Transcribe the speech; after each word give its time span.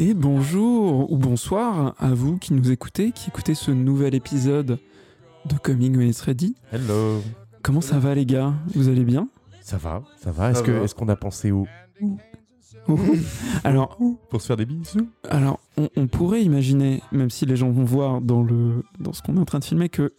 Et 0.00 0.14
bonjour 0.14 1.12
ou 1.12 1.16
bonsoir 1.18 1.94
à 1.98 2.08
vous 2.14 2.36
qui 2.38 2.52
nous 2.52 2.72
écoutez, 2.72 3.12
qui 3.12 3.28
écoutez 3.28 3.54
ce 3.54 3.70
nouvel 3.70 4.14
épisode 4.14 4.78
de 5.44 5.54
Coming 5.62 5.96
When 5.96 6.08
It's 6.08 6.20
Ready. 6.22 6.56
Hello. 6.72 7.22
Comment 7.62 7.80
ça 7.80 7.98
va 8.00 8.14
les 8.14 8.26
gars? 8.26 8.54
Vous 8.74 8.88
allez 8.88 9.04
bien? 9.04 9.28
Ça 9.62 9.76
va, 9.76 10.02
ça 10.16 10.32
va. 10.32 10.50
Est-ce 10.50 10.62
que 10.64 10.82
est-ce 10.82 10.94
qu'on 10.96 11.08
a 11.08 11.16
pensé 11.16 11.52
au 11.52 11.66
Alors, 13.64 13.98
pour 14.30 14.40
se 14.40 14.46
faire 14.48 14.56
des 14.56 14.66
bisous? 14.66 15.08
alors 15.28 15.60
on, 15.76 15.88
on 15.96 16.06
pourrait 16.08 16.42
imaginer, 16.42 17.02
même 17.12 17.30
si 17.30 17.46
les 17.46 17.56
gens 17.56 17.70
vont 17.70 17.84
voir 17.84 18.20
dans, 18.20 18.42
le, 18.42 18.82
dans 18.98 19.12
ce 19.12 19.22
qu'on 19.22 19.36
est 19.36 19.40
en 19.40 19.44
train 19.44 19.60
de 19.60 19.64
filmer, 19.64 19.88
que 19.88 20.12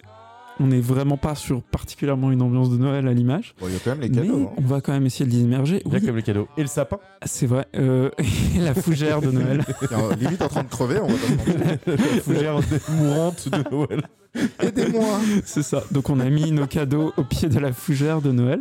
on 0.60 0.66
n'est 0.68 0.80
vraiment 0.80 1.16
pas 1.16 1.34
sur 1.34 1.62
particulièrement 1.62 2.30
une 2.30 2.42
ambiance 2.42 2.70
de 2.70 2.76
Noël 2.76 3.06
à 3.08 3.12
l'image. 3.12 3.54
Bon, 3.60 3.66
il 3.68 3.74
y 3.74 3.76
a 3.76 3.80
quand 3.80 3.90
même 3.90 4.00
les 4.00 4.10
cadeaux. 4.10 4.48
hein. 4.50 4.54
on 4.56 4.62
va 4.62 4.80
quand 4.80 4.92
même 4.92 5.06
essayer 5.06 5.24
de 5.28 5.30
les 5.34 5.40
immerger. 5.42 5.82
Bien 5.86 5.98
Oui, 6.00 6.06
comme 6.06 6.16
les 6.16 6.22
cadeaux. 6.22 6.48
Et 6.56 6.62
le 6.62 6.66
sapin 6.68 6.98
c'est 7.24 7.46
vrai. 7.46 7.66
euh, 7.76 8.10
et 8.56 8.60
la 8.60 8.74
fougère 8.74 9.20
de 9.20 9.30
Noël. 9.30 9.64
Il 9.82 9.84
est 9.90 9.94
en- 9.94 10.08
limite 10.16 10.42
en 10.42 10.48
train 10.48 10.62
de 10.64 10.68
crever, 10.68 10.98
on 11.02 11.06
va 11.08 11.14
pas 11.14 11.26
se 11.26 11.32
mentir. 11.32 11.54
La 11.86 12.20
fougère 12.22 12.60
mourante 12.92 13.48
de 13.50 13.70
Noël. 13.70 14.02
Aidez-moi 14.62 15.18
C'est 15.44 15.62
ça. 15.62 15.82
Donc 15.90 16.10
on 16.10 16.20
a 16.20 16.28
mis 16.28 16.52
nos 16.52 16.66
cadeaux 16.66 17.12
au 17.16 17.24
pied 17.24 17.48
de 17.48 17.58
la 17.58 17.72
fougère 17.72 18.20
de 18.20 18.30
Noël, 18.30 18.60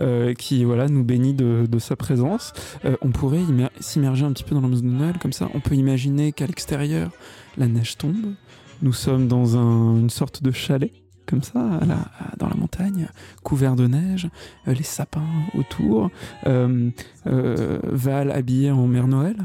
euh, 0.00 0.34
qui 0.34 0.64
voilà 0.64 0.88
nous 0.88 1.04
bénit 1.04 1.34
de, 1.34 1.66
de 1.70 1.78
sa 1.78 1.94
présence. 1.96 2.52
Euh, 2.84 2.96
on 3.00 3.10
pourrait 3.10 3.38
immer- 3.42 3.70
s'immerger 3.80 4.24
un 4.24 4.32
petit 4.32 4.44
peu 4.44 4.54
dans 4.54 4.60
l'ambiance 4.60 4.82
de 4.82 4.88
Noël 4.88 5.14
comme 5.20 5.32
ça. 5.32 5.48
On 5.54 5.60
peut 5.60 5.76
imaginer 5.76 6.32
qu'à 6.32 6.46
l'extérieur 6.46 7.10
la 7.56 7.68
neige 7.68 7.96
tombe. 7.96 8.34
Nous 8.82 8.92
sommes 8.92 9.28
dans 9.28 9.56
un- 9.56 9.98
une 10.00 10.10
sorte 10.10 10.42
de 10.42 10.50
chalet. 10.50 10.90
Comme 11.26 11.42
ça, 11.42 11.60
à 11.80 11.84
la- 11.86 11.94
à- 11.94 12.36
dans 12.38 12.48
la 12.48 12.54
montagne, 12.54 13.08
couvert 13.42 13.76
de 13.76 13.86
neige, 13.86 14.28
euh, 14.68 14.74
les 14.74 14.82
sapins 14.82 15.22
autour, 15.56 16.10
euh, 16.46 16.90
euh, 17.26 17.78
Val 17.84 18.30
habillé 18.30 18.70
en 18.70 18.86
Mère 18.86 19.06
Noël, 19.08 19.36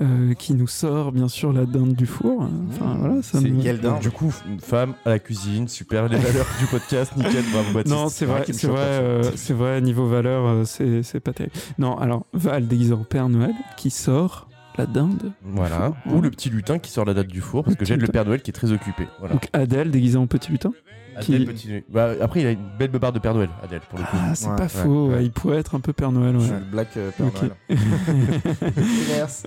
euh, 0.00 0.34
qui 0.34 0.54
nous 0.54 0.66
sort 0.68 1.10
bien 1.10 1.26
sûr 1.26 1.52
la 1.52 1.64
dinde 1.64 1.94
du 1.94 2.06
four. 2.06 2.48
Enfin 2.68 2.96
voilà, 2.98 3.22
ça 3.22 3.40
C'est 3.40 3.50
me- 3.50 3.62
quel 3.62 3.80
dingue. 3.80 4.00
Du 4.00 4.10
coup, 4.10 4.32
une 4.48 4.60
femme 4.60 4.94
à 5.04 5.10
la 5.10 5.18
cuisine, 5.18 5.66
super. 5.68 6.08
Les 6.08 6.18
valeurs 6.18 6.46
du 6.60 6.66
podcast, 6.66 7.16
nickel. 7.16 7.42
Bravo 7.52 7.72
Baptiste. 7.72 7.96
Non, 7.96 8.08
c'est 8.08 8.26
vrai, 8.26 8.44
c'est 8.52 8.66
vrai, 8.68 8.80
euh, 8.82 9.22
c'est 9.34 9.54
vrai. 9.54 9.80
Niveau 9.80 10.06
valeur, 10.06 10.46
euh, 10.46 10.64
c'est 10.64 11.02
c'est 11.02 11.18
pas 11.20 11.32
terrible. 11.32 11.54
Non, 11.78 11.96
alors 11.98 12.26
Val 12.34 12.68
déguisé 12.68 12.92
en 12.92 13.04
Père 13.04 13.28
Noël 13.28 13.54
qui 13.76 13.90
sort 13.90 14.48
la 14.78 14.84
dinde. 14.86 15.32
Voilà. 15.42 15.94
Ouais. 16.06 16.12
Ou 16.12 16.20
le 16.20 16.30
petit 16.30 16.50
lutin 16.50 16.78
qui 16.78 16.90
sort 16.90 17.06
la 17.06 17.14
date 17.14 17.28
du 17.28 17.40
four, 17.40 17.64
parce 17.64 17.74
Le 17.74 17.80
que 17.80 17.84
j'ai 17.86 17.96
le. 17.96 18.06
Père 18.06 18.26
Noël 18.26 18.42
qui 18.42 18.50
est 18.50 18.54
très 18.54 18.70
occupé. 18.72 19.08
Voilà. 19.18 19.32
Donc 19.34 19.48
Adèle 19.54 19.90
déguisée 19.90 20.18
en 20.18 20.26
petit 20.26 20.52
lutin? 20.52 20.72
Qui- 21.20 21.44
petit. 21.46 21.84
Bah, 21.88 22.10
après, 22.20 22.40
il 22.40 22.46
a 22.46 22.50
une 22.52 22.58
belle 22.78 22.90
beubare 22.90 23.12
de 23.12 23.18
Père 23.18 23.34
Noël, 23.34 23.48
Adèle, 23.62 23.80
pour 23.88 23.98
le 23.98 24.04
coup. 24.04 24.16
Ah, 24.18 24.34
c'est 24.34 24.48
Ouais, 24.48 24.56
pas 24.56 24.62
ouais, 24.64 24.68
faux. 24.68 25.08
ouais. 25.08 25.24
Il 25.24 25.30
pourrait 25.30 25.58
être 25.58 25.74
un 25.74 25.80
peu 25.80 25.92
Père 25.92 26.12
Noël. 26.12 26.36
Je 26.38 26.52
Ouais. 26.52 26.58
le 26.58 26.64
Black 26.64 26.88
euh, 26.96 27.10
Père 27.16 27.26
Ok. 27.26 27.42
Noël. 27.42 27.52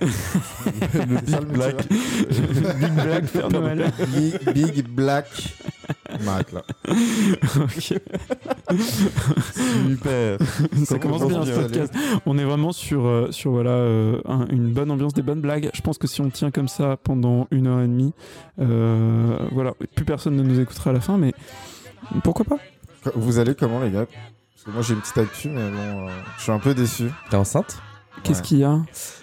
Le 0.94 1.20
Big 1.20 1.46
Black. 1.52 1.88
Big 1.88 2.92
Black 2.92 3.24
Père 3.26 3.48
Noël. 3.50 3.92
Big, 4.14 4.52
Big 4.54 4.86
Black. 4.88 5.54
On 6.24 6.28
arrête 6.28 6.52
là. 6.52 6.62
Ok. 7.56 7.94
Super. 9.88 10.38
Ça 10.84 10.98
commence 10.98 11.26
bien 11.26 11.44
ce 11.44 11.50
podcast. 11.52 11.94
On 12.26 12.38
est 12.38 12.44
vraiment 12.44 12.72
sur, 12.72 13.06
euh, 13.06 13.28
sur 13.30 13.50
voilà, 13.52 13.70
euh, 13.70 14.20
un- 14.26 14.46
une 14.50 14.72
bonne 14.72 14.90
ambiance, 14.90 15.12
des 15.14 15.22
bonnes 15.22 15.40
blagues. 15.40 15.70
Je 15.74 15.80
pense 15.80 15.98
que 15.98 16.06
si 16.06 16.20
on 16.20 16.30
tient 16.30 16.50
comme 16.50 16.68
ça 16.68 16.96
pendant 17.02 17.46
une 17.50 17.66
heure 17.66 17.80
et 17.80 17.86
demie, 17.88 18.12
euh, 18.60 19.36
voilà, 19.52 19.72
plus 19.94 20.04
personne 20.04 20.36
ne 20.36 20.42
nous 20.42 20.60
écoutera 20.60 20.90
à 20.90 20.92
la 20.92 21.00
fin, 21.00 21.16
mais 21.18 21.32
pourquoi 22.24 22.44
pas? 22.44 22.58
Vous 23.14 23.38
allez 23.38 23.54
comment, 23.54 23.80
les 23.80 23.90
gars? 23.90 24.06
Parce 24.06 24.64
que 24.66 24.70
moi, 24.72 24.82
j'ai 24.82 24.94
une 24.94 25.00
petite 25.00 25.18
actu, 25.18 25.48
mais 25.48 25.70
bon, 25.70 26.06
euh, 26.06 26.10
je 26.36 26.42
suis 26.42 26.52
un 26.52 26.58
peu 26.58 26.74
déçu. 26.74 27.04
T'es 27.30 27.36
enceinte? 27.36 27.78
Qu'est-ce 28.22 28.40
Ouais. 28.42 28.46
qu'il 28.46 28.58
y 28.58 28.64
a? 28.64 28.78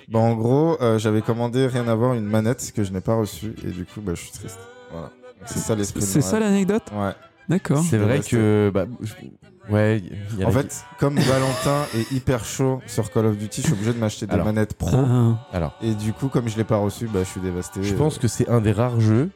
Bah, 0.08 0.20
en 0.20 0.34
gros, 0.34 0.78
euh, 0.82 0.98
j'avais 0.98 1.22
commandé 1.22 1.68
rien 1.68 1.88
à 1.88 1.94
voir 1.94 2.14
une 2.16 2.26
manette 2.26 2.72
que 2.76 2.84
je 2.84 2.92
n'ai 2.92 3.02
pas 3.02 3.14
reçue, 3.16 3.54
et 3.64 3.70
du 3.70 3.86
coup, 3.86 4.02
bah, 4.02 4.14
je 4.16 4.22
suis 4.22 4.32
triste. 4.32 4.58
Voilà. 4.92 5.12
C'est 5.46 5.60
ça 5.60 5.76
l'esprit 5.76 6.02
C'est 6.02 6.22
ça 6.22 6.40
l'anecdote 6.40 6.84
Ouais. 6.94 7.12
D'accord. 7.50 7.82
C'est 7.82 7.98
vrai 7.98 8.20
que. 8.20 8.70
Bah, 8.74 8.86
je- 9.02 9.74
ouais. 9.74 10.00
il 10.34 10.40
y 10.40 10.44
a 10.44 10.48
En 10.48 10.50
la- 10.52 10.64
fait, 10.64 10.84
comme 11.00 11.18
Valentin 11.18 11.86
est 11.96 12.12
hyper 12.12 12.44
chaud 12.44 12.82
sur 12.88 13.10
Call 13.12 13.26
of 13.28 13.38
Duty, 13.38 13.62
je 13.62 13.68
suis 13.68 13.74
obligé 13.74 13.94
de 13.94 14.00
m'acheter 14.00 14.26
des 14.28 14.34
Alors. 14.34 14.46
manettes 14.46 14.74
pro. 14.74 14.90
Ah, 14.94 15.48
Alors. 15.54 15.78
Et 15.82 15.94
du 15.94 16.12
coup, 16.12 16.28
comme 16.28 16.50
je 16.50 16.58
l'ai 16.58 16.66
pas 16.66 16.78
reçu, 16.78 17.08
bah, 17.08 17.20
je 17.24 17.30
suis 17.30 17.40
dévasté. 17.42 17.84
Je 17.84 17.96
pense 17.96 18.18
que 18.18 18.28
c'est 18.28 18.50
un 18.50 18.60
des 18.60 18.74
rares 18.74 19.00
jeux 19.00 19.30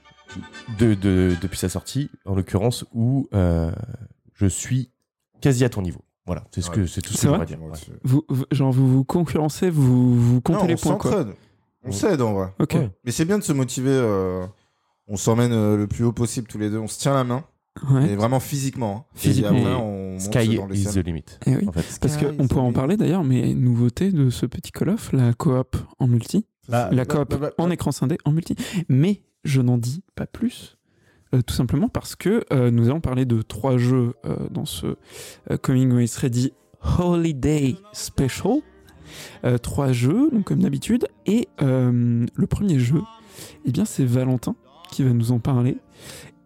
de, 0.78 0.94
de- 0.94 1.36
depuis 1.42 1.58
sa 1.58 1.70
sortie, 1.70 2.10
en 2.26 2.36
l'occurrence, 2.36 2.84
où 2.94 3.30
euh, 3.34 3.72
je 4.34 4.46
suis 4.46 4.92
quasi 5.40 5.64
à 5.64 5.70
ton 5.70 5.82
niveau. 5.82 6.02
Voilà, 6.26 6.44
c'est 6.52 6.62
ce 6.62 6.70
que 6.70 6.86
c'est 6.86 7.02
tout 7.02 7.14
ce 7.14 7.22
que 7.24 7.28
j'aimerais 7.32 7.46
dire. 7.46 7.62
ouais. 7.64 7.72
vous, 8.04 8.24
genre 8.52 8.72
vous 8.72 8.88
vous 8.88 9.04
concurrencez, 9.04 9.70
vous, 9.70 10.20
vous 10.20 10.42
comptez 10.42 10.60
non, 10.62 10.68
les 10.68 10.74
on 10.76 10.78
points 10.78 10.96
quoi. 10.98 11.26
On 11.84 11.92
s'aide 11.92 12.22
en 12.22 12.34
vrai. 12.34 12.54
Ok. 12.60 12.74
Ouais. 12.76 12.92
Mais 13.06 13.12
c'est 13.12 13.26
bien 13.26 13.38
de 13.40 13.44
se 13.44 13.54
motiver. 13.54 13.90
euh, 13.90 14.46
On 15.14 15.18
s'emmène 15.18 15.52
euh, 15.52 15.76
le 15.76 15.88
plus 15.88 16.06
haut 16.06 16.14
possible 16.14 16.48
tous 16.48 16.58
les 16.58 16.70
deux. 16.70 16.78
On 16.80 16.88
se 16.88 16.98
tient 16.98 17.14
la 17.14 17.26
main. 17.26 17.44
Ouais. 17.90 18.12
Et 18.12 18.16
vraiment 18.16 18.40
physiquement. 18.40 19.06
hein. 19.10 19.12
Physiquement. 19.16 19.54
Et 19.58 19.60
après, 19.62 19.74
on 19.74 20.12
monte 20.14 20.22
Sky 20.22 20.56
dans 20.56 20.68
les 20.68 20.80
is 20.80 20.84
scènes. 20.86 21.04
the 21.04 21.06
limit. 21.06 21.26
Eh 21.46 21.56
oui. 21.58 21.68
En 21.68 21.72
fait. 21.74 22.00
Parce 22.00 22.16
qu'on 22.18 22.48
pourrait 22.48 22.62
en 22.62 22.72
parler 22.74 22.96
d'ailleurs, 22.98 23.24
mais 23.26 23.54
nouveauté 23.54 24.12
de 24.12 24.30
ce 24.30 24.46
petit 24.46 24.72
Call 24.72 24.90
of, 24.90 25.12
la 25.12 25.34
coop 25.34 25.76
en 26.00 26.08
multi. 26.08 26.46
Bah, 26.70 26.90
la 26.92 27.04
bah, 27.04 27.16
coop 27.16 27.30
bah, 27.32 27.38
bah, 27.42 27.52
en 27.58 27.70
écran 27.70 27.92
scindé 27.92 28.18
en 28.24 28.32
multi. 28.32 28.56
Mais 28.88 29.22
je 29.44 29.62
n'en 29.62 29.78
dis 29.78 30.04
pas 30.16 30.26
plus. 30.28 30.78
euh, 31.34 31.42
tout 31.42 31.54
simplement 31.54 31.90
parce 31.90 32.16
que 32.16 32.44
euh, 32.54 32.72
nous 32.72 32.88
allons 32.88 33.02
parler 33.02 33.26
de 33.26 33.42
trois 33.42 33.78
jeux 33.78 34.14
euh, 34.26 34.36
dans 34.50 34.66
ce 34.66 34.96
euh, 35.50 35.58
Coming 35.62 36.00
It's 36.00 36.16
Ready 36.18 36.54
Holiday 37.00 37.76
Special. 37.94 38.60
Euh, 39.44 39.58
trois 39.58 39.92
jeux, 39.92 40.30
donc 40.32 40.46
comme 40.46 40.60
d'habitude. 40.60 41.08
Et 41.26 41.48
euh, 41.62 42.26
le 42.34 42.48
premier 42.48 42.80
jeu, 42.80 43.02
eh 43.66 43.72
bien, 43.72 43.84
c'est 43.86 44.06
Valentin 44.06 44.56
qui 44.92 45.04
va 45.04 45.12
nous 45.12 45.32
en 45.32 45.40
parler. 45.40 45.78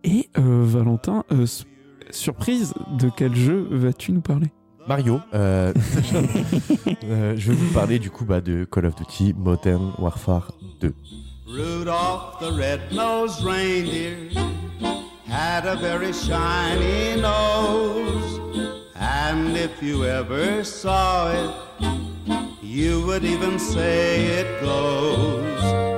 Et 0.03 0.29
euh, 0.37 0.63
Valentin, 0.65 1.23
euh, 1.31 1.45
surprise, 2.11 2.73
de 2.99 3.09
quel 3.15 3.35
jeu 3.35 3.67
vas-tu 3.71 4.11
nous 4.11 4.21
parler? 4.21 4.47
Mario. 4.87 5.19
euh, 5.33 5.73
euh, 7.05 7.33
je 7.35 7.51
vais 7.51 7.57
vous 7.57 7.73
parler 7.73 7.97
du 7.97 8.11
coup 8.11 8.23
bah, 8.23 8.39
de 8.39 8.65
Call 8.65 8.85
of 8.85 8.95
Duty 8.95 9.33
Modern 9.35 9.93
Warfare 9.97 10.51
2. 10.81 10.93
Rudolph 11.47 12.39
the 12.39 12.51
red-nosed 12.55 13.43
reindeer 13.43 14.29
had 15.27 15.65
a 15.65 15.75
very 15.75 16.13
shiny 16.13 17.19
nose. 17.19 18.39
And 18.95 19.55
if 19.57 19.81
you 19.81 20.05
ever 20.05 20.63
saw 20.63 21.31
it, 21.31 21.51
you 22.61 23.01
would 23.07 23.23
even 23.23 23.57
say 23.57 24.23
it 24.39 24.47
glows. 24.61 25.94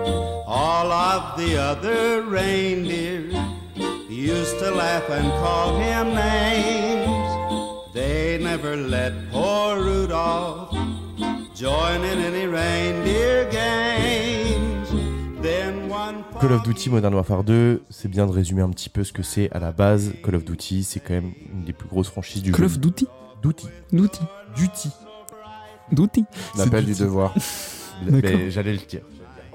All 0.50 0.92
of 0.92 1.36
the 1.38 1.58
other 1.58 2.22
reindeer 2.24 3.24
used 4.10 4.58
to 4.60 4.72
laugh 4.72 5.10
and 5.10 5.30
call 5.42 5.78
him 5.78 6.16
names. 6.16 7.94
They 7.94 8.40
never 8.42 8.76
let 8.78 9.12
poor 9.32 9.76
Rudolph 9.82 10.72
join 11.54 12.04
in 12.06 12.20
any 12.20 12.46
reindeer 12.48 13.50
games. 13.52 14.88
Then 15.42 15.90
one 15.90 16.24
Call 16.40 16.54
of 16.54 16.64
Duty 16.64 16.90
Modern 16.92 17.14
Warfare 17.16 17.44
2, 17.44 17.84
c'est 17.90 18.08
bien 18.08 18.26
de 18.26 18.32
résumer 18.32 18.62
un 18.62 18.70
petit 18.70 18.90
peu 18.90 19.04
ce 19.04 19.12
que 19.12 19.24
c'est 19.24 19.52
à 19.52 19.60
la 19.60 19.72
base. 19.74 20.14
Call 20.24 20.36
of 20.36 20.46
Duty, 20.46 20.84
c'est 20.84 21.02
quand 21.02 21.14
même 21.16 21.34
une 21.52 21.66
des 21.66 21.74
plus 21.74 21.90
grosses 21.90 22.10
franchises 22.10 22.42
du 22.42 22.52
Call 22.54 22.62
jeu. 22.70 22.76
of 22.76 22.80
Duty 22.80 23.08
Duty. 23.44 23.68
Duty 23.92 24.20
Duty. 24.56 24.90
Duty 25.92 26.24
L'appel 26.58 26.86
du 26.86 26.94
du- 26.94 27.00
devoir. 27.02 27.34
D'accord. 28.06 28.22
Mais 28.32 28.52
j'allais 28.52 28.74
le 28.74 28.78
dire. 28.80 29.02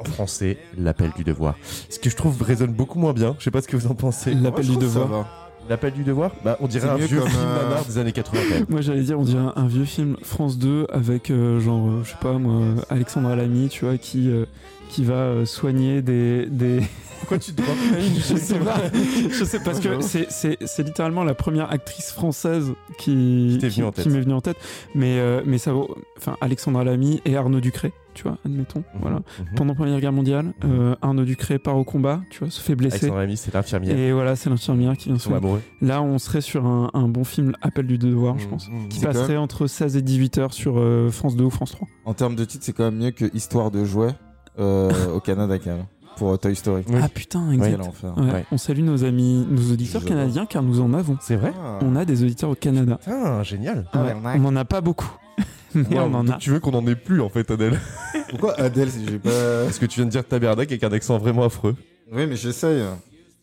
En 0.09 0.13
français, 0.13 0.59
l'appel 0.77 1.13
du 1.17 1.25
devoir. 1.25 1.57
Ce 1.89 1.99
que 1.99 2.11
je 2.11 2.17
trouve 2.17 2.41
résonne 2.43 2.73
beaucoup 2.73 2.99
moins 2.99 3.13
bien. 3.13 3.35
Je 3.39 3.45
sais 3.45 3.51
pas 3.51 3.63
ce 3.63 3.69
que 3.69 3.77
vous 3.77 3.87
en 3.87 3.95
pensez. 3.95 4.35
L'appel 4.35 4.67
du 4.67 4.77
devoir. 4.77 5.27
L'appel 5.69 5.93
du 5.93 6.03
devoir 6.03 6.33
Bah, 6.45 6.57
on 6.61 6.67
dirait 6.67 6.89
un 6.89 6.97
vieux 6.97 7.21
comme, 7.21 7.29
film 7.29 7.41
euh, 7.47 7.83
des 7.87 7.99
années 7.99 8.13
80 8.13 8.41
quand 8.49 8.55
même. 8.55 8.67
Moi 8.69 8.81
j'allais 8.81 9.03
dire 9.03 9.19
on 9.19 9.23
dirait 9.23 9.43
un, 9.43 9.53
un 9.55 9.69
vieux 9.69 9.85
film 9.85 10.17
France 10.23 10.59
2 10.59 10.89
avec 10.93 11.31
euh, 11.31 11.61
genre 11.61 11.89
euh, 11.89 12.01
je 12.03 12.11
sais 12.11 12.17
pas 12.21 12.33
moi 12.33 12.63
Alexandre 12.91 13.33
Lamy 13.37 13.69
tu 13.69 13.85
vois 13.85 13.97
qui 13.97 14.29
euh, 14.29 14.45
qui 14.89 15.05
va 15.05 15.15
euh, 15.15 15.47
soigner 15.47 16.03
des, 16.03 16.47
des... 16.47 16.81
Pourquoi 17.21 17.39
tu 17.39 17.55
te 17.55 17.63
je 18.29 18.37
sais 18.37 18.59
pas 18.59 18.79
je 19.31 19.45
sais 19.45 19.61
parce 19.61 19.79
que 19.79 20.01
c'est 20.01 20.27
c'est 20.31 20.59
c'est 20.67 20.83
littéralement 20.83 21.23
la 21.23 21.35
première 21.35 21.71
actrice 21.71 22.11
française 22.11 22.73
qui 22.99 23.15
m'est 23.63 23.69
venue 23.69 24.35
en 24.35 24.41
tête 24.41 24.57
mais 24.97 25.21
euh, 25.21 25.41
mais 25.47 25.59
ça 25.59 25.73
vaut 25.73 25.97
enfin 26.19 26.37
Alexandre 26.41 26.83
Lamy 26.83 27.23
et 27.25 27.37
Arnaud 27.37 27.61
Ducré 27.61 27.93
tu 28.15 28.25
vois 28.25 28.39
admettons 28.45 28.83
voilà 29.01 29.17
Mhm. 29.17 29.47
pendant 29.57 29.73
la 29.73 29.77
Première 29.77 30.01
Guerre 30.01 30.13
mondiale 30.13 30.53
euh, 30.65 30.95
Arnaud 31.03 31.25
Ducré 31.25 31.59
part 31.59 31.77
au 31.77 31.85
combat 31.85 32.21
tu 32.31 32.41
vois 32.41 32.51
se 32.51 32.61
fait 32.61 32.75
blesser 32.75 33.11
c'est 33.37 33.53
l'infirmière. 33.55 33.97
et 33.97 34.13
voilà 34.13 34.37
c'est 34.37 34.51
l'infirmière 34.51 34.97
qui 34.97 35.11
vient 35.13 35.37
amoureux. 35.37 35.61
là 35.81 36.03
on 36.03 36.19
serait 36.19 36.41
sur 36.41 36.67
un, 36.67 36.91
un 36.95 37.09
bon 37.09 37.25
film 37.25 37.53
Appel 37.63 37.87
du 37.87 37.99
devoir 37.99 38.39
je 38.39 38.45
Mhm. 38.45 38.51
pense 38.51 38.69
Mhm. 38.69 38.89
qui 38.89 38.99
C'est 39.01 39.07
passerait 39.07 39.37
entre 39.37 39.67
16 39.67 39.97
et 39.97 40.03
18 40.03 40.39
heures 40.39 40.53
sur 40.53 40.75
euh, 40.79 41.11
France 41.11 41.37
2 41.37 41.45
ou 41.45 41.51
France 41.51 41.73
3. 41.73 41.89
En 42.05 42.15
termes 42.15 42.35
de 42.37 42.45
titre, 42.45 42.65
c'est 42.65 42.73
quand 42.73 42.85
même 42.85 42.97
mieux 42.99 43.11
que 43.11 43.25
Histoire 43.35 43.71
de 43.71 43.85
jouets 43.85 44.15
euh, 44.59 44.91
au 45.15 45.21
Canada 45.21 45.59
quand 45.59 45.71
même. 45.71 45.85
Pour 46.17 46.33
euh, 46.33 46.37
Toy 46.37 46.55
Story. 46.55 46.83
Oui. 46.89 46.97
Ah 47.03 47.09
putain, 47.09 47.43
Quel 47.53 47.65
exact. 47.73 47.87
enfer. 47.89 48.15
Ouais, 48.19 48.25
Ouais. 48.33 48.45
On 48.53 48.59
salue 48.59 48.83
nos 48.83 49.03
amis, 49.05 49.47
nos 49.51 49.73
auditeurs 49.73 50.03
Je 50.03 50.07
canadiens 50.09 50.45
car 50.45 50.63
nous 50.63 50.81
en 50.81 50.93
avons. 50.93 51.17
C'est 51.23 51.37
vrai 51.37 51.53
Ah. 51.59 51.79
On 51.81 51.97
a 51.97 52.05
des 52.05 52.23
auditeurs 52.23 52.51
au 52.51 52.55
Canada. 52.55 52.99
Putain, 53.03 53.43
génial. 53.43 53.87
Ah, 53.95 54.05
on 54.35 54.39
n'en 54.41 54.55
a 54.57 54.67
pas 54.67 54.83
beaucoup, 54.83 55.11
mais 55.91 55.99
on 55.99 56.15
en 56.15 56.29
a. 56.29 56.37
Tu 56.39 56.51
veux 56.51 56.61
qu'on 56.61 56.75
en 56.75 56.87
ait 56.87 56.97
plus 56.97 57.21
en 57.21 57.29
fait, 57.29 57.51
Adèle 57.51 57.79
Pourquoi 58.31 58.59
Adèle 58.59 58.91
si 58.91 59.07
j'ai 59.07 59.19
pas. 59.19 59.65
Parce 59.65 59.79
que 59.79 59.87
tu 59.87 59.97
viens 59.97 60.07
de 60.07 60.11
dire 60.11 60.27
tabernacle 60.27 60.73
avec 60.73 60.85
un 60.85 60.93
accent 60.93 61.19
vraiment 61.19 61.45
affreux. 61.45 61.77
Oui, 62.11 62.27
mais 62.27 62.37
j'essaye. 62.37 62.83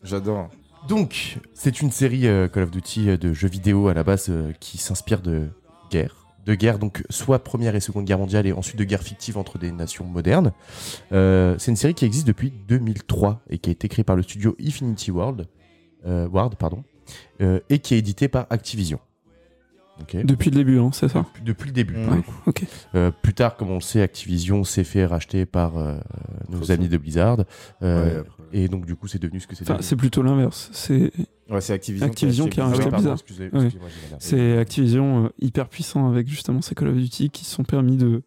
J'adore. 0.02 0.48
Donc, 0.88 1.38
c'est 1.52 1.82
une 1.82 1.90
série 1.90 2.26
euh, 2.26 2.48
Call 2.48 2.62
of 2.62 2.70
Duty 2.70 3.10
euh, 3.10 3.16
de 3.16 3.34
jeux 3.34 3.48
vidéo 3.48 3.88
à 3.88 3.94
la 3.94 4.02
base 4.02 4.26
euh, 4.30 4.52
qui 4.60 4.78
s'inspire 4.78 5.20
de 5.20 5.48
guerre. 5.90 6.20
De 6.46 6.54
guerre, 6.54 6.78
donc 6.78 7.02
soit 7.10 7.38
Première 7.40 7.74
et 7.74 7.80
Seconde 7.80 8.06
Guerre 8.06 8.18
mondiale 8.18 8.46
et 8.46 8.52
ensuite 8.52 8.78
de 8.78 8.84
guerre 8.84 9.02
fictive 9.02 9.36
entre 9.36 9.58
des 9.58 9.72
nations 9.72 10.06
modernes. 10.06 10.52
Euh, 11.12 11.54
c'est 11.58 11.70
une 11.70 11.76
série 11.76 11.92
qui 11.92 12.06
existe 12.06 12.26
depuis 12.26 12.50
2003 12.66 13.42
et 13.50 13.58
qui 13.58 13.68
a 13.68 13.72
été 13.72 13.88
créée 13.88 14.04
par 14.04 14.16
le 14.16 14.22
studio 14.22 14.56
Infinity 14.58 15.10
World, 15.10 15.46
euh, 16.06 16.26
Ward, 16.28 16.56
pardon, 16.56 16.82
euh, 17.42 17.60
et 17.68 17.78
qui 17.80 17.94
est 17.94 17.98
édité 17.98 18.28
par 18.28 18.46
Activision. 18.48 19.00
Depuis 20.24 20.50
le 20.50 20.56
début, 20.56 20.78
hein, 20.78 20.90
c'est 20.92 21.08
ça 21.08 21.20
Depuis- 21.20 21.42
Depuis 21.44 21.66
le 21.68 21.72
début. 21.72 21.94
Ouais. 21.96 22.22
Ok. 22.46 22.64
Euh, 22.94 23.10
plus 23.10 23.34
tard, 23.34 23.56
comme 23.56 23.70
on 23.70 23.74
le 23.76 23.80
sait, 23.80 24.00
Activision 24.02 24.64
s'est 24.64 24.84
fait 24.84 25.06
racheter 25.06 25.46
par 25.46 25.76
euh, 25.78 25.98
nos 26.48 26.70
amis 26.72 26.88
de 26.88 26.96
Blizzard. 26.96 27.44
Euh, 27.82 28.22
Ouais, 28.22 28.24
et 28.52 28.68
donc, 28.68 28.84
du 28.86 28.96
coup, 28.96 29.06
c'est 29.06 29.20
devenu 29.20 29.38
ce 29.40 29.46
que 29.46 29.54
c'est 29.54 29.68
Enfin, 29.70 29.80
c'est 29.82 29.96
plutôt 29.96 30.22
l'inverse. 30.22 30.70
C'est 30.72 31.12
Ouais, 31.48 31.60
c'est 31.60 31.72
Activision. 31.72 32.06
Activision 32.06 32.48
qui 32.48 32.60
a 32.60 32.66
oui, 32.66 32.72
racheté 32.76 32.90
Blizzard. 32.90 33.18
c'est 34.18 34.58
Activision 34.58 35.24
euh, 35.24 35.28
hyper 35.40 35.68
puissant 35.68 36.08
avec 36.08 36.28
justement 36.28 36.60
ces 36.62 36.74
Call 36.74 36.88
of 36.88 36.96
Duty 36.96 37.30
qui 37.30 37.44
se 37.44 37.54
sont 37.54 37.64
permis 37.64 37.96
de, 37.96 38.22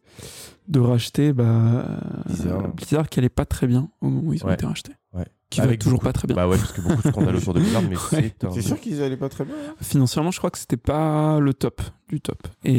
de 0.68 0.80
racheter 0.80 1.34
bah, 1.34 2.00
Blizzard. 2.26 2.60
euh, 2.66 2.68
Blizzard 2.76 3.10
qui 3.10 3.20
allait 3.20 3.30
pas 3.30 3.46
très 3.46 3.68
bien 3.68 3.90
au 4.02 4.10
moment 4.10 4.30
où 4.30 4.34
ils 4.34 4.44
ont 4.44 4.48
Ouais. 4.48 4.54
été 4.56 4.66
rachetés. 4.66 4.94
Ouais. 5.14 5.26
Qui 5.62 5.68
va 5.68 5.78
toujours 5.78 5.94
beaucoup- 6.00 6.06
pas 6.06 6.14
très 6.14 6.28
bien. 6.28 6.36
Bah 6.36 6.48
ouais, 6.48 6.58
parce 6.58 6.72
que 6.72 6.82
beaucoup 6.82 7.02
de 7.02 7.08
scandales 7.10 7.36
autour 7.36 7.54
de 7.54 7.60
Blizzard, 7.62 7.82
mais 7.84 7.96
Ouais. 8.18 8.34
c'est 8.54 8.62
sûr 8.62 8.80
qu'ils 8.80 9.02
allaient 9.02 9.18
pas 9.18 9.30
très 9.30 9.46
bien 9.46 9.56
hein 9.56 9.76
Financièrement, 9.82 10.32
je 10.32 10.38
crois 10.38 10.50
que 10.52 10.58
c'était 10.58 10.78
pas 10.78 11.40
le 11.40 11.54
top 11.54 11.82
du 12.10 12.20
top. 12.22 12.48
Et, 12.64 12.74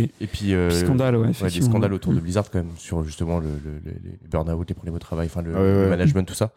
et, 0.00 0.10
Et 0.20 0.26
puis, 0.26 0.52
euh, 0.54 0.68
puis 0.68 0.78
scandale, 0.78 1.16
ouais. 1.16 1.28
ouais, 1.42 1.50
des 1.50 1.62
scandales 1.62 1.92
autour 1.92 2.12
de 2.12 2.18
Mm. 2.18 2.22
Blizzard 2.22 2.50
quand 2.50 2.58
même 2.58 2.76
sur 2.76 3.02
justement 3.04 3.38
le, 3.38 3.48
le- 3.64 3.78
le- 3.84 3.98
les 4.02 4.28
burn-out, 4.28 4.68
les 4.68 4.74
problèmes 4.74 4.94
au 4.94 4.98
travail, 4.98 5.26
enfin 5.26 5.42
le, 5.42 5.54
Ah 5.56 5.60
ouais, 5.60 5.72
le 5.72 5.80
ouais. 5.84 5.88
management, 5.88 6.24
tout 6.24 6.34
ça. 6.34 6.52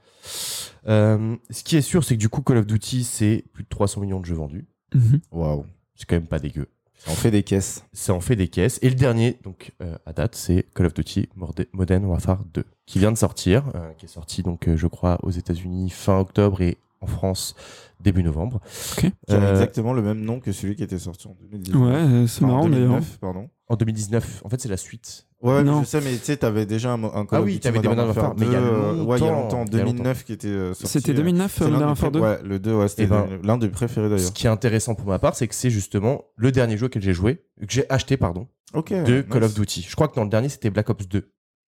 Euh, 0.87 1.35
ce 1.49 1.63
qui 1.63 1.77
est 1.77 1.81
sûr, 1.81 2.03
c'est 2.03 2.15
que 2.15 2.19
du 2.19 2.29
coup, 2.29 2.41
Call 2.41 2.57
of 2.57 2.65
Duty, 2.65 3.03
c'est 3.03 3.43
plus 3.53 3.63
de 3.63 3.69
300 3.69 4.01
millions 4.01 4.19
de 4.19 4.25
jeux 4.25 4.35
vendus. 4.35 4.65
Mhm. 4.93 5.19
Waouh. 5.31 5.65
C'est 5.95 6.05
quand 6.07 6.15
même 6.15 6.27
pas 6.27 6.39
dégueu. 6.39 6.67
On 7.07 7.15
fait 7.15 7.31
des 7.31 7.43
caisses. 7.43 7.83
Ça 7.93 8.13
en 8.13 8.19
fait 8.19 8.35
des 8.35 8.47
caisses. 8.47 8.79
Et 8.81 8.89
le 8.89 8.95
dernier, 8.95 9.37
donc 9.43 9.71
euh, 9.81 9.97
à 10.05 10.13
date, 10.13 10.35
c'est 10.35 10.65
Call 10.75 10.85
of 10.85 10.93
Duty 10.93 11.29
Modern 11.73 12.05
Warfare 12.05 12.43
2, 12.53 12.63
qui 12.85 12.99
vient 12.99 13.11
de 13.11 13.17
sortir, 13.17 13.63
euh, 13.75 13.91
qui 13.97 14.05
est 14.05 14.09
sorti 14.09 14.43
donc 14.43 14.67
euh, 14.67 14.77
je 14.77 14.87
crois 14.87 15.17
aux 15.23 15.31
États-Unis 15.31 15.89
fin 15.89 16.19
octobre 16.19 16.61
et 16.61 16.77
en 17.01 17.07
France 17.07 17.55
début 17.99 18.23
novembre. 18.23 18.61
Ok. 18.93 19.11
Qui 19.27 19.33
a 19.33 19.51
exactement 19.51 19.93
le 19.93 20.01
même 20.01 20.21
nom 20.21 20.39
que 20.39 20.51
celui 20.51 20.75
qui 20.75 20.83
était 20.83 20.99
sorti 20.99 21.27
en 21.27 21.35
2019. 21.41 21.81
Ouais, 21.81 22.27
c'est 22.27 22.43
en 22.43 22.47
marrant 22.47 22.69
d'ailleurs. 22.69 22.89
2009, 22.89 23.17
pardon. 23.19 23.49
En 23.67 23.75
2019, 23.75 24.41
en 24.45 24.49
fait, 24.49 24.61
c'est 24.61 24.69
la 24.69 24.77
suite. 24.77 25.25
Ouais, 25.41 25.63
Non. 25.63 25.81
je 25.81 25.87
sais, 25.87 26.01
mais 26.01 26.11
tu 26.17 26.25
sais, 26.25 26.37
t'avais 26.37 26.65
déjà 26.65 26.91
un, 26.93 27.03
un 27.03 27.25
Call 27.25 27.27
Ah 27.31 27.39
of 27.39 27.45
oui, 27.45 27.53
Duty 27.53 27.59
t'avais 27.61 27.79
des 27.79 27.87
Modern 27.87 28.07
Warfare, 28.09 28.35
mais 28.37 28.45
il 28.45 28.51
y 28.51 28.55
a 28.55 28.59
2, 28.59 28.65
euh, 28.65 29.03
ouais, 29.03 29.17
il 29.17 29.25
y 29.25 29.27
a 29.27 29.31
longtemps, 29.31 29.61
en 29.61 29.65
il 29.65 29.73
y 29.75 29.79
a 29.81 29.83
2009 29.83 30.23
qui 30.23 30.33
était 30.33 30.47
euh, 30.47 30.73
sorti. 30.73 30.87
C'était 30.99 31.11
euh, 31.13 31.15
2009, 31.15 31.55
c'est 31.57 31.63
euh, 31.63 31.67
Modern 31.69 31.85
Warfare 31.89 32.11
pré- 32.11 32.19
2 32.19 32.25
Ouais, 32.25 32.39
le 32.43 32.59
2, 32.59 32.73
ouais, 32.75 32.87
c'était 32.87 33.03
Eh 33.03 33.07
ben, 33.07 33.27
l'un 33.43 33.57
des 33.57 33.69
préférés 33.69 34.09
d'ailleurs. 34.09 34.27
Ce 34.27 34.31
qui 34.31 34.45
est 34.45 34.49
intéressant 34.49 34.93
pour 34.95 35.07
ma 35.07 35.17
part, 35.19 35.35
c'est 35.35 35.47
que 35.47 35.55
c'est 35.55 35.69
justement 35.71 36.25
le 36.35 36.51
dernier 36.51 36.77
jeu 36.77 36.85
auquel 36.85 37.01
j'ai 37.01 37.13
joué, 37.13 37.43
que 37.59 37.65
j'ai 37.69 37.85
acheté, 37.89 38.17
pardon, 38.17 38.47
de 38.75 39.21
Call 39.21 39.43
of. 39.43 39.53
Duty. 39.55 39.85
Je 39.89 39.95
crois 39.95 40.07
que 40.07 40.15
dans 40.15 40.23
le 40.23 40.29
dernier, 40.29 40.49
c'était 40.49 40.69
Black 40.69 40.89
Ops 40.89 41.07
2. 41.07 41.31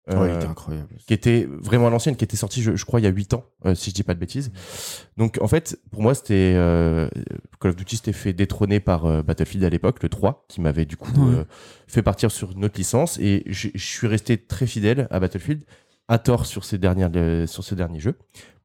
Ouais, 0.08 0.14
Euh, 0.16 0.28
il 0.32 0.36
était 0.36 0.46
incroyable. 0.46 0.88
qui 1.06 1.12
était 1.14 1.46
vraiment 1.50 1.86
à 1.88 1.90
l'ancienne, 1.90 2.16
qui 2.16 2.24
était 2.24 2.36
sorti, 2.36 2.62
je, 2.62 2.74
je 2.76 2.84
crois, 2.84 3.00
il 3.00 3.04
y 3.04 3.06
a 3.06 3.10
8 3.10 3.34
ans, 3.34 3.44
euh, 3.66 3.74
si 3.74 3.90
je 3.90 3.94
dis 3.94 4.02
pas 4.02 4.14
de 4.14 4.18
bêtises. 4.20 4.50
Donc, 5.16 5.38
en 5.40 5.48
fait, 5.48 5.78
pour 5.90 6.02
moi, 6.02 6.14
c'était 6.14 6.54
euh, 6.56 7.08
Call 7.60 7.70
of 7.72 7.76
Duty 7.76 7.96
s'était 7.96 8.12
fait 8.12 8.32
détrôner 8.32 8.80
par 8.80 9.04
euh, 9.06 9.22
Battlefield 9.22 9.64
à 9.64 9.68
l'époque, 9.68 10.02
le 10.02 10.08
3, 10.08 10.44
qui 10.48 10.60
m'avait 10.60 10.86
du 10.86 10.96
coup 10.96 11.10
Ouais. 11.20 11.44
fait 11.86 12.02
partir 12.02 12.30
sur 12.30 12.52
une 12.52 12.64
autre 12.64 12.78
licence, 12.78 13.18
et 13.18 13.42
je 13.46 13.68
suis 13.76 14.06
resté 14.06 14.38
très 14.38 14.66
fidèle 14.66 15.08
à 15.10 15.20
Battlefield, 15.20 15.62
à 16.08 16.18
tort 16.18 16.46
sur 16.46 16.64
ces 16.64 16.78
dernières, 16.78 17.10
sur 17.48 17.62
ce 17.64 17.74
dernier 17.74 18.00
jeu, 18.00 18.16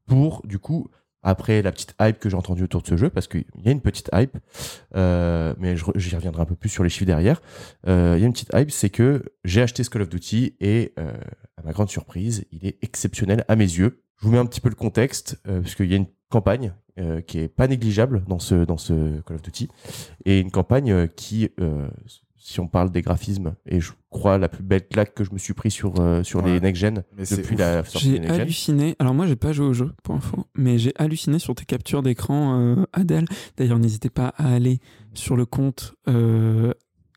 pour 0.06 0.42
du 0.46 0.60
coup. 0.60 0.88
Après 1.24 1.62
la 1.62 1.72
petite 1.72 1.96
hype 2.02 2.20
que 2.20 2.30
j'ai 2.30 2.36
entendue 2.36 2.64
autour 2.64 2.82
de 2.82 2.88
ce 2.88 2.98
jeu, 2.98 3.10
parce 3.10 3.28
qu'il 3.28 3.46
y 3.64 3.70
a 3.70 3.72
une 3.72 3.82
petite 3.82 4.10
hype, 4.14 4.38
euh, 4.96 5.54
mais 5.58 5.76
j'y 5.78 6.16
reviendrai 6.16 6.42
un 6.42 6.46
peu 6.46 6.56
plus 6.56 6.70
sur 6.70 6.84
les 6.84 6.90
chiffres 6.90 7.06
derrière. 7.06 7.42
Euh, 7.88 8.16
Il 8.18 8.22
y 8.22 8.24
a 8.24 8.28
une 8.28 8.34
petite 8.34 8.52
hype, 8.54 8.72
c'est 8.72 8.90
que 8.90 9.24
j'ai 9.44 9.62
acheté 9.62 9.84
ce 9.84 9.90
Call 9.90 10.02
of 10.02 10.10
Duty 10.10 10.56
et 10.60 10.94
euh, 11.00 11.14
à 11.58 11.64
ma 11.64 11.72
grande 11.72 11.90
surprise, 11.90 12.46
il 12.52 12.68
est 12.68 12.78
exceptionnel 12.82 13.46
à 13.48 13.56
mes 13.56 13.64
yeux. 13.64 14.02
Je 14.18 14.26
vous 14.26 14.32
mets 14.32 14.38
un 14.38 14.46
petit 14.46 14.62
peu 14.62 14.70
le 14.70 14.76
contexte, 14.76 15.40
euh, 15.48 15.62
parce 15.62 15.76
qu'il 15.76 15.90
y 15.90 15.94
a 15.94 15.98
une 15.98 16.08
campagne 16.30 16.74
euh, 17.00 17.22
qui 17.22 17.40
est 17.40 17.48
pas 17.48 17.68
négligeable 17.68 18.24
dans 18.28 18.40
ce, 18.40 18.66
dans 18.66 18.78
ce 18.78 19.22
Call 19.22 19.38
of 19.38 19.42
Duty, 19.42 19.70
et 20.26 20.40
une 20.40 20.52
campagne 20.52 21.08
qui, 21.08 21.50
si 22.46 22.60
on 22.60 22.68
parle 22.68 22.92
des 22.92 23.02
graphismes, 23.02 23.56
est 23.66 23.80
je 23.80 23.94
crois 24.10 24.38
la 24.38 24.50
plus 24.50 24.64
belle 24.64 24.86
claque 24.86 25.14
que 25.14 25.24
je 25.24 25.32
me 25.32 25.38
suis 25.38 25.54
pris 25.54 25.72
sur, 25.72 25.94
euh, 26.02 26.24
sur 26.24 26.42
les 26.42 26.60
next-gen 26.60 27.04
depuis 27.18 27.56
la 27.56 27.86
sortie 27.86 28.20
des 28.20 28.28
J'ai 28.28 28.30
halluciné. 28.30 28.96
Alors 29.00 29.14
moi, 29.14 29.28
j'ai 29.28 29.38
pas 29.38 29.54
joué 29.54 29.66
au 29.66 29.72
jeu 29.72 29.94
pour 30.04 30.16
info, 30.16 30.46
mais 30.54 30.78
j'ai 30.78 30.92
halluciné 30.98 31.40
sur 31.40 31.56
tes 31.56 31.64
captures 31.64 32.04
d'écran, 32.04 32.60
euh, 32.60 32.86
Adèle. 32.92 33.26
D'ailleurs, 33.56 33.80
n'hésitez 33.80 34.10
pas 34.10 34.34
à 34.36 34.54
aller 34.54 34.80
sur 35.14 35.38
le 35.38 35.46
compte. 35.46 35.96
euh, 36.10 36.74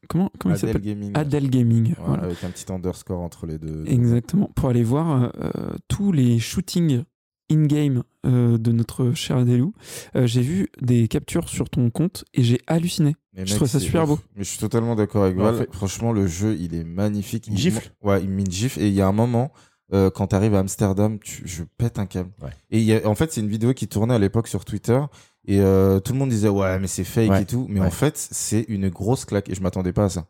comment 0.08 0.30
comment 0.38 0.54
il 0.54 0.58
Adele 0.58 0.68
s'appelle 0.68 0.82
Gaming. 0.82 1.10
Adèle 1.14 1.50
Gaming. 1.50 1.88
Ouais, 1.88 1.94
voilà. 2.06 2.22
Avec 2.22 2.44
un 2.44 2.50
petit 2.50 2.72
underscore 2.72 3.20
entre 3.20 3.46
les 3.46 3.58
deux. 3.58 3.82
Exactement. 3.88 4.48
Pour 4.54 4.68
aller 4.68 4.84
voir 4.84 5.32
euh, 5.40 5.50
tous 5.88 6.12
les 6.12 6.38
shootings 6.38 7.02
in-game 7.50 8.02
euh, 8.26 8.58
de 8.58 8.72
notre 8.72 9.12
cher 9.12 9.38
Adelou. 9.38 9.72
Euh, 10.16 10.26
j'ai 10.26 10.42
vu 10.42 10.68
des 10.80 11.08
captures 11.08 11.48
sur 11.48 11.70
ton 11.70 11.90
compte 11.90 12.24
et 12.34 12.42
j'ai 12.42 12.60
halluciné. 12.66 13.14
Mais 13.36 13.44
Je 13.46 13.50
mec, 13.52 13.56
trouve 13.56 13.68
ça 13.68 13.78
super 13.80 14.06
beau. 14.06 14.18
Mais 14.34 14.44
je 14.44 14.48
suis 14.48 14.58
totalement 14.58 14.94
d'accord 14.96 15.24
avec 15.24 15.36
Val. 15.36 15.54
en 15.54 15.58
fait- 15.58 15.72
Franchement, 15.74 16.12
le 16.12 16.26
jeu, 16.26 16.56
il 16.58 16.74
est 16.74 16.84
magnifique. 16.84 17.46
Une 17.48 17.56
gifle 17.56 17.90
Ouais, 18.02 18.22
il 18.22 18.30
met 18.30 18.42
une 18.42 18.50
gifle. 18.50 18.80
Et 18.80 18.88
il 18.88 18.94
y 18.94 19.00
a 19.02 19.06
un 19.06 19.12
moment, 19.12 19.52
euh, 19.92 20.10
quand 20.10 20.28
t'arrives 20.28 20.54
à 20.54 20.60
Amsterdam, 20.60 21.18
tu... 21.18 21.42
je 21.46 21.62
pète 21.76 21.98
un 21.98 22.06
câble. 22.06 22.30
Ouais. 22.42 22.50
Et 22.70 22.78
il 22.78 22.84
y 22.84 22.94
a... 22.94 23.06
en 23.06 23.14
fait, 23.14 23.32
c'est 23.32 23.40
une 23.42 23.48
vidéo 23.48 23.74
qui 23.74 23.88
tournait 23.88 24.14
à 24.14 24.18
l'époque 24.18 24.48
sur 24.48 24.64
Twitter. 24.64 24.98
Et 25.46 25.60
euh, 25.60 26.00
tout 26.00 26.12
le 26.14 26.18
monde 26.18 26.30
disait, 26.30 26.48
ouais, 26.48 26.78
mais 26.78 26.86
c'est 26.88 27.04
fake 27.04 27.30
Ouais. 27.30 27.42
et 27.42 27.44
tout. 27.44 27.66
Mais 27.68 27.80
Ouais. 27.80 27.86
en 27.86 27.90
fait, 27.90 28.16
c'est 28.16 28.64
une 28.68 28.88
grosse 28.88 29.24
claque. 29.26 29.48
Et 29.50 29.54
je 29.54 29.60
m'attendais 29.62 29.92
pas 29.92 30.04
à 30.04 30.08
ça. 30.08 30.24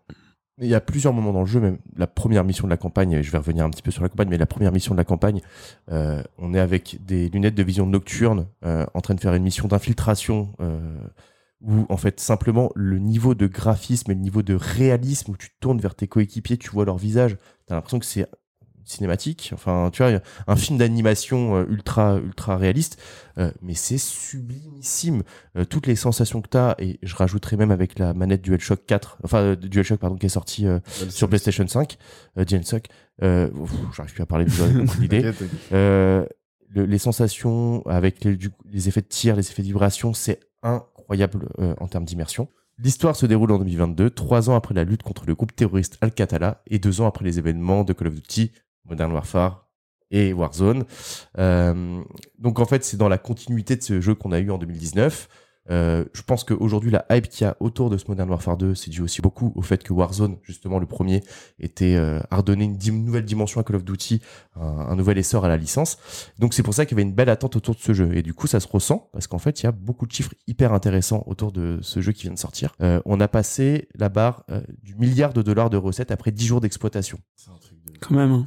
Il 0.58 0.68
y 0.68 0.74
a 0.74 0.80
plusieurs 0.80 1.12
moments 1.12 1.34
dans 1.34 1.40
le 1.40 1.46
jeu, 1.46 1.60
même 1.60 1.76
la 1.96 2.06
première 2.06 2.42
mission 2.42 2.64
de 2.66 2.70
la 2.70 2.78
campagne, 2.78 3.20
je 3.20 3.30
vais 3.30 3.36
revenir 3.36 3.62
un 3.66 3.68
petit 3.68 3.82
peu 3.82 3.90
sur 3.90 4.02
la 4.02 4.08
campagne, 4.08 4.28
mais 4.30 4.38
la 4.38 4.46
première 4.46 4.72
mission 4.72 4.94
de 4.94 4.96
la 4.98 5.04
campagne, 5.04 5.42
euh, 5.92 6.22
on 6.38 6.54
est 6.54 6.58
avec 6.58 6.96
des 7.04 7.28
lunettes 7.28 7.54
de 7.54 7.62
vision 7.62 7.84
nocturne 7.84 8.46
euh, 8.64 8.86
en 8.94 9.02
train 9.02 9.12
de 9.14 9.20
faire 9.20 9.34
une 9.34 9.42
mission 9.42 9.68
d'infiltration 9.68 10.54
euh, 10.60 10.80
où 11.66 11.84
en 11.88 11.96
fait 11.96 12.20
simplement 12.20 12.70
le 12.74 12.98
niveau 12.98 13.34
de 13.34 13.46
graphisme 13.46 14.10
et 14.12 14.14
le 14.14 14.20
niveau 14.20 14.42
de 14.42 14.54
réalisme 14.54 15.32
où 15.32 15.36
tu 15.36 15.48
te 15.48 15.54
tournes 15.60 15.80
vers 15.80 15.94
tes 15.94 16.06
coéquipiers, 16.06 16.56
tu 16.56 16.70
vois 16.70 16.84
leur 16.84 16.96
visage, 16.96 17.36
t'as 17.66 17.74
l'impression 17.74 17.98
que 17.98 18.06
c'est 18.06 18.26
cinématique, 18.84 19.50
enfin 19.52 19.90
tu 19.92 20.00
vois 20.04 20.20
un 20.46 20.54
film 20.54 20.78
d'animation 20.78 21.56
euh, 21.56 21.64
ultra 21.68 22.18
ultra 22.18 22.56
réaliste, 22.56 23.02
euh, 23.36 23.50
mais 23.60 23.74
c'est 23.74 23.98
sublimissime. 23.98 25.24
Euh, 25.56 25.64
toutes 25.64 25.88
les 25.88 25.96
sensations 25.96 26.40
que 26.40 26.48
t'as 26.48 26.76
et 26.78 27.00
je 27.02 27.16
rajouterai 27.16 27.56
même 27.56 27.72
avec 27.72 27.98
la 27.98 28.14
manette 28.14 28.42
DualShock 28.42 28.86
4, 28.86 29.18
enfin 29.24 29.38
euh, 29.38 29.56
DualShock 29.56 29.98
pardon 29.98 30.14
qui 30.16 30.26
est 30.26 30.28
sorti 30.28 30.66
euh, 30.68 30.78
sur 31.08 31.28
PlayStation 31.28 31.66
5, 31.66 31.98
euh, 32.38 32.44
DualShock, 32.44 32.86
j'arrive 33.20 34.12
plus 34.14 34.22
à 34.22 34.26
parler, 34.26 34.46
compris 34.46 35.00
l'idée. 35.00 35.22
Le- 36.68 36.84
les 36.84 36.98
sensations 36.98 37.84
avec 37.86 38.22
les, 38.24 38.36
du- 38.36 38.50
les 38.70 38.88
effets 38.88 39.00
de 39.00 39.06
tir, 39.06 39.34
les 39.36 39.48
effets 39.50 39.62
de 39.62 39.66
vibration, 39.68 40.12
c'est 40.14 40.40
euh, 41.10 41.74
en 41.78 41.88
termes 41.88 42.04
d'immersion. 42.04 42.48
L'histoire 42.78 43.16
se 43.16 43.24
déroule 43.24 43.52
en 43.52 43.58
2022, 43.58 44.10
trois 44.10 44.50
ans 44.50 44.54
après 44.54 44.74
la 44.74 44.84
lutte 44.84 45.02
contre 45.02 45.24
le 45.26 45.34
groupe 45.34 45.54
terroriste 45.56 45.96
Al-Qatala 46.02 46.62
et 46.66 46.78
deux 46.78 47.00
ans 47.00 47.06
après 47.06 47.24
les 47.24 47.38
événements 47.38 47.84
de 47.84 47.92
Call 47.94 48.08
of 48.08 48.14
Duty, 48.14 48.52
Modern 48.84 49.12
Warfare 49.12 49.68
et 50.10 50.32
Warzone. 50.32 50.84
Euh, 51.38 52.02
donc 52.38 52.58
en 52.58 52.66
fait, 52.66 52.84
c'est 52.84 52.98
dans 52.98 53.08
la 53.08 53.18
continuité 53.18 53.76
de 53.76 53.82
ce 53.82 54.00
jeu 54.00 54.14
qu'on 54.14 54.32
a 54.32 54.40
eu 54.40 54.50
en 54.50 54.58
2019. 54.58 55.28
Euh, 55.70 56.04
je 56.12 56.22
pense 56.22 56.44
qu'aujourd'hui, 56.44 56.90
la 56.90 57.04
hype 57.10 57.28
qu'il 57.28 57.44
y 57.44 57.48
a 57.48 57.56
autour 57.60 57.90
de 57.90 57.96
ce 57.98 58.04
Modern 58.08 58.28
Warfare 58.30 58.56
2, 58.56 58.74
c'est 58.74 58.90
dû 58.90 59.02
aussi 59.02 59.20
beaucoup 59.20 59.52
au 59.56 59.62
fait 59.62 59.82
que 59.82 59.92
Warzone, 59.92 60.36
justement 60.42 60.78
le 60.78 60.86
premier, 60.86 61.22
était 61.58 61.94
euh, 61.96 62.20
a 62.30 62.36
redonné 62.36 62.64
une, 62.64 63.04
nouvelle 63.04 63.24
dimension 63.24 63.60
à 63.60 63.64
Call 63.64 63.76
of 63.76 63.84
Duty, 63.84 64.20
un, 64.54 64.62
un 64.62 64.96
nouvel 64.96 65.18
essor 65.18 65.44
à 65.44 65.48
la 65.48 65.56
licence. 65.56 65.98
Donc 66.38 66.54
c'est 66.54 66.62
pour 66.62 66.74
ça 66.74 66.86
qu'il 66.86 66.96
y 66.96 67.00
avait 67.00 67.08
une 67.08 67.14
belle 67.14 67.28
attente 67.30 67.56
autour 67.56 67.74
de 67.74 67.80
ce 67.80 67.92
jeu. 67.92 68.16
Et 68.16 68.22
du 68.22 68.34
coup, 68.34 68.46
ça 68.46 68.60
se 68.60 68.68
ressent 68.68 69.08
parce 69.12 69.26
qu'en 69.26 69.38
fait, 69.38 69.60
il 69.60 69.64
y 69.64 69.66
a 69.66 69.72
beaucoup 69.72 70.06
de 70.06 70.12
chiffres 70.12 70.34
hyper 70.46 70.72
intéressants 70.72 71.24
autour 71.26 71.52
de 71.52 71.78
ce 71.82 72.00
jeu 72.00 72.12
qui 72.12 72.22
vient 72.22 72.32
de 72.34 72.38
sortir. 72.38 72.74
Euh, 72.80 73.00
on 73.04 73.20
a 73.20 73.28
passé 73.28 73.88
la 73.94 74.08
barre 74.08 74.44
euh, 74.50 74.60
du 74.82 74.94
milliard 74.94 75.32
de 75.32 75.42
dollars 75.42 75.70
de 75.70 75.76
recettes 75.76 76.10
après 76.10 76.30
10 76.32 76.46
jours 76.46 76.60
d'exploitation. 76.60 77.18
C'est 77.36 77.50
un 77.50 77.58
truc 77.58 77.78
de- 77.84 77.98
Quand 78.00 78.14
même. 78.14 78.30
hein. 78.32 78.46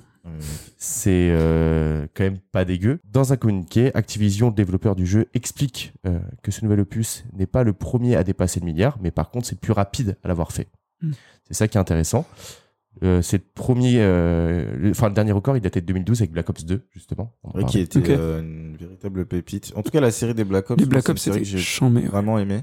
C'est 0.77 1.29
euh, 1.31 2.07
quand 2.13 2.23
même 2.23 2.39
pas 2.51 2.65
dégueu. 2.65 2.99
Dans 3.11 3.33
un 3.33 3.37
communiqué, 3.37 3.93
Activision, 3.95 4.47
le 4.49 4.53
développeur 4.55 4.95
du 4.95 5.05
jeu, 5.05 5.27
explique 5.33 5.93
euh, 6.07 6.19
que 6.43 6.51
ce 6.51 6.63
nouvel 6.63 6.79
opus 6.81 7.25
n'est 7.33 7.45
pas 7.47 7.63
le 7.63 7.73
premier 7.73 8.15
à 8.15 8.23
dépasser 8.23 8.59
le 8.59 8.65
milliard, 8.65 8.97
mais 9.01 9.11
par 9.11 9.29
contre, 9.31 9.47
c'est 9.47 9.55
le 9.55 9.59
plus 9.59 9.73
rapide 9.73 10.17
à 10.23 10.27
l'avoir 10.27 10.51
fait. 10.51 10.67
Mm. 11.01 11.11
C'est 11.45 11.53
ça 11.53 11.67
qui 11.67 11.77
est 11.77 11.81
intéressant. 11.81 12.25
Euh, 13.03 13.21
c'est 13.21 13.37
le 13.37 13.43
premier, 13.53 13.95
euh, 13.99 14.75
le- 14.77 14.91
enfin 14.91 15.07
le 15.07 15.13
dernier 15.13 15.31
record, 15.31 15.55
il 15.55 15.61
datait 15.61 15.79
de 15.79 15.85
2012 15.85 16.21
avec 16.21 16.31
Black 16.31 16.49
Ops 16.49 16.65
2 16.65 16.81
justement. 16.91 17.33
Ouais, 17.53 17.63
qui 17.65 17.79
était 17.79 18.01
euh, 18.09 18.41
une 18.41 18.75
véritable 18.77 19.25
pépite. 19.25 19.71
En 19.75 19.83
tout 19.83 19.91
cas, 19.91 20.01
la 20.01 20.11
série 20.11 20.33
des 20.33 20.43
Black 20.43 20.69
Ops, 20.71 20.79
Les 20.79 20.85
moi, 20.85 20.89
Black 20.91 21.03
c'est 21.05 21.11
une 21.11 21.13
Ops, 21.13 21.21
série 21.21 21.33
c'était 21.45 21.51
que 21.51 21.57
j'ai 21.57 21.63
chambé. 21.63 22.01
ouais. 22.01 22.07
vraiment 22.07 22.39
aimé. 22.39 22.61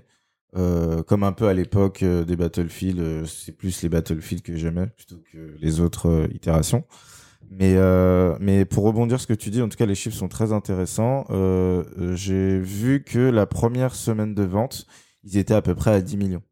Euh, 0.56 1.02
comme 1.02 1.22
un 1.22 1.32
peu 1.32 1.48
à 1.48 1.54
l'époque 1.54 2.02
euh, 2.02 2.24
des 2.24 2.36
Battlefield, 2.36 2.98
euh, 3.00 3.24
c'est 3.24 3.52
plus 3.52 3.82
les 3.82 3.88
Battlefield 3.88 4.42
que 4.42 4.56
j'aimais 4.56 4.86
plutôt 4.86 5.22
que 5.32 5.54
les 5.58 5.80
autres 5.80 6.08
euh, 6.08 6.28
itérations. 6.34 6.84
Mais, 7.50 7.74
euh, 7.76 8.36
mais 8.40 8.64
pour 8.64 8.84
rebondir 8.84 9.18
sur 9.18 9.22
ce 9.22 9.26
que 9.28 9.38
tu 9.38 9.50
dis, 9.50 9.62
en 9.62 9.68
tout 9.68 9.76
cas, 9.76 9.86
les 9.86 9.94
chiffres 9.94 10.16
sont 10.16 10.28
très 10.28 10.52
intéressants. 10.52 11.24
Euh, 11.30 11.84
euh, 11.98 12.14
J'ai 12.16 12.58
vu 12.58 13.02
que 13.04 13.18
la 13.18 13.46
première 13.46 13.94
semaine 13.94 14.34
de 14.34 14.42
vente, 14.42 14.86
ils 15.24 15.36
étaient 15.38 15.54
à 15.54 15.62
peu 15.62 15.74
près 15.74 15.92
à 15.92 16.00
10 16.00 16.16
millions 16.16 16.42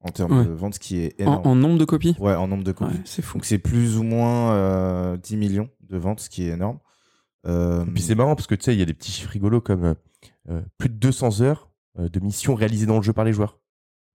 en 0.00 0.10
termes 0.10 0.38
Ouais. 0.38 0.44
de 0.44 0.50
vente, 0.50 0.74
ce 0.74 0.80
qui 0.80 0.98
est 1.00 1.20
En, 1.22 1.24
énorme. 1.24 1.46
en 1.46 1.54
nombre 1.56 1.78
de 1.78 1.84
copies? 1.84 2.14
Ouais, 2.20 2.34
en 2.34 2.46
nombre 2.46 2.62
de 2.64 2.72
copies. 2.72 2.94
Ouais, 2.94 3.00
c'est 3.04 3.22
fou. 3.22 3.38
Donc 3.38 3.44
c'est 3.44 3.58
plus 3.58 3.96
ou 3.98 4.02
moins 4.04 4.52
euh, 4.52 5.16
10 5.16 5.36
millions 5.36 5.68
de 5.88 5.96
ventes, 5.98 6.20
ce 6.20 6.30
qui 6.30 6.44
est 6.44 6.52
énorme. 6.52 6.78
Euh, 7.46 7.84
Et 7.84 7.90
puis 7.90 8.02
c'est 8.02 8.14
marrant 8.14 8.34
parce 8.36 8.46
que 8.46 8.54
tu 8.54 8.64
sais, 8.64 8.74
il 8.74 8.78
y 8.78 8.82
a 8.82 8.86
des 8.86 8.94
petits 8.94 9.10
chiffres 9.10 9.30
rigolos 9.32 9.60
comme 9.60 9.84
euh, 9.84 9.94
euh, 10.50 10.60
plus 10.78 10.88
de 10.88 10.94
200 10.94 11.40
heures 11.42 11.70
euh, 11.98 12.08
de 12.08 12.20
missions 12.20 12.54
réalisées 12.54 12.86
dans 12.86 12.96
le 12.96 13.02
jeu 13.02 13.12
par 13.12 13.24
les 13.24 13.32
joueurs. 13.32 13.58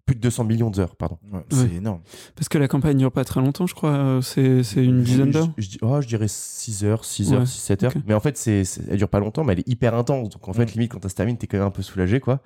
Plus 0.06 0.16
de 0.16 0.20
200 0.20 0.44
millions 0.44 0.70
d'heures, 0.70 0.98
pardon. 0.98 1.18
ouais, 1.32 1.46
c'est 1.50 1.62
Ouais. 1.62 1.76
énorme. 1.76 2.02
Parce 2.36 2.50
que 2.50 2.58
la 2.58 2.68
campagne 2.68 2.98
dure 2.98 3.12
pas 3.12 3.24
très 3.24 3.40
longtemps, 3.40 3.68
je 3.68 3.74
crois. 3.74 3.92
euh, 3.92 4.22
C'est 4.22 4.62
c'est 4.64 4.84
une 4.84 5.02
dizaine 5.02 5.32
d'heures. 5.32 5.48
Je, 5.58 5.64
je- 5.64 5.78
oh, 5.82 6.02
je 6.02 6.08
dirais 6.08 6.28
6 6.28 6.84
heures, 6.84 7.06
6 7.06 7.30
Ouais, 7.32 7.38
heures, 7.38 7.48
6, 7.48 7.60
7 7.60 7.84
heures. 7.84 7.94
Mais 8.06 8.14
en 8.14 8.20
fait, 8.20 8.38
c'est, 8.38 8.66
c'est- 8.66 8.82
elle 8.90 8.98
dure 8.98 9.08
pas 9.08 9.20
longtemps, 9.20 9.46
mais 9.46 9.54
elle 9.54 9.60
est 9.60 9.68
hyper 9.70 9.96
intense. 9.96 10.28
Donc 10.30 10.50
en 10.50 10.54
fait, 10.54 10.74
limite, 10.74 10.92
quand 10.92 11.02
ça 11.02 11.08
se 11.08 11.16
termine, 11.16 11.38
t'es 11.38 11.48
quand 11.48 11.58
même 11.58 11.68
un 11.68 11.72
peu 11.72 11.82
soulagé, 11.84 12.20
quoi. 12.20 12.42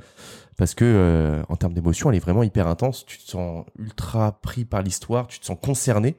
Parce 0.55 0.75
que 0.75 0.85
euh, 0.85 1.41
en 1.49 1.55
termes 1.55 1.73
d'émotion, 1.73 2.11
elle 2.11 2.17
est 2.17 2.19
vraiment 2.19 2.43
hyper 2.43 2.67
intense. 2.67 3.05
Tu 3.07 3.17
te 3.17 3.23
sens 3.29 3.65
ultra 3.79 4.33
pris 4.41 4.63
par 4.65 4.83
l'histoire, 4.83 5.25
tu 5.25 5.39
te 5.39 5.45
sens 5.45 5.57
concerné. 5.59 6.15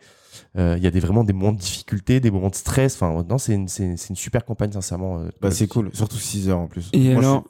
Euh, 0.57 0.75
Il 0.77 0.83
y 0.83 0.87
a 0.89 0.91
des, 0.91 1.01
vraiment 1.01 1.23
des 1.25 1.33
moments 1.33 1.53
de 1.53 1.59
difficulté, 1.59 2.19
des 2.21 2.31
moments 2.33 2.51
de 2.51 2.55
stress. 2.57 2.95
Enfin, 3.01 3.25
non, 3.29 3.39
c'est 3.39 3.55
une, 3.55 3.69
c'est, 3.69 3.97
c'est 3.97 4.09
une 4.11 4.17
super 4.17 4.45
campagne, 4.45 4.73
sincèrement. 4.73 5.19
euh, 5.21 5.29
Bah, 5.41 5.51
c'est 5.53 5.69
cool, 5.69 5.91
surtout 5.95 6.17
6 6.19 6.49
heures 6.49 6.59
en 6.59 6.67
plus. 6.67 6.91
Et 6.93 7.13
Moi, 7.13 7.23
je 7.23 7.29
alors, 7.29 7.45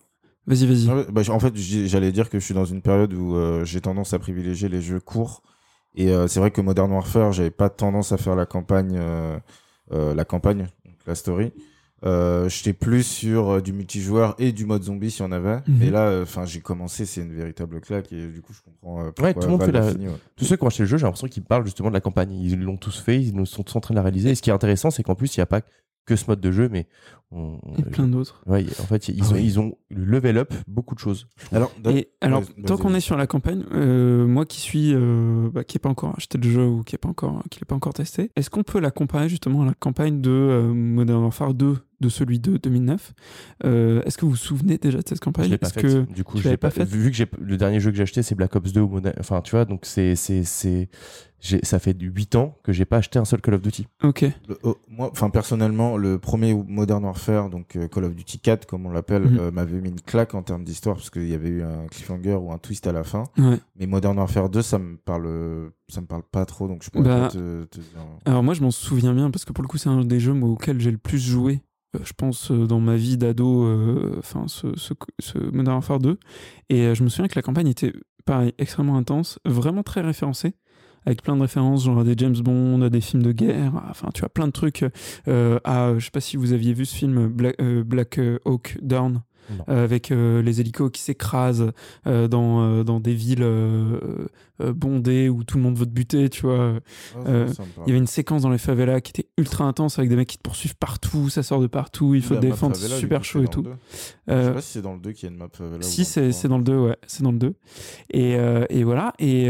vas-y, 0.49 0.67
vas-y. 0.67 0.89
Ouais, 0.89 1.07
bah, 1.13 1.23
en 1.29 1.39
fait, 1.39 1.55
j'allais 1.57 2.11
dire 2.13 2.29
que 2.31 2.39
je 2.41 2.45
suis 2.45 2.55
dans 2.55 2.65
une 2.65 2.83
période 2.83 3.13
où 3.15 3.37
euh, 3.37 3.65
j'ai 3.65 3.81
tendance 3.81 4.13
à 4.15 4.19
privilégier 4.19 4.69
les 4.69 4.81
jeux 4.83 5.01
courts. 5.01 5.43
Et 5.95 6.11
euh, 6.11 6.27
c'est 6.29 6.41
vrai 6.41 6.51
que 6.51 6.61
Modern 6.61 6.91
Warfare, 6.93 7.33
j'avais 7.33 7.51
pas 7.51 7.69
tendance 7.71 8.13
à 8.13 8.17
faire 8.19 8.35
la 8.37 8.47
campagne, 8.47 8.97
euh, 8.97 9.39
euh, 9.93 10.15
la 10.15 10.25
campagne, 10.25 10.67
donc 10.85 10.95
la 11.07 11.15
story. 11.15 11.53
Euh, 12.05 12.49
J'étais 12.49 12.75
plus 12.75 13.03
sur 13.03 13.51
euh, 13.55 13.61
du 13.61 13.73
multijoueur 13.73 14.37
et 14.39 14.53
du 14.53 14.65
mode 14.67 14.85
zombie 14.85 15.11
si 15.11 15.23
on 15.23 15.33
avait. 15.33 15.59
Mhm. 15.67 15.83
Et 15.83 15.91
là, 15.91 16.21
enfin, 16.23 16.45
j'ai 16.45 16.61
commencé, 16.61 17.05
c'est 17.07 17.23
une 17.23 17.35
véritable 17.35 17.81
claque 17.81 18.13
et 18.13 18.29
du 18.29 18.41
coup, 18.41 18.53
je 18.53 18.61
comprends. 18.63 19.01
euh, 19.07 19.11
pourquoi 19.11 19.35
tout 19.35 19.41
le 19.41 19.47
monde 19.49 19.63
fait 19.65 19.71
a 19.77 19.81
la- 19.81 19.91
fini, 19.91 20.07
ouais. 20.07 20.15
Tous 20.37 20.45
ceux 20.45 20.57
qui 20.57 20.63
ont 20.63 20.69
acheté 20.69 20.85
le 20.85 20.89
jeu, 20.89 20.97
j'ai 20.99 21.05
l'impression 21.07 21.27
qu'ils 21.27 21.43
parlent 21.43 21.65
justement 21.65 21.89
de 21.89 21.95
la 21.95 22.01
campagne. 22.01 22.33
Ils 22.35 22.61
l'ont 22.61 22.77
tous 22.77 23.01
fait, 23.01 23.21
ils 23.21 23.35
nous 23.35 23.47
sont 23.47 23.65
tous 23.65 23.75
en 23.77 23.81
train 23.81 23.95
de 23.95 23.97
la 23.97 24.03
réaliser. 24.03 24.31
Et 24.31 24.35
ce 24.37 24.43
qui 24.43 24.51
est 24.51 24.53
intéressant, 24.53 24.93
c'est 24.93 25.03
qu'en 25.03 25.17
plus, 25.17 25.37
il 25.37 25.41
n'y 25.41 25.43
a 25.43 25.47
pas 25.47 25.63
que 26.09 26.17
ce 26.17 26.25
mode 26.29 26.41
de 26.41 26.51
jeu, 26.51 26.69
mais 26.71 26.87
on- 27.31 27.59
on- 27.63 27.75
Et 27.77 27.83
plein 27.83 28.07
d'autres. 28.09 28.43
Ouais, 28.47 28.65
en 28.81 28.85
fait, 28.85 29.09
ils, 29.09 29.21
Ah 29.23 29.29
ont, 29.31 29.35
oui. 29.35 29.45
ils 29.45 29.61
ont 29.61 29.75
level 29.91 30.39
up 30.39 30.55
beaucoup 30.67 30.95
de 30.95 31.01
choses. 31.01 31.29
Alors, 31.53 31.71
Et 31.91 32.09
alors, 32.23 32.43
tant 32.67 32.77
qu'on 32.79 32.95
est 32.95 33.01
sur 33.01 33.17
la 33.17 33.27
campagne, 33.27 33.65
euh, 33.73 34.27
moi 34.27 34.47
qui 34.47 34.61
suis, 34.61 34.95
euh, 34.95 35.51
bah, 35.53 35.63
qui 35.65 35.77
n'ai 35.77 35.81
pas 35.81 35.91
encore 35.91 36.15
acheté 36.17 36.39
le 36.39 36.49
jeu 36.51 36.65
ou 36.67 36.83
qui 36.83 36.95
n'est 36.95 36.99
pas 36.99 37.09
encore, 37.11 37.43
qui 37.51 37.61
l'ai 37.61 37.67
pas 37.67 37.75
encore 37.75 37.93
testé, 37.93 38.31
est-ce 38.35 38.49
qu'on 38.51 38.63
peut 38.63 38.81
la 38.81 38.91
comparer 38.91 39.29
justement 39.29 39.63
à 39.63 39.67
la 39.67 39.75
campagne 39.75 40.21
de 40.23 40.31
euh, 40.31 40.73
Modern 40.73 41.23
Warfare 41.23 41.53
2, 41.55 41.77
de 42.01 42.09
celui 42.09 42.39
de 42.39 42.57
2009 42.57 43.13
Euh, 43.65 44.03
Est-ce 44.05 44.17
que 44.19 44.25
vous 44.25 44.33
vous 44.33 44.37
souvenez 44.37 44.79
déjà 44.79 44.99
de 44.99 45.09
cette 45.09 45.19
Je 45.19 45.23
campagne? 45.25 45.51
l'ai 45.51 45.59
pas 45.59 45.67
Est-ce 45.67 45.75
fait. 45.75 45.83
que 45.83 46.13
du 46.13 46.25
coup, 46.25 46.37
je 46.39 46.43
l'ai 46.45 46.49
l'avais 46.51 46.57
pas 46.57 46.69
pas 46.69 46.75
faite? 46.75 46.89
Vu 46.89 47.11
que 47.11 47.17
j'ai 47.17 47.27
le 47.41 47.57
dernier 47.57 47.81
jeu 47.81 47.91
que 47.91 47.97
j'ai 47.97 48.03
acheté, 48.05 48.23
c'est 48.23 48.35
Black 48.35 48.55
Ops 48.57 48.73
2 48.73 48.81
ou 48.81 48.89
Modern- 48.89 49.15
Enfin, 49.19 49.41
tu 49.41 49.53
vois, 49.53 49.65
donc 49.65 49.81
c'est 49.85 50.15
c'est 50.17 50.45
ça 51.63 51.79
fait 51.79 51.97
8 52.01 52.35
ans 52.35 52.57
que 52.65 52.73
j'ai 52.73 52.85
pas 52.85 52.97
acheté 52.97 53.19
un 53.21 53.25
seul 53.25 53.41
Call 53.41 53.55
of 53.55 53.63
Duty. 53.63 53.87
Ok. 54.03 54.23
Le- 54.49 54.59
oh, 54.65 54.77
moi, 54.89 55.09
enfin 55.13 55.31
personnellement, 55.31 55.97
le 55.97 56.19
premier 56.19 56.53
Modern 56.53 57.05
Warfare, 57.05 57.49
donc 57.49 57.77
euh, 57.77 57.87
Call 57.87 58.05
of 58.05 58.15
Duty 58.17 58.41
4 58.41 58.67
comme 58.67 58.87
on 58.87 58.91
l'appelle, 58.91 59.23
Mhm. 59.23 59.39
euh, 59.39 59.51
m'avait 59.53 59.81
mis 59.81 59.89
une 59.91 60.01
claque 60.01 60.35
en 60.35 60.43
termes 60.43 60.65
d'histoire 60.65 60.97
parce 60.97 61.11
qu'il 61.11 61.29
y 61.29 61.35
avait 61.35 61.49
eu 61.49 61.63
un 61.63 61.87
cliffhanger 61.87 62.35
ou 62.35 62.51
un 62.53 62.59
twist 62.59 62.87
à 62.89 62.93
la 62.93 63.05
fin. 63.05 63.23
Ouais. 63.39 63.59
Mais 63.79 63.87
Modern 63.87 64.19
Warfare 64.19 64.51
2, 64.51 64.63
ça 64.63 64.79
me 64.81 64.97
parle, 64.97 65.71
ça 65.89 66.01
me 66.01 66.07
parle 66.07 66.23
pas 66.31 66.45
trop, 66.45 66.67
donc 66.67 66.83
je 66.83 66.91
pourrais 66.91 67.05
Bah, 67.05 67.21
pas 67.23 67.29
te, 67.29 67.65
te 67.67 67.79
dire. 67.79 67.87
Alors 68.25 68.43
moi 68.43 68.55
je 68.55 68.63
m'en 68.63 68.73
souviens 68.73 69.15
bien 69.15 69.31
parce 69.31 69.45
que 69.45 69.53
pour 69.53 69.63
le 69.63 69.69
coup 69.69 69.79
c'est 69.79 69.89
un 69.89 70.05
des 70.05 70.19
jeux 70.19 70.33
auxquels 70.33 70.81
j'ai 70.81 70.91
le 70.91 70.99
plus 70.99 71.19
joué, 71.21 71.61
je 71.95 72.13
pense 72.13 72.51
euh, 72.51 72.67
dans 72.67 72.81
ma 72.81 72.97
vie 72.97 73.17
d'ado, 73.17 73.65
euh, 73.65 74.17
enfin 74.19 74.47
ce, 74.47 74.67
Modern 75.53 75.77
Warfare 75.77 75.99
2. 75.99 76.19
Et 76.69 76.83
euh, 76.83 76.95
je 76.95 77.03
me 77.03 77.09
souviens 77.09 77.29
que 77.29 77.37
la 77.37 77.43
campagne 77.43 77.69
était 77.69 77.93
pareil 78.25 78.53
extrêmement 78.59 78.97
intense, 78.97 79.39
vraiment 79.45 79.83
très 79.83 80.01
référencée, 80.01 80.55
avec 81.07 81.23
plein 81.23 81.37
de 81.37 81.43
références 81.43 81.85
genre 81.85 82.01
à 82.01 82.05
des 82.05 82.15
James 82.17 82.37
Bond, 82.37 82.83
à 82.83 82.91
des 82.91 83.01
films 83.01 83.23
de 83.23 83.33
guerre, 83.33 83.73
enfin 83.89 84.09
tu 84.13 84.21
vois 84.21 84.29
plein 84.29 84.47
de 84.47 84.53
trucs. 84.53 84.85
Euh, 85.29 85.59
à, 85.65 85.95
je 85.97 86.05
sais 86.05 86.11
pas 86.11 86.21
si 86.21 86.37
vous 86.37 86.53
aviez 86.53 86.75
vu 86.75 86.85
ce 86.85 86.95
film 86.95 87.29
Black, 87.29 87.57
euh, 87.61 87.83
Black 87.85 88.21
Hawk 88.45 88.79
Down. 88.83 89.23
Euh, 89.69 89.85
avec 89.85 90.11
euh, 90.11 90.43
les 90.43 90.61
hélicos 90.61 90.91
qui 90.91 91.01
s'écrasent 91.03 91.73
euh, 92.07 92.29
dans, 92.29 92.85
dans 92.85 93.01
des 93.01 93.15
villes 93.15 93.47
bondées 94.59 95.29
où 95.29 95.45
tout 95.45 95.57
le 95.57 95.63
monde 95.63 95.79
veut 95.79 95.87
te 95.87 95.91
buter, 95.91 96.29
tu 96.29 96.43
vois. 96.43 96.75
Parle. 97.15 97.49
Il 97.87 97.89
y 97.89 97.91
avait 97.91 97.99
une 97.99 98.07
séquence 98.07 98.43
dans 98.43 98.51
les 98.51 98.59
favelas 98.59 99.01
qui 99.01 99.11
était 99.11 99.29
ultra 99.37 99.65
intense 99.65 99.99
avec 99.99 100.11
des 100.11 100.17
mecs 100.17 100.29
qui 100.29 100.39
te 100.39 100.43
poursuivent 100.43 100.77
partout, 100.77 101.29
ça 101.29 101.43
sort 101.43 101.61
de 101.61 101.67
partout, 101.67 102.15
il 102.15 102.23
faut 102.23 102.35
te 102.35 102.41
défendre, 102.41 102.77
favela, 102.77 102.97
super 102.97 103.21
coup, 103.21 103.25
chaud 103.25 103.43
et 103.43 103.49
tout. 103.49 103.63
le 103.63 103.71
2. 103.71 103.77
Je 104.29 104.43
sais 104.43 104.53
pas 104.53 104.61
si 104.61 104.73
c'est 104.73 104.83
dans 104.83 104.95
le 104.95 105.01
2 105.01 105.13
qu'il 105.13 105.29
y 105.29 105.31
a 105.31 105.33
une 105.33 105.39
map 105.39 105.49
favela. 105.53 105.83
si, 105.83 106.05
c'est 106.05 106.21
3. 106.21 106.33
c'est 106.33 106.49
dans 106.49 106.59
le 106.59 106.65
2, 106.65 106.79
ouais, 106.79 106.97
c'est 107.07 107.23
dans 107.23 107.33
le 107.33 107.39
2. 107.39 107.55
Et, 108.11 108.33
et 108.71 108.85
voilà, 108.85 109.15
et, 109.19 109.49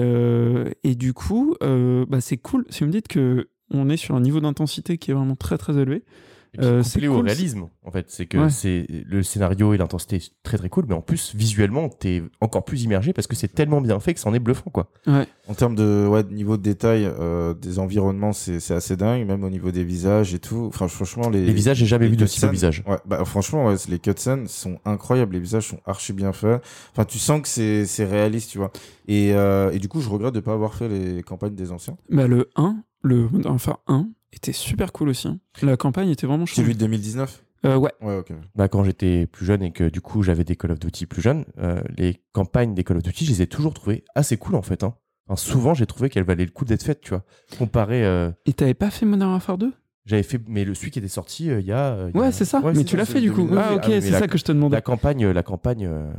et 0.84 0.94
du 0.94 1.12
coup, 1.14 1.56
bah, 1.60 2.20
c'est 2.20 2.38
cool. 2.38 2.64
Si 2.70 2.80
vous 2.80 2.86
me 2.86 2.92
dites 2.92 3.08
que 3.08 3.48
on 3.70 3.90
est 3.90 3.98
sur 3.98 4.14
un 4.14 4.20
niveau 4.20 4.40
d'intensité 4.40 4.96
qui 4.96 5.10
est 5.10 5.14
vraiment 5.14 5.36
très 5.36 5.58
très 5.58 5.76
élevé, 5.76 6.02
Euh, 6.60 6.82
c'est 6.82 7.06
au 7.08 7.16
cool, 7.16 7.26
réalisme, 7.26 7.68
en 7.84 7.90
fait, 7.90 8.06
c'est 8.10 8.26
que 8.26 8.38
Ouais. 8.38 8.50
c'est 8.50 8.86
le 8.88 9.22
scénario 9.22 9.74
et 9.74 9.78
l'intensité 9.78 10.16
est 10.16 10.32
très 10.42 10.56
très 10.58 10.68
cool, 10.68 10.86
mais 10.88 10.94
en 10.94 11.00
plus 11.00 11.34
visuellement, 11.34 11.88
t'es 11.88 12.22
encore 12.40 12.64
plus 12.64 12.82
immergé 12.84 13.12
parce 13.12 13.26
que 13.26 13.36
c'est 13.36 13.48
tellement 13.54 13.80
bien 13.80 14.00
fait 14.00 14.14
que 14.14 14.20
c'en 14.20 14.32
est 14.34 14.38
bluffant, 14.38 14.70
quoi. 14.70 14.90
En 15.06 15.54
termes 15.54 15.74
de 15.74 16.06
ouais, 16.08 16.24
niveau 16.24 16.56
de 16.56 16.62
détail 16.62 17.04
euh, 17.06 17.54
des 17.54 17.78
environnements, 17.78 18.32
c'est 18.32 18.60
c'est 18.60 18.74
assez 18.74 18.96
dingue, 18.96 19.26
même 19.26 19.44
au 19.44 19.50
niveau 19.50 19.70
des 19.70 19.84
visages 19.84 20.34
et 20.34 20.38
tout. 20.38 20.66
Enfin, 20.68 20.88
franchement, 20.88 21.28
les, 21.30 21.44
Les 21.46 21.52
visages, 21.52 21.78
j'ai 21.78 21.86
jamais 21.86 22.04
les 22.06 22.10
vu 22.12 22.16
de 22.16 22.26
si 22.26 22.40
beaux 22.40 22.46
cutscenes- 22.48 22.50
visages. 22.52 22.84
Ouais, 22.86 22.98
bah, 23.06 23.24
franchement, 23.24 23.66
ouais, 23.66 23.74
les 23.88 23.98
cutscenes 23.98 24.46
sont 24.48 24.78
incroyables. 24.84 25.34
Les 25.34 25.40
visages 25.40 25.68
sont 25.68 25.80
archi 25.86 26.12
bien 26.12 26.32
faits. 26.32 26.62
Enfin, 26.92 27.04
tu 27.04 27.18
sens 27.18 27.40
que 27.42 27.48
c'est 27.48 27.86
c'est 27.86 28.04
réaliste, 28.04 28.50
tu 28.50 28.58
vois. 28.58 28.70
Et, 29.06 29.32
euh, 29.34 29.70
et 29.72 29.78
du 29.78 29.88
coup, 29.88 30.00
je 30.00 30.08
regrette 30.08 30.34
de 30.34 30.40
pas 30.40 30.52
avoir 30.52 30.74
fait 30.74 30.88
les 30.88 31.22
campagnes 31.22 31.54
des 31.54 31.72
anciens. 31.72 31.96
bah, 32.10 32.26
le 32.26 32.50
1, 32.56 32.76
le 33.02 33.26
Warfare 33.44 33.80
1, 33.86 34.08
était 34.32 34.52
super 34.52 34.92
cool 34.92 35.08
aussi. 35.10 35.28
hein. 35.28 35.38
La 35.62 35.76
campagne 35.76 36.08
était 36.10 36.26
vraiment 36.26 36.46
C'est 36.46 36.56
chouette. 36.56 36.66
lui 36.66 36.74
de 36.74 36.78
2019 36.80 37.44
Euh, 37.66 37.76
ouais, 37.76 37.92
Ouais, 38.00 38.16
ok. 38.18 38.32
Bah, 38.54 38.68
quand 38.68 38.84
j'étais 38.84 39.26
plus 39.26 39.44
jeune 39.46 39.62
et 39.62 39.72
que 39.72 39.88
du 39.88 40.00
coup 40.00 40.22
j'avais 40.22 40.44
des 40.44 40.54
Call 40.56 40.72
of 40.72 40.78
Duty 40.78 41.06
plus 41.06 41.22
jeunes, 41.22 41.44
euh, 41.58 41.80
les 41.96 42.22
campagnes 42.32 42.74
des 42.74 42.84
Call 42.84 42.98
of 42.98 43.02
Duty, 43.02 43.24
je 43.24 43.30
les 43.32 43.42
ai 43.42 43.46
toujours 43.46 43.74
trouvées 43.74 44.04
assez 44.14 44.36
cool 44.36 44.54
en 44.54 44.62
fait. 44.62 44.82
Hein. 44.84 44.94
Enfin, 45.26 45.36
souvent 45.36 45.74
j'ai 45.74 45.86
trouvé 45.86 46.08
qu'elles 46.08 46.24
valaient 46.24 46.44
le 46.44 46.50
coup 46.52 46.64
d'être 46.64 46.82
faites, 46.84 47.00
tu 47.00 47.10
vois. 47.10 47.24
Comparé, 47.58 48.04
euh, 48.04 48.30
et 48.46 48.52
t'avais 48.52 48.74
pas 48.74 48.90
fait 48.90 49.04
Modern 49.06 49.30
Warfare 49.32 49.58
2 49.58 49.72
j'avais 50.08 50.22
fait, 50.24 50.40
mais 50.48 50.64
le 50.64 50.74
celui 50.74 50.90
qui 50.90 50.98
était 50.98 51.06
sorti 51.08 51.50
euh, 51.50 51.60
il 51.60 51.66
y 51.66 51.72
a. 51.72 51.92
euh, 51.92 52.10
il 52.12 52.16
y 52.16 52.20
a- 52.20 52.26
Ouais, 52.26 52.32
c'est 52.32 52.44
ça. 52.44 52.60
Ouais, 52.60 52.72
mais 52.74 52.82
tu 52.84 52.96
l'as 52.96 53.04
fait 53.04 53.20
du 53.20 53.30
coup. 53.30 53.42
2009. 53.42 53.64
Ah, 53.70 53.74
ok, 53.76 53.84
mais 53.88 54.00
c'est 54.00 54.10
la- 54.10 54.18
ça 54.18 54.26
que 54.26 54.38
je 54.38 54.44
te 54.44 54.50
demandais. 54.52 54.74
La 54.76 54.80
campagne, 54.80 55.26
la 55.28 55.42
campagne, 55.42 55.86
euh, 55.86 56.10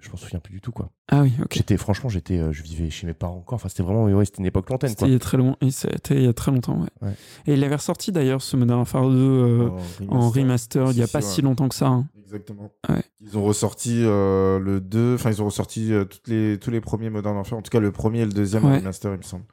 je 0.00 0.10
m'en 0.10 0.16
souviens 0.16 0.40
plus 0.40 0.52
du 0.52 0.60
tout 0.60 0.72
quoi. 0.72 0.90
Ah 1.08 1.22
oui, 1.22 1.32
ok. 1.42 1.52
J'étais, 1.54 1.76
franchement, 1.76 2.08
j'étais, 2.08 2.38
euh, 2.38 2.52
je 2.52 2.62
vivais 2.62 2.90
chez 2.90 3.06
mes 3.06 3.14
parents 3.14 3.36
encore. 3.36 3.56
Enfin, 3.56 3.68
c'était 3.68 3.82
vraiment, 3.82 4.04
ouais, 4.04 4.24
c'était 4.24 4.38
une 4.38 4.46
époque 4.46 4.68
lointaine 4.68 4.90
C'était 4.90 4.98
quoi. 5.00 5.08
il 5.08 5.12
y 5.12 5.16
a 5.16 5.18
très 5.18 5.36
loin. 5.38 5.56
et 5.60 5.70
C'était 5.70 6.16
il 6.16 6.22
y 6.24 6.28
a 6.28 6.32
très 6.32 6.50
longtemps, 6.52 6.80
ouais. 6.80 6.88
Ouais. 7.08 7.14
Et 7.46 7.54
il 7.54 7.64
avait 7.64 7.76
ressorti 7.76 8.12
d'ailleurs 8.12 8.42
ce 8.42 8.56
Modern 8.56 8.78
Warfare 8.80 9.08
2 9.08 9.16
euh, 9.16 9.68
en 10.08 10.28
remaster 10.30 10.90
il 10.92 10.98
y 10.98 11.02
a 11.02 11.06
Si, 11.06 11.12
pas 11.12 11.20
si, 11.20 11.34
si 11.34 11.40
ouais. 11.40 11.44
longtemps 11.48 11.68
que 11.68 11.74
ça. 11.74 11.86
hein. 11.88 12.06
Exactement. 12.22 12.70
Ouais. 12.88 13.02
Ils 13.20 13.36
ont 13.36 13.42
ressorti 13.44 14.02
euh, 14.04 14.58
le 14.58 14.80
2, 14.80 15.14
enfin 15.14 15.30
ils 15.30 15.42
ont 15.42 15.46
ressorti 15.46 15.92
euh, 15.92 16.04
toutes 16.04 16.28
les, 16.28 16.58
tous 16.58 16.70
les 16.70 16.80
premiers 16.80 17.10
Modern 17.10 17.34
Warfare, 17.36 17.58
en 17.58 17.62
tout 17.62 17.70
cas 17.70 17.80
le 17.80 17.90
premier 17.92 18.20
et 18.20 18.24
le 18.26 18.32
deuxième 18.32 18.64
Ouais. 18.64 18.78
remaster 18.78 19.12
il 19.12 19.18
me 19.18 19.22
semble. 19.22 19.44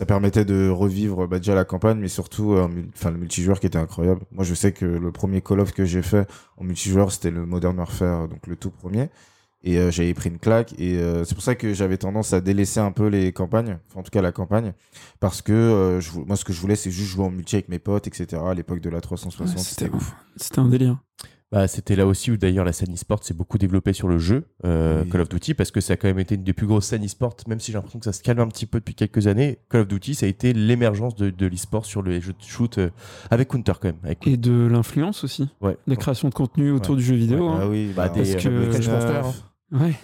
Ça 0.00 0.06
permettait 0.06 0.46
de 0.46 0.70
revivre 0.70 1.28
bah, 1.28 1.36
déjà 1.36 1.54
la 1.54 1.66
campagne, 1.66 1.98
mais 1.98 2.08
surtout 2.08 2.54
euh, 2.54 2.66
enfin 2.96 3.10
le 3.10 3.18
multijoueur 3.18 3.60
qui 3.60 3.66
était 3.66 3.76
incroyable. 3.76 4.22
Moi 4.32 4.44
je 4.44 4.54
sais 4.54 4.72
que 4.72 4.86
le 4.86 5.12
premier 5.12 5.42
Call 5.42 5.60
of 5.60 5.72
que 5.74 5.84
j'ai 5.84 6.00
fait 6.00 6.26
en 6.56 6.64
multijoueur 6.64 7.12
c'était 7.12 7.30
le 7.30 7.44
Modern 7.44 7.76
Warfare, 7.78 8.26
donc 8.26 8.46
le 8.46 8.56
tout 8.56 8.70
premier. 8.70 9.10
Et 9.62 9.76
euh, 9.76 9.90
j'avais 9.90 10.14
pris 10.14 10.30
une 10.30 10.38
claque 10.38 10.72
et 10.78 10.96
euh, 10.96 11.22
c'est 11.24 11.34
pour 11.34 11.44
ça 11.44 11.54
que 11.54 11.74
j'avais 11.74 11.98
tendance 11.98 12.32
à 12.32 12.40
délaisser 12.40 12.80
un 12.80 12.92
peu 12.92 13.08
les 13.08 13.30
campagnes, 13.34 13.76
enfin 13.90 14.00
en 14.00 14.02
tout 14.02 14.10
cas 14.10 14.22
la 14.22 14.32
campagne, 14.32 14.72
parce 15.20 15.42
que 15.42 15.52
euh, 15.52 16.00
je, 16.00 16.12
moi 16.20 16.36
ce 16.36 16.46
que 16.46 16.54
je 16.54 16.60
voulais 16.62 16.76
c'est 16.76 16.90
juste 16.90 17.10
jouer 17.10 17.26
en 17.26 17.30
multi 17.30 17.56
avec 17.56 17.68
mes 17.68 17.78
potes, 17.78 18.06
etc. 18.06 18.40
À 18.42 18.54
l'époque 18.54 18.80
de 18.80 18.88
la 18.88 19.02
360, 19.02 19.54
Ouais, 19.54 19.62
c'était 19.62 19.84
C'était 19.84 19.94
ouf. 19.94 20.14
c'était 20.36 20.60
un 20.60 20.68
délire. 20.68 20.96
Bah, 21.52 21.66
c'était 21.66 21.96
là 21.96 22.06
aussi 22.06 22.30
où 22.30 22.36
d'ailleurs 22.36 22.64
la 22.64 22.72
scène 22.72 22.94
e-sport 22.94 23.24
s'est 23.24 23.34
beaucoup 23.34 23.58
développée 23.58 23.92
sur 23.92 24.06
le 24.06 24.18
jeu 24.18 24.44
euh, 24.64 25.02
Oui. 25.02 25.10
Call 25.10 25.20
of 25.22 25.28
Duty 25.28 25.54
parce 25.54 25.72
que 25.72 25.80
ça 25.80 25.94
a 25.94 25.96
quand 25.96 26.06
même 26.06 26.20
été 26.20 26.36
une 26.36 26.44
des 26.44 26.52
plus 26.52 26.68
grosses 26.68 26.86
scènes 26.86 27.04
e-sport, 27.04 27.34
même 27.48 27.58
si 27.58 27.72
j'ai 27.72 27.76
l'impression 27.78 27.98
que 27.98 28.04
ça 28.04 28.12
se 28.12 28.22
calme 28.22 28.38
un 28.38 28.46
petit 28.46 28.66
peu 28.66 28.78
depuis 28.78 28.94
quelques 28.94 29.26
années. 29.26 29.58
Call 29.68 29.80
of 29.80 29.88
Duty, 29.88 30.14
ça 30.14 30.26
a 30.26 30.28
été 30.28 30.52
l'émergence 30.52 31.16
de, 31.16 31.30
de 31.30 31.46
l'e-sport 31.46 31.86
sur 31.86 32.02
les 32.02 32.20
jeux 32.20 32.34
de 32.34 32.42
shoot 32.46 32.78
euh, 32.78 32.90
avec 33.32 33.48
Counter 33.48 33.72
quand 33.80 33.88
même. 33.88 33.96
Avec... 34.04 34.24
Et 34.28 34.36
de 34.36 34.68
l'influence 34.70 35.24
aussi. 35.24 35.48
Ouais. 35.60 35.76
Des 35.88 35.96
créations 35.96 36.28
de 36.28 36.34
contenu 36.34 36.70
autour 36.70 36.92
Ouais. 36.94 36.98
du 37.00 37.04
jeu 37.04 37.16
vidéo. 37.16 37.48
Ouais, 37.50 37.54
hein. 37.56 37.58
Ah 37.62 37.68
oui, 37.68 37.92
Bah, 37.96 38.08
des, 38.08 38.20
Parce 38.20 38.46
euh, 38.46 38.70
que- 38.70 38.76
Neuf. 38.88 38.88
hein. 39.72 39.78
Ouais. 39.80 39.94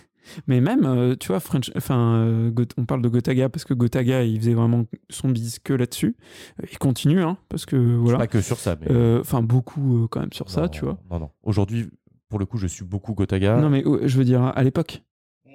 Mais 0.46 0.60
même, 0.60 0.84
euh, 0.84 1.14
tu 1.18 1.28
vois, 1.28 1.40
French, 1.40 1.70
enfin, 1.76 2.16
euh, 2.26 2.50
on 2.76 2.84
parle 2.84 3.02
de 3.02 3.08
Gotaga 3.08 3.48
parce 3.48 3.64
que 3.64 3.74
Gotaga, 3.74 4.22
il 4.24 4.38
faisait 4.38 4.54
vraiment 4.54 4.84
son 5.10 5.28
bise 5.28 5.58
que 5.58 5.72
là-dessus. 5.72 6.16
Euh, 6.62 6.66
Il 6.72 6.78
continue, 6.78 7.22
hein, 7.22 7.36
parce 7.48 7.66
que 7.66 7.76
voilà. 7.76 8.18
Pas 8.18 8.26
que 8.26 8.40
sur 8.40 8.58
ça, 8.58 8.76
mais. 8.80 8.86
Euh, 8.90 9.20
Enfin, 9.20 9.42
beaucoup 9.42 10.06
quand 10.10 10.20
même 10.20 10.32
sur 10.32 10.50
ça, 10.50 10.68
tu 10.68 10.84
vois. 10.84 10.98
Non, 11.10 11.18
non. 11.20 11.30
Aujourd'hui, 11.42 11.88
pour 12.28 12.38
le 12.38 12.46
coup, 12.46 12.58
je 12.58 12.66
suis 12.66 12.84
beaucoup 12.84 13.14
Gotaga. 13.14 13.56
Non, 13.60 13.70
mais 13.70 13.82
je 14.02 14.18
veux 14.18 14.24
dire, 14.24 14.42
à 14.42 14.62
l'époque. 14.62 15.02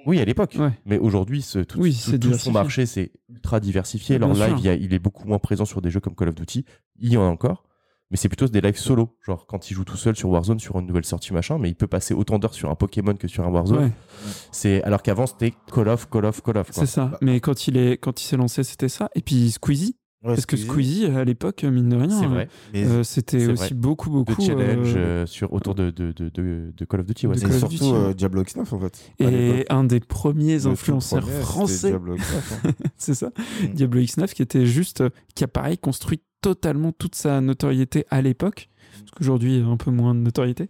Oui, 0.04 0.18
à 0.20 0.24
l'époque. 0.24 0.56
Ouais. 0.58 0.72
Mais 0.84 0.98
aujourd'hui, 0.98 1.46
tout, 1.68 1.78
Oui, 1.78 1.96
tout- 2.04 2.18
tout 2.18 2.34
son 2.34 2.50
marché, 2.50 2.86
c'est 2.86 3.12
ultra 3.28 3.60
diversifié. 3.60 4.18
Bien 4.18 4.26
Leur 4.26 4.36
live, 4.36 4.48
sûr. 4.48 4.58
il, 4.58 4.64
y 4.64 4.68
a- 4.68 4.74
il 4.74 4.92
est 4.94 4.98
beaucoup 4.98 5.28
moins 5.28 5.38
présent 5.38 5.64
sur 5.64 5.80
des 5.80 5.90
jeux 5.90 6.00
comme 6.00 6.16
Call 6.16 6.28
of 6.30 6.34
Duty. 6.34 6.64
il 6.98 7.12
y 7.12 7.16
en 7.16 7.22
a 7.22 7.26
encore, 7.28 7.62
mais 8.12 8.16
c'est 8.16 8.28
plutôt 8.28 8.46
des 8.46 8.60
lives 8.60 8.76
solo. 8.78 9.16
Genre 9.26 9.46
quand 9.46 9.70
il 9.70 9.74
joue 9.74 9.84
tout 9.84 9.96
seul 9.96 10.14
sur 10.14 10.28
Warzone, 10.30 10.60
sur 10.60 10.78
une 10.78 10.86
nouvelle 10.86 11.04
sortie, 11.04 11.32
machin, 11.32 11.58
mais 11.58 11.68
il 11.70 11.74
peut 11.74 11.88
passer 11.88 12.14
autant 12.14 12.38
d'heures 12.38 12.54
sur 12.54 12.70
un 12.70 12.74
Pokémon 12.76 13.14
que 13.14 13.26
sur 13.26 13.44
un 13.44 13.48
Warzone. 13.50 13.84
Ouais, 13.86 13.92
C'est 14.52 14.82
alors 14.84 15.02
qu'avant 15.02 15.26
c'était 15.26 15.52
Call 15.74 15.88
of, 15.88 16.08
Call 16.10 16.26
of, 16.26 16.40
Call 16.42 16.58
of. 16.58 16.70
quoi. 16.70 16.86
c'est 16.86 16.92
ça. 16.92 17.18
Mais 17.20 17.40
quand 17.40 17.66
il 17.66 17.76
est 17.76 17.92
quand 17.98 18.20
il 18.22 18.24
s'est 18.24 18.36
lancé, 18.36 18.62
c'était 18.62 18.88
ça. 18.88 19.08
Et 19.16 19.22
puis 19.22 19.50
Squeezie, 19.50 19.96
Ouais, 20.24 20.34
parce 20.34 20.46
que 20.46 20.56
Squeezie 20.56 21.06
à 21.06 21.24
l'époque, 21.24 21.64
mine 21.64 21.88
de 21.88 21.96
rien, 21.96 22.08
C'est 22.08 22.26
euh, 22.26 23.00
euh, 23.00 23.02
c'était 23.02 23.40
C'est 23.40 23.46
aussi 23.48 23.64
vrai. 23.64 23.74
beaucoup 23.74 24.08
De 24.10 24.14
beaucoup. 24.24 24.40
challenge 24.40 24.92
euh, 24.94 25.22
euh, 25.24 25.26
sur 25.26 25.52
autour 25.52 25.74
de, 25.74 25.90
de, 25.90 26.12
de, 26.12 26.28
de, 26.28 26.72
de 26.76 26.84
Call 26.84 27.00
of 27.00 27.06
Duty. 27.06 27.26
Ouais, 27.26 27.34
de 27.34 27.40
c'est 27.40 27.46
et 27.46 27.48
Call 27.48 27.56
of 27.56 27.60
ça. 27.62 27.68
surtout 27.68 27.84
Duty, 27.92 27.92
euh, 28.06 28.14
Diablo 28.14 28.42
X9 28.44 28.60
en 28.72 28.78
fait. 28.78 29.10
et 29.18 29.66
un 29.68 29.82
des 29.82 29.98
premiers 29.98 30.60
Le 30.60 30.66
influenceurs 30.68 31.22
premier, 31.22 31.40
français, 31.40 31.88
Diablo 31.88 32.16
X9, 32.16 32.20
hein. 32.68 32.70
c'est 32.98 33.14
ça, 33.14 33.30
Mm. 33.62 33.66
Diablo 33.74 34.00
X9, 34.00 34.32
qui 34.32 34.42
était 34.42 34.64
juste, 34.64 35.02
qui 35.34 35.42
a 35.42 35.48
pareil 35.48 35.76
construit 35.76 36.20
totalement 36.42 36.92
toute 36.92 37.14
sa 37.14 37.40
notoriété 37.40 38.04
à 38.10 38.20
l'époque, 38.20 38.68
parce 38.92 39.10
qu'aujourd'hui 39.12 39.56
il 39.58 39.62
a 39.62 39.66
un 39.66 39.76
peu 39.76 39.90
moins 39.90 40.14
de 40.14 40.20
notoriété, 40.20 40.68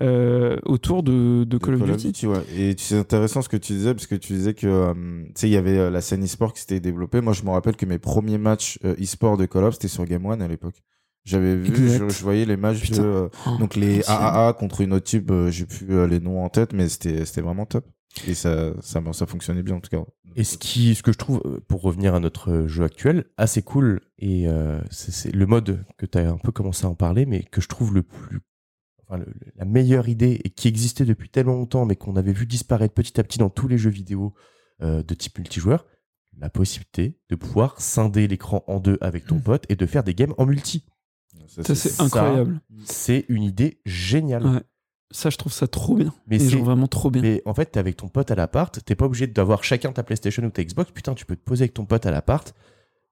euh, 0.00 0.56
autour 0.64 1.02
de, 1.02 1.44
de 1.44 1.58
Call 1.58 1.74
of 1.74 1.96
Duty. 1.96 2.26
ouais. 2.26 2.42
Et 2.56 2.74
c'est 2.76 2.98
intéressant 2.98 3.42
ce 3.42 3.48
que 3.48 3.56
tu 3.56 3.74
disais, 3.74 3.94
parce 3.94 4.06
que 4.06 4.16
tu 4.16 4.32
disais 4.32 4.54
que, 4.54 4.66
euh, 4.66 4.94
il 5.42 5.48
y 5.48 5.56
avait 5.56 5.78
euh, 5.78 5.90
la 5.90 6.00
scène 6.00 6.24
e-sport 6.24 6.52
qui 6.54 6.62
s'était 6.62 6.80
développée. 6.80 7.20
Moi, 7.20 7.34
je 7.34 7.44
me 7.44 7.50
rappelle 7.50 7.76
que 7.76 7.86
mes 7.86 7.98
premiers 7.98 8.38
matchs 8.38 8.78
e-sport 8.82 9.36
de 9.36 9.46
Call 9.46 9.64
of, 9.64 9.74
c'était 9.74 9.88
sur 9.88 10.04
Game 10.04 10.26
One 10.26 10.42
à 10.42 10.48
l'époque. 10.48 10.82
J'avais 11.24 11.54
vu, 11.56 11.88
je, 11.88 12.08
je 12.08 12.22
voyais 12.22 12.44
les 12.44 12.56
matchs 12.56 12.80
Putain. 12.80 13.02
de, 13.02 13.06
euh, 13.06 13.28
Oh, 13.46 13.56
donc 13.58 13.76
les. 13.76 14.02
AAA 14.08 14.54
contre 14.54 14.80
une 14.80 14.92
autre 14.92 15.04
type, 15.06 15.30
euh, 15.30 15.50
j'ai 15.50 15.66
plus 15.66 15.86
euh, 15.90 16.06
les 16.06 16.18
noms 16.20 16.44
en 16.44 16.48
tête, 16.48 16.72
mais 16.72 16.88
c'était, 16.88 17.24
c'était 17.24 17.42
vraiment 17.42 17.64
top. 17.66 17.86
Et 18.26 18.34
ça, 18.34 18.72
ça, 18.82 19.00
ça 19.12 19.26
fonctionnait 19.26 19.62
bien 19.62 19.76
en 19.76 19.80
tout 19.80 19.88
cas. 19.88 20.02
Et 20.36 20.44
ce, 20.44 20.58
qui, 20.58 20.94
ce 20.94 21.02
que 21.02 21.12
je 21.12 21.18
trouve, 21.18 21.40
pour 21.68 21.80
revenir 21.82 22.14
à 22.14 22.20
notre 22.20 22.66
jeu 22.66 22.84
actuel, 22.84 23.24
assez 23.36 23.62
cool, 23.62 24.00
et 24.18 24.48
euh, 24.48 24.80
c'est 24.90 25.32
le 25.34 25.46
mode 25.46 25.84
que 25.96 26.06
tu 26.06 26.18
as 26.18 26.28
un 26.28 26.36
peu 26.38 26.52
commencé 26.52 26.84
à 26.84 26.88
en 26.90 26.94
parler, 26.94 27.24
mais 27.24 27.42
que 27.44 27.60
je 27.60 27.68
trouve 27.68 27.94
le 27.94 28.02
plus. 28.02 28.40
Enfin, 29.06 29.18
le- 29.18 29.32
la 29.56 29.64
meilleure 29.64 30.08
idée, 30.08 30.40
et 30.44 30.50
qui 30.50 30.68
existait 30.68 31.04
depuis 31.04 31.28
tellement 31.30 31.54
longtemps, 31.54 31.86
mais 31.86 31.96
qu'on 31.96 32.16
avait 32.16 32.32
vu 32.32 32.44
disparaître 32.46 32.92
petit 32.94 33.18
à 33.20 33.24
petit 33.24 33.38
dans 33.38 33.50
tous 33.50 33.68
les 33.68 33.78
jeux 33.78 33.90
vidéo 33.90 34.34
euh, 34.82 35.02
de 35.02 35.14
type 35.14 35.38
multijoueur, 35.38 35.86
la 36.38 36.50
possibilité 36.50 37.18
de 37.30 37.36
pouvoir 37.36 37.80
scinder 37.80 38.26
l'écran 38.26 38.64
en 38.66 38.80
deux 38.80 38.98
avec 39.00 39.26
ton 39.26 39.38
pote 39.38 39.64
et 39.70 39.76
de 39.76 39.86
faire 39.86 40.02
des 40.04 40.14
games 40.14 40.34
en 40.38 40.44
multi. 40.46 40.84
Ça, 41.46 41.74
c'est 41.74 42.00
incroyable. 42.00 42.60
C'est 42.84 43.24
une 43.28 43.42
idée 43.42 43.78
géniale. 43.84 44.46
Ouais. 44.46 44.60
Ça, 45.10 45.28
je 45.28 45.36
trouve 45.36 45.52
ça 45.52 45.66
trop 45.68 45.94
bien. 45.94 46.12
Mais 46.26 46.38
c'est- 46.38 46.56
vraiment 46.56 46.86
trop 46.86 47.10
bien. 47.10 47.20
Mais 47.22 47.42
en 47.44 47.52
fait, 47.52 47.66
t'es 47.66 47.78
avec 47.80 47.96
ton 47.98 48.08
pote 48.08 48.30
à 48.30 48.34
l'appart, 48.34 48.78
t'es 48.84 48.94
pas 48.94 49.04
obligé 49.04 49.26
d'avoir 49.26 49.62
chacun 49.62 49.92
ta 49.92 50.02
PlayStation 50.02 50.42
ou 50.42 50.50
ta 50.50 50.64
Xbox. 50.64 50.90
Putain, 50.90 51.14
tu 51.14 51.26
peux 51.26 51.36
te 51.36 51.44
poser 51.44 51.64
avec 51.64 51.74
ton 51.74 51.84
pote 51.84 52.06
à 52.06 52.10
l'appart 52.10 52.54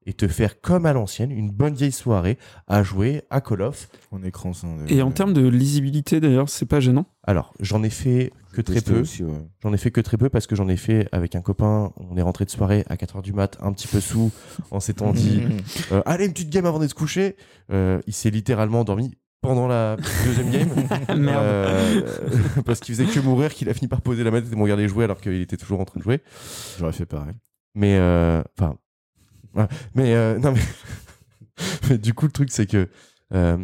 et 0.06 0.14
te 0.14 0.26
faire 0.26 0.62
comme 0.62 0.86
à 0.86 0.94
l'ancienne, 0.94 1.30
une 1.30 1.50
bonne 1.50 1.74
vieille 1.74 1.92
soirée 1.92 2.38
à 2.66 2.82
jouer 2.82 3.22
à 3.28 3.42
Call 3.42 3.60
of. 3.60 3.90
En 4.12 4.22
écran, 4.22 4.54
ça. 4.54 4.66
Et 4.88 5.02
en 5.02 5.10
termes 5.10 5.34
de 5.34 5.46
lisibilité, 5.46 6.20
d'ailleurs, 6.20 6.48
c'est 6.48 6.64
pas 6.64 6.80
gênant. 6.80 7.04
Alors, 7.22 7.52
j'en 7.60 7.82
ai 7.82 7.90
fait 7.90 8.32
que 8.62 8.72
très 8.72 8.80
peu. 8.80 9.00
ouais. 9.02 9.48
J'en 9.62 9.72
ai 9.72 9.76
fait 9.76 9.90
que 9.90 10.00
très 10.00 10.16
peu 10.16 10.28
parce 10.28 10.46
que 10.46 10.56
j'en 10.56 10.68
ai 10.68 10.76
fait 10.76 11.08
avec 11.12 11.34
un 11.34 11.40
copain. 11.40 11.92
On 11.96 12.16
est 12.16 12.22
rentré 12.22 12.44
de 12.44 12.50
soirée 12.50 12.84
à 12.88 12.96
4h 12.96 13.22
du 13.22 13.32
mat, 13.32 13.56
un 13.60 13.72
petit 13.72 13.88
peu 13.88 14.00
sous. 14.00 14.30
On 14.70 14.80
s'étant 14.80 15.12
dit, 15.12 15.42
euh, 15.92 16.02
allez, 16.06 16.26
une 16.26 16.32
petite 16.32 16.50
game 16.50 16.66
avant 16.66 16.78
d'être 16.78 16.90
se 16.90 16.94
coucher. 16.94 17.36
Euh, 17.72 18.00
il 18.06 18.12
s'est 18.12 18.30
littéralement 18.30 18.80
endormi 18.80 19.14
pendant 19.40 19.66
la 19.66 19.96
deuxième 20.24 20.50
game. 20.50 20.68
Merde. 21.16 21.44
Euh, 21.44 22.02
parce 22.64 22.80
qu'il 22.80 22.94
faisait 22.94 23.06
que 23.10 23.20
mourir, 23.20 23.54
qu'il 23.54 23.68
a 23.68 23.74
fini 23.74 23.88
par 23.88 24.00
poser 24.02 24.24
la 24.24 24.30
manette 24.30 24.52
et 24.52 24.56
me 24.56 24.62
regarder 24.62 24.88
jouer 24.88 25.04
alors 25.04 25.20
qu'il 25.20 25.40
était 25.40 25.56
toujours 25.56 25.80
en 25.80 25.84
train 25.84 25.98
de 25.98 26.04
jouer. 26.04 26.20
J'aurais 26.78 26.92
fait 26.92 27.06
pareil. 27.06 27.34
Mais 27.74 27.96
euh, 27.98 28.42
enfin, 28.58 28.76
ouais. 29.54 29.66
mais 29.94 30.14
euh, 30.14 30.38
non 30.38 30.52
mais, 30.52 30.60
mais 31.88 31.98
du 31.98 32.14
coup 32.14 32.26
le 32.26 32.32
truc 32.32 32.50
c'est 32.50 32.66
que 32.66 32.88
euh, 33.32 33.58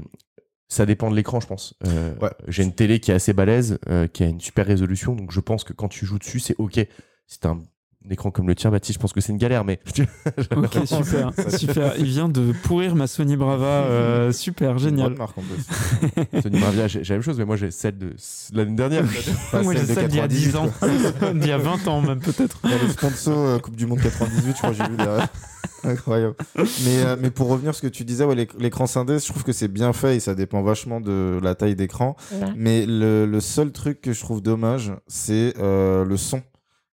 ça 0.69 0.87
dépend 0.87 1.11
de 1.11 1.17
l'écran, 1.17 1.41
je 1.41 1.47
pense. 1.47 1.75
Euh, 1.87 2.15
Ouais. 2.21 2.31
J'ai 2.49 2.63
une 2.65 2.75
télé 2.75 2.99
qui 3.01 3.11
est 3.11 3.15
assez 3.15 3.33
balèze, 3.33 3.79
euh, 3.89 4.07
qui 4.09 4.25
a 4.25 4.27
une 4.27 4.41
super 4.41 4.67
résolution, 4.67 5.15
donc 5.15 5.31
je 5.33 5.41
pense 5.41 5.65
que 5.65 5.73
quand 5.73 5.89
tu 5.89 6.07
joues 6.07 6.19
dessus, 6.19 6.41
c'est 6.41 6.57
ok. 6.59 6.81
Si 7.27 7.41
t'as 7.41 7.51
un, 7.51 7.53
un 7.53 7.65
écran 8.11 8.31
comme 8.31 8.47
le 8.49 8.55
tien, 8.55 8.71
Baptiste, 8.71 8.95
je 8.95 9.01
pense 9.01 9.13
que 9.13 9.21
c'est 9.21 9.33
une 9.33 9.39
galère, 9.39 9.65
mais 9.65 9.81
Ok, 10.57 10.79
super, 10.87 11.31
super. 11.59 11.95
Il 11.99 12.05
vient 12.07 12.29
de 12.29 12.53
pourrir 12.65 12.95
ma 12.95 13.07
Sony 13.07 13.37
Brava. 13.37 13.65
euh, 13.67 14.33
super, 14.33 14.79
génial. 14.79 15.15
marque 15.17 15.37
en 15.39 15.43
plus. 15.43 16.41
Sony 16.43 16.61
Bravia, 16.61 16.89
j'ai 16.89 17.03
la 17.03 17.15
même 17.15 17.23
chose, 17.23 17.39
mais 17.39 17.45
moi 17.45 17.57
j'ai 17.57 17.71
celle 17.71 17.99
de 17.99 18.15
l'année 18.53 18.77
dernière. 18.77 19.05
Moi, 19.63 19.75
j'ai 19.75 19.85
celle 19.87 20.09
d'il 20.09 20.19
y 20.19 20.21
a 20.21 20.29
10 20.29 20.57
ans. 20.57 20.69
98, 20.81 21.39
d'il 21.41 21.49
y 21.49 21.53
a 21.53 21.59
20 21.59 21.89
ans, 21.89 22.01
même 22.03 22.21
peut-être. 22.21 22.59
Il 22.65 22.71
y 22.71 22.75
a 22.75 22.79
le 22.83 22.89
sponsor 22.89 23.39
euh, 23.39 23.59
Coupe 23.59 23.77
du 23.77 23.87
Monde 23.87 24.01
98, 24.01 24.43
je 24.53 24.53
crois 24.59 24.71
que 24.71 24.77
j'ai 24.77 24.89
vu 24.89 24.97
derrière. 24.97 25.29
Incroyable. 25.85 26.35
Mais, 26.57 26.65
euh, 27.05 27.17
mais 27.21 27.31
pour 27.31 27.49
revenir 27.49 27.71
à 27.71 27.73
ce 27.73 27.83
que 27.83 27.87
tu 27.87 28.05
disais, 28.05 28.25
ouais, 28.25 28.35
l'éc- 28.35 28.59
l'écran 28.59 28.87
scindé, 28.87 29.19
je 29.19 29.27
trouve 29.27 29.45
que 29.45 29.53
c'est 29.53 29.69
bien 29.69 29.93
fait 29.93 30.17
et 30.17 30.21
ça 30.21 30.35
dépend 30.35 30.63
vachement 30.63 31.01
de 31.01 31.39
la 31.43 31.55
taille 31.55 31.77
d'écran. 31.77 32.17
Mais 32.57 32.87
le, 32.87 33.27
le 33.27 33.41
seul 33.41 33.71
truc 33.73 34.01
que 34.01 34.13
je 34.13 34.21
trouve 34.21 34.43
dommage, 34.43 34.93
c'est 35.07 35.55
euh, 35.59 36.05
le 36.05 36.17
son. 36.17 36.43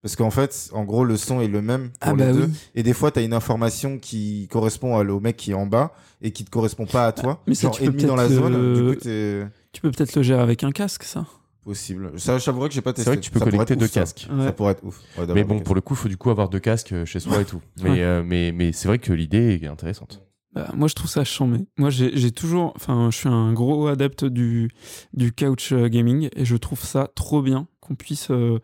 Parce 0.03 0.15
qu'en 0.15 0.29
fait, 0.29 0.69
en 0.73 0.83
gros, 0.83 1.03
le 1.05 1.17
son 1.17 1.41
est 1.41 1.47
le 1.47 1.61
même 1.61 1.89
pour 1.89 1.97
Ah 2.01 2.11
les 2.11 2.17
bah 2.17 2.33
deux. 2.33 2.43
oui. 2.45 2.53
Et 2.75 2.83
des 2.83 2.93
fois, 2.93 3.09
tu 3.09 3.19
as 3.19 3.21
une 3.23 3.33
information 3.33 3.97
qui 3.97 4.47
correspond 4.51 4.97
à- 4.97 5.03
au 5.05 5.19
mec 5.19 5.37
qui 5.37 5.51
est 5.51 5.55
en 5.55 5.65
bas 5.65 5.93
et 6.21 6.31
qui 6.31 6.43
te 6.45 6.51
correspond 6.51 6.85
pas 6.85 7.07
à 7.07 7.11
toi. 7.13 7.41
mais 7.47 7.55
ça, 7.55 7.63
Genre 7.67 7.71
tu 7.77 7.83
peux 7.83 7.87
ennemi 7.89 8.03
dans 8.03 8.15
la 8.17 8.27
peut-être 8.27 8.35
zone, 8.41 8.53
le- 8.53 8.73
du 8.91 8.95
coup, 8.97 9.01
c'est 9.01 9.47
Tu 9.71 9.81
peux 9.81 9.89
peut-être 9.91 10.15
le 10.15 10.21
gérer 10.21 10.41
avec 10.41 10.63
un 10.63 10.71
casque, 10.71 11.03
ça. 11.03 11.25
possible. 11.63 12.11
Ça, 12.19 12.37
j'avouerais 12.37 12.67
que 12.67 12.75
j'ai 12.75 12.81
pas 12.81 12.89
C'est 12.91 12.95
testé. 12.95 13.09
vrai 13.11 13.17
que 13.17 13.23
tu 13.23 13.31
peux 13.31 13.39
Ça 13.39 13.45
connecter 13.45 13.75
deux 13.77 13.85
ouf, 13.85 13.91
ça. 13.91 14.01
casques. 14.01 14.27
Ouais. 14.29 14.43
Ça 14.45 14.51
pourrait 14.51 14.73
être 14.73 14.83
ouf. 14.83 14.99
Ouais, 15.17 15.25
Mais 15.33 15.45
bon, 15.45 15.61
pour 15.61 15.73
le 15.75 15.79
coup, 15.81 15.93
il 15.93 15.97
faut 15.97 16.09
du 16.09 16.17
coup 16.17 16.29
avoir 16.29 16.49
deux 16.49 16.59
casques 16.59 16.91
euh, 16.91 17.05
chez 17.05 17.21
soi 17.21 17.39
et 17.41 17.45
tout. 17.45 17.61
Mais, 17.81 17.89
Ouais. 17.91 18.01
euh, 18.01 18.23
mais, 18.25 18.51
mais 18.51 18.73
c'est 18.73 18.89
vrai 18.89 18.99
que 18.99 19.13
l'idée 19.13 19.57
est 19.63 19.67
intéressante. 19.67 20.21
Bah, 20.53 20.69
moi, 20.75 20.87
je 20.89 20.93
trouve 20.95 21.09
ça 21.09 21.23
chambé. 21.23 21.59
Moi, 21.77 21.89
j'ai 21.89 22.31
toujours. 22.31 22.73
Enfin, 22.75 23.09
je 23.09 23.17
suis 23.17 23.29
un 23.29 23.53
gros 23.53 23.87
adepte 23.87 24.25
du, 24.25 24.69
du 25.13 25.31
couch 25.31 25.71
euh, 25.71 25.87
gaming 25.87 26.27
et 26.35 26.43
je 26.45 26.55
trouve 26.57 26.81
ça 26.83 27.07
trop 27.15 27.41
bien 27.41 27.67
qu'on 27.79 27.95
puisse 27.95 28.29
euh, 28.29 28.35
euh, 28.55 28.59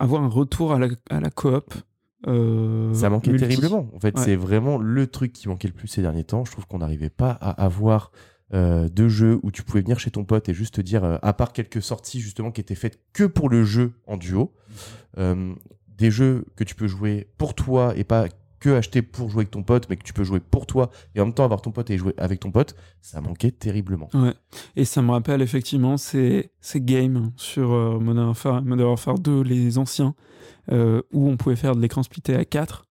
avoir 0.00 0.22
un 0.22 0.28
retour 0.28 0.72
à 0.72 0.78
la, 0.78 0.88
à 1.10 1.20
la 1.20 1.30
coop. 1.30 1.74
euh, 2.26 2.92
Ça 2.94 3.08
manquait 3.10 3.30
multi. 3.30 3.46
terriblement. 3.46 3.88
En 3.94 4.00
fait, 4.00 4.16
Ouais. 4.16 4.24
c'est 4.24 4.36
vraiment 4.36 4.78
le 4.78 5.06
truc 5.06 5.32
qui 5.32 5.48
manquait 5.48 5.68
le 5.68 5.74
plus 5.74 5.88
ces 5.88 6.02
derniers 6.02 6.24
temps. 6.24 6.44
Je 6.44 6.52
trouve 6.52 6.66
qu'on 6.66 6.78
n'arrivait 6.78 7.10
pas 7.10 7.30
à 7.30 7.50
avoir 7.64 8.10
euh, 8.54 8.88
de 8.88 9.08
jeux 9.08 9.38
où 9.42 9.50
tu 9.50 9.62
pouvais 9.62 9.80
venir 9.82 9.98
chez 9.98 10.10
ton 10.10 10.24
pote 10.24 10.48
et 10.48 10.54
juste 10.54 10.74
te 10.76 10.80
dire, 10.80 11.02
euh, 11.04 11.18
à 11.22 11.32
part 11.32 11.52
quelques 11.52 11.82
sorties 11.82 12.20
justement 12.20 12.50
qui 12.52 12.60
étaient 12.60 12.74
faites 12.76 13.00
que 13.12 13.24
pour 13.24 13.48
le 13.48 13.64
jeu 13.64 13.92
en 14.06 14.16
duo, 14.16 14.52
euh, 15.18 15.52
des 15.98 16.10
jeux 16.10 16.44
que 16.56 16.62
tu 16.64 16.74
peux 16.74 16.86
jouer 16.86 17.28
pour 17.38 17.54
toi 17.54 17.92
et 17.96 18.04
pas 18.04 18.26
que 18.66 18.74
acheter 18.74 19.02
pour 19.02 19.30
jouer 19.30 19.40
avec 19.40 19.50
ton 19.52 19.62
pote, 19.62 19.86
mais 19.88 19.96
que 19.96 20.02
tu 20.02 20.12
peux 20.12 20.24
jouer 20.24 20.40
pour 20.40 20.66
toi 20.66 20.90
et 21.14 21.20
en 21.20 21.26
même 21.26 21.34
temps 21.34 21.44
avoir 21.44 21.62
ton 21.62 21.70
pote 21.70 21.88
et 21.90 21.98
jouer 21.98 22.14
avec 22.18 22.40
ton 22.40 22.50
pote, 22.50 22.74
ça 23.00 23.20
manquait 23.20 23.52
terriblement. 23.52 24.08
Ouais. 24.14 24.34
Et 24.74 24.84
ça 24.84 25.02
me 25.02 25.12
rappelle 25.12 25.40
effectivement 25.40 25.96
ces, 25.96 26.50
ces 26.60 26.80
games 26.80 27.30
sur 27.36 27.72
euh, 27.72 27.98
Modern, 28.00 28.26
Warfare, 28.26 28.62
Modern 28.62 28.88
Warfare 28.88 29.18
2, 29.18 29.42
les 29.42 29.78
anciens, 29.78 30.14
euh, 30.72 31.02
où 31.12 31.28
on 31.28 31.36
pouvait 31.36 31.56
faire 31.56 31.76
de 31.76 31.80
l'écran 31.80 32.02
splitté 32.02 32.34
à 32.34 32.44
4. 32.44 32.86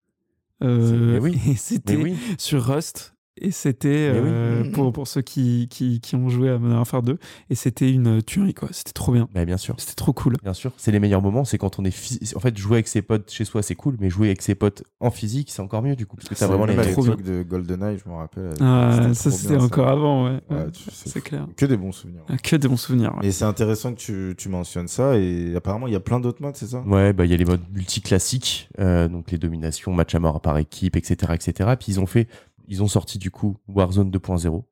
Euh, 0.63 1.19
oui. 1.19 1.37
C'était 1.57 1.97
oui, 1.97 2.15
sur 2.37 2.63
Rust. 2.63 3.14
Et 3.37 3.51
c'était, 3.51 4.11
Mais 4.13 4.19
oui. 4.21 4.29
euh, 4.31 4.71
pour, 4.71 4.93
pour 4.93 5.07
ceux 5.09 5.21
qui, 5.21 5.67
qui, 5.69 5.99
qui 5.99 6.15
ont 6.15 6.29
joué 6.29 6.49
à 6.49 6.57
Modern 6.57 6.77
Warfare 6.77 7.03
2, 7.03 7.17
et 7.49 7.55
c'était 7.55 7.91
une 7.91 8.23
tuerie, 8.23 8.53
quoi. 8.53 8.69
C'était 8.71 8.93
trop 8.93 9.11
bien. 9.11 9.27
bah, 9.33 9.43
bien 9.43 9.57
sûr. 9.57 9.75
C'était 9.77 9.93
trop 9.95 10.13
cool. 10.13 10.35
Bien 10.41 10.53
sûr, 10.53 10.71
c'est 10.77 10.91
les 10.93 10.99
meilleurs 11.01 11.21
moments, 11.21 11.43
c'est 11.43 11.57
quand 11.57 11.77
on 11.77 11.83
est 11.83 12.33
en 12.35 12.39
fait 12.39 12.57
jouer 12.57 12.77
avec 12.77 12.87
ses 12.87 13.01
potes 13.01 13.29
chez 13.29 13.43
soi, 13.43 13.61
c'est 13.61 13.75
cool, 13.75 13.97
mais 13.99 14.09
jouer 14.09 14.27
avec 14.27 14.41
ses 14.41 14.55
potes 14.55 14.83
en 15.01 15.11
physique, 15.11 15.49
c'est 15.51 15.61
encore 15.61 15.81
mieux 15.81 15.97
du 15.97 16.05
coup 16.05 16.15
parce 16.15 16.29
que 16.29 16.33
t'as 16.33 16.39
C'est 16.39 16.45
vraiment 16.45 16.65
les 16.65 16.75
trop 16.93 17.01
l'époque 17.03 17.23
de 17.23 17.43
GoldenEye, 17.43 17.97
je 18.03 18.09
me 18.09 18.15
rappelle. 18.15 18.53
Ah, 18.61 19.13
ça, 19.13 19.29
c'était 19.31 19.55
bien, 19.55 19.63
encore 19.65 19.89
avant, 19.89 20.25
ouais. 20.25 20.39
Ouais, 20.49 20.55
Ouais, 20.57 20.71
tu- 20.71 20.89
c'est 20.93 21.21
clair. 21.21 21.45
Que 21.57 21.65
des 21.65 21.75
bons 21.75 21.91
souvenirs. 21.91 22.23
Ah, 22.29 22.37
Que 22.37 22.55
des 22.55 22.69
bons 22.69 22.77
souvenirs. 22.77 23.15
ouais. 23.21 23.27
Et 23.27 23.31
c'est 23.33 23.43
intéressant 23.45 23.93
que 23.93 23.99
tu, 23.99 24.33
tu 24.37 24.47
mentionnes 24.47 24.87
ça. 24.87 25.17
Et 25.17 25.53
apparemment, 25.57 25.87
il 25.87 25.93
y 25.93 25.97
a 25.97 25.99
plein 25.99 26.21
d'autres 26.21 26.41
modes, 26.41 26.55
c'est 26.55 26.67
ça? 26.67 26.79
Ouais, 26.83 27.11
bah 27.11 27.25
il 27.25 27.31
y 27.31 27.33
a 27.33 27.37
les 27.37 27.43
modes 27.45 27.61
multi 27.73 28.01
classiques, 28.01 28.69
euh, 28.79 29.09
donc 29.09 29.31
les 29.31 29.37
dominations, 29.37 29.91
match 29.93 30.15
à 30.15 30.19
mort 30.19 30.39
par 30.39 30.57
équipe, 30.57 30.95
etc., 30.95 31.33
etc. 31.33 31.71
Puis 31.77 31.91
ils 31.93 31.99
ont 31.99 32.05
fait, 32.05 32.27
ils 32.67 32.83
ont 32.83 32.87
sorti 32.87 33.17
du 33.17 33.31
coup 33.31 33.57
Warzone 33.67 34.09
2.0 34.11 34.47
Ok. 34.49 34.65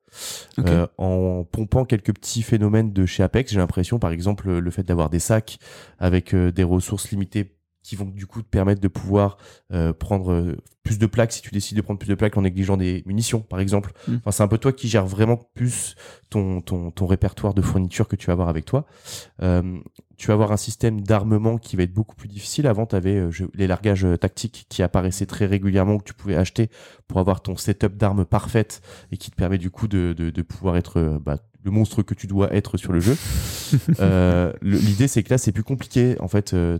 euh, 0.58 0.86
en 0.98 1.44
pompant 1.50 1.84
quelques 1.84 2.14
petits 2.14 2.42
phénomènes 2.42 2.92
de 2.92 3.06
chez 3.06 3.22
Apex. 3.22 3.52
J'ai 3.52 3.58
l'impression, 3.58 3.98
par 3.98 4.12
exemple, 4.12 4.50
le 4.50 4.70
fait 4.70 4.82
d'avoir 4.82 5.10
des 5.10 5.18
sacs 5.18 5.58
avec 5.98 6.34
euh, 6.34 6.52
des 6.52 6.64
ressources 6.64 7.10
limitées 7.10 7.56
qui 7.84 7.94
vont 7.94 8.06
du 8.06 8.26
coup 8.26 8.42
te 8.42 8.48
permettre 8.48 8.80
de 8.80 8.88
pouvoir 8.88 9.36
euh, 9.72 9.92
prendre 9.92 10.32
euh, 10.32 10.56
plus 10.82 10.98
de 10.98 11.06
plaques 11.06 11.32
si 11.32 11.42
tu 11.42 11.50
décides 11.50 11.76
de 11.76 11.82
prendre 11.82 12.00
plus 12.00 12.08
de 12.08 12.14
plaques 12.14 12.36
en 12.36 12.42
négligeant 12.42 12.76
des 12.76 13.04
munitions, 13.06 13.40
par 13.40 13.60
exemple. 13.60 13.92
Mm. 14.08 14.16
Enfin, 14.16 14.30
c'est 14.32 14.42
un 14.42 14.48
peu 14.48 14.58
toi 14.58 14.72
qui 14.72 14.88
gères 14.88 15.06
vraiment 15.06 15.36
plus 15.54 15.94
ton, 16.30 16.60
ton, 16.60 16.90
ton 16.90 17.06
répertoire 17.06 17.54
de 17.54 17.62
fournitures 17.62 18.08
que 18.08 18.16
tu 18.16 18.26
vas 18.26 18.32
avoir 18.32 18.48
avec 18.48 18.64
toi. 18.64 18.86
Euh, 19.42 19.78
tu 20.16 20.28
vas 20.28 20.34
avoir 20.34 20.52
un 20.52 20.56
système 20.56 21.00
d'armement 21.00 21.58
qui 21.58 21.76
va 21.76 21.82
être 21.82 21.92
beaucoup 21.92 22.14
plus 22.14 22.28
difficile. 22.28 22.66
Avant, 22.66 22.86
tu 22.86 22.96
avais 22.96 23.22
les 23.54 23.66
largages 23.66 24.04
euh, 24.04 24.16
tactiques 24.16 24.66
qui 24.68 24.82
apparaissaient 24.82 25.26
très 25.26 25.46
régulièrement, 25.46 25.98
que 25.98 26.04
tu 26.04 26.14
pouvais 26.14 26.36
acheter 26.36 26.70
pour 27.08 27.18
avoir 27.20 27.42
ton 27.42 27.56
setup 27.56 27.96
d'armes 27.96 28.24
parfaite 28.24 28.80
et 29.12 29.16
qui 29.16 29.30
te 29.30 29.36
permet 29.36 29.58
du 29.58 29.70
coup 29.70 29.88
de, 29.88 30.14
de, 30.16 30.30
de 30.30 30.42
pouvoir 30.42 30.76
être 30.76 30.98
euh, 30.98 31.18
bah, 31.18 31.38
le 31.64 31.70
monstre 31.70 32.02
que 32.02 32.14
tu 32.14 32.26
dois 32.26 32.52
être 32.54 32.76
sur 32.76 32.92
le 32.92 33.00
jeu. 33.00 33.16
Euh, 33.98 34.52
L'idée, 34.62 35.08
c'est 35.08 35.22
que 35.24 35.30
là, 35.30 35.38
c'est 35.38 35.50
plus 35.50 35.64
compliqué. 35.64 36.16
En 36.20 36.28
fait, 36.28 36.54
euh, 36.54 36.78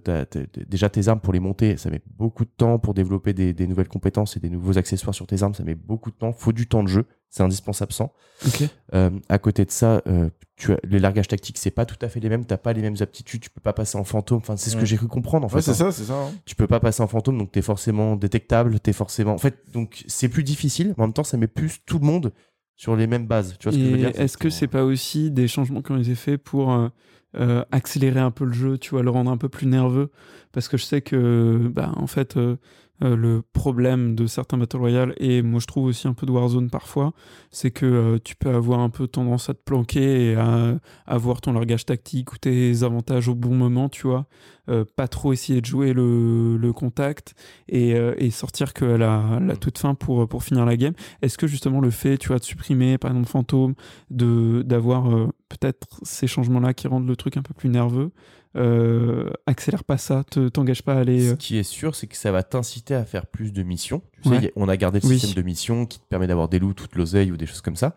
déjà 0.68 0.88
tes 0.88 1.08
armes 1.08 1.18
pour 1.18 1.32
les 1.32 1.40
monter, 1.40 1.76
ça 1.76 1.90
met 1.90 2.00
beaucoup 2.16 2.44
de 2.44 2.50
temps 2.56 2.78
pour 2.78 2.94
développer 2.94 3.32
des, 3.32 3.52
des 3.52 3.66
nouvelles 3.66 3.88
compétences 3.88 4.36
et 4.36 4.40
des 4.40 4.48
nouveaux 4.50 4.78
accessoires 4.78 5.14
sur 5.14 5.26
tes 5.26 5.42
armes. 5.42 5.54
Ça 5.54 5.64
met 5.64 5.74
beaucoup 5.74 6.10
de 6.12 6.16
temps. 6.16 6.32
Faut 6.32 6.52
du 6.52 6.68
temps 6.68 6.84
de 6.84 6.88
jeu. 6.88 7.06
C'est 7.30 7.42
indispensable 7.42 7.92
sans. 7.92 8.12
Ok. 8.46 8.62
Euh, 8.94 9.10
à 9.28 9.38
côté 9.38 9.64
de 9.64 9.72
ça, 9.72 10.02
euh, 10.06 10.30
tu 10.54 10.72
as, 10.72 10.78
les 10.84 11.00
largages 11.00 11.26
tactiques, 11.26 11.58
c'est 11.58 11.72
pas 11.72 11.84
tout 11.84 11.96
à 12.00 12.08
fait 12.08 12.20
les 12.20 12.28
mêmes. 12.28 12.44
T'as 12.44 12.58
pas 12.58 12.72
les 12.72 12.82
mêmes 12.82 12.96
aptitudes. 13.00 13.40
Tu 13.40 13.50
peux 13.50 13.60
pas 13.60 13.72
passer 13.72 13.98
en 13.98 14.04
fantôme. 14.04 14.38
Enfin, 14.38 14.56
c'est 14.56 14.70
ce 14.70 14.76
que 14.76 14.84
j'ai 14.84 14.96
cru 14.96 15.08
comprendre 15.08 15.44
en 15.46 15.48
fait. 15.48 15.56
Ouais, 15.56 15.62
c'est 15.62 15.70
hein. 15.72 15.74
ça, 15.74 15.92
c'est 15.92 16.04
ça. 16.04 16.14
hein. 16.14 16.30
Tu 16.44 16.54
peux 16.54 16.68
pas 16.68 16.78
passer 16.78 17.02
en 17.02 17.08
fantôme, 17.08 17.38
donc 17.38 17.50
t'es 17.50 17.62
forcément 17.62 18.14
détectable. 18.14 18.78
T'es 18.78 18.92
forcément. 18.92 19.32
En 19.32 19.38
fait, 19.38 19.56
donc 19.72 20.04
c'est 20.06 20.28
plus 20.28 20.44
difficile. 20.44 20.94
Mais 20.96 21.02
en 21.02 21.06
même 21.08 21.12
temps, 21.12 21.24
ça 21.24 21.36
met 21.36 21.48
plus 21.48 21.80
tout 21.84 21.98
le 21.98 22.06
monde 22.06 22.32
sur 22.76 22.96
les 22.96 23.06
mêmes 23.06 23.26
bases. 23.26 23.56
Tu 23.58 23.64
vois 23.64 23.72
ce 23.72 23.78
que 23.78 23.84
je 23.84 23.90
veux 23.90 23.96
dire? 23.96 24.12
est-ce 24.14 24.36
que 24.36 24.50
c'est 24.50 24.66
pas 24.66 24.84
aussi 24.84 25.30
des 25.30 25.48
changements 25.48 25.82
qui 25.82 25.92
ont 25.92 25.98
été 25.98 26.14
faits 26.14 26.42
pour 26.42 26.72
euh, 26.72 26.88
euh, 27.36 27.64
accélérer 27.70 28.20
un 28.20 28.30
peu 28.30 28.44
le 28.44 28.52
jeu, 28.52 28.78
tu 28.78 28.90
vois, 28.90 29.02
le 29.02 29.10
rendre 29.10 29.30
un 29.30 29.36
peu 29.36 29.48
plus 29.48 29.66
nerveux? 29.66 30.10
Parce 30.52 30.68
que 30.68 30.76
je 30.76 30.84
sais 30.84 31.00
que, 31.00 31.70
bah, 31.72 31.92
en 31.96 32.06
fait, 32.06 32.36
euh, 32.36 32.56
euh, 33.02 33.16
le 33.16 33.42
problème 33.52 34.14
de 34.14 34.26
certains 34.26 34.56
Battle 34.56 34.76
Royale, 34.76 35.14
et 35.16 35.42
moi 35.42 35.58
je 35.58 35.66
trouve 35.66 35.86
aussi 35.86 36.06
un 36.06 36.14
peu 36.14 36.26
de 36.26 36.30
Warzone 36.30 36.70
parfois, 36.70 37.12
c'est 37.50 37.72
que 37.72 37.86
euh, 37.86 38.18
tu 38.22 38.36
peux 38.36 38.50
avoir 38.50 38.78
un 38.78 38.88
peu 38.88 39.08
tendance 39.08 39.50
à 39.50 39.54
te 39.54 39.58
planquer 39.64 40.30
et 40.30 40.34
à 40.36 40.78
avoir 41.04 41.40
ton 41.40 41.52
largage 41.52 41.86
tactique 41.86 42.32
ou 42.32 42.38
tes 42.38 42.84
avantages 42.84 43.28
au 43.28 43.34
bon 43.34 43.54
moment, 43.56 43.88
tu 43.88 44.06
vois. 44.06 44.26
Euh, 44.70 44.84
pas 44.96 45.08
trop 45.08 45.32
essayer 45.32 45.60
de 45.60 45.66
jouer 45.66 45.92
le, 45.92 46.72
contact 46.72 47.34
et, 47.68 48.30
sortir 48.30 48.72
que 48.72 48.84
la, 48.84 49.40
toute 49.60 49.78
fin 49.78 49.94
pour, 49.94 50.28
pour 50.28 50.44
finir 50.44 50.64
la 50.64 50.76
game. 50.76 50.94
Est-ce 51.20 51.36
que 51.36 51.46
justement 51.46 51.80
le 51.80 51.90
fait, 51.90 52.16
tu 52.16 52.28
vois, 52.28 52.38
de 52.38 52.44
supprimer 52.44 52.96
par 52.96 53.10
exemple 53.10 53.28
Fantôme, 53.28 53.74
d'avoir 54.10 55.08
peut-être 55.48 56.00
ces 56.02 56.26
changements-là 56.26 56.74
qui 56.74 56.88
rendent 56.88 57.08
le 57.08 57.16
truc 57.16 57.36
un 57.36 57.42
peu 57.42 57.54
plus 57.54 57.68
nerveux, 57.68 58.12
euh, 58.56 59.30
accélère 59.46 59.84
pas 59.84 59.98
ça, 59.98 60.24
te 60.30 60.48
t'engage 60.48 60.82
pas 60.82 60.94
à 60.94 61.00
aller. 61.00 61.28
Ce 61.28 61.32
euh, 61.32 61.36
qui 61.36 61.56
est 61.58 61.62
sûr, 61.64 61.94
c'est 61.94 62.06
que 62.06 62.16
ça 62.16 62.32
va 62.32 62.42
t'inciter 62.42 62.94
à 62.94 63.04
faire 63.04 63.26
plus 63.26 63.52
de 63.52 63.62
missions. 63.62 64.02
Tu 64.22 64.28
Ouais. 64.28 64.40
sais, 64.40 64.52
on 64.56 64.68
a 64.68 64.76
gardé 64.76 65.00
le 65.00 65.06
Oui. 65.08 65.18
système 65.18 65.34
de 65.34 65.46
missions 65.46 65.86
qui 65.86 65.98
te 65.98 66.04
permet 66.08 66.26
d'avoir 66.26 66.48
des 66.48 66.58
loups, 66.58 66.74
toute 66.74 66.94
l'oseille 66.96 67.30
ou 67.32 67.36
des 67.36 67.46
choses 67.46 67.60
comme 67.60 67.76
ça. 67.76 67.96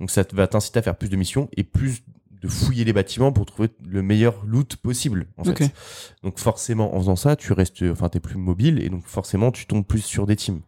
Donc 0.00 0.10
ça 0.10 0.24
te- 0.24 0.34
va 0.34 0.46
t'inciter 0.46 0.78
à 0.78 0.82
faire 0.82 0.96
plus 0.96 1.08
de 1.10 1.16
missions 1.16 1.48
et 1.56 1.62
plus 1.64 2.02
de 2.40 2.48
fouiller 2.48 2.84
les 2.84 2.92
bâtiments 2.92 3.32
pour 3.32 3.46
trouver 3.46 3.68
le 3.84 4.00
meilleur 4.00 4.44
loot 4.46 4.76
possible. 4.76 5.26
En 5.38 5.44
fait. 5.44 5.50
Ok. 5.64 5.70
Donc 6.22 6.38
forcément, 6.38 6.94
en 6.94 7.00
faisant 7.00 7.16
ça, 7.16 7.34
tu 7.36 7.52
restes, 7.52 7.82
enfin, 7.90 8.08
t'es 8.08 8.20
plus 8.20 8.36
mobile 8.38 8.80
et 8.82 8.88
donc 8.90 9.04
forcément, 9.06 9.50
tu 9.50 9.66
tombes 9.66 9.84
plus 9.84 10.02
sur 10.04 10.24
des 10.26 10.36
teams. 10.36 10.60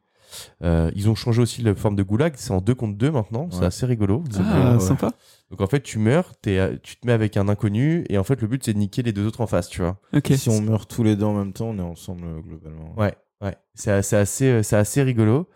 Euh, 0.63 0.91
ils 0.95 1.09
ont 1.09 1.15
changé 1.15 1.43
aussi 1.43 1.63
la 1.63 1.75
forme 1.75 1.97
de 1.97 2.03
goulag, 2.03 2.35
c'est 2.37 2.53
en 2.53 2.61
2 2.61 2.75
contre 2.75 2.97
2 2.97 3.11
maintenant, 3.11 3.49
c'est 3.51 3.65
assez 3.65 3.85
rigolo. 3.87 4.23
Ah, 4.39 4.75
ouais. 4.75 4.81
sympa. 4.81 5.13
Donc 5.51 5.61
en 5.61 5.67
fait, 5.67 5.83
tu 5.83 5.99
meurs, 5.99 6.33
euh, 6.47 6.77
tu 6.83 6.97
te 6.97 7.07
mets 7.07 7.13
avec 7.13 7.37
un 7.37 7.49
inconnu 7.49 8.05
et 8.09 8.19
en 8.19 8.25
fait, 8.25 8.41
le 8.41 8.47
but 8.47 8.65
c'est 8.65 8.73
de 8.73 8.79
niquer 8.79 9.03
les 9.03 9.13
deux 9.13 9.27
autres 9.27 9.41
en 9.41 9.47
face, 9.47 9.69
tu 9.69 9.81
vois. 9.81 10.01
Ok. 10.15 10.33
Si 10.37 10.49
on 10.49 10.61
meurt 10.61 10.89
tous 10.89 11.03
les 11.03 11.17
deux 11.17 11.25
en 11.25 11.35
même 11.35 11.53
temps, 11.53 11.71
on 11.71 11.79
est 11.79 11.83
ensemble 11.83 12.25
euh, 12.25 12.41
globalement. 12.41 12.95
Ouais, 12.97 13.15
ouais. 13.43 13.57
C'est 13.75 13.91
assez, 13.91 14.47
euh, 14.47 14.63
c'est 14.63 14.77
assez 14.77 15.03
rigolo. 15.03 15.49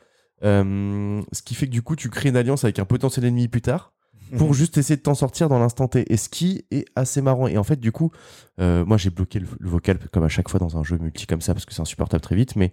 Euh, 0.43 1.23
ce 1.33 1.43
qui 1.43 1.55
fait 1.55 1.67
que 1.67 1.71
du 1.71 1.83
coup, 1.83 1.97
tu 1.97 2.11
crées 2.11 2.29
une 2.29 2.37
alliance 2.37 2.65
avec 2.65 2.79
un 2.79 2.85
potentiel 2.85 3.25
ennemi 3.25 3.49
plus 3.49 3.63
tard 3.63 3.93
pour 4.37 4.53
juste 4.53 4.79
essayer 4.79 4.97
de 4.97 5.03
t'en 5.03 5.15
sortir 5.15 5.49
dans 5.49 5.61
l'instant 5.61 5.87
T. 5.87 6.13
Et 6.13 6.17
ce 6.17 6.29
qui 6.29 6.65
est 6.73 6.87
assez 6.97 7.23
marrant. 7.23 7.47
Et 7.47 7.57
en 7.57 7.63
fait, 7.63 7.79
du 7.79 7.93
coup, 7.93 8.11
euh, 8.59 8.85
moi 8.85 8.97
j'ai 8.97 9.11
bloqué 9.11 9.39
le, 9.39 9.47
le 9.61 9.71
vocal 9.71 9.99
comme 10.13 10.25
à 10.25 10.29
chaque 10.29 10.49
fois 10.49 10.59
dans 10.59 10.77
un 10.77 10.83
jeu 10.83 10.99
multi 10.99 11.27
comme 11.27 11.41
ça 11.41 11.55
parce 11.55 11.65
que 11.65 11.73
c'est 11.73 11.83
insupportable 11.83 12.21
très 12.21 12.35
vite. 12.35 12.57
Mais 12.57 12.73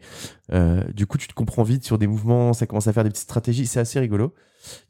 euh, 0.54 0.84
du 0.94 1.06
coup, 1.06 1.20
tu 1.20 1.28
te 1.28 1.34
comprends 1.34 1.62
vite 1.64 1.84
sur 1.84 2.00
des 2.00 2.08
mouvements, 2.08 2.54
ça 2.54 2.66
commence 2.66 2.88
à 2.88 2.94
faire 2.94 3.04
des 3.04 3.12
petites 3.12 3.26
stratégies. 3.26 3.68
C'est 3.68 3.80
assez 3.80 4.00
rigolo. 4.00 4.34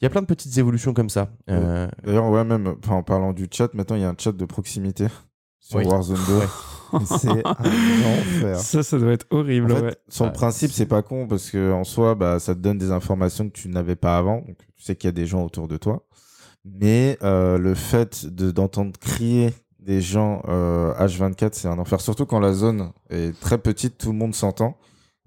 Il 0.02 0.04
y 0.04 0.06
a 0.06 0.10
plein 0.10 0.22
de 0.22 0.28
petites 0.28 0.58
évolutions 0.58 0.94
comme 0.94 1.10
ça. 1.10 1.30
Euh, 1.50 1.88
D'ailleurs, 2.04 2.30
ouais, 2.30 2.44
même 2.44 2.76
en 2.90 3.04
parlant 3.04 3.34
du 3.34 3.48
chat, 3.52 3.74
maintenant 3.74 3.96
il 3.96 4.02
y 4.02 4.06
a 4.06 4.10
un 4.10 4.16
chat 4.18 4.32
de 4.32 4.46
proximité 4.46 5.08
sur 5.60 5.80
Oui. 5.80 5.86
Warzone 5.86 6.20
2. 6.28 6.34
Ouais. 6.38 6.46
Et 7.02 7.06
C'est 7.06 7.30
un 7.30 7.52
enfer. 7.52 8.60
Ça, 8.60 8.84
ça 8.84 9.00
doit 9.00 9.14
être 9.14 9.26
En 9.32 9.38
horrible. 9.38 9.74
fait, 9.74 9.82
ouais. 9.82 9.96
sur 10.10 10.26
le 10.26 10.34
principe, 10.34 10.72
c'est 10.72 10.86
pas 10.86 11.02
con 11.02 11.26
parce 11.28 11.50
que 11.50 11.72
en 11.72 11.84
soi, 11.86 12.16
bah, 12.16 12.38
ça 12.40 12.54
te 12.54 12.60
donne 12.60 12.78
des 12.78 12.92
informations 12.92 13.48
que 13.48 13.54
tu 13.54 13.70
n'avais 13.70 13.96
pas 13.96 14.18
avant. 14.18 14.38
Donc, 14.42 14.58
tu 14.76 14.84
sais 14.84 14.96
qu'il 14.98 15.08
y 15.08 15.10
a 15.10 15.14
des 15.14 15.26
gens 15.26 15.44
autour 15.46 15.68
de 15.70 15.78
toi. 15.78 16.06
Mais 16.66 17.18
euh, 17.24 17.58
le 17.58 17.74
fait 17.76 18.26
de- 18.26 18.52
d'entendre 18.52 18.92
crier 19.00 19.54
des 19.80 20.02
gens 20.02 20.44
euh, 20.50 20.94
H24, 20.96 21.50
c'est 21.54 21.68
un 21.70 21.80
enfer. 21.80 22.02
Surtout 22.02 22.26
quand 22.26 22.40
la 22.40 22.54
zone 22.54 22.92
est 23.10 23.40
très 23.40 23.58
petite, 23.58 23.98
tout 23.98 24.12
le 24.12 24.18
monde 24.18 24.36
s'entend. 24.36 24.78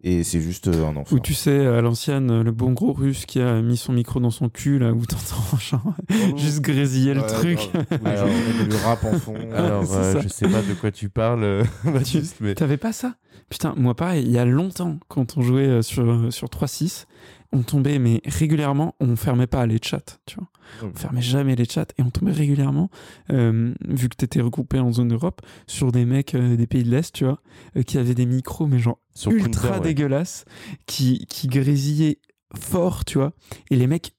Et 0.06 0.22
c'est 0.22 0.42
juste 0.42 0.68
euh, 0.68 0.86
un 0.86 0.96
enfer. 0.96 1.14
Ou 1.16 1.18
tu 1.18 1.32
sais, 1.32 1.66
à 1.66 1.80
l'ancienne, 1.80 2.42
le 2.42 2.52
bon 2.52 2.72
gros 2.72 2.92
russe 2.92 3.24
qui 3.24 3.40
a 3.40 3.62
mis 3.62 3.78
son 3.78 3.94
micro 3.94 4.20
dans 4.20 4.30
son 4.30 4.50
cul, 4.50 4.78
là, 4.78 4.92
où 4.92 5.06
t'entends 5.06 5.56
genre, 5.58 5.94
juste 6.36 6.60
grésiller 6.60 7.14
le 7.14 7.22
Ouais, 7.22 7.26
truc. 7.26 7.58
Alors- 8.04 8.28
du 8.28 8.76
rap 8.84 9.02
en 9.04 9.18
fond. 9.18 9.34
alors, 9.54 9.86
c'est 9.86 9.94
euh, 9.96 10.20
je 10.20 10.28
sais 10.28 10.46
pas 10.46 10.60
de 10.60 10.74
quoi 10.74 10.90
tu 10.90 11.08
parles, 11.08 11.42
euh, 11.42 11.64
Baptiste, 11.84 12.36
mais 12.40 12.54
T'avais 12.54 12.76
pas 12.76 12.92
ça? 12.92 13.14
Putain, 13.48 13.74
moi 13.78 13.94
pareil, 13.94 14.24
il 14.26 14.30
y 14.30 14.38
a 14.38 14.44
longtemps, 14.44 14.98
quand 15.08 15.38
on 15.38 15.42
jouait 15.42 15.80
sur, 15.82 16.30
sur 16.32 16.48
3.6, 16.48 17.06
on 17.54 17.62
tombait, 17.62 17.98
mais 17.98 18.20
régulièrement, 18.26 18.96
on 19.00 19.14
fermait 19.16 19.46
pas 19.46 19.64
les 19.64 19.78
chats, 19.80 20.18
tu 20.26 20.36
vois. 20.36 20.48
On 20.82 20.92
fermait 20.92 21.22
jamais 21.22 21.54
les 21.54 21.64
chats 21.66 21.86
et 21.96 22.02
on 22.02 22.10
tombait 22.10 22.32
régulièrement, 22.32 22.90
euh, 23.30 23.72
vu 23.86 24.08
que 24.08 24.16
t'étais 24.16 24.40
regroupé 24.40 24.80
en 24.80 24.92
zone 24.92 25.12
Europe, 25.12 25.40
sur 25.68 25.92
des 25.92 26.04
mecs 26.04 26.34
euh, 26.34 26.56
des 26.56 26.66
pays 26.66 26.82
de 26.82 26.90
l'Est, 26.90 27.14
tu 27.14 27.24
vois, 27.24 27.40
euh, 27.76 27.82
qui 27.82 27.96
avaient 27.96 28.14
des 28.14 28.26
micros, 28.26 28.66
mais 28.66 28.80
genre 28.80 28.98
sur 29.14 29.30
ultra 29.30 29.68
Counter, 29.68 29.78
ouais. 29.78 29.80
dégueulasses, 29.80 30.44
qui, 30.86 31.26
qui 31.28 31.46
grésillaient 31.46 32.18
fort, 32.58 33.04
tu 33.04 33.18
vois, 33.18 33.32
et 33.70 33.76
les 33.76 33.86
mecs 33.86 34.14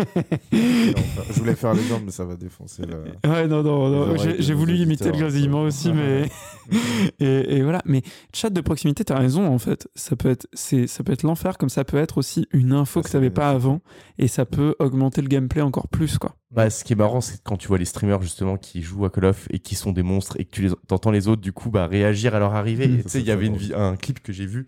Enfin, 0.00 1.22
je 1.30 1.38
voulais 1.38 1.54
faire 1.54 1.74
les 1.74 1.82
jambes, 1.82 2.02
mais 2.04 2.10
ça 2.10 2.24
va 2.24 2.36
défoncer 2.36 2.82
la. 2.86 3.30
Ouais, 3.30 3.46
non, 3.46 3.62
non, 3.62 3.88
non. 3.88 4.16
J'ai 4.16 4.54
voulu 4.54 4.76
imiter 4.76 5.06
le 5.06 5.18
grésillement 5.18 5.62
aussi, 5.62 5.92
mais. 5.92 6.30
et, 7.20 7.56
et 7.56 7.62
voilà. 7.62 7.82
Mais 7.84 8.02
chat 8.34 8.50
de 8.50 8.60
proximité, 8.60 9.04
t'as 9.04 9.18
raison, 9.18 9.46
en 9.46 9.58
fait. 9.58 9.88
Ça 9.94 10.16
peut 10.16 10.30
être, 10.30 10.46
c'est, 10.52 10.86
ça 10.86 11.04
peut 11.04 11.12
être 11.12 11.22
l'enfer, 11.22 11.58
comme 11.58 11.68
ça 11.68 11.84
peut 11.84 11.98
être 11.98 12.18
aussi 12.18 12.46
une 12.52 12.72
info 12.72 13.02
Ça, 13.02 13.08
que 13.08 13.12
t'avais 13.12 13.30
pas 13.30 13.50
avant, 13.50 13.80
et 14.18 14.28
ça 14.28 14.46
peut 14.46 14.74
augmenter 14.78 15.22
le 15.22 15.28
gameplay 15.28 15.62
encore 15.62 15.88
plus, 15.88 16.18
quoi. 16.18 16.36
Bah, 16.50 16.68
ce 16.68 16.82
qui 16.82 16.94
est 16.94 16.96
marrant, 16.96 17.20
c'est 17.20 17.42
quand 17.42 17.56
tu 17.56 17.68
vois 17.68 17.78
les 17.78 17.84
streamers 17.84 18.22
justement 18.22 18.56
qui 18.56 18.82
jouent 18.82 19.04
à 19.04 19.10
Call 19.10 19.26
of 19.26 19.46
et 19.50 19.60
qui 19.60 19.76
sont 19.76 19.92
des 19.92 20.02
monstres 20.02 20.36
et 20.40 20.44
que 20.44 20.50
tu 20.50 20.62
les 20.62 20.72
entends 20.90 21.12
les 21.12 21.28
autres 21.28 21.42
du 21.42 21.52
coup 21.52 21.70
bah 21.70 21.86
réagir 21.86 22.34
à 22.34 22.40
leur 22.40 22.56
arrivée. 22.56 22.86
Et 22.86 23.02
tu 23.04 23.08
sais, 23.08 23.20
il 23.20 23.26
y 23.26 23.30
avait 23.30 23.46
une 23.46 23.56
un 23.72 23.94
clip 23.94 24.20
que 24.20 24.32
j'ai 24.32 24.46
vu 24.46 24.66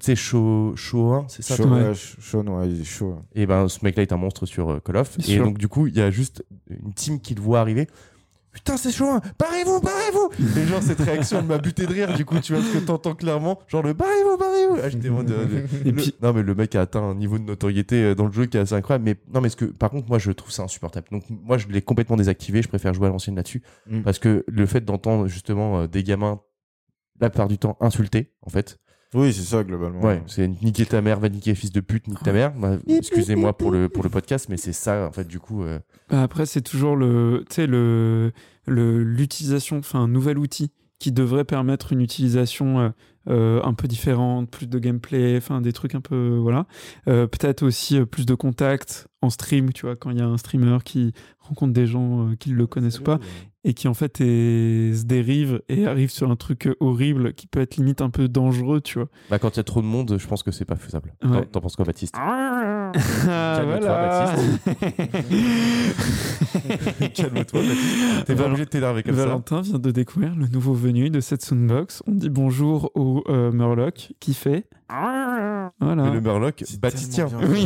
tu 0.00 0.06
sais 0.06 0.16
Show 0.16 0.72
Show 0.76 1.12
1, 1.12 1.26
c'est 1.28 1.42
ça 1.42 1.56
Chaud, 1.56 1.64
toi 1.64 1.76
ouais. 1.76 1.88
ouais, 1.88 1.94
chaud, 1.94 2.42
ouais, 2.42 2.68
il 2.70 2.80
est 2.80 2.84
chaud. 2.84 3.16
hein. 3.18 3.24
Et 3.34 3.46
ben 3.46 3.68
ce 3.68 3.78
mec-là 3.84 4.02
est 4.02 4.12
un 4.12 4.16
monstre 4.16 4.46
sur 4.46 4.70
euh, 4.70 4.80
Call 4.80 4.96
of. 4.96 5.18
Bien 5.18 5.26
Et 5.26 5.36
sûr. 5.36 5.44
donc 5.44 5.58
du 5.58 5.68
coup, 5.68 5.86
il 5.86 5.96
y 5.96 6.00
a 6.00 6.10
juste 6.10 6.44
une 6.70 6.92
team 6.94 7.20
qui 7.20 7.34
le 7.34 7.42
voit 7.42 7.60
arriver. 7.60 7.86
Putain, 8.54 8.76
c'est 8.76 8.92
chaud, 8.92 9.08
hein. 9.08 9.22
barrez-vous, 9.38 9.80
barrez-vous 9.80 10.30
Et 10.60 10.66
genre, 10.66 10.82
cette 10.82 11.00
réaction, 11.00 11.38
elle 11.38 11.46
m'a 11.46 11.56
buté 11.56 11.86
de 11.86 11.92
rire, 11.94 12.14
du 12.14 12.26
coup, 12.26 12.38
tu 12.38 12.52
vois, 12.52 12.60
parce 12.62 12.74
que 12.74 12.80
t'entends 12.84 13.14
clairement, 13.14 13.58
genre, 13.66 13.82
le 13.82 13.94
barrez-vous, 13.94 14.36
barrez-vous 14.36 14.76
Ah, 14.82 14.90
j'étais 14.90 15.08
euh, 15.08 15.66
Et 15.86 15.92
puis- 15.94 16.14
Non, 16.22 16.34
mais 16.34 16.42
le 16.42 16.54
mec 16.54 16.74
a 16.74 16.82
atteint 16.82 17.02
un 17.02 17.14
niveau 17.14 17.38
de 17.38 17.44
notoriété 17.44 17.96
euh, 18.04 18.14
dans 18.14 18.26
le 18.26 18.32
jeu 18.32 18.44
qui 18.44 18.58
est 18.58 18.60
assez 18.60 18.74
incroyable. 18.74 19.06
Mais 19.06 19.16
non, 19.32 19.40
mais 19.40 19.48
ce 19.48 19.56
que, 19.56 19.64
par 19.64 19.88
contre, 19.88 20.06
moi, 20.10 20.18
je 20.18 20.30
trouve 20.32 20.50
ça 20.50 20.64
insupportable. 20.64 21.06
Donc, 21.10 21.22
moi, 21.30 21.56
je 21.56 21.66
l'ai 21.68 21.80
complètement 21.80 22.16
désactivé. 22.16 22.60
Je 22.60 22.68
préfère 22.68 22.92
jouer 22.92 23.06
à 23.06 23.10
l'ancienne 23.10 23.36
là-dessus. 23.36 23.62
Mm. 23.88 24.02
Parce 24.02 24.18
que 24.18 24.44
le 24.46 24.66
fait 24.66 24.82
d'entendre, 24.84 25.28
justement, 25.28 25.80
euh, 25.80 25.86
des 25.86 26.02
gamins, 26.02 26.42
la 27.20 27.30
plupart 27.30 27.48
du 27.48 27.56
temps, 27.56 27.78
insulter, 27.80 28.32
en 28.42 28.50
fait. 28.50 28.78
Oui, 29.14 29.32
c'est 29.32 29.42
ça, 29.42 29.62
globalement. 29.62 30.00
Ouais, 30.00 30.22
c'est 30.26 30.48
niquer 30.62 30.86
ta 30.86 31.02
mère, 31.02 31.20
va 31.20 31.28
niquer 31.28 31.54
fils 31.54 31.70
de 31.72 31.80
pute, 31.80 32.08
nique 32.08 32.22
ta 32.22 32.32
mère. 32.32 32.52
Bah, 32.54 32.76
Excusez-moi 32.88 33.56
pour 33.56 33.70
le, 33.70 33.88
pour 33.88 34.02
le 34.02 34.08
podcast, 34.10 34.46
mais 34.48 34.56
c'est 34.56 34.72
ça, 34.72 35.06
en 35.06 35.12
fait, 35.12 35.26
du 35.28 35.38
coup. 35.38 35.62
euh, 35.64 35.78
Bah, 36.08 36.22
après, 36.22 36.46
c'est 36.46 36.62
toujours 36.62 36.96
le, 36.96 37.44
tu 37.48 37.56
sais, 37.56 37.66
le, 37.66 38.32
le, 38.66 39.02
l'utilisation, 39.02 39.78
enfin, 39.78 40.00
un 40.00 40.08
nouvel 40.08 40.38
outil 40.38 40.72
qui 40.98 41.12
devrait 41.12 41.44
permettre 41.44 41.92
une 41.92 42.00
utilisation 42.00 42.78
euh, 42.80 42.88
euh, 43.28 43.60
un 43.64 43.74
peu 43.74 43.88
différente, 43.88 44.48
plus 44.50 44.68
de 44.68 44.78
gameplay, 44.78 45.36
enfin, 45.36 45.60
des 45.60 45.72
trucs 45.72 45.94
un 45.96 46.00
peu, 46.00 46.38
voilà. 46.40 46.66
Euh, 47.08 47.26
peut-être 47.26 47.64
aussi 47.64 47.98
euh, 47.98 48.06
plus 48.06 48.24
de 48.24 48.34
contact 48.34 49.08
en 49.20 49.28
stream, 49.28 49.72
tu 49.72 49.84
vois, 49.84 49.96
quand 49.96 50.10
il 50.10 50.18
y 50.18 50.22
a 50.22 50.26
un 50.26 50.38
streamer 50.38 50.78
qui 50.84 51.12
rencontre 51.40 51.72
des 51.72 51.86
gens 51.86 52.28
euh, 52.30 52.36
qui 52.36 52.50
le 52.50 52.66
connaissent 52.68 53.00
ou 53.00 53.02
pas, 53.04 53.18
et 53.64 53.74
qui 53.74 53.86
en 53.88 53.94
fait 53.94 54.20
est- 54.20 54.94
se 54.94 55.04
dérive 55.04 55.62
et 55.68 55.86
arrive 55.86 56.10
sur 56.10 56.30
un 56.30 56.36
truc 56.36 56.66
euh, 56.66 56.74
horrible 56.80 57.32
qui 57.34 57.46
peut 57.46 57.60
être 57.60 57.76
limite 57.76 58.00
un 58.00 58.10
peu 58.10 58.28
dangereux, 58.28 58.80
tu 58.80 58.98
vois. 58.98 59.08
Bah, 59.30 59.38
quand 59.38 59.50
il 59.50 59.56
y 59.58 59.60
a 59.60 59.64
trop 59.64 59.80
de 59.82 59.86
monde, 59.86 60.16
je 60.18 60.26
pense 60.26 60.42
que 60.42 60.50
c'est 60.50 60.64
pas 60.64 60.76
faisable. 60.76 61.14
Ouais. 61.24 61.44
T'en- 61.46 61.60
penses 61.60 61.76
quoi, 61.76 61.84
Baptiste? 61.84 62.14
Ah, 62.18 62.90
Calme-toi, 62.94 63.80
voilà. 63.80 64.34
Calme-toi, 67.14 67.60
Baptiste. 67.62 68.24
T'es 68.26 68.34
pas 68.34 68.46
obligé 68.46 68.64
de 68.64 68.70
t'énerver 68.70 69.02
comme 69.02 69.14
Valentin 69.14 69.60
vient 69.62 69.78
de 69.78 69.90
découvrir 69.90 70.34
le 70.34 70.46
nouveau 70.48 70.74
venu 70.74 71.10
de 71.10 71.20
cette 71.20 71.42
Soundbox. 71.42 72.02
On 72.06 72.12
dit 72.12 72.30
bonjour 72.30 72.90
au 72.94 73.22
euh, 73.28 73.52
Murloc 73.52 74.12
qui 74.20 74.34
fait. 74.34 74.64
Voilà. 75.80 76.02
Mais 76.04 76.10
le 76.12 76.20
Murloc, 76.20 76.62
C'est 76.66 76.80
Baptistien. 76.80 77.28
Oui, 77.48 77.64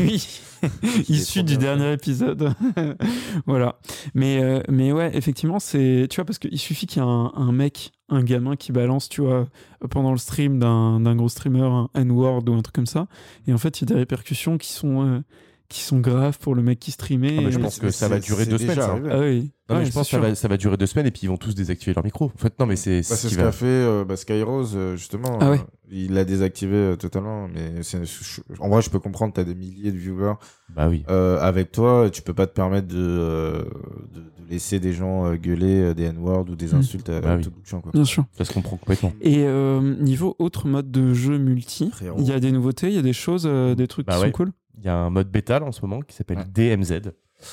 oui. 0.62 0.70
Issu 1.08 1.42
du 1.42 1.56
dernier 1.56 1.92
épisode. 1.92 2.54
voilà. 3.46 3.78
Mais, 4.14 4.42
euh, 4.42 4.60
mais 4.68 4.92
ouais, 4.92 5.10
effectivement, 5.16 5.58
c'est. 5.58 6.06
Tu 6.10 6.16
vois, 6.16 6.24
parce 6.24 6.38
qu'il 6.38 6.58
suffit 6.58 6.86
qu'il 6.86 7.02
y 7.02 7.04
ait 7.04 7.08
un, 7.08 7.32
un 7.34 7.52
mec, 7.52 7.92
un 8.08 8.22
gamin 8.22 8.56
qui 8.56 8.72
balance, 8.72 9.08
tu 9.08 9.20
vois, 9.22 9.48
pendant 9.90 10.12
le 10.12 10.18
stream 10.18 10.58
d'un 10.58 11.00
d'un 11.00 11.14
gros 11.16 11.28
streamer, 11.28 11.62
un 11.66 11.88
N-word 11.94 12.44
ou 12.48 12.54
un 12.54 12.62
truc 12.62 12.74
comme 12.74 12.86
ça. 12.86 13.06
Et 13.46 13.52
en 13.52 13.58
fait, 13.58 13.80
il 13.80 13.88
y 13.88 13.92
a 13.92 13.94
des 13.94 14.00
répercussions 14.00 14.58
qui 14.58 14.70
sont. 14.72 15.04
euh, 15.06 15.20
qui 15.68 15.80
sont 15.80 15.98
graves 16.00 16.38
pour 16.38 16.54
le 16.54 16.62
mec 16.62 16.78
qui 16.78 16.90
streamait. 16.90 17.36
Ah, 17.44 17.50
je 17.50 17.58
et- 17.58 17.62
pense 17.62 17.78
que 17.78 17.90
ça 17.90 18.08
va 18.08 18.18
durer 18.20 18.46
deux 18.46 18.58
semaines, 18.58 18.76
ça. 18.76 18.90
arrivé. 18.92 19.08
Ah 19.12 19.18
oui. 19.20 19.50
Non, 19.68 19.74
mais 19.74 19.80
Ouais, 19.80 19.86
je 19.86 19.92
pense 19.92 20.06
que 20.06 20.12
ça 20.12 20.20
va, 20.20 20.32
ça 20.36 20.46
va 20.46 20.56
durer 20.56 20.76
deux 20.76 20.86
semaines 20.86 21.06
et 21.08 21.10
puis 21.10 21.22
ils 21.24 21.28
vont 21.28 21.36
tous 21.38 21.52
désactiver 21.56 21.92
leur 21.92 22.04
micro. 22.04 22.26
En 22.26 22.38
fait, 22.38 22.54
non, 22.60 22.66
mais 22.66 22.76
c'est 22.76 22.98
Bah, 22.98 23.16
ce 23.16 23.26
va. 23.34 23.42
qu'a 23.42 23.52
fait 23.52 23.66
euh, 23.66 24.04
bah, 24.04 24.14
Skyrose, 24.16 24.74
euh, 24.76 24.94
justement. 24.96 25.38
Ah 25.40 25.50
ouais. 25.50 25.58
Euh, 25.58 25.62
il 25.90 26.12
l'a 26.14 26.24
désactivé 26.24 26.76
euh, 26.76 26.96
totalement. 26.96 27.48
Mais 27.48 27.82
je- 27.82 28.40
en 28.60 28.68
vrai, 28.68 28.80
je 28.82 28.90
peux 28.90 29.00
comprendre, 29.00 29.34
tu 29.34 29.40
as 29.40 29.44
des 29.44 29.56
milliers 29.56 29.90
de 29.90 29.96
viewers 29.98 30.34
Bah 30.74 30.86
oui. 30.88 31.02
euh, 31.10 31.40
avec 31.40 31.72
toi. 31.72 32.08
Tu 32.12 32.22
peux 32.22 32.32
pas 32.34 32.46
te 32.46 32.52
permettre 32.54 32.86
de, 32.86 32.94
euh, 32.96 33.64
de, 34.14 34.20
de 34.20 34.50
laisser 34.50 34.78
des 34.78 34.92
gens 34.92 35.26
euh, 35.26 35.34
gueuler 35.34 35.80
euh, 35.80 35.94
des 35.94 36.04
N-words 36.04 36.48
ou 36.48 36.54
des 36.54 36.68
Mm. 36.68 36.76
insultes 36.76 37.08
à, 37.08 37.20
Bah 37.20 37.32
à 37.32 37.36
oui. 37.36 37.42
tout 37.42 37.50
bout 37.50 37.60
de 37.62 37.66
champ, 37.66 37.80
quoi. 37.80 37.90
Bien 37.92 38.04
sûr. 38.04 38.24
Ça 38.38 38.44
se 38.44 38.52
comprend 38.52 38.76
complètement. 38.76 39.12
Et 39.20 39.42
euh, 39.46 39.80
niveau 40.00 40.36
autre 40.38 40.68
mode 40.68 40.92
de 40.92 41.12
jeu 41.12 41.38
multi, 41.38 41.90
il 42.18 42.24
y 42.24 42.30
a 42.30 42.38
des 42.38 42.52
nouveautés, 42.52 42.86
il 42.86 42.94
y 42.94 42.98
a 42.98 43.02
des 43.02 43.12
choses, 43.12 43.48
euh, 43.50 43.74
des 43.74 43.88
trucs 43.88 44.06
Bah 44.06 44.14
qui 44.14 44.20
ouais. 44.20 44.26
sont 44.26 44.32
cool? 44.32 44.52
Il 44.78 44.84
y 44.84 44.88
a 44.88 44.96
un 44.96 45.10
mode 45.10 45.30
bêta 45.30 45.62
en 45.62 45.72
ce 45.72 45.80
moment 45.82 46.00
qui 46.00 46.14
s'appelle 46.14 46.38
Ouais. 46.38 46.76
DMZ 46.76 47.12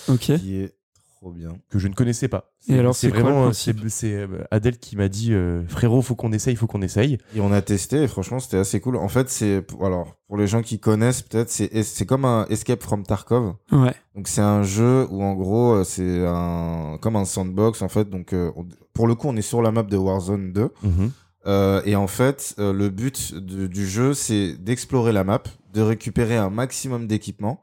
Ok. 0.09 0.19
Qui 0.37 0.57
est 0.57 0.75
trop 1.19 1.31
bien. 1.31 1.53
que 1.69 1.79
je 1.79 1.87
ne 1.87 1.93
connaissais 1.93 2.27
pas. 2.27 2.51
Et 2.67 2.77
alors, 2.77 2.93
c'est 2.95 3.07
vraiment 3.07 3.47
euh, 3.47 3.51
c'est 3.53 3.73
euh, 4.13 4.43
Adèle 4.51 4.77
qui 4.77 4.97
m'a 4.97 5.07
dit 5.07 5.33
euh, 5.33 5.65
frérot, 5.67 6.01
faut 6.01 6.15
qu'on 6.15 6.33
essaye, 6.33 6.55
faut 6.57 6.67
qu'on 6.67 6.81
essaye. 6.81 7.17
Et 7.33 7.39
on 7.39 7.51
a 7.53 7.61
testé 7.61 8.03
et 8.03 8.07
franchement 8.09 8.39
c'était 8.39 8.57
assez 8.57 8.81
cool. 8.81 8.97
En 8.97 9.07
fait 9.07 9.29
c'est 9.29 9.61
pour- 9.61 9.85
alors 9.85 10.15
pour 10.27 10.35
les 10.37 10.47
gens 10.47 10.61
qui 10.61 10.79
connaissent 10.79 11.21
peut-être 11.21 11.49
c'est 11.49 11.81
c'est 11.83 12.05
comme 12.05 12.25
un 12.25 12.45
Escape 12.49 12.83
from 12.83 13.03
Tarkov. 13.03 13.55
Ouais. 13.71 13.93
Donc 14.15 14.27
c'est 14.27 14.41
un 14.41 14.63
jeu 14.63 15.07
où 15.11 15.23
en 15.23 15.33
gros 15.33 15.83
c'est 15.85 16.25
un 16.27 16.97
comme 17.01 17.15
un 17.15 17.25
sandbox 17.25 17.81
en 17.81 17.89
fait. 17.89 18.09
Donc 18.09 18.33
euh, 18.33 18.51
on- 18.57 18.65
pour 18.93 19.07
le 19.07 19.15
coup 19.15 19.27
on 19.29 19.35
est 19.37 19.41
sur 19.41 19.61
la 19.61 19.71
map 19.71 19.83
de 19.83 19.95
Warzone 19.97 20.51
2 20.51 20.69
Euh, 21.45 21.81
et 21.85 21.95
en 21.97 22.07
fait 22.07 22.55
euh, 22.59 22.71
le 22.71 22.89
but 22.89 23.33
de- 23.35 23.67
du 23.67 23.85
jeu 23.85 24.13
c'est 24.13 24.53
d'explorer 24.57 25.11
la 25.11 25.23
map, 25.25 25.43
de 25.73 25.81
récupérer 25.81 26.37
un 26.37 26.49
maximum 26.49 27.05
d'équipements 27.07 27.61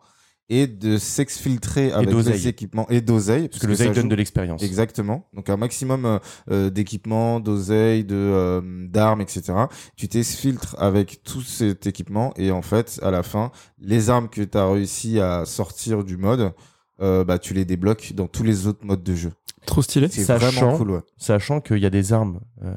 et 0.51 0.67
de 0.67 0.99
s'exfiltrer 0.99 1.93
avec 1.93 2.11
les 2.33 2.49
équipements 2.49 2.87
et 2.91 3.01
d'oseille 3.01 3.49
Parce 3.49 3.63
que 3.63 3.69
le 3.69 3.75
Zay 3.75 3.87
ça 3.87 3.93
donne 3.95 4.03
joue- 4.03 4.09
de 4.09 4.15
l'expérience. 4.17 4.63
Exactement. 4.63 5.29
Donc 5.33 5.49
un 5.49 5.57
maximum 5.57 6.05
euh, 6.05 6.19
euh, 6.51 6.71
d'équipements, 6.71 7.39
d'oseille, 7.41 8.05
de 8.05 8.17
euh, 8.17 8.61
d'armes, 8.89 9.21
etc. 9.21 9.53
Tu 9.97 10.09
t'exfiltres 10.09 10.75
avec 10.79 11.23
tout 11.23 11.41
cet 11.43 11.87
équipement 11.87 12.35
et 12.37 12.51
en 12.51 12.63
fait, 12.63 12.99
à 13.03 13.11
la 13.13 13.23
fin, 13.23 13.53
les 13.79 14.11
armes 14.11 14.29
que 14.29 14.43
tu 14.43 14.59
as 14.59 14.69
réussi 14.69 15.21
à 15.21 15.45
sortir 15.47 16.03
du 16.05 16.17
mode, 16.17 16.53
euh, 17.01 17.25
bah 17.25 17.39
tu 17.39 17.55
les 17.55 17.65
débloques 17.65 18.13
dans 18.15 18.27
tous 18.27 18.43
les 18.43 18.67
autres 18.67 18.85
modes 18.85 19.05
de 19.05 19.15
jeu. 19.15 19.31
Trop 19.67 19.83
stylé. 19.83 20.09
C'est 20.09 20.25
vraiment 20.37 20.77
cool, 20.77 20.91
ouais. 20.91 21.01
Sachant 21.17 21.61
qu'il 21.61 21.79
y 21.79 21.87
a 21.87 21.91
des 21.91 22.13
armes 22.13 22.41
euh, 22.65 22.75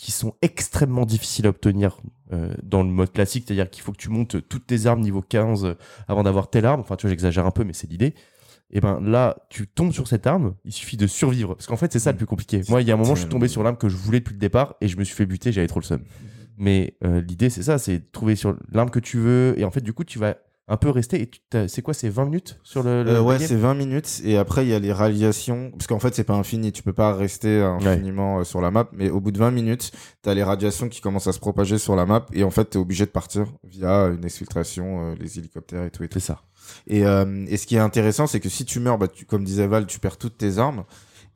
qui 0.00 0.12
sont 0.12 0.34
extrêmement 0.40 1.04
difficiles 1.04 1.44
à 1.44 1.50
obtenir 1.50 1.98
euh, 2.32 2.54
dans 2.62 2.82
le 2.82 2.88
mode 2.88 3.12
classique, 3.12 3.44
c'est-à-dire 3.46 3.68
qu'il 3.68 3.82
faut 3.82 3.92
que 3.92 3.98
tu 3.98 4.08
montes 4.08 4.48
toutes 4.48 4.66
tes 4.66 4.86
armes 4.86 5.02
niveau 5.02 5.20
15 5.20 5.66
euh, 5.66 5.74
avant 6.08 6.22
d'avoir 6.22 6.48
telle 6.48 6.64
arme. 6.64 6.80
Enfin, 6.80 6.96
tu 6.96 7.02
vois, 7.02 7.10
j'exagère 7.10 7.44
un 7.44 7.50
peu, 7.50 7.64
mais 7.64 7.74
c'est 7.74 7.86
l'idée. 7.86 8.14
Et 8.70 8.80
ben 8.80 8.98
là, 9.02 9.36
tu 9.50 9.66
tombes 9.66 9.92
sur 9.92 10.08
cette 10.08 10.26
arme, 10.26 10.54
il 10.64 10.72
suffit 10.72 10.96
de 10.96 11.06
survivre. 11.06 11.54
Parce 11.54 11.66
qu'en 11.66 11.76
fait, 11.76 11.92
c'est 11.92 11.98
ça 11.98 12.12
le 12.12 12.16
plus 12.16 12.24
compliqué. 12.24 12.62
Moi, 12.70 12.80
il 12.80 12.88
y 12.88 12.90
a 12.90 12.94
un 12.94 12.96
moment, 12.96 13.14
je 13.14 13.20
suis 13.20 13.28
tombé 13.28 13.46
sur 13.46 13.62
l'arme 13.62 13.76
que 13.76 13.90
je 13.90 13.96
voulais 13.96 14.20
depuis 14.20 14.32
le 14.32 14.38
départ 14.38 14.74
et 14.80 14.88
je 14.88 14.96
me 14.96 15.04
suis 15.04 15.14
fait 15.14 15.26
buter, 15.26 15.52
j'avais 15.52 15.66
trop 15.66 15.80
le 15.80 15.84
seum. 15.84 16.02
Mais 16.56 16.96
euh, 17.04 17.20
l'idée, 17.20 17.50
c'est 17.50 17.62
ça, 17.62 17.76
c'est 17.76 17.98
de 17.98 18.04
trouver 18.10 18.36
sur 18.36 18.56
l'arme 18.72 18.88
que 18.88 19.00
tu 19.00 19.18
veux. 19.18 19.52
Et 19.58 19.64
en 19.64 19.70
fait, 19.70 19.82
du 19.82 19.92
coup, 19.92 20.04
tu 20.04 20.18
vas 20.18 20.38
un 20.70 20.76
peu 20.76 20.88
rester. 20.88 21.20
Et 21.20 21.68
c'est 21.68 21.82
quoi, 21.82 21.92
c'est 21.92 22.08
20 22.08 22.24
minutes 22.26 22.58
sur 22.62 22.82
le. 22.82 23.02
le 23.02 23.10
Euh, 23.10 23.20
ouais, 23.20 23.38
c'est 23.38 23.56
20 23.56 23.74
minutes 23.74 24.22
et 24.24 24.38
après 24.38 24.64
il 24.64 24.68
y 24.70 24.74
a 24.74 24.78
les 24.78 24.92
radiations 24.92 25.70
parce 25.72 25.86
qu'en 25.86 25.98
fait 25.98 26.14
c'est 26.14 26.24
pas 26.24 26.34
infini, 26.34 26.72
tu 26.72 26.82
peux 26.82 26.92
pas 26.92 27.12
rester 27.14 27.60
infiniment 27.60 28.38
euh, 28.38 28.44
sur 28.44 28.60
la 28.60 28.70
map, 28.70 28.88
mais 28.92 29.10
au 29.10 29.20
bout 29.20 29.32
de 29.32 29.38
20 29.38 29.50
minutes, 29.50 29.90
t'as 30.22 30.32
les 30.32 30.44
radiations 30.44 30.88
qui 30.88 31.00
commencent 31.00 31.26
à 31.26 31.32
se 31.32 31.40
propager 31.40 31.76
sur 31.76 31.96
la 31.96 32.06
map 32.06 32.26
et 32.32 32.44
en 32.44 32.50
fait 32.50 32.66
t'es 32.66 32.78
obligé 32.78 33.04
de 33.04 33.10
partir 33.10 33.46
via 33.64 34.06
une 34.06 34.24
exfiltration, 34.24 35.10
euh, 35.10 35.14
les 35.18 35.38
hélicoptères 35.38 35.84
et 35.84 35.90
tout 35.90 36.04
et 36.04 36.08
tout. 36.08 36.18
C'est 36.20 36.26
ça. 36.26 36.42
Et, 36.86 37.04
euh, 37.04 37.46
et 37.48 37.56
ce 37.56 37.66
qui 37.66 37.76
est 37.76 37.80
intéressant, 37.80 38.26
c'est 38.26 38.40
que 38.40 38.48
si 38.48 38.64
tu 38.64 38.80
meurs, 38.80 38.98
bah, 38.98 39.08
tu, 39.08 39.24
comme 39.24 39.44
disait 39.44 39.66
Val, 39.66 39.86
tu 39.86 39.98
perds 39.98 40.18
toutes 40.18 40.38
tes 40.38 40.58
armes. 40.58 40.84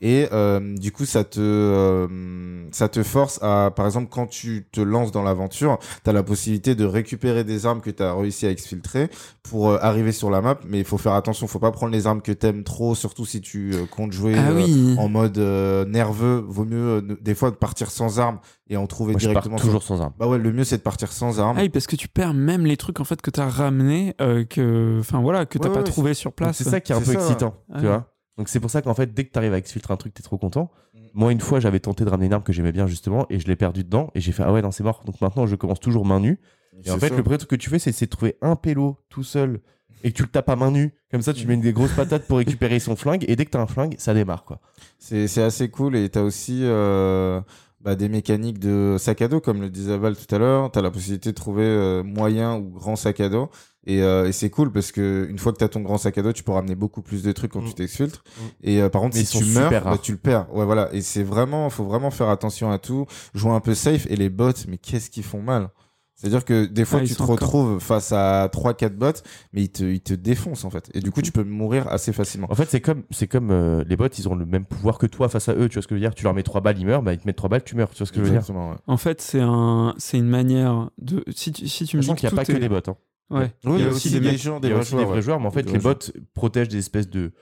Et 0.01 0.29
euh, 0.33 0.75
du 0.77 0.93
coup, 0.93 1.05
ça 1.07 1.25
te, 1.25 1.41
euh, 1.41 2.67
ça 2.73 2.89
te 2.89 3.03
force 3.03 3.39
à, 3.43 3.71
par 3.75 3.87
exemple, 3.87 4.09
quand 4.11 4.27
tu 4.27 4.67
te 4.71 4.81
lances 4.81 5.13
dans 5.13 5.23
l'aventure, 5.23 5.79
tu 6.03 6.11
as 6.11 6.13
la 6.13 6.23
possibilité 6.23 6.75
de 6.75 6.85
récupérer 6.85 7.45
des 7.45 7.65
armes 7.67 7.81
que 7.81 7.91
tu 7.91 8.03
as 8.03 8.13
réussi 8.15 8.47
à 8.47 8.51
exfiltrer 8.51 9.09
pour 9.43 9.71
euh, 9.71 9.79
arriver 9.81 10.13
sur 10.13 10.31
la 10.31 10.41
map. 10.43 10.59
Mais 10.69 10.79
il 10.81 10.85
faut 10.85 10.99
faire 10.99 11.15
attention, 11.15 11.47
faut 11.47 11.59
pas 11.59 11.71
prendre 11.71 11.93
les 11.93 12.07
armes 12.07 12.21
que 12.23 12.33
t'aimes 12.33 12.65
trop, 12.65 12.95
surtout 12.95 13.25
si 13.25 13.41
tu 13.41 13.73
euh, 13.75 13.87
comptes 13.87 14.13
jouer 14.13 14.35
Ah 14.37 14.51
euh, 14.51 14.57
oui. 14.57 14.95
en 14.99 15.09
mode 15.09 15.39
euh, 15.39 15.85
nerveux. 15.85 16.45
Vaut 16.47 16.65
mieux, 16.65 16.77
euh, 16.99 17.17
des 17.21 17.35
fois, 17.35 17.51
de 17.51 17.57
partir 17.57 17.91
sans 17.91 18.19
armes 18.21 18.41
et 18.69 18.77
en 18.77 18.87
trouver 18.87 19.13
Moi, 19.13 19.21
je 19.21 19.27
pars 19.27 19.33
directement. 19.35 19.59
sur- 19.59 19.67
toujours 19.67 19.83
sans 19.83 20.01
arme. 20.03 20.13
Bah 20.19 20.27
ouais, 20.27 20.39
le 20.39 20.53
mieux, 20.53 20.65
c'est 20.65 20.79
de 20.79 20.83
partir 20.83 21.13
sans 21.13 21.41
armes. 21.41 21.57
Ah 21.59 21.63
oui, 21.63 21.69
parce 21.71 21.87
que 21.87 21.97
tu 21.97 22.09
perds 22.09 22.35
même 22.35 22.67
les 22.67 22.77
trucs 22.77 23.01
en 23.01 23.05
fait 23.05 23.23
que 23.23 23.31
t'as 23.31 23.49
ramené, 23.49 24.15
euh, 24.21 24.45
que, 24.45 24.99
enfin 25.01 25.21
voilà, 25.23 25.47
que 25.47 25.57
t'as 25.59 25.69
Ouais, 25.69 25.75
pas 25.75 25.81
ouais, 25.81 25.85
trouvé 25.87 26.15
sur 26.15 26.33
place. 26.33 26.59
C'est 26.59 26.65
ça 26.65 26.81
qui 26.81 26.93
est 26.93 26.95
un 26.97 27.01
peu 27.01 27.07
ça, 27.07 27.15
excitant, 27.15 27.55
ouais. 27.71 27.81
tu 27.81 27.87
Ah. 27.87 27.91
vois. 27.91 28.11
Donc 28.37 28.49
c'est 28.49 28.61
pour 28.61 28.70
ça 28.70 28.83
qu'en 28.83 28.94
fait, 28.94 29.14
dès 29.14 29.25
que 29.25 29.33
tu 29.33 29.38
arrives 29.38 29.55
à 29.55 29.59
exfiltrer 29.59 29.94
un 29.94 29.97
truc, 29.97 30.14
t'es 30.14 30.23
trop 30.23 30.38
content. 30.38 30.70
Mm. 30.92 30.99
Moi, 31.14 31.33
une 31.33 31.40
fois, 31.40 31.61
j'avais 31.61 31.81
tenté 31.81 32.05
de 32.05 32.11
ramener 32.11 32.27
une 32.27 32.33
arme 32.33 32.42
que 32.42 32.53
j'aimais 32.53 32.73
bien 32.73 32.87
justement, 32.87 33.27
et 33.31 33.38
je 33.38 33.47
l'ai 33.47 33.57
perdu 33.57 33.85
dedans, 33.85 34.11
et 34.14 34.20
j'ai 34.20 34.33
fait 34.33 34.42
ah 34.44 34.53
ouais 34.53 34.62
non 34.62 34.73
c'est 34.73 34.85
mort. 34.85 35.03
Donc 35.05 35.20
maintenant, 35.20 35.47
je 35.47 35.57
commence 35.57 35.81
toujours 35.81 36.05
main 36.05 36.20
nue. 36.20 36.40
Et 36.85 36.90
en 36.90 36.99
fait, 36.99 37.09
ça. 37.09 37.16
le 37.16 37.23
premier 37.23 37.38
truc 37.38 37.51
que 37.51 37.57
tu 37.57 37.70
fais, 37.70 37.79
c'est 37.79 38.05
de 38.05 38.11
trouver 38.11 38.37
un 38.42 38.57
pélo 38.57 38.99
tout 39.09 39.23
seul 39.23 39.61
et 40.03 40.11
que 40.11 40.16
tu 40.16 40.23
le 40.23 40.29
tapes 40.29 40.49
à 40.51 40.57
main 40.57 40.70
nue. 40.70 40.92
Comme 41.11 41.23
ça, 41.23 41.33
tu 41.33 41.47
mets 41.47 41.57
des 41.57 41.73
grosses 41.73 41.92
patates 41.92 42.27
pour 42.27 42.38
récupérer 42.38 42.79
son 42.81 42.97
flingue, 42.97 43.25
et 43.29 43.37
dès 43.37 43.44
que 43.44 43.51
t'as 43.51 43.61
un 43.61 43.66
flingue, 43.66 43.94
ça 43.99 44.14
démarre 44.14 44.44
quoi. 44.44 44.61
C'est 44.99 45.42
assez 45.42 45.70
cool 45.70 45.97
et 45.97 46.09
t'as 46.09 46.23
aussi 46.23 46.61
euh, 46.62 47.40
bah, 47.81 47.94
des 47.94 48.09
mécaniques 48.09 48.59
de 48.59 48.97
sac 48.99 49.23
à 49.23 49.29
dos 49.29 49.40
comme 49.40 49.61
le 49.61 49.70
disait 49.70 49.97
Val 49.97 50.16
tout 50.16 50.35
à 50.35 50.38
l'heure. 50.38 50.70
T'as 50.73 50.83
la 50.83 50.90
possibilité 50.90 51.31
de 51.31 51.35
trouver 51.35 51.64
euh, 51.64 52.03
moyen 52.03 52.57
ou 52.57 52.70
grand 52.70 52.97
sac 52.97 53.20
à 53.20 53.29
dos 53.29 53.51
et, 53.87 54.03
euh, 54.03 54.27
et 54.29 54.33
c'est 54.33 54.51
cool 54.51 54.73
parce 54.73 54.92
que 54.92 55.27
une 55.29 55.38
fois 55.38 55.53
que 55.53 55.59
t'as 55.59 55.68
ton 55.68 55.81
grand 55.81 55.99
sac 55.99 56.16
à 56.18 56.23
dos, 56.23 56.33
tu 56.33 56.42
peux 56.42 56.53
ramener 56.53 56.75
beaucoup 56.75 57.03
plus 57.03 57.23
de 57.23 57.33
trucs 57.33 57.53
quand 57.53 57.62
Mm. 57.62 57.68
tu 57.68 57.75
t'exfiltres. 57.75 58.23
Mm. 58.25 58.42
Et 58.62 58.83
euh, 58.83 58.88
par 58.88 59.03
contre, 59.03 59.16
Mais 59.16 59.25
si 59.25 59.38
tu 59.38 59.44
meurs, 59.47 59.70
bah, 59.70 59.99
tu 60.03 60.12
le 60.12 60.18
perds. 60.18 60.47
Ouais, 60.55 60.64
voilà. 60.64 60.88
Et 60.92 61.01
c'est 61.03 61.23
vraiment, 61.25 61.68
faut 61.70 61.85
vraiment 61.85 62.11
faire 62.11 62.29
attention 62.29 62.70
à 62.70 62.79
tout, 62.79 63.07
jouer 63.35 63.53
un 63.53 63.61
peu 63.61 63.75
safe. 63.75 64.07
Et 64.11 64.16
les 64.16 64.29
bots, 64.31 64.53
mais 64.68 64.79
qu'est-ce 64.79 65.11
qu'ils 65.11 65.23
font 65.25 65.42
mal? 65.42 65.68
C'est-à-dire 66.16 66.44
que 66.44 66.64
des 66.64 66.85
fois, 66.87 67.01
Ah, 67.03 67.07
tu 67.07 67.14
te 67.16 67.23
retrouves 67.23 67.81
face 67.81 68.12
à 68.12 68.49
3-4 68.51 68.94
bots, 68.97 69.11
mais 69.53 69.62
ils 69.62 69.68
te, 69.68 69.83
ils 69.85 70.01
te 70.01 70.14
défoncent 70.14 70.64
en 70.64 70.70
fait. 70.70 70.88
Et 70.94 71.01
du 71.01 71.11
coup, 71.11 71.20
tu 71.20 71.33
peux 71.33 71.42
mourir 71.42 71.88
assez 71.88 72.12
facilement. 72.14 72.47
En 72.51 72.55
fait, 72.55 72.70
c'est 72.70 72.81
comme, 72.81 73.03
c'est 73.11 73.27
comme 73.27 73.51
euh, 73.51 73.85
les 73.88 73.97
bots, 73.97 74.07
ils 74.07 74.29
ont 74.29 74.35
le 74.37 74.47
même 74.47 74.64
pouvoir 74.64 74.97
que 74.99 75.07
toi 75.07 75.29
face 75.29 75.49
à 75.49 75.55
eux. 75.55 75.68
Tu 75.68 75.75
vois 75.75 75.83
ce 75.83 75.88
que 75.88 75.94
je 75.97 76.01
veux 76.01 76.07
dire? 76.07 76.14
Tu 76.14 76.23
leur 76.25 76.33
mets 76.33 76.44
trois 76.44 76.61
balles, 76.61 76.79
ils 76.79 76.87
meurent, 76.87 77.03
bah 77.03 77.12
ils 77.12 77.18
te 77.18 77.27
mettent 77.27 77.37
trois 77.37 77.51
balles, 77.51 77.64
tu 77.64 77.75
meurs. 77.75 77.90
Tu 77.90 77.99
vois 77.99 78.07
ce 78.07 78.12
que 78.12 78.20
je 78.25 78.31
veux 78.31 78.38
dire? 78.38 78.49
Ouais. 78.49 78.75
En 78.87 78.97
fait, 78.97 79.20
c'est 79.20 79.40
un, 79.40 79.92
c'est 79.99 80.16
une 80.16 80.29
manière 80.29 80.88
de. 80.99 81.25
Si 81.35 81.51
tu, 81.53 81.66
si 81.68 81.85
tu 81.85 81.97
me 81.97 82.03
dis 82.03 82.14
qu'il 82.14 82.29
n'y 82.29 82.33
a 82.33 82.37
pas 82.37 82.44
que 82.44 82.53
des 82.53 82.68
bots. 82.68 82.77
hein. 82.87 82.97
Ouais. 83.31 83.51
Oui, 83.65 83.79
il 83.79 83.85
y 83.85 83.89
a 83.89 83.91
aussi 83.91 84.21
des 84.21 84.37
gens, 84.37 84.61
des 84.61 84.71
vrais 84.71 85.05
ouais. 85.05 85.23
joueurs, 85.23 85.41
mais 85.41 85.47
en 85.47 85.51
fait, 85.51 85.71
les 85.71 85.79
bots 85.79 85.95
protègent 86.35 86.69
des 86.69 86.79
espèces 86.79 87.09
de 87.09 87.33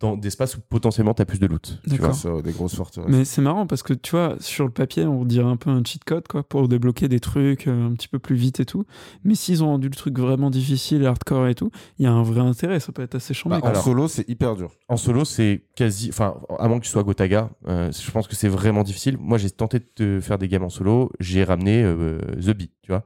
dans- 0.00 0.16
d'espaces 0.16 0.56
où 0.56 0.60
potentiellement 0.68 1.14
t'as 1.14 1.24
plus 1.26 1.38
de 1.38 1.46
loot. 1.46 1.78
tu 1.88 1.96
vois. 1.96 2.10
Ouais, 2.36 2.42
des 2.42 2.52
grosses 2.52 2.74
forteresses. 2.74 3.06
Mais 3.08 3.24
c'est 3.24 3.42
marrant 3.42 3.66
parce 3.66 3.82
que 3.82 3.92
tu 3.92 4.12
vois, 4.12 4.36
sur 4.40 4.64
le 4.64 4.70
papier, 4.70 5.04
on 5.04 5.24
dirait 5.24 5.48
un 5.48 5.56
peu 5.56 5.70
un 5.70 5.82
cheat 5.84 6.02
code 6.04 6.26
quoi, 6.26 6.42
pour 6.42 6.66
débloquer 6.68 7.08
des 7.08 7.20
trucs 7.20 7.66
euh, 7.68 7.86
un 7.88 7.92
petit 7.92 8.08
peu 8.08 8.18
plus 8.18 8.34
vite 8.36 8.60
et 8.60 8.64
tout. 8.64 8.84
Mais 9.24 9.34
s'ils 9.34 9.62
ont 9.62 9.68
rendu 9.68 9.88
le 9.88 9.94
truc 9.94 10.18
vraiment 10.18 10.50
difficile, 10.50 11.04
hardcore 11.06 11.48
et 11.48 11.54
tout, 11.54 11.70
il 11.98 12.04
y 12.04 12.06
a 12.08 12.12
un 12.12 12.22
vrai 12.22 12.40
intérêt. 12.40 12.80
Ça 12.80 12.92
peut 12.92 13.02
être 13.02 13.14
assez 13.14 13.34
chambé. 13.34 13.58
Bah, 13.60 13.70
en 13.70 13.74
solo, 13.82 14.08
c'est 14.08 14.28
hyper 14.28 14.56
dur. 14.56 14.72
En 14.88 14.96
solo, 14.96 15.24
c'est 15.24 15.64
quasi. 15.76 16.08
Enfin, 16.08 16.34
à 16.58 16.66
moins 16.68 16.78
que 16.80 16.84
tu 16.84 16.90
sois 16.90 17.02
Gotaga, 17.02 17.50
euh, 17.68 17.92
je 17.92 18.10
pense 18.10 18.26
que 18.26 18.34
c'est 18.34 18.48
vraiment 18.48 18.82
difficile. 18.82 19.16
Moi, 19.18 19.38
j'ai 19.38 19.50
tenté 19.50 19.80
de 19.96 20.18
faire 20.20 20.38
des 20.38 20.48
games 20.48 20.64
en 20.64 20.70
solo. 20.70 21.10
J'ai 21.20 21.44
ramené 21.44 21.82
euh, 21.84 22.18
The 22.40 22.50
Bee, 22.56 22.70
tu 22.82 22.92
vois. 22.92 23.04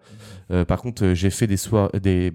Euh, 0.51 0.65
par 0.65 0.81
contre, 0.81 1.05
euh, 1.05 1.15
j'ai 1.15 1.31
fait 1.31 1.47
des 1.47 1.57
soirs 1.57 1.91
des 1.93 2.33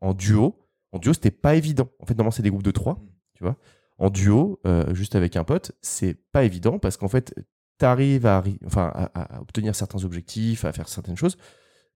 en 0.00 0.14
duo. 0.14 0.56
En 0.92 0.98
duo, 0.98 1.12
c'était 1.12 1.30
pas 1.30 1.54
évident. 1.54 1.88
En 2.00 2.06
fait, 2.06 2.14
normalement, 2.14 2.30
c'est 2.32 2.42
des 2.42 2.50
groupes 2.50 2.62
de 2.64 2.70
trois, 2.70 2.98
tu 3.34 3.44
vois. 3.44 3.56
En 4.02 4.10
duo, 4.10 4.58
euh, 4.66 4.92
juste 4.94 5.14
avec 5.14 5.36
un 5.36 5.44
pote, 5.44 5.72
c'est 5.80 6.16
pas 6.32 6.42
évident 6.42 6.78
parce 6.80 6.96
qu'en 6.96 7.06
fait, 7.08 7.34
t'arrives 7.78 8.26
à, 8.26 8.40
arri- 8.40 8.58
enfin, 8.66 8.90
à, 8.94 9.36
à 9.36 9.40
obtenir 9.40 9.76
certains 9.76 10.04
objectifs, 10.04 10.64
à 10.64 10.72
faire 10.72 10.88
certaines 10.88 11.16
choses. 11.16 11.36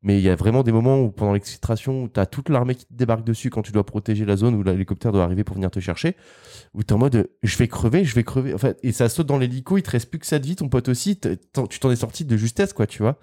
Mais 0.02 0.18
il 0.20 0.22
y 0.22 0.28
a 0.28 0.36
vraiment 0.36 0.62
des 0.62 0.70
moments 0.70 1.00
où, 1.00 1.10
pendant 1.10 1.32
l'exfiltration, 1.32 2.04
où 2.04 2.08
t'as 2.08 2.26
toute 2.26 2.48
l'armée 2.48 2.76
qui 2.76 2.86
te 2.86 2.92
débarque 2.94 3.24
dessus 3.24 3.50
quand 3.50 3.62
tu 3.62 3.72
dois 3.72 3.84
protéger 3.84 4.24
la 4.24 4.36
zone 4.36 4.54
où 4.54 4.62
l'hélicoptère 4.62 5.10
doit 5.10 5.24
arriver 5.24 5.42
pour 5.42 5.56
venir 5.56 5.70
te 5.70 5.80
chercher 5.80 6.14
où 6.74 6.84
t'es 6.84 6.92
en 6.92 6.98
mode 6.98 7.28
je 7.42 7.56
vais 7.56 7.66
crever, 7.66 8.04
je 8.04 8.14
vais 8.14 8.22
crever. 8.22 8.54
Et 8.84 8.92
ça 8.92 9.08
saute 9.08 9.26
dans 9.26 9.38
l'hélico, 9.38 9.78
il 9.78 9.82
te 9.82 9.90
reste 9.90 10.08
plus 10.10 10.20
que 10.20 10.26
ça 10.26 10.38
de 10.38 10.46
vie, 10.46 10.54
ton 10.54 10.68
pote 10.68 10.88
aussi, 10.88 11.18
tu 11.18 11.36
t'en 11.52 11.90
es 11.90 11.96
sorti 11.96 12.24
de 12.24 12.36
justesse, 12.36 12.72
quoi, 12.72 12.86
tu 12.86 13.02
vois. 13.02 13.18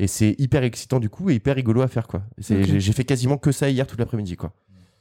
Et 0.00 0.08
c'est 0.08 0.34
hyper 0.38 0.64
excitant 0.64 0.98
du 0.98 1.08
coup 1.10 1.30
et 1.30 1.34
hyper 1.34 1.54
rigolo 1.54 1.82
à 1.82 1.88
faire, 1.88 2.08
quoi. 2.08 2.24
J'ai 2.38 2.80
j'ai 2.80 2.92
fait 2.94 3.04
quasiment 3.04 3.36
que 3.36 3.52
ça 3.52 3.68
hier 3.70 3.86
tout 3.86 3.96
l'après-midi, 3.96 4.34
quoi. 4.36 4.54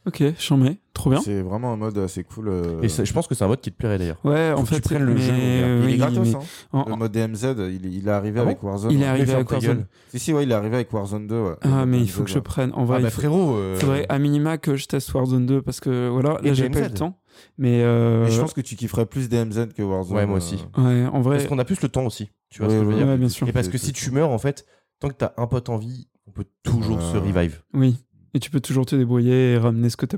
Ok, 0.05 0.21
chambé, 0.37 0.79
trop 0.93 1.09
bien. 1.11 1.21
C'est 1.21 1.41
vraiment 1.41 1.71
un 1.71 1.77
mode 1.77 1.97
assez 1.97 2.25
cool. 2.25 2.49
euh, 2.49 2.81
Et 2.81 2.89
ça- 2.89 3.05
je 3.05 3.13
pense 3.13 3.25
que 3.25 3.35
c'est 3.35 3.43
un 3.45 3.47
mode 3.47 3.61
qui 3.61 3.71
te 3.71 3.77
plairait 3.77 3.97
d'ailleurs. 3.97 4.19
Ouais, 4.25 4.51
en 4.51 4.63
que 4.63 4.67
tu 4.67 4.73
fait, 4.75 4.81
prennes 4.81 5.03
le 5.05 5.13
mais, 5.13 5.21
jeu, 5.21 5.31
euh, 5.33 5.81
Il 5.87 5.93
est 5.93 5.97
gratos, 5.97 6.27
mais 6.27 6.35
hein. 6.35 6.39
en- 6.73 6.89
Le 6.89 6.95
mode 6.97 7.11
DMZ, 7.13 7.55
il, 7.71 7.85
il 7.85 8.07
est 8.07 8.11
arrivé 8.11 8.39
Ah 8.41 8.43
bon 8.43 8.49
avec 8.49 8.63
Warzone. 8.63 8.91
il 8.91 8.97
est 8.97 9.03
ouais. 9.03 9.07
arrivé 9.07 9.31
avec 9.33 9.49
Warzone. 9.49 9.85
Si, 10.09 10.19
si, 10.19 10.33
ouais, 10.33 10.43
il 10.43 10.51
est 10.51 10.55
arrivé 10.55 10.75
avec 10.75 10.91
Warzone 10.91 11.27
2. 11.27 11.39
ouais. 11.41 11.55
Ah, 11.61 11.85
mais 11.85 12.01
il 12.01 12.09
faut 12.09 12.23
que 12.23 12.29
je 12.29 12.39
prenne. 12.39 12.71
En 12.73 12.83
vrai, 12.83 12.97
Ah 12.97 13.01
bah 13.03 13.07
il 13.07 13.11
faut- 13.11 13.21
frérot. 13.21 13.55
euh, 13.55 13.79
faudrait 13.79 14.05
à 14.09 14.19
minima 14.19 14.57
que 14.57 14.75
je 14.75 14.87
teste 14.87 15.13
Warzone 15.13 15.45
2 15.45 15.61
parce 15.61 15.79
que 15.79 16.09
voilà, 16.09 16.37
Et 16.43 16.47
là 16.49 16.53
j'ai 16.53 16.69
pas 16.69 16.81
le 16.81 16.89
temps. 16.91 17.17
Mais, 17.57 17.81
euh, 17.81 18.25
Mais 18.25 18.31
je 18.31 18.41
pense 18.41 18.53
que 18.53 18.61
tu 18.61 18.75
kifferais 18.75 19.05
plus 19.05 19.29
DMZ 19.29 19.69
que 19.73 19.81
Warzone. 19.81 20.17
Ouais, 20.17 20.25
moi 20.25 20.37
aussi. 20.37 20.63
euh, 20.77 21.03
ouais, 21.05 21.09
en 21.11 21.21
vrai, 21.21 21.37
Parce 21.37 21.47
qu'on 21.49 21.59
a 21.59 21.65
plus 21.65 21.81
le 21.81 21.87
temps 21.89 22.05
aussi. 22.05 22.29
Tu 22.49 22.59
vois 22.61 22.69
ce 22.69 22.75
que 22.75 22.81
je 22.81 22.85
veux 22.85 22.93
dire 22.95 23.07
ouais, 23.07 23.17
bien 23.17 23.29
sûr. 23.29 23.47
Et 23.47 23.53
parce 23.53 23.69
que 23.69 23.77
si 23.77 23.93
tu 23.93 24.11
meurs, 24.11 24.29
en 24.31 24.37
fait, 24.37 24.65
tant 24.99 25.07
que 25.07 25.15
t'as 25.15 25.31
un 25.37 25.47
pote 25.47 25.69
en 25.69 25.77
vie, 25.77 26.07
on 26.27 26.31
peut 26.31 26.45
toujours 26.61 27.01
se 27.01 27.15
revive. 27.17 27.61
oui. 27.73 27.95
Et 28.35 28.39
tu 28.39 28.49
peux 28.49 28.59
toujours 28.59 28.85
te 28.85 28.95
débrouiller 28.95 29.53
et 29.53 29.57
ramener 29.57 29.89
ce 29.89 29.95
que 29.97 30.05
tu 30.07 30.17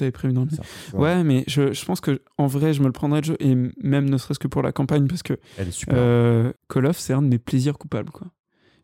avais 0.00 0.10
prévu 0.10 0.32
dans 0.32 0.44
le. 0.44 0.50
Ça. 0.50 0.96
Ouais, 0.96 1.22
mais 1.24 1.44
je, 1.46 1.72
je 1.72 1.84
pense 1.84 2.00
que 2.00 2.22
en 2.38 2.46
vrai, 2.46 2.72
je 2.72 2.80
me 2.80 2.86
le 2.86 2.92
prendrais 2.92 3.20
le 3.20 3.26
jeu, 3.26 3.36
et 3.38 3.54
même 3.82 4.08
ne 4.08 4.16
serait-ce 4.16 4.38
que 4.38 4.48
pour 4.48 4.62
la 4.62 4.72
campagne, 4.72 5.06
parce 5.06 5.22
que 5.22 5.34
Elle 5.58 5.68
est 5.68 5.72
super. 5.72 5.94
euh, 5.98 6.52
Call 6.68 6.86
of, 6.86 6.98
c'est 6.98 7.12
un 7.12 7.20
de 7.22 7.28
mes 7.28 7.38
plaisirs 7.38 7.76
coupables. 7.76 8.10
Quoi. 8.10 8.28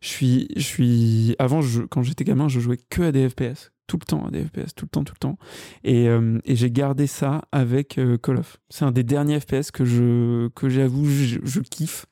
Je 0.01 0.07
suis, 0.07 0.47
je 0.55 0.61
suis. 0.61 1.35
Avant, 1.39 1.61
quand 1.89 2.01
j'étais 2.01 2.23
gamin, 2.23 2.47
je 2.47 2.59
jouais 2.59 2.77
que 2.89 3.03
à 3.03 3.11
des 3.11 3.29
FPS. 3.29 3.71
Tout 3.87 3.97
le 3.99 4.05
temps 4.05 4.25
à 4.25 4.31
des 4.31 4.45
FPS, 4.45 4.73
tout 4.73 4.85
le 4.85 4.89
temps, 4.89 5.03
tout 5.03 5.13
le 5.13 5.19
temps. 5.19 5.37
Et, 5.83 6.07
euh, 6.07 6.39
et 6.45 6.55
j'ai 6.55 6.71
gardé 6.71 7.07
ça 7.07 7.41
avec 7.51 7.97
euh, 7.97 8.17
Call 8.17 8.37
of. 8.37 8.57
C'est 8.69 8.85
un 8.85 8.91
des 8.91 9.03
derniers 9.03 9.37
FPS 9.39 9.69
que 9.69 9.83
je 9.83 10.47
que 10.55 10.69
j'avoue, 10.69 11.05
je, 11.05 11.59
kiffe. 11.59 12.05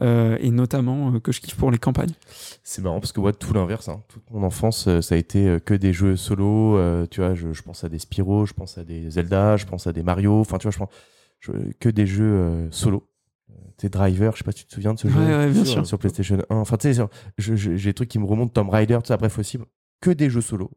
Euh, 0.00 0.38
et 0.40 0.50
notamment 0.52 1.18
que 1.18 1.32
je 1.32 1.40
kiffe 1.40 1.56
pour 1.56 1.72
les 1.72 1.78
campagnes. 1.78 2.12
C'est 2.62 2.82
marrant 2.82 3.00
parce 3.00 3.10
que 3.12 3.20
moi, 3.20 3.32
tout 3.32 3.52
l'inverse. 3.52 3.88
hein. 3.88 4.00
Toute 4.08 4.30
mon 4.30 4.44
enfance, 4.44 4.88
ça 5.00 5.14
a 5.16 5.18
été 5.18 5.58
que 5.66 5.74
des 5.74 5.92
jeux 5.92 6.14
solo. 6.16 6.78
tu 7.10 7.20
vois, 7.20 7.34
je, 7.34 7.52
je 7.52 7.62
pense 7.62 7.82
à 7.82 7.88
des 7.88 7.98
Spyro, 7.98 8.46
je 8.46 8.54
pense 8.54 8.78
à 8.78 8.84
des 8.84 9.10
Zelda, 9.10 9.56
je 9.56 9.66
pense 9.66 9.88
à 9.88 9.92
des 9.92 10.04
Mario. 10.04 10.38
Enfin, 10.38 10.58
tu 10.58 10.68
vois, 10.68 10.72
je 10.72 10.78
pense 10.78 10.90
que 11.80 11.88
des 11.88 12.06
jeux 12.06 12.68
solo. 12.70 13.08
Sais, 13.78 13.88
Driver, 13.88 14.32
je 14.32 14.38
sais 14.38 14.44
pas 14.44 14.52
si 14.52 14.58
tu 14.58 14.66
te 14.66 14.74
souviens 14.74 14.94
de 14.94 14.98
ce 14.98 15.08
jeu. 15.08 15.18
Ouais, 15.18 15.36
ouais, 15.36 15.50
bien 15.50 15.64
sur, 15.64 15.74
sûr. 15.74 15.86
sur 15.86 15.98
PlayStation 15.98 16.38
1. 16.48 16.54
Enfin, 16.54 16.76
tu 16.76 16.92
sais, 16.92 17.04
j'ai 17.38 17.90
des 17.90 17.94
trucs 17.94 18.08
qui 18.08 18.18
me 18.18 18.24
remontent, 18.24 18.52
Tomb 18.52 18.70
Raider, 18.70 18.98
tout 19.02 19.08
ça, 19.08 19.16
bref, 19.16 19.38
aussi. 19.38 19.58
Que 20.00 20.10
des 20.10 20.30
jeux 20.30 20.40
solo. 20.40 20.70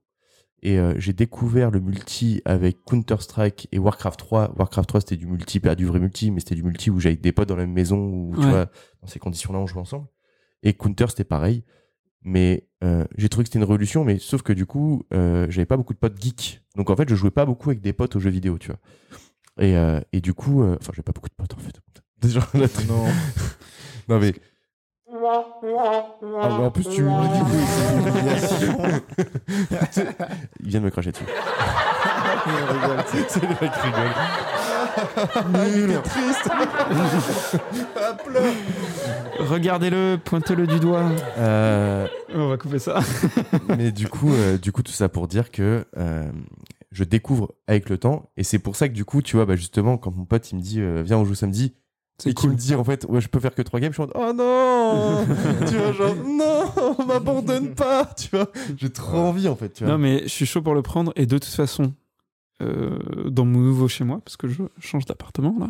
Et 0.64 0.80
euh, 0.80 0.96
j'ai 0.98 1.14
découvert 1.14 1.70
le 1.70 1.80
multi 1.80 2.42
avec 2.46 2.84
Counter-Strike 2.86 3.68
et 3.72 3.78
Warcraft 3.78 4.20
3. 4.20 4.56
Warcraft 4.58 4.90
3, 4.90 5.02
c'était 5.02 5.18
du 5.18 5.28
multi, 5.28 5.60
pas 5.60 5.76
du 5.76 5.86
vrai 5.86 6.00
multi, 6.00 6.32
mais 6.32 6.40
c'était 6.40 6.56
du 6.56 6.64
multi 6.64 6.90
où 6.90 7.00
j'avais 7.00 7.16
des 7.16 7.32
potes 7.32 7.48
dans 7.48 7.56
la 7.56 7.66
même 7.66 7.76
maison, 7.76 8.00
où, 8.00 8.34
tu 8.36 8.48
vois, 8.48 8.66
dans 9.02 9.08
ces 9.08 9.20
conditions-là, 9.20 9.60
on 9.60 9.68
jouait 9.68 9.82
ensemble. 9.82 10.08
Et 10.64 10.74
Counter, 10.74 11.06
c'était 11.10 11.24
pareil. 11.24 11.64
Mais 12.24 12.68
euh, 12.84 13.06
j'ai 13.16 13.30
trouvé 13.30 13.44
que 13.44 13.50
c'était 13.50 13.60
une 13.60 13.66
révolution, 13.66 14.04
mais 14.04 14.18
sauf 14.18 14.42
que 14.42 14.52
du 14.52 14.66
coup, 14.66 15.04
euh, 15.14 15.46
j'avais 15.50 15.68
pas 15.68 15.78
beaucoup 15.78 15.94
de 15.94 16.00
potes 16.00 16.20
geeks. 16.20 16.62
Donc 16.76 16.90
en 16.90 16.96
fait, 16.96 17.08
je 17.08 17.16
jouais 17.16 17.32
pas 17.32 17.46
beaucoup 17.46 17.70
avec 17.70 17.80
des 17.80 17.94
potes 17.94 18.16
aux 18.16 18.20
jeux 18.20 18.32
vidéo, 18.32 18.58
tu 18.58 18.68
vois. 18.68 18.80
Et, 19.60 19.78
euh, 19.78 20.02
et 20.12 20.20
du 20.20 20.34
coup, 20.34 20.64
enfin, 20.64 20.92
j'ai 20.96 21.04
pas 21.04 21.14
beaucoup 21.14 21.30
de 21.30 21.36
potes 21.36 21.54
en 21.54 21.60
fait. 21.60 21.80
Déjà, 22.22 22.40
là, 22.54 22.68
Non. 22.88 23.06
non 24.08 24.20
mais. 24.20 24.34
Ah, 25.10 25.46
mais 25.62 26.66
en 26.66 26.72
plus, 26.72 26.84
tu 26.90 27.02
Il 30.60 30.70
vient 30.70 30.80
de 30.80 30.86
me 30.86 30.90
cracher 30.90 31.12
dessus. 31.12 31.24
C'est 33.28 33.42
le 33.42 33.50
mec 33.50 33.60
qui 33.60 33.88
rigole. 33.88 34.12
Nul. 35.90 36.02
triste. 36.02 36.50
Regardez-le, 39.40 40.18
pointez-le 40.24 40.68
du 40.68 40.80
doigt. 40.80 41.04
Euh, 41.38 42.08
On 42.34 42.48
va 42.50 42.58
couper 42.58 42.80
ça. 42.80 43.00
mais 43.78 43.92
du 43.92 44.08
coup, 44.08 44.32
euh, 44.34 44.58
du 44.58 44.72
coup, 44.72 44.82
tout 44.84 44.92
ça 44.92 45.10
pour 45.10 45.28
dire 45.28 45.52
que 45.52 45.86
euh, 45.98 46.30
je 46.92 47.04
découvre 47.04 47.54
avec 47.68 47.90
le 47.90 47.98
temps, 47.98 48.30
et 48.38 48.44
c'est 48.44 48.60
pour 48.60 48.76
ça 48.76 48.88
que 48.90 48.94
du 48.94 49.06
coup, 49.06 49.22
tu 49.22 49.36
vois, 49.36 49.46
bah, 49.46 49.56
justement, 49.56 49.98
quand 49.98 50.16
mon 50.16 50.26
pote 50.26 50.52
il 50.52 50.58
me 50.58 50.62
dit 50.62 50.82
euh, 50.82 51.02
viens 51.06 51.18
on 51.18 51.26
joue 51.26 51.36
samedi, 51.36 51.76
C'est 52.20 52.34
cool. 52.34 52.52
me 52.52 52.56
dit 52.56 52.74
en 52.74 52.84
fait 52.84 53.06
ouais 53.08 53.22
je 53.22 53.28
peux 53.28 53.40
faire 53.40 53.54
que 53.54 53.62
trois 53.62 53.80
games, 53.80 53.92
je 53.92 54.02
suis 54.02 54.04
en 54.04 54.08
mode, 54.08 54.16
oh 54.16 54.34
non, 54.34 55.26
tu 55.70 55.76
vois 55.76 55.92
genre 55.94 56.16
non, 56.16 57.06
m'abandonne 57.08 57.76
pas, 57.76 58.06
tu 58.18 58.30
vois, 58.32 58.52
j'ai 58.76 58.90
trop 58.90 59.18
envie 59.18 59.48
en 59.48 59.56
fait, 59.56 59.70
tu 59.70 59.84
vois. 59.84 59.94
Non, 59.94 60.00
mais 60.00 60.24
je 60.24 60.30
suis 60.30 60.46
chaud 60.48 60.62
pour 60.64 60.74
le 60.74 60.82
prendre. 60.82 61.14
Et 61.16 61.26
de 61.28 61.38
toute 61.38 61.46
façon, 61.54 61.94
euh, 62.62 63.30
dans 63.30 63.46
mon 63.46 63.60
nouveau 63.60 63.88
chez 63.88 64.04
moi, 64.04 64.20
parce 64.24 64.38
que 64.38 64.48
je 64.48 64.64
change 64.80 65.06
d'appartement 65.06 65.56
là, 65.60 65.70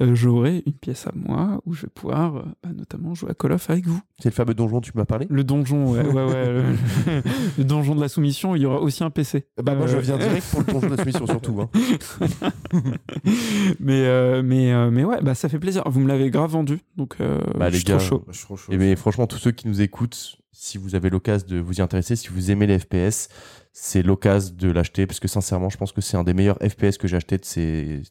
euh, 0.00 0.14
j'aurai 0.14 0.62
une 0.66 0.72
pièce 0.72 1.06
à 1.06 1.12
moi 1.14 1.60
où 1.64 1.74
je 1.74 1.82
vais 1.82 1.90
pouvoir 1.94 2.36
euh, 2.36 2.42
bah, 2.62 2.70
notamment 2.74 3.14
jouer 3.14 3.30
à 3.30 3.34
Call 3.34 3.52
of 3.52 3.70
avec 3.70 3.86
vous. 3.86 4.00
C'est 4.18 4.30
le 4.30 4.34
fameux 4.34 4.54
donjon 4.54 4.76
dont 4.76 4.80
tu 4.80 4.92
m'as 4.94 5.04
parlé? 5.04 5.26
Le 5.30 5.44
donjon, 5.44 5.92
ouais, 5.92 6.06
ouais, 6.06 6.24
ouais, 6.24 6.52
le, 6.52 6.64
le 7.58 7.64
donjon 7.64 7.94
de 7.94 8.00
la 8.00 8.08
soumission, 8.08 8.54
il 8.54 8.62
y 8.62 8.66
aura 8.66 8.80
aussi 8.80 9.04
un 9.04 9.10
PC. 9.10 9.46
Bah 9.62 9.74
moi 9.74 9.86
je 9.86 9.96
viens 9.98 10.18
direct 10.18 10.46
pour 10.50 10.60
le 10.60 10.66
donjon 10.66 10.88
de 10.88 10.96
la 10.96 11.02
soumission 11.02 11.26
surtout. 11.26 11.60
Hein. 11.60 11.70
mais, 13.80 14.06
euh, 14.06 14.42
mais, 14.44 14.72
euh, 14.72 14.90
mais 14.90 15.04
ouais, 15.04 15.20
bah, 15.22 15.34
ça 15.34 15.48
fait 15.48 15.58
plaisir. 15.58 15.82
Vous 15.86 16.00
me 16.00 16.08
l'avez 16.08 16.30
grave 16.30 16.50
vendu, 16.50 16.80
donc 16.96 17.16
euh, 17.20 17.40
Bah, 17.56 17.68
je 17.68 17.72
les 17.72 17.76
suis 17.78 17.84
trop 17.84 17.98
gars, 17.98 18.04
chaud. 18.04 18.24
Je 18.28 18.36
suis 18.36 18.44
trop 18.44 18.56
chaud. 18.56 18.72
Et 18.72 18.76
mais 18.76 18.96
franchement, 18.96 19.26
tous 19.26 19.38
ceux 19.38 19.52
qui 19.52 19.68
nous 19.68 19.80
écoutent, 19.80 20.38
si 20.54 20.78
vous 20.78 20.94
avez 20.94 21.10
l'occasion 21.10 21.46
de 21.48 21.58
vous 21.58 21.74
y 21.74 21.80
intéresser, 21.82 22.16
si 22.16 22.28
vous 22.28 22.50
aimez 22.50 22.66
les 22.66 22.78
FPS, 22.78 23.28
c'est 23.72 24.02
l'occasion 24.02 24.54
de 24.56 24.70
l'acheter 24.70 25.06
parce 25.06 25.20
que 25.20 25.28
sincèrement, 25.28 25.68
je 25.68 25.76
pense 25.76 25.92
que 25.92 26.00
c'est 26.00 26.16
un 26.16 26.24
des 26.24 26.32
meilleurs 26.34 26.58
FPS 26.58 26.96
que 26.96 27.08
j'ai 27.08 27.16
acheté 27.16 27.36
de 27.38 27.44
ces 27.44 28.02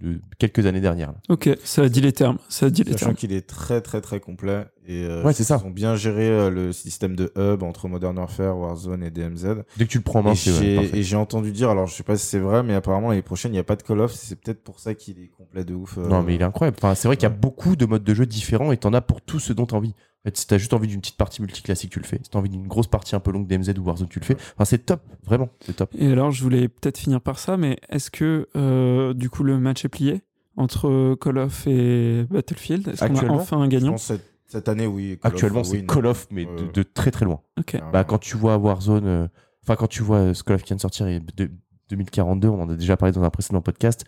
de 0.00 0.20
quelques 0.38 0.66
années 0.66 0.80
dernières. 0.80 1.12
là. 1.12 1.18
Ok, 1.30 1.48
ça 1.62 1.82
a 1.82 1.88
dit 1.88 2.00
les 2.00 2.12
termes. 2.12 2.36
Ça 2.48 2.66
a 2.66 2.70
dit 2.70 2.82
les 2.82 2.92
Sachant 2.92 3.06
termes. 3.06 3.16
qu'il 3.16 3.32
est 3.32 3.46
très 3.46 3.80
très 3.80 4.00
très 4.00 4.18
complet 4.18 4.66
et 4.86 5.04
euh, 5.04 5.22
Ouais, 5.22 5.32
c'est 5.32 5.44
ça. 5.44 5.60
Ils 5.62 5.66
ont 5.68 5.70
bien 5.70 5.94
géré 5.94 6.28
euh, 6.28 6.50
le 6.50 6.72
système 6.72 7.14
de 7.14 7.32
hub 7.38 7.62
entre 7.62 7.88
Modern 7.88 8.18
Warfare, 8.18 8.58
Warzone 8.58 9.02
et 9.04 9.10
DMZ. 9.10 9.62
Dès 9.78 9.86
que 9.86 9.90
tu 9.90 9.98
le 9.98 10.04
prends 10.04 10.18
en 10.18 10.22
main, 10.24 10.32
et 10.32 10.34
c'est 10.34 10.78
ouais, 10.78 10.90
et 10.92 11.02
j'ai 11.04 11.16
entendu 11.16 11.52
dire, 11.52 11.70
alors 11.70 11.86
je 11.86 11.94
sais 11.94 12.02
pas 12.02 12.18
si 12.18 12.26
c'est 12.26 12.40
vrai, 12.40 12.62
mais 12.64 12.74
apparemment 12.74 13.10
l'année 13.10 13.22
prochaine 13.22 13.52
il 13.52 13.54
n'y 13.54 13.60
a 13.60 13.64
pas 13.64 13.76
de 13.76 13.82
Call 13.82 14.00
of. 14.00 14.12
C'est 14.12 14.38
peut-être 14.38 14.62
pour 14.64 14.80
ça 14.80 14.94
qu'il 14.94 15.20
est 15.20 15.28
complet 15.28 15.64
de 15.64 15.74
ouf. 15.74 15.96
euh, 15.96 16.06
Non, 16.08 16.22
mais 16.24 16.34
il 16.34 16.40
est 16.40 16.44
incroyable. 16.44 16.76
Enfin, 16.82 16.94
c'est 16.96 17.06
vrai 17.08 17.16
qu'il 17.16 17.22
y 17.28 17.32
a 17.32 17.34
beaucoup 17.34 17.76
de 17.76 17.86
modes 17.86 18.04
de 18.04 18.14
jeu 18.14 18.26
différents 18.26 18.72
et 18.72 18.76
t'en 18.76 18.92
as 18.94 19.00
pour 19.00 19.22
tout 19.22 19.38
ce 19.38 19.52
dont 19.52 19.64
t'as 19.64 19.76
envie. 19.76 19.94
Fait, 20.24 20.36
si 20.36 20.46
t'as 20.46 20.56
juste 20.58 20.72
envie 20.72 20.88
d'une 20.88 21.00
petite 21.00 21.16
partie 21.18 21.42
multiclassique, 21.42 21.90
tu 21.90 21.98
le 22.00 22.04
fais. 22.06 22.18
Si 22.22 22.30
t'as 22.30 22.38
envie 22.38 22.48
d'une 22.48 22.66
grosse 22.66 22.86
partie 22.86 23.14
un 23.14 23.20
peu 23.20 23.30
longue 23.30 23.46
DMZ 23.46 23.74
ou 23.78 23.82
Warzone, 23.84 24.08
tu 24.08 24.18
le 24.20 24.24
fais. 24.24 24.36
Enfin, 24.54 24.64
c'est 24.64 24.78
top, 24.86 25.02
vraiment, 25.24 25.50
c'est 25.60 25.76
top. 25.76 25.90
Et 25.98 26.10
alors, 26.10 26.30
je 26.30 26.42
voulais 26.42 26.68
peut-être 26.68 26.96
finir 26.98 27.20
par 27.20 27.38
ça, 27.38 27.56
mais 27.58 27.78
est-ce 27.90 28.10
que 28.10 28.48
euh, 28.56 29.12
du 29.14 29.28
coup 29.30 29.42
le 29.44 29.58
match 29.58 29.84
est 29.84 29.88
plié 29.90 30.22
entre 30.56 31.14
Call 31.20 31.38
of 31.38 31.66
et 31.66 32.24
Battlefield? 32.30 32.88
Est-ce 32.88 33.00
qu'on 33.00 33.06
a 33.06 33.10
Actuellement, 33.10 33.34
enfin 33.34 33.58
un 33.58 33.68
gagnant? 33.68 33.96
cette, 33.98 34.24
cette 34.46 34.68
année 34.68 34.86
oui. 34.86 35.18
Call 35.22 35.30
Actuellement, 35.32 35.62
c'est. 35.64 35.84
Call 35.84 36.06
of, 36.06 36.26
mais 36.30 36.46
de, 36.72 36.82
très 36.82 37.10
très 37.10 37.26
loin. 37.26 37.40
Ok. 37.58 37.66
Carrément. 37.72 37.90
Bah, 37.92 38.04
quand 38.04 38.18
tu 38.18 38.36
vois 38.38 38.56
Warzone, 38.56 39.06
euh, 39.06 39.26
enfin, 39.62 39.76
quand 39.76 39.88
tu 39.88 40.02
vois 40.02 40.18
euh, 40.18 40.34
ce 40.34 40.42
Call 40.42 40.56
of 40.56 40.62
qui 40.62 40.68
vient 40.68 40.76
de 40.76 40.80
sortir 40.80 41.06
et 41.06 41.20
de- 41.20 41.50
2042, 41.90 42.48
on 42.48 42.62
en 42.62 42.70
a 42.70 42.74
déjà 42.76 42.96
parlé 42.96 43.12
dans 43.12 43.22
un 43.22 43.30
précédent 43.30 43.60
podcast, 43.60 44.04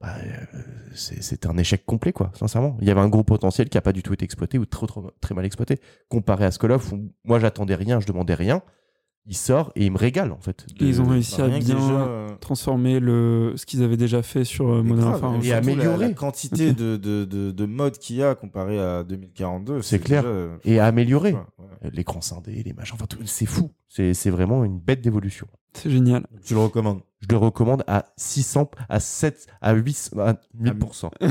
bah, 0.00 0.14
euh, 0.24 0.58
c'est 0.94 1.46
un 1.46 1.56
échec 1.56 1.84
complet, 1.84 2.12
quoi, 2.12 2.30
sincèrement. 2.34 2.76
Il 2.80 2.86
y 2.86 2.90
avait 2.90 3.00
un 3.00 3.08
gros 3.08 3.24
potentiel 3.24 3.68
qui 3.68 3.76
n'a 3.76 3.80
pas 3.82 3.92
du 3.92 4.02
tout 4.02 4.12
été 4.14 4.24
exploité 4.24 4.58
ou 4.58 4.64
très, 4.66 5.34
mal 5.34 5.44
exploité. 5.44 5.78
Comparé 6.08 6.44
à 6.44 6.50
ce 6.50 6.58
Call 6.58 6.72
of, 6.72 6.92
où 6.92 7.10
moi 7.24 7.38
j'attendais 7.40 7.74
rien, 7.74 7.98
je 8.00 8.06
demandais 8.06 8.34
rien. 8.34 8.62
Il 9.30 9.36
sort 9.36 9.72
et 9.76 9.84
il 9.84 9.92
me 9.92 9.98
régale, 9.98 10.32
en 10.32 10.38
fait. 10.40 10.64
Et 10.80 10.84
ils 10.86 11.02
ont 11.02 11.06
réussi 11.06 11.36
Bah, 11.36 11.44
à 11.44 11.48
bien 11.48 11.58
déjà, 11.58 11.76
euh, 11.76 12.28
transformer 12.40 12.98
le, 12.98 13.52
ce 13.56 13.66
qu'ils 13.66 13.82
avaient 13.82 13.98
déjà 13.98 14.22
fait 14.22 14.42
sur 14.44 14.70
euh, 14.70 14.82
Modern 14.82 15.10
Warfare. 15.10 15.44
et 15.44 15.52
améliorer. 15.52 15.98
La, 15.98 16.08
la 16.08 16.14
quantité 16.14 16.72
de, 16.72 16.96
de, 16.96 17.26
de, 17.26 17.50
de 17.50 17.64
modes 17.66 17.98
qu'il 17.98 18.16
y 18.16 18.22
a 18.22 18.34
comparé 18.34 18.78
à 18.80 19.04
2042. 19.04 19.82
C'est 19.82 19.98
clair. 19.98 20.22
déjà, 20.22 20.34
Et 20.64 20.78
à 20.78 20.86
améliorer. 20.86 21.34
ouais, 21.34 21.40
ouais. 21.58 21.90
L'écran 21.92 22.22
scindé, 22.22 22.62
les 22.62 22.72
machins, 22.72 22.94
enfin, 22.94 23.04
tout- 23.06 23.18
c'est 23.26 23.44
fou. 23.44 23.70
C'est 23.90 24.14
c'est 24.14 24.30
vraiment 24.30 24.64
une 24.64 24.78
bête 24.78 25.02
d'évolution. 25.02 25.46
C'est 25.74 25.90
génial. 25.90 26.26
Tu 26.42 26.54
le 26.54 26.60
recommandes. 26.60 27.00
Je 27.20 27.26
le 27.30 27.36
recommande 27.36 27.82
à 27.88 28.06
600, 28.16 28.70
à 28.88 29.00
7, 29.00 29.46
à 29.60 29.74
800, 29.74 30.18
à 30.20 30.34
1000%. 30.62 31.10
Ah, 31.20 31.26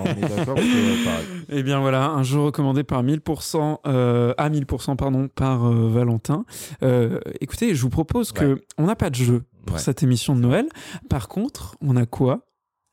on 0.00 0.04
est 0.06 0.20
d'accord 0.20 0.54
pareil. 0.54 1.26
Eh 1.48 1.62
bien 1.62 1.80
voilà, 1.80 2.10
un 2.10 2.22
jeu 2.22 2.38
recommandé 2.38 2.84
par 2.84 3.02
1000%, 3.02 3.78
euh, 3.86 4.32
à 4.38 4.48
1000% 4.48 4.96
pardon, 4.96 5.28
par 5.28 5.66
euh, 5.66 5.88
Valentin. 5.88 6.44
Euh, 6.82 7.18
écoutez, 7.40 7.74
je 7.74 7.82
vous 7.82 7.88
propose 7.90 8.30
que 8.32 8.62
on 8.78 8.86
n'a 8.86 8.96
pas 8.96 9.10
de 9.10 9.16
jeu 9.16 9.42
pour 9.66 9.76
Ouais. 9.76 9.82
cette 9.82 10.02
émission 10.02 10.34
de 10.36 10.40
Noël. 10.40 10.66
Par 11.10 11.28
contre, 11.28 11.76
on 11.82 11.96
a 11.96 12.06
quoi? 12.06 12.44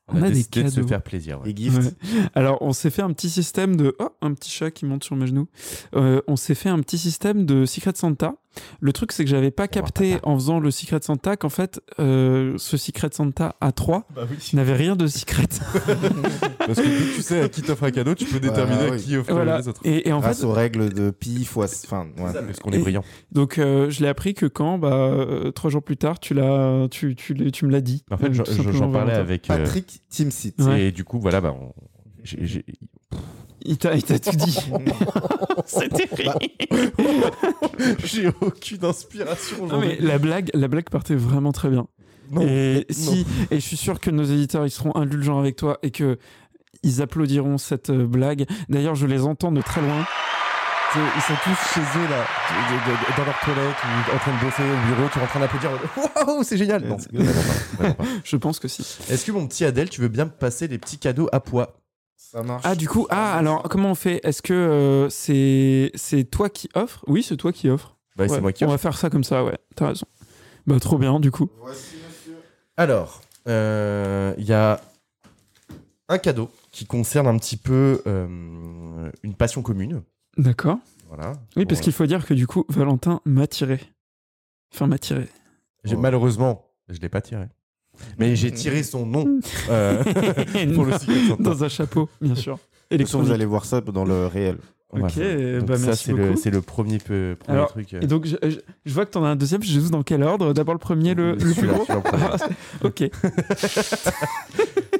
On, 0.08 0.22
a, 0.22 0.28
des 0.28 0.34
décidé 0.34 0.62
de 0.64 0.68
se 0.68 0.74
cadeaux. 0.76 0.86
faire 0.88 1.02
plaisir. 1.02 1.40
ouais. 1.42 1.52
Ouais. 1.52 1.92
Alors, 2.34 2.58
on 2.60 2.72
s'est 2.72 2.90
fait 2.90 3.02
un 3.02 3.12
petit 3.12 3.28
système 3.30 3.74
de. 3.76 3.96
Oh, 3.98 4.08
un 4.22 4.34
petit 4.34 4.50
chat 4.50 4.70
qui 4.70 4.84
monte 4.84 5.02
sur 5.02 5.16
mes 5.16 5.26
genoux. 5.26 5.48
Euh, 5.96 6.20
on 6.28 6.36
s'est 6.36 6.54
fait 6.54 6.68
un 6.68 6.78
petit 6.80 6.96
système 6.98 7.44
de 7.44 7.66
Secret 7.66 7.92
Santa. 7.96 8.34
Le 8.80 8.92
truc, 8.92 9.12
c'est 9.12 9.24
que 9.24 9.30
j'avais 9.30 9.50
pas 9.50 9.68
capté 9.68 10.16
en 10.22 10.34
faisant 10.34 10.60
le 10.60 10.70
Secret 10.70 11.00
Santa 11.02 11.36
qu'en 11.36 11.48
fait, 11.48 11.80
euh, 11.98 12.54
ce 12.58 12.76
Secret 12.76 13.10
Santa 13.12 13.54
à 13.60 13.72
3 13.72 14.06
n'avait 14.54 14.74
rien 14.74 14.96
de 14.96 15.06
secret. 15.06 15.46
Parce 16.58 16.78
que 16.80 16.82
dès 16.86 17.10
que 17.10 17.14
tu 17.16 17.22
sais 17.22 17.40
à 17.42 17.48
qui 17.48 17.62
t'offre 17.62 17.84
un 17.84 17.90
cadeau, 17.90 18.14
tu 18.14 18.24
peux 18.24 18.40
déterminer 18.40 18.78
Bah 18.78 18.86
à 18.88 18.90
oui. 18.96 19.02
qui 19.02 19.16
offrir 19.16 19.34
voilà. 19.36 19.58
les 19.58 19.68
autres. 19.68 19.80
Et, 19.84 20.08
et 20.08 20.12
en 20.12 20.20
Grâce 20.20 20.40
fait, 20.40 20.46
aux 20.46 20.52
règles 20.52 20.92
de 20.92 21.10
pi 21.10 21.44
fois. 21.44 21.66
Enfin, 21.84 22.06
ouais. 22.18 22.32
Parce 22.32 22.58
qu'on 22.60 22.72
est 22.72 22.78
brillant. 22.78 23.04
donc 23.32 23.58
euh, 23.58 23.90
je 23.90 24.00
l'ai 24.02 24.08
appris 24.08 24.34
que 24.34 24.46
quand, 24.46 24.78
bah, 24.78 24.92
euh, 24.94 25.50
trois 25.52 25.70
jours 25.70 25.82
plus 25.82 25.96
tard, 25.96 26.18
tu 26.20 26.34
l'as, 26.34 26.88
tu, 26.90 27.14
tu, 27.14 27.50
tu 27.52 27.66
me 27.66 27.70
l'as 27.70 27.80
dit. 27.80 28.04
En 28.10 28.16
fait, 28.16 28.32
j'en- 28.32 28.90
parlais 28.92 29.14
avec. 29.14 29.50
euh, 29.50 29.56
Patrick 29.58 30.02
Timsit. 30.08 30.54
Ouais. 30.60 30.84
Et 30.86 30.92
du 30.92 31.04
coup, 31.04 31.18
voilà, 31.20 31.40
bah, 31.40 31.54
on- 31.58 31.72
il 33.68 33.78
t'a 33.78 34.18
tout 34.18 34.36
dit. 34.36 34.58
C'est 35.66 35.88
terrible. 35.88 36.34
j'ai 38.04 38.28
aucune 38.40 38.84
inspiration 38.84 39.66
Non, 39.66 39.80
mais 39.80 39.96
la 40.00 40.18
blague, 40.18 40.50
la 40.54 40.68
blague 40.68 40.88
partait 40.88 41.14
vraiment 41.14 41.52
très 41.52 41.68
bien. 41.68 41.86
Non, 42.30 42.42
et 42.42 42.86
non. 42.88 42.94
si, 42.94 43.26
et 43.50 43.56
je 43.56 43.60
suis 43.60 43.76
sûr 43.76 44.00
que 44.00 44.10
nos 44.10 44.24
éditeurs 44.24 44.66
ils 44.66 44.70
seront 44.70 44.94
indulgents 44.96 45.38
avec 45.38 45.56
toi 45.56 45.78
et 45.82 45.90
que 45.90 46.18
ils 46.82 47.02
applaudiront 47.02 47.58
cette 47.58 47.90
euh, 47.90 48.06
blague. 48.06 48.46
D'ailleurs, 48.68 48.94
je 48.94 49.06
les 49.06 49.22
entends 49.24 49.52
de 49.52 49.60
très 49.60 49.80
loin. 49.80 50.06
Ils 50.94 51.22
sont 51.22 51.34
tous 51.44 51.74
chez 51.74 51.80
eux, 51.80 52.08
là, 52.08 52.24
dans 53.18 53.24
leur 53.24 53.38
toilette, 53.40 53.76
ou 53.84 54.14
en 54.14 54.18
train 54.18 54.32
de 54.32 54.44
bosser 54.44 54.62
au 54.62 54.94
bureau, 54.94 55.08
tu 55.12 55.18
es 55.18 55.22
en 55.22 55.26
train 55.26 55.40
d'applaudir. 55.40 55.70
Waouh, 56.26 56.42
c'est 56.42 56.56
génial! 56.56 56.84
Non, 56.84 56.96
Let's 56.96 57.08
go. 57.12 57.18
vraiment 57.18 57.42
pas, 57.42 57.82
vraiment 57.82 57.94
pas. 57.94 58.04
Je 58.24 58.36
pense 58.36 58.58
que 58.58 58.68
si. 58.68 58.82
Est-ce 59.10 59.26
que 59.26 59.32
mon 59.32 59.46
petit 59.46 59.64
Adèle, 59.64 59.90
tu 59.90 60.00
veux 60.00 60.08
bien 60.08 60.24
me 60.24 60.30
passer 60.30 60.68
des 60.68 60.78
petits 60.78 60.98
cadeaux 60.98 61.28
à 61.32 61.40
poids? 61.40 61.76
Ça 62.16 62.42
marche. 62.42 62.62
Ah, 62.64 62.74
du 62.74 62.88
coup, 62.88 63.06
ah, 63.10 63.36
alors 63.36 63.62
comment 63.64 63.90
on 63.90 63.94
fait? 63.94 64.20
Est-ce 64.24 64.42
que 64.42 64.52
euh, 64.52 65.08
c'est 65.10 65.90
c'est 65.94 66.24
toi 66.24 66.48
qui 66.50 66.68
offres 66.74 67.04
Oui, 67.06 67.22
c'est 67.22 67.36
toi 67.36 67.52
qui 67.52 67.68
offres. 67.68 67.96
Bah, 68.16 68.24
Ouais, 68.24 68.28
c'est 68.28 68.40
moi 68.40 68.52
qui 68.52 68.64
On 68.64 68.68
offre. 68.68 68.74
va 68.74 68.78
faire 68.78 68.96
ça 68.98 69.10
comme 69.10 69.24
ça, 69.24 69.44
ouais. 69.44 69.58
T'as 69.74 69.88
raison. 69.88 70.06
Bah, 70.66 70.80
trop 70.80 70.98
bien, 70.98 71.20
du 71.20 71.30
coup. 71.30 71.48
Alors, 72.76 73.22
euh, 73.48 74.34
il 74.38 74.44
y 74.44 74.52
a 74.52 74.80
un 76.08 76.18
cadeau 76.18 76.50
qui 76.72 76.86
concerne 76.86 77.26
un 77.26 77.36
petit 77.38 77.56
peu 77.56 78.02
euh, 78.06 79.10
une 79.22 79.34
passion 79.34 79.62
commune. 79.62 80.02
D'accord. 80.36 80.78
Voilà. 81.08 81.32
Oui, 81.56 81.64
Bon, 81.64 81.68
parce 81.68 81.80
qu'il 81.80 81.92
faut 81.92 82.06
dire 82.06 82.26
que 82.26 82.34
du 82.34 82.46
coup, 82.46 82.64
Valentin 82.68 83.20
m'a 83.24 83.46
tiré. 83.46 83.80
Enfin, 84.74 84.86
m'a 84.86 84.98
tiré. 84.98 85.28
j'ai- 85.84 85.96
Malheureusement, 85.96 86.66
je 86.88 86.98
l'ai 87.00 87.08
pas 87.08 87.20
tiré. 87.20 87.46
Mais 88.18 88.36
j'ai 88.36 88.50
tiré 88.52 88.82
son 88.82 89.06
nom 89.06 89.40
euh, 89.70 90.02
pour 90.74 90.84
le 90.84 90.92
Secret 90.98 91.26
Santa. 91.28 91.42
Dans 91.42 91.64
un 91.64 91.68
chapeau, 91.68 92.08
bien 92.20 92.34
sûr. 92.34 92.58
De 92.90 92.96
toute 92.98 93.06
façon, 93.06 93.22
vous 93.22 93.32
allez 93.32 93.44
voir 93.46 93.64
ça 93.64 93.80
dans 93.80 94.04
le 94.04 94.26
réel. 94.26 94.58
Ok, 94.92 95.00
Voilà. 95.14 95.58
Donc 95.58 95.68
bah, 95.68 95.76
ça, 95.76 95.86
merci 95.86 96.04
c'est 96.04 96.12
le, 96.12 96.26
beaucoup. 96.28 96.40
c'est 96.40 96.50
le 96.50 96.62
premier, 96.62 96.98
peu- 96.98 97.36
premier 97.38 97.58
Alors, 97.58 97.68
truc. 97.70 97.92
euh, 97.94 98.00
Et 98.00 98.06
donc, 98.06 98.24
je, 98.26 98.36
je- 98.48 98.58
je 98.84 98.94
vois 98.94 99.04
que 99.04 99.10
t'en 99.10 99.24
as 99.24 99.28
un 99.28 99.36
deuxième. 99.36 99.60
Je 99.62 99.80
sais 99.80 99.90
dans 99.90 100.04
quel 100.04 100.22
ordre 100.22 100.52
D'abord 100.52 100.74
le 100.74 100.78
premier, 100.78 101.14
le, 101.14 101.32
le 101.32 101.52
plus 101.52 101.66
gros 101.66 101.84
le 101.88 102.86
Ok, 102.86 103.02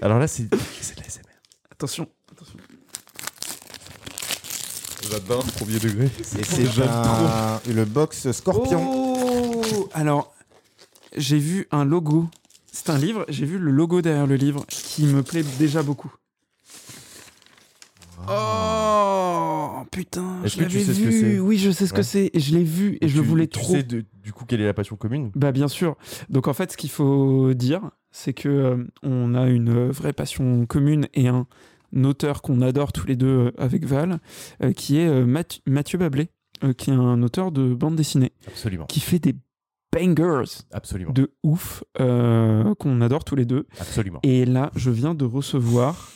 Alors 0.02 0.18
là, 0.18 0.26
c'est 0.26 0.48
c'est 0.80 0.96
de 0.96 1.00
l'ASMR. 1.02 1.22
attention. 1.70 2.08
attention. 2.32 2.58
J'adore, 5.10 5.44
premier 5.56 5.78
degré. 5.78 6.06
Et 6.06 6.42
c'est 6.44 6.66
un... 6.82 7.60
le 7.72 7.84
box 7.84 8.32
Scorpion. 8.32 8.80
Oh 9.14 9.88
Alors, 9.94 10.34
j'ai 11.16 11.38
vu 11.38 11.68
un 11.70 11.84
logo. 11.84 12.26
C'est 12.78 12.90
un 12.90 12.98
livre. 12.98 13.24
J'ai 13.30 13.46
vu 13.46 13.56
le 13.58 13.70
logo 13.70 14.02
derrière 14.02 14.26
le 14.26 14.36
livre 14.36 14.66
qui 14.68 15.06
me 15.06 15.22
plaît 15.22 15.42
déjà 15.58 15.82
beaucoup. 15.82 16.12
Oh 18.28 19.82
putain, 19.90 20.40
je 20.44 20.54
tu 20.54 20.60
l'avais 20.60 20.80
sais 20.84 20.92
vu. 20.92 21.40
oui, 21.40 21.56
je 21.56 21.70
sais 21.70 21.86
ce 21.86 21.94
que 21.94 22.02
c'est 22.02 22.30
et 22.34 22.38
je 22.40 22.54
l'ai 22.54 22.64
vu 22.64 22.98
et 23.00 23.08
je 23.08 23.16
le 23.16 23.22
Tu- 23.22 23.28
voulais 23.28 23.46
tu 23.46 23.58
trop. 23.60 23.72
sais 23.72 23.82
de- 23.82 24.04
du 24.22 24.32
coup 24.32 24.44
quelle 24.44 24.60
est 24.60 24.66
la 24.66 24.74
passion 24.74 24.96
commune? 24.96 25.30
Bah 25.34 25.52
bien 25.52 25.68
sûr. 25.68 25.96
Donc 26.28 26.48
en 26.48 26.52
fait, 26.52 26.72
ce 26.72 26.76
qu'il 26.76 26.90
faut 26.90 27.54
dire, 27.54 27.90
c'est 28.10 28.34
que 28.34 28.48
euh, 28.48 28.84
on 29.02 29.34
a 29.34 29.46
une 29.48 29.88
vraie 29.90 30.12
passion 30.12 30.66
commune 30.66 31.08
et 31.14 31.28
un 31.28 31.46
auteur 32.04 32.42
qu'on 32.42 32.60
adore 32.60 32.92
tous 32.92 33.06
les 33.06 33.16
deux 33.16 33.26
euh, 33.26 33.50
avec 33.58 33.86
Val, 33.86 34.18
euh, 34.62 34.72
qui 34.72 34.98
est 34.98 35.24
Math- 35.24 35.60
Mathieu 35.66 35.98
Bablé, 35.98 36.28
qui 36.76 36.90
est 36.90 36.94
un 36.94 37.22
auteur 37.22 37.52
de 37.52 37.72
bande 37.74 37.96
dessinée, 37.96 38.32
Absolument. 38.48 38.84
qui 38.86 39.00
fait 39.00 39.18
des 39.18 39.34
bangers 39.98 40.62
Absolument. 40.72 41.12
de 41.12 41.32
ouf 41.42 41.84
euh, 42.00 42.74
qu'on 42.76 43.00
adore 43.00 43.24
tous 43.24 43.36
les 43.36 43.44
deux. 43.44 43.66
Absolument. 43.80 44.20
Et 44.22 44.44
là, 44.44 44.70
je 44.76 44.90
viens 44.90 45.14
de 45.14 45.24
recevoir 45.24 46.10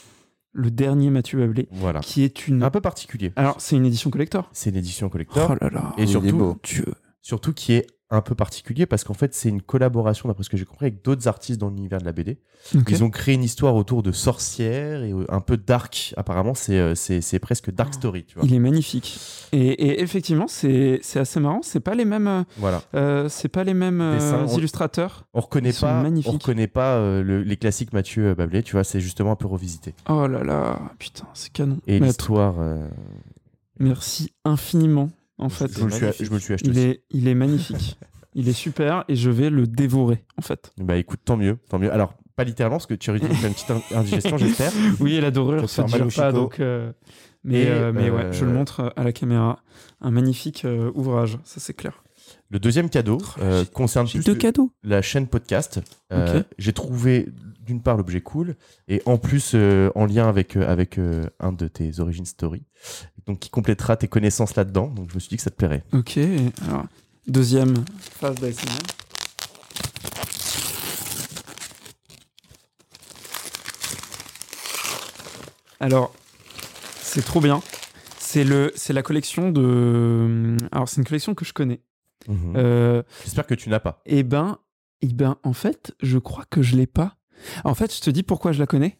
le 0.52 0.70
dernier 0.70 1.10
Mathieu 1.10 1.38
Bablé, 1.38 1.68
Voilà. 1.70 2.00
qui 2.00 2.22
est 2.24 2.48
une. 2.48 2.62
Un 2.62 2.70
peu 2.70 2.80
particulier. 2.80 3.32
Alors, 3.36 3.60
c'est 3.60 3.76
une 3.76 3.86
édition 3.86 4.10
collector. 4.10 4.48
C'est 4.52 4.70
une 4.70 4.76
édition 4.76 5.08
collector. 5.08 5.50
Oh 5.52 5.56
là 5.64 5.70
là. 5.70 5.94
et 5.96 6.06
surtout. 6.06 6.56
Dieu. 6.62 6.86
surtout 7.22 7.52
qui 7.52 7.74
est 7.74 7.86
un 8.12 8.22
peu 8.22 8.34
particulier 8.34 8.86
parce 8.86 9.04
qu'en 9.04 9.14
fait, 9.14 9.34
c'est 9.34 9.48
une 9.48 9.62
collaboration, 9.62 10.28
d'après 10.28 10.42
ce 10.44 10.50
que 10.50 10.56
j'ai 10.56 10.64
compris, 10.64 10.86
avec 10.86 11.04
d'autres 11.04 11.28
artistes 11.28 11.60
dans 11.60 11.68
l'univers 11.70 12.00
de 12.00 12.04
la 12.04 12.12
BD. 12.12 12.38
Ils 12.88 13.04
ont 13.04 13.10
créé 13.10 13.34
une 13.36 13.44
histoire 13.44 13.74
autour 13.76 14.02
de 14.02 14.10
sorcières 14.12 15.02
et 15.04 15.12
euh, 15.12 15.24
un 15.28 15.40
peu 15.40 15.56
dark. 15.56 16.12
Apparemment, 16.16 16.54
c'est 16.54 16.78
euh, 16.78 16.94
c'est 16.94 17.20
c'est 17.20 17.38
presque 17.38 17.70
dark 17.72 17.94
story, 17.94 18.24
tu 18.24 18.34
vois. 18.34 18.44
Il 18.46 18.52
est 18.52 18.58
magnifique. 18.58 19.18
Et, 19.52 19.58
et 19.68 20.02
effectivement, 20.02 20.46
c'est 20.48 20.98
c'est 21.02 21.20
assez 21.20 21.38
marrant. 21.40 21.60
C'est 21.62 21.80
pas 21.80 21.94
les 21.94 22.04
mêmes. 22.04 22.26
euh, 22.26 22.42
Voilà. 22.58 22.82
Euh, 22.94 23.28
c'est 23.28 23.48
pas 23.48 23.62
les 23.64 23.74
mêmes 23.74 24.02
Dessins, 24.14 24.46
illustrateurs. 24.58 25.24
On 25.32 25.40
reconnaît 25.40 25.72
pas, 25.72 26.02
on 26.26 26.30
reconnaît 26.32 26.66
pas 26.66 26.96
euh, 26.96 27.22
le- 27.22 27.42
les 27.44 27.56
classiques 27.56 27.92
Mathieu 27.92 28.34
Bablé, 28.34 28.62
tu 28.62 28.72
vois, 28.72 28.84
c'est 28.84 29.00
justement 29.00 29.32
un 29.32 29.36
peu 29.36 29.46
revisité. 29.46 29.94
Oh 30.08 30.26
là 30.26 30.42
là, 30.42 30.80
putain, 30.98 31.26
c'est 31.34 31.52
canon. 31.52 31.78
Et 31.86 32.00
Mais 32.00 32.06
l'histoire, 32.08 32.56
euh, 32.58 32.88
Merci 33.78 34.32
infiniment, 34.44 35.10
en 35.40 35.48
fait. 35.48 35.72
je, 35.76 35.80
me 35.84 35.90
le 35.90 36.12
suis- 36.12 36.24
je 36.24 36.30
me 36.30 36.34
le 36.36 36.40
suis 36.40 36.54
acheté 36.54 36.68
Il 36.68 36.78
aussi. 36.78 36.86
est, 36.86 37.02
il 37.10 37.26
est 37.28 37.34
magnifique. 37.34 37.98
il 38.34 38.48
est 38.48 38.52
super 38.52 39.04
et 39.08 39.16
je 39.16 39.30
vais 39.30 39.50
le 39.50 39.66
dévorer, 39.66 40.24
en 40.36 40.42
fait. 40.42 40.72
Bah 40.78 40.96
écoute, 40.96 41.20
tant 41.24 41.36
mieux, 41.36 41.58
tant 41.68 41.78
mieux. 41.80 41.92
Alors, 41.92 42.14
pas 42.36 42.44
littéralement, 42.44 42.76
parce 42.76 42.86
que 42.86 42.94
tu 42.94 43.10
aurais 43.10 43.18
dû 43.20 43.26
faire 43.26 43.48
une 43.48 43.54
petite 43.54 43.70
in- 43.70 43.82
indigestion, 43.98 44.38
j'espère. 44.38 44.72
Oui, 45.00 45.14
et 45.14 45.20
la 45.20 45.30
dorure 45.30 45.56
mal 45.56 45.66
digère 45.86 46.06
au 46.06 46.10
pas, 46.10 46.32
donc. 46.32 46.60
euh, 46.60 46.92
mais 47.42 47.66
euh, 47.66 47.92
mais 47.92 48.08
ouais, 48.10 48.24
euh, 48.26 48.32
je 48.32 48.44
le 48.44 48.52
montre 48.52 48.92
à 48.96 49.02
la 49.04 49.12
caméra. 49.12 49.58
Un 50.00 50.10
magnifique 50.10 50.64
euh, 50.64 50.90
ouvrage, 50.94 51.38
ça 51.44 51.58
c'est 51.60 51.74
clair. 51.74 52.02
Le 52.50 52.58
deuxième 52.60 52.88
cadeau 52.90 53.18
euh, 53.40 53.64
concerne 53.72 54.08
plus 54.08 54.24
deux 54.24 54.32
le- 54.32 54.38
cadeaux. 54.38 54.70
la 54.84 55.02
chaîne 55.02 55.26
podcast. 55.26 55.80
Euh. 56.12 56.42
J'ai 56.58 56.72
trouvé 56.72 57.28
d'une 57.70 57.82
part 57.82 57.96
l'objet 57.96 58.20
cool 58.20 58.56
et 58.88 59.00
en 59.06 59.16
plus 59.16 59.52
euh, 59.54 59.90
en 59.94 60.04
lien 60.04 60.28
avec, 60.28 60.56
euh, 60.56 60.68
avec 60.68 60.98
euh, 60.98 61.24
un 61.38 61.52
de 61.52 61.68
tes 61.68 62.00
origin 62.00 62.24
story. 62.24 62.64
Donc 63.26 63.38
qui 63.38 63.48
complétera 63.48 63.96
tes 63.96 64.08
connaissances 64.08 64.56
là-dedans. 64.56 64.88
Donc 64.88 65.10
je 65.10 65.14
me 65.14 65.20
suis 65.20 65.28
dit 65.28 65.36
que 65.36 65.42
ça 65.42 65.50
te 65.50 65.56
plairait. 65.56 65.84
Ok, 65.92 66.18
alors, 66.68 66.86
deuxième 67.28 67.84
phase 67.98 68.34
d'ASMR. 68.36 68.70
Alors, 75.78 76.12
c'est 77.00 77.24
trop 77.24 77.40
bien. 77.40 77.62
C'est 78.18 78.44
le, 78.44 78.72
c'est 78.74 78.92
la 78.92 79.02
collection 79.02 79.50
de. 79.50 80.56
Alors, 80.72 80.88
c'est 80.88 80.96
une 80.96 81.06
collection 81.06 81.34
que 81.34 81.44
je 81.44 81.52
connais. 81.52 81.80
Mhm. 82.28 83.02
J'espère 83.24 83.46
que 83.46 83.54
tu 83.54 83.70
n'as 83.70 83.80
pas. 83.80 84.02
eh 84.06 84.24
ben, 84.24 84.58
eh 85.02 85.06
ben, 85.06 85.36
en 85.42 85.52
fait, 85.52 85.94
je 86.02 86.18
crois 86.18 86.44
que 86.50 86.62
je 86.62 86.76
l'ai 86.76 86.86
pas. 86.86 87.16
En 87.64 87.74
fait, 87.74 87.94
je 87.94 88.00
te 88.00 88.10
dis 88.10 88.22
pourquoi 88.22 88.52
je 88.52 88.58
la 88.58 88.66
connais. 88.66 88.98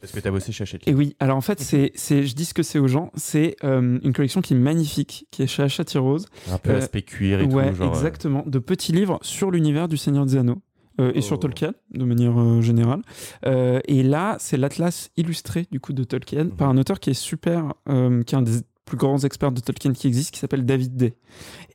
Parce 0.00 0.12
que 0.12 0.20
tu 0.20 0.28
as 0.28 0.30
bossé 0.30 0.52
chez 0.52 0.62
Hachette. 0.62 0.86
Et 0.86 0.94
oui, 0.94 1.16
alors 1.18 1.36
en 1.36 1.40
fait, 1.40 1.58
c'est, 1.60 1.90
c'est, 1.96 2.22
je 2.24 2.34
dis 2.36 2.44
ce 2.44 2.54
que 2.54 2.62
c'est 2.62 2.78
aux 2.78 2.86
gens. 2.86 3.10
C'est 3.16 3.56
euh, 3.64 3.98
une 4.02 4.12
collection 4.12 4.40
qui 4.40 4.54
est 4.54 4.56
magnifique, 4.56 5.26
qui 5.32 5.42
est 5.42 5.48
chez 5.48 5.64
Hachette 5.64 5.90
Rose. 5.94 6.26
Un 6.52 6.58
peu 6.58 6.70
Euh, 6.70 6.78
aspect 6.78 7.02
cuir 7.02 7.40
et 7.40 7.46
ouais, 7.46 7.70
tout. 7.70 7.76
Genre, 7.76 7.86
euh, 7.88 7.90
exactement. 7.96 8.44
De 8.46 8.60
petits 8.60 8.92
livres 8.92 9.18
sur 9.22 9.50
l'univers 9.50 9.88
du 9.88 9.96
Seigneur 9.96 10.24
des 10.24 10.36
Anneaux. 10.36 10.62
euh, 11.00 11.12
et 11.14 11.20
sur 11.20 11.34
Oh. 11.36 11.38
Tolkien, 11.38 11.74
de 11.92 12.04
manière 12.04 12.36
euh, 12.40 12.60
générale. 12.60 13.02
Euh, 13.46 13.78
et 13.86 14.02
là, 14.02 14.36
c'est 14.40 14.56
l'atlas 14.56 15.10
illustré 15.16 15.66
du 15.70 15.78
coup 15.80 15.92
de 15.92 16.02
Tolkien 16.04 16.44
Mhm. 16.44 16.50
par 16.56 16.68
un 16.68 16.76
auteur 16.76 16.98
qui 16.98 17.10
est 17.10 17.14
super, 17.14 17.72
qui 17.86 18.34
est 18.34 18.38
un 18.38 18.42
des 18.42 18.58
plus 18.84 18.96
grands 18.96 19.18
experts 19.18 19.52
de 19.52 19.60
Tolkien 19.60 19.92
qui 19.92 20.06
existe, 20.08 20.32
qui 20.32 20.40
s'appelle 20.40 20.64
David 20.66 20.96
Day. 20.96 21.14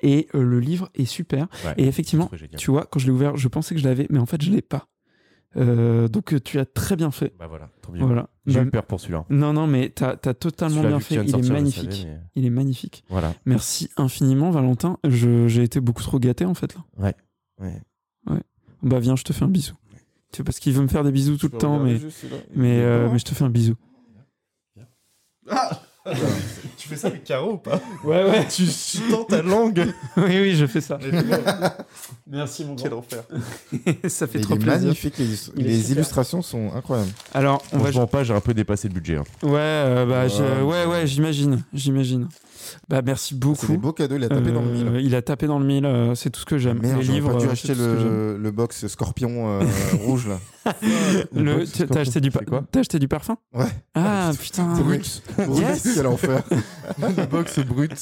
Et 0.02 0.28
le 0.34 0.60
livre 0.60 0.90
est 0.96 1.06
super. 1.06 1.48
ouais, 1.66 1.74
Et 1.78 1.88
effectivement, 1.88 2.30
tu 2.58 2.72
vois, 2.72 2.86
quand 2.86 3.00
je 3.00 3.06
l'ai 3.06 3.12
ouvert, 3.12 3.38
je 3.38 3.48
pensais 3.48 3.76
que 3.76 3.80
je 3.82 3.86
l'avais, 3.88 4.08
mais 4.10 4.20
en 4.20 4.26
fait, 4.26 4.42
je 4.42 4.50
l'ai 4.52 4.62
pas. 4.62 4.88
Euh, 5.56 6.08
donc, 6.08 6.34
euh, 6.34 6.40
tu 6.40 6.60
as 6.60 6.66
très 6.66 6.96
bien 6.96 7.12
fait. 7.12 7.34
Bah 7.38 7.48
voilà, 7.48 7.70
tant 7.82 7.92
mieux. 7.92 8.04
Voilà. 8.04 8.28
J'ai 8.48 8.60
Bah, 8.60 8.66
eu 8.66 8.72
peur 8.72 8.86
pour 8.86 9.00
celui-là. 9.00 9.26
non, 9.30 9.54
non, 9.54 9.68
mais 9.68 9.90
t'as 9.90 10.16
as 10.26 10.34
totalement 10.34 10.82
bien 10.84 11.00
fait. 11.00 11.16
Il 11.16 11.36
est 11.36 11.50
magnifique. 11.52 11.92
savais, 11.94 12.06
mais 12.06 12.20
Il 12.36 12.46
est 12.46 12.50
magnifique. 12.50 13.04
Voilà. 13.10 13.34
Merci 13.46 13.90
infiniment, 13.98 14.50
Valentin. 14.52 14.98
Je- 15.08 15.48
J'ai 15.48 15.64
été 15.64 15.80
beaucoup 15.80 16.02
trop 16.04 16.20
gâté, 16.20 16.46
en 16.46 16.54
fait, 16.56 16.74
là. 16.76 16.84
Ouais. 16.98 17.14
Bah, 18.82 19.00
viens, 19.00 19.16
je 19.16 19.24
te 19.24 19.32
fais 19.32 19.46
un 19.46 19.50
bisou. 19.50 19.76
Tu 20.32 20.38
sais, 20.38 20.44
parce 20.44 20.60
qu'il 20.60 20.74
veut 20.74 20.82
me 20.82 20.88
faire 20.90 21.04
des 21.06 21.12
bisous 21.12 21.38
tout 21.38 21.48
le 21.52 21.58
temps, 21.58 21.80
mais, 21.80 22.00
mais, 22.56 22.82
euh, 22.82 23.08
mais 23.12 23.20
je 23.20 23.24
te 23.24 23.34
fais 23.34 23.44
un 23.46 23.50
bisou. 23.50 23.76
tu 26.84 26.90
fais 26.90 26.98
ça 26.98 27.08
avec 27.08 27.24
Caro 27.24 27.54
ou 27.54 27.58
pas 27.58 27.80
Ouais, 28.04 28.26
ouais. 28.30 28.46
tu, 28.50 28.66
tu 28.66 28.98
tends 29.10 29.24
ta 29.24 29.42
langue. 29.42 29.86
oui, 30.18 30.24
oui, 30.42 30.56
je 30.56 30.66
fais 30.66 30.82
ça. 30.82 31.00
Merci, 32.30 32.66
mon 32.66 32.76
Quel 32.76 32.94
enfer. 32.94 33.24
ça 34.08 34.28
fait 34.28 34.40
Il 34.40 34.46
trop 34.46 34.56
est 34.56 34.60
plaisir. 34.60 34.82
magnifique, 34.82 35.18
les, 35.18 35.26
illus- 35.26 35.52
Il 35.56 35.66
est 35.66 35.70
les 35.70 35.78
super. 35.80 35.96
illustrations 35.98 36.42
sont 36.42 36.72
incroyables. 36.76 37.12
Alors, 37.34 37.64
on 37.72 37.78
va. 37.78 37.84
Franchement 37.86 38.08
pas, 38.08 38.24
j'ai 38.26 38.34
un 38.34 38.42
peu 38.42 38.54
dépassé 38.54 38.90
le 38.90 38.94
budget. 38.94 39.16
hein. 39.18 39.24
Ouais, 39.44 39.52
euh, 39.60 40.06
bah, 40.06 40.24
Ouais, 40.24 40.30
je- 40.30 40.88
ouais, 40.90 41.08
j'imagine. 41.08 41.64
J'imagine. 41.74 42.28
Bah, 42.90 43.02
merci 43.06 43.30
C'est 43.30 43.40
des 43.40 43.46
beaucoup. 43.46 43.78
beaux 43.78 43.94
cadeaux, 43.94 44.16
il 44.16 44.24
a 44.24 44.30
tapé 44.30 44.52
dans 44.52 44.62
le 44.62 44.68
Euh, 44.70 44.92
mille. 44.92 45.06
Il 45.06 45.16
a 45.16 45.22
tapé 45.22 45.48
dans 45.48 45.60
le 45.60 45.66
mille, 45.66 45.86
euh, 45.86 46.16
c'est 46.16 46.30
tout 46.30 46.40
ce 46.40 46.46
que 46.46 46.58
j'aime. 46.58 46.80
Merde, 46.82 46.98
Les 47.00 47.04
j'aurais 47.04 47.16
livres, 47.18 47.34
pas 47.34 47.40
dû 47.40 47.48
euh, 47.48 47.52
acheter 47.52 47.68
c'est 47.70 47.74
tout 47.76 47.80
ce 47.82 47.86
que 47.88 48.00
j'aime. 48.00 48.10
le, 48.10 48.38
le 48.38 48.52
box 48.52 48.88
Scorpion 48.88 49.60
euh, 49.62 49.64
rouge 50.02 50.28
là. 50.28 50.40
Le, 51.34 51.56
box 51.58 51.72
t'as 51.72 51.78
Scorpion, 51.86 52.02
acheté 52.02 52.22
du, 52.22 52.32
c'est 52.32 52.40
pa- 52.40 52.46
quoi 52.46 52.64
t'as 52.72 52.80
acheté 52.80 53.00
du 53.00 53.08
parfum 53.10 53.36
Ouais. 53.54 53.66
Ah 53.96 54.32
putain. 54.40 54.64
Brut, 54.76 55.22
Yes. 55.38 55.90
quel 55.96 56.08
enfer. 56.08 56.42
Le 57.18 57.26
box 57.26 57.60
brut. 57.60 57.94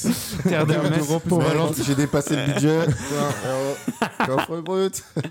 Terre 0.43 0.65
d'Hermès 0.65 1.07
pour. 1.27 1.41
J'ai 1.85 1.95
dépassé 1.95 2.35
le 2.35 2.53
budget. 2.53 2.79
Oh, 2.87 4.25
Coffre 4.25 4.61
brut. 4.61 5.03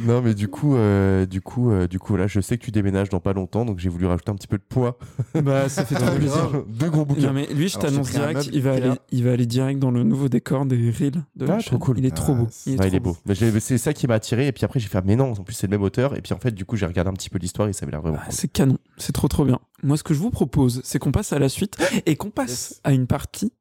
Non 0.00 0.20
mais 0.20 0.34
du 0.34 0.48
coup, 0.48 0.74
euh, 0.76 1.26
du 1.26 1.40
coup, 1.40 1.70
euh, 1.70 1.86
du 1.86 1.98
coup 1.98 2.16
là, 2.16 2.26
je 2.26 2.40
sais 2.40 2.58
que 2.58 2.64
tu 2.64 2.70
déménages 2.70 3.08
dans 3.08 3.20
pas 3.20 3.32
longtemps, 3.32 3.64
donc 3.64 3.78
j'ai 3.78 3.88
voulu 3.88 4.06
rajouter 4.06 4.30
un 4.30 4.34
petit 4.34 4.46
peu 4.46 4.58
de 4.58 4.62
poids. 4.68 4.98
Bah, 5.34 5.68
ça 5.68 5.84
fait 5.84 5.94
trop 5.94 6.04
Ah, 6.08 6.10
plaisir. 6.16 6.50
Deux 6.68 6.90
gros 6.90 7.00
Non, 7.00 7.04
bouquins. 7.06 7.32
mais 7.32 7.46
lui, 7.54 7.68
je 7.68 7.78
t'annonce 7.78 8.10
direct, 8.10 8.34
meuble 8.38 8.50
il 8.52 8.62
va, 8.62 8.72
aller, 8.72 8.90
il 9.12 9.24
va 9.24 9.32
aller 9.32 9.46
direct 9.46 9.78
dans 9.78 9.90
le 9.90 10.02
nouveau 10.02 10.28
décor 10.28 10.66
des 10.66 10.90
reels 10.90 11.22
de 11.36 11.46
Ah, 11.48 11.58
trop 11.64 11.78
cool. 11.78 11.98
Il 11.98 12.06
est 12.06 12.10
trop 12.16 12.32
Ah, 12.36 12.40
beau. 12.40 12.48
c'est- 12.50 12.70
Il 12.70 12.74
est, 12.74 12.80
Ouais, 12.80 12.86
il 12.86 12.90
trop 12.90 12.96
est 12.96 13.00
beau. 13.00 13.16
J'ai- 13.30 13.60
C'est 13.60 13.78
ça 13.78 13.92
qui 13.92 14.06
m'a 14.06 14.14
attiré 14.14 14.46
et 14.48 14.52
puis 14.52 14.64
après 14.64 14.80
j'ai 14.80 14.88
fait 14.88 14.98
ah, 14.98 15.02
mais 15.04 15.16
non, 15.16 15.32
en 15.32 15.34
plus 15.44 15.54
c'est 15.54 15.66
le 15.66 15.70
même 15.70 15.82
auteur 15.82 16.16
et 16.16 16.20
puis 16.20 16.32
en 16.34 16.38
fait 16.38 16.52
du 16.52 16.64
coup 16.64 16.76
j'ai 16.76 16.86
regardé 16.86 17.10
un 17.10 17.14
petit 17.14 17.30
peu 17.30 17.38
l'histoire 17.38 17.68
et 17.68 17.72
ça 17.72 17.84
avait 17.84 17.92
l'air 17.92 18.02
vraiment 18.02 18.18
Ah, 18.20 18.24
cool. 18.26 18.34
c'est 18.34 18.48
canon, 18.48 18.78
c'est 18.96 19.12
trop 19.12 19.28
trop 19.28 19.44
bien. 19.44 19.58
Moi, 19.84 19.96
ce 19.96 20.04
que 20.04 20.14
je 20.14 20.20
vous 20.20 20.30
propose, 20.30 20.80
c'est 20.84 21.00
qu'on 21.00 21.10
passe 21.12 21.32
à 21.32 21.38
la 21.38 21.48
suite 21.48 21.76
et 22.06 22.16
qu'on 22.16 22.30
passe 22.30 22.70
Yes. 22.72 22.80
à 22.84 22.92
une 22.92 23.06
partie 23.06 23.52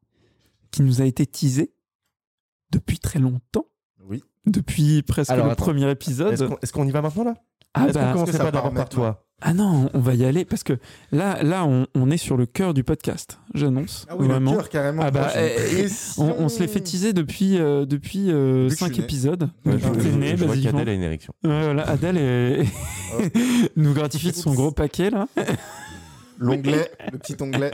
qui 0.71 0.81
nous 0.81 1.01
a 1.01 1.05
été 1.05 1.25
teasée 1.25 1.73
depuis 2.71 2.97
très 2.99 3.19
longtemps, 3.19 3.65
Oui. 4.09 4.23
depuis 4.45 5.01
presque 5.03 5.29
Alors, 5.29 5.45
le 5.47 5.51
attends. 5.51 5.65
premier 5.65 5.83
Est-ce 5.83 5.91
épisode. 5.91 6.47
qu'on 6.49 6.57
est-ce 6.61 6.71
qu'on 6.73 6.87
y 6.87 6.91
va 6.91 7.01
maintenant 7.01 7.25
là? 7.25 7.35
Ah 7.73 7.85
Est-ce 7.87 7.93
qu'on 7.93 7.99
bah, 7.99 8.25
pas 8.25 8.37
part 8.37 8.51
d'abord 8.51 8.73
par 8.73 8.89
toi? 8.89 9.27
Ah 9.43 9.53
non, 9.55 9.89
on 9.95 9.99
va 9.99 10.13
y 10.13 10.23
aller 10.23 10.45
parce 10.45 10.61
que 10.63 10.73
là, 11.11 11.41
là, 11.41 11.65
on, 11.65 11.87
on 11.95 12.11
est 12.11 12.17
sur 12.17 12.37
le 12.37 12.45
cœur 12.45 12.73
du 12.75 12.83
podcast. 12.83 13.39
J'annonce. 13.55 14.05
Ah 14.07 14.15
oui, 14.15 14.27
vraiment. 14.27 14.51
le 14.51 14.57
cœur 14.57 14.69
carrément. 14.69 15.01
Ah 15.03 15.09
bah, 15.09 15.31
eh, 15.35 15.55
pression. 15.85 16.23
On, 16.39 16.43
on 16.45 16.49
se 16.49 16.59
l'est 16.59 16.67
fait 16.67 16.79
teaser 16.81 17.11
depuis 17.13 17.57
euh, 17.57 17.85
depuis 17.87 18.25
Depuis 18.27 18.31
que 18.33 18.67
je 18.69 18.75
5 18.75 18.85
suis 18.91 18.97
né. 18.99 19.03
épisodes. 19.03 19.49
Ouais, 19.65 19.71
Depuis 19.73 19.83
je, 19.87 19.89
que 19.89 19.95
t'es 19.95 20.11
je- 20.11 20.17
né, 20.17 20.29
je 20.31 20.35
vois 20.45 20.47
basiquement. 20.49 20.71
qu'Adèle 20.79 20.89
a 20.89 20.93
une 20.93 21.03
érection. 21.03 21.33
Adèle 21.43 22.17
est- 22.17 22.65
nous 23.77 23.93
gratifie 23.93 24.31
de 24.31 24.35
son 24.35 24.53
gros 24.53 24.71
paquet 24.71 25.09
là. 25.09 25.27
L'onglet, 26.41 26.91
le 27.11 27.17
petit 27.17 27.35
onglet. 27.39 27.71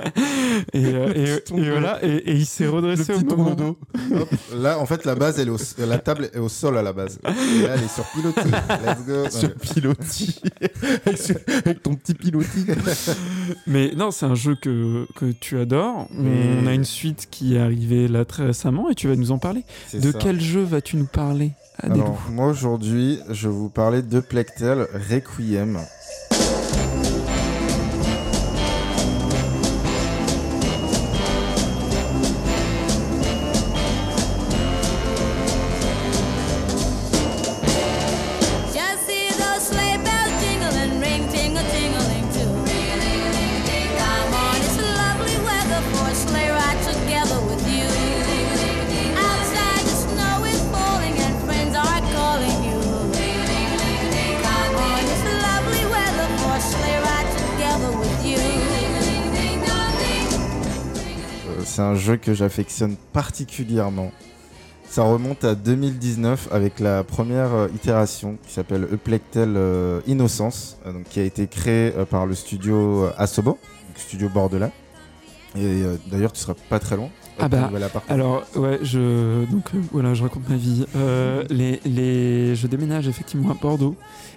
Et, 0.74 0.86
euh, 0.86 1.07
et- 1.15 1.39
petit 1.39 1.53
et 1.53 1.55
onglet. 1.55 1.72
voilà, 1.72 1.99
et, 2.05 2.15
et 2.15 2.34
il 2.34 2.45
s'est 2.45 2.68
redressé 2.68 3.13
au 3.13 3.20
petit 3.22 3.36
moment. 3.36 3.51
d'eau. 3.55 3.78
Hop, 4.13 4.30
Là, 4.57 4.78
en 4.80 4.86
fait, 4.86 5.05
la 5.05 5.15
base, 5.15 5.39
elle 5.39 5.47
est 5.47 5.51
au, 5.51 5.57
la 5.86 5.97
table 5.99 6.30
est 6.34 6.38
au 6.39 6.49
sol 6.49 6.78
à 6.78 6.82
la 6.82 6.91
base. 6.93 7.20
Et 7.26 7.61
là, 7.63 7.76
elle 7.76 7.84
est 7.84 7.88
sur 7.88 8.03
pilotis. 8.11 8.51
Let's 8.86 9.05
go. 9.07 9.30
Sur 9.30 9.53
pilotis. 9.55 10.39
avec, 11.65 11.82
ton 11.84 11.95
petit 11.95 12.13
pilotis. 12.13 12.65
Mais 13.65 13.91
non, 13.95 14.11
c'est 14.11 14.26
un 14.26 14.36
jeu 14.36 14.55
que, 14.61 15.07
que 15.15 15.32
tu 15.32 15.57
adores. 15.59 16.07
Mais- 16.11 16.57
On 16.61 16.68
a 16.68 16.74
une 16.74 16.86
suite 16.86 17.28
qui 17.32 17.55
est 17.55 17.59
arrivée 17.59 18.07
là 18.07 18.26
très 18.26 18.45
récemment 18.45 18.89
et 18.89 18.95
tu 18.95 19.07
vas 19.07 19.15
nous 19.15 19.32
en 19.32 19.38
parler. 19.38 19.63
C'est 19.88 19.99
De 20.01 20.11
ça. 20.11 20.18
quel 20.20 20.41
jeu 20.41 20.63
vas-tu 20.63 20.97
nous 20.97 21.05
parler 21.05 21.51
Adélou? 21.80 22.01
Alors, 22.01 22.22
moi 22.32 22.47
aujourd'hui, 22.47 23.20
je 23.30 23.47
vais 23.47 23.53
vous 23.53 23.70
parler 23.70 24.01
de 24.01 24.20
Plectel 24.20 24.88
Requiem. 25.09 25.80
Jeu 62.08 62.16
que 62.18 62.34
j'affectionne 62.34 62.95
particulièrement. 63.12 64.12
Ça 64.89 65.03
remonte 65.03 65.43
à 65.43 65.55
2019 65.55 66.47
avec 66.51 66.80
la 66.80 67.03
première 67.03 67.53
euh, 67.53 67.68
itération 67.76 68.38
qui 68.47 68.53
s'appelle 68.53 68.88
Eplectel 68.93 69.55
euh, 69.58 69.99
Innocence, 70.08 70.78
euh, 70.86 70.93
donc, 70.93 71.03
qui 71.03 71.20
a 71.20 71.24
été 71.24 71.47
créé 71.47 71.93
euh, 71.97 72.05
par 72.05 72.26
le 72.26 72.34
studio 72.34 73.08
Asobo, 73.18 73.51
donc 73.51 73.97
studio 73.97 74.30
bordelais. 74.30 74.72
Et 75.58 75.84
d'ailleurs, 76.12 76.32
tu 76.32 76.39
seras 76.39 76.53
pas 76.70 76.80
très 76.80 76.95
loin. 76.95 77.10
Ah 77.39 77.49
bah. 77.49 77.70
Alors, 78.10 78.43
ouais, 78.55 78.80
je. 78.84 79.43
Donc, 79.45 79.72
voilà, 79.91 80.14
je 80.14 80.22
raconte 80.22 80.47
ma 80.49 80.55
vie. 80.55 80.86
Les, 81.49 81.80
les... 81.84 82.55
Je 82.55 82.68
déménage 82.68 83.08
effectivement 83.08 83.51
à 83.51 83.53
Bordeaux 83.55 83.95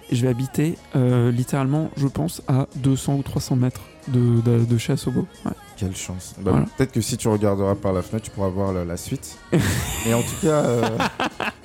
et 0.09 0.15
je 0.15 0.21
vais 0.23 0.29
habiter 0.29 0.77
littéralement, 0.95 1.91
je 1.95 2.07
pense, 2.07 2.41
à 2.47 2.65
200 2.77 3.17
ou 3.17 3.21
300 3.21 3.55
mètres 3.55 3.81
de, 4.07 4.41
de, 4.41 4.65
de 4.65 4.77
chez 4.79 4.93
Asobo. 4.93 5.27
Ouais. 5.45 5.51
Quelle 5.81 5.95
chance. 5.95 6.35
Bah, 6.37 6.51
Voilà. 6.51 6.65
Peut-être 6.77 6.91
que 6.91 7.01
si 7.01 7.17
tu 7.17 7.27
regarderas 7.27 7.73
par 7.75 7.91
la 7.91 8.01
fenêtre, 8.03 8.25
tu 8.25 8.31
pourras 8.31 8.49
voir 8.49 8.71
la, 8.71 8.85
la 8.85 8.97
suite. 8.97 9.37
Mais 10.05 10.13
en 10.13 10.21
tout 10.21 10.35
cas, 10.41 10.47
euh, 10.63 10.97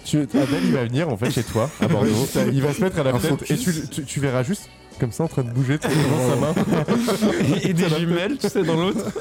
Tu, 0.07 0.21
Adèle, 0.21 0.65
il 0.65 0.73
va 0.73 0.85
venir 0.85 1.09
en 1.11 1.17
fait 1.17 1.31
chez 1.31 1.43
toi 1.43 1.69
à 1.81 1.87
Bordeaux. 1.87 2.27
Il 2.53 2.63
va 2.63 2.73
se 2.73 2.81
mettre 2.81 2.99
à 2.99 3.03
la 3.03 3.19
fenêtre 3.19 3.45
et 3.51 3.57
tu, 3.57 3.71
focus. 3.73 3.91
tu, 3.91 4.05
tu 4.05 4.21
verras 4.21 4.43
juste 4.43 4.71
comme 4.99 5.13
ça 5.13 5.25
en 5.25 5.29
train 5.29 5.43
de 5.43 5.51
bouger 5.51 5.79
tu 5.79 5.89
sais, 5.89 5.95
devant 5.95 6.31
sa 6.31 6.37
main. 6.37 6.55
Et, 7.63 7.69
et 7.69 7.73
des 7.75 7.89
jumelles, 7.91 8.39
tu 8.39 8.49
sais, 8.49 8.63
dans 8.63 8.77
l'autre. 8.77 9.05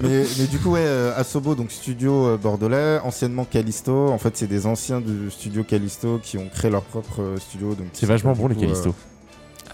mais, 0.00 0.24
mais 0.38 0.46
du 0.46 0.58
coup, 0.58 0.70
ouais, 0.70 0.80
euh, 0.84 1.12
Asobo, 1.18 1.56
donc 1.56 1.72
studio 1.72 2.26
euh, 2.28 2.36
bordelais, 2.36 3.00
anciennement 3.02 3.44
Callisto. 3.44 4.10
En 4.10 4.18
fait, 4.18 4.36
c'est 4.36 4.46
des 4.46 4.66
anciens 4.66 5.00
du 5.00 5.30
studio 5.32 5.64
Callisto 5.64 6.20
qui 6.22 6.38
ont 6.38 6.48
créé 6.48 6.70
leur 6.70 6.82
propre 6.82 7.22
euh, 7.22 7.36
studio. 7.38 7.74
donc 7.74 7.88
C'est 7.92 8.06
vachement 8.06 8.34
bon 8.34 8.46
les 8.46 8.56
euh, 8.56 8.60
Callisto. 8.60 8.94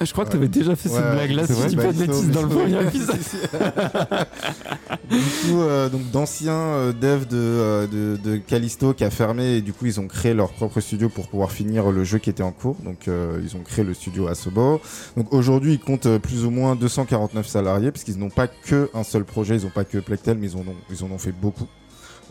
Ah, 0.00 0.04
je 0.04 0.12
crois 0.12 0.24
que 0.24 0.30
tu 0.30 0.36
avais 0.36 0.48
déjà 0.48 0.76
fait 0.76 0.88
cette 0.88 1.10
blague-là, 1.10 1.46
si 1.46 1.54
je 1.54 1.66
dis 1.68 1.76
pas 1.76 1.92
de 1.92 1.98
bêtises 1.98 2.30
dans 2.30 2.42
le 2.42 2.48
premier 2.48 2.80
épisode. 2.86 3.16
du 5.10 5.16
coup, 5.18 5.60
euh, 5.60 5.88
donc 5.88 6.08
d'anciens 6.12 6.52
euh, 6.52 6.92
devs 6.92 7.26
de, 7.26 7.36
euh, 7.36 7.86
de, 7.86 8.16
de 8.22 8.36
Callisto 8.36 8.94
qui 8.94 9.02
a 9.02 9.10
fermé 9.10 9.56
et 9.56 9.60
du 9.60 9.72
coup 9.72 9.86
ils 9.86 9.98
ont 9.98 10.06
créé 10.06 10.34
leur 10.34 10.52
propre 10.52 10.80
studio 10.80 11.08
pour 11.08 11.26
pouvoir 11.28 11.50
finir 11.50 11.90
le 11.90 12.04
jeu 12.04 12.18
qui 12.18 12.30
était 12.30 12.44
en 12.44 12.52
cours. 12.52 12.76
Donc 12.84 13.08
euh, 13.08 13.40
ils 13.42 13.56
ont 13.56 13.62
créé 13.62 13.84
le 13.84 13.92
studio 13.92 14.28
Asobo. 14.28 14.80
Donc 15.16 15.32
aujourd'hui 15.32 15.72
ils 15.74 15.80
comptent 15.80 16.18
plus 16.18 16.44
ou 16.44 16.50
moins 16.50 16.76
249 16.76 17.46
salariés 17.46 17.90
parce 17.90 18.04
qu'ils 18.04 18.18
n'ont 18.18 18.30
pas 18.30 18.46
que 18.46 18.90
un 18.94 19.02
seul 19.02 19.24
projet, 19.24 19.56
ils 19.56 19.64
n'ont 19.64 19.70
pas 19.70 19.84
que 19.84 19.98
Plectel, 19.98 20.38
mais 20.38 20.50
ils 20.50 20.56
en 20.56 20.60
ont, 20.60 20.76
ils 20.90 21.02
en 21.02 21.10
ont 21.10 21.18
fait 21.18 21.32
beaucoup. 21.32 21.66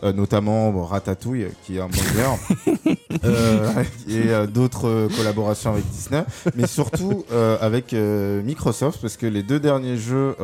Euh, 0.04 0.12
notamment 0.12 0.70
bon, 0.70 0.84
Ratatouille 0.84 1.48
qui 1.64 1.76
est 1.76 1.80
un 1.80 1.88
banger. 1.88 2.36
Euh, 3.24 3.82
et 4.06 4.28
euh, 4.28 4.46
d'autres 4.46 5.08
collaborations 5.16 5.72
avec 5.72 5.88
Disney. 5.90 6.22
Mais 6.54 6.66
surtout 6.66 7.24
avec 7.60 7.92
Microsoft 7.92 9.00
parce 9.00 9.16
que 9.16 9.26
les 9.26 9.42
deux 9.42 9.58
derniers 9.58 9.96
jeux 9.96 10.36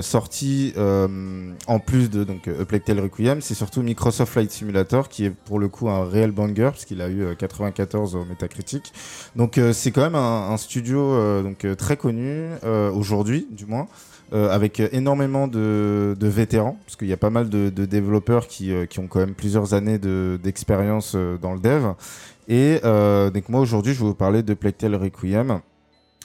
sortis 0.00 0.74
en 0.76 1.78
plus 1.80 2.10
de 2.10 2.22
donc 2.22 2.48
A 2.48 2.64
Plague 2.64 2.84
Tale 2.84 3.00
Requiem 3.00 3.40
c'est 3.40 3.54
surtout 3.54 3.82
Microsoft 3.82 4.32
Flight 4.32 4.50
Simulator 4.50 5.08
qui 5.08 5.24
est 5.24 5.30
pour 5.30 5.58
le 5.58 5.68
coup 5.68 5.88
un 5.88 6.08
réel 6.08 6.30
banger 6.30 6.70
parce 6.70 6.84
qu'il 6.84 7.00
a 7.02 7.08
eu 7.08 7.22
euh, 7.22 7.34
94 7.34 8.14
au 8.14 8.24
Metacritic. 8.24 8.92
Donc 9.34 9.58
c'est 9.72 9.90
quand 9.90 10.02
même 10.02 10.14
un, 10.14 10.50
un 10.50 10.56
studio 10.56 11.42
donc 11.42 11.66
très 11.76 11.96
connu 11.96 12.50
aujourd'hui 12.92 13.48
du 13.50 13.66
moins 13.66 13.88
euh, 14.32 14.48
avec 14.48 14.78
énormément 14.78 15.48
de, 15.48 16.14
vétérans, 16.20 16.78
parce 16.84 16.94
qu'il 16.94 17.08
y 17.08 17.12
a 17.12 17.16
pas 17.16 17.30
mal 17.30 17.48
de, 17.48 17.68
développeurs 17.68 18.46
qui, 18.46 18.72
euh, 18.72 18.86
qui 18.86 19.00
ont 19.00 19.08
quand 19.08 19.18
même 19.18 19.34
plusieurs 19.34 19.74
années 19.74 19.98
de- 19.98 20.38
d'expérience 20.40 21.14
euh, 21.16 21.36
dans 21.36 21.52
le 21.52 21.58
dev. 21.58 21.94
Et 22.46 22.80
donc 23.32 23.48
moi 23.48 23.60
aujourd'hui, 23.60 23.92
je 23.92 23.98
vais 23.98 24.06
vous 24.06 24.14
parler 24.14 24.44
de 24.44 24.54
Plectel 24.54 24.94
Requiem. 24.94 25.60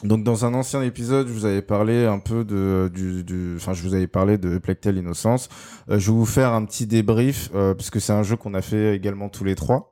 Donc 0.03 0.23
dans 0.23 0.45
un 0.45 0.53
ancien 0.53 0.83
épisode, 0.83 1.27
je 1.27 1.33
vous 1.33 1.45
avais 1.45 1.63
parlé 1.63 2.05
un 2.05 2.19
peu 2.19 2.43
de, 2.43 2.91
enfin 3.55 3.73
je 3.73 3.81
vous 3.81 3.95
avais 3.95 4.07
parlé 4.07 4.37
de 4.37 4.57
Plectel 4.57 4.97
Innocence. 4.97 5.49
Je 5.87 5.95
vais 5.95 6.17
vous 6.17 6.25
faire 6.25 6.53
un 6.53 6.65
petit 6.65 6.87
débrief 6.87 7.49
parce 7.51 7.91
que 7.91 7.99
c'est 7.99 8.13
un 8.13 8.23
jeu 8.23 8.37
qu'on 8.37 8.55
a 8.55 8.61
fait 8.61 8.95
également 8.95 9.29
tous 9.29 9.43
les 9.43 9.53
trois. 9.53 9.91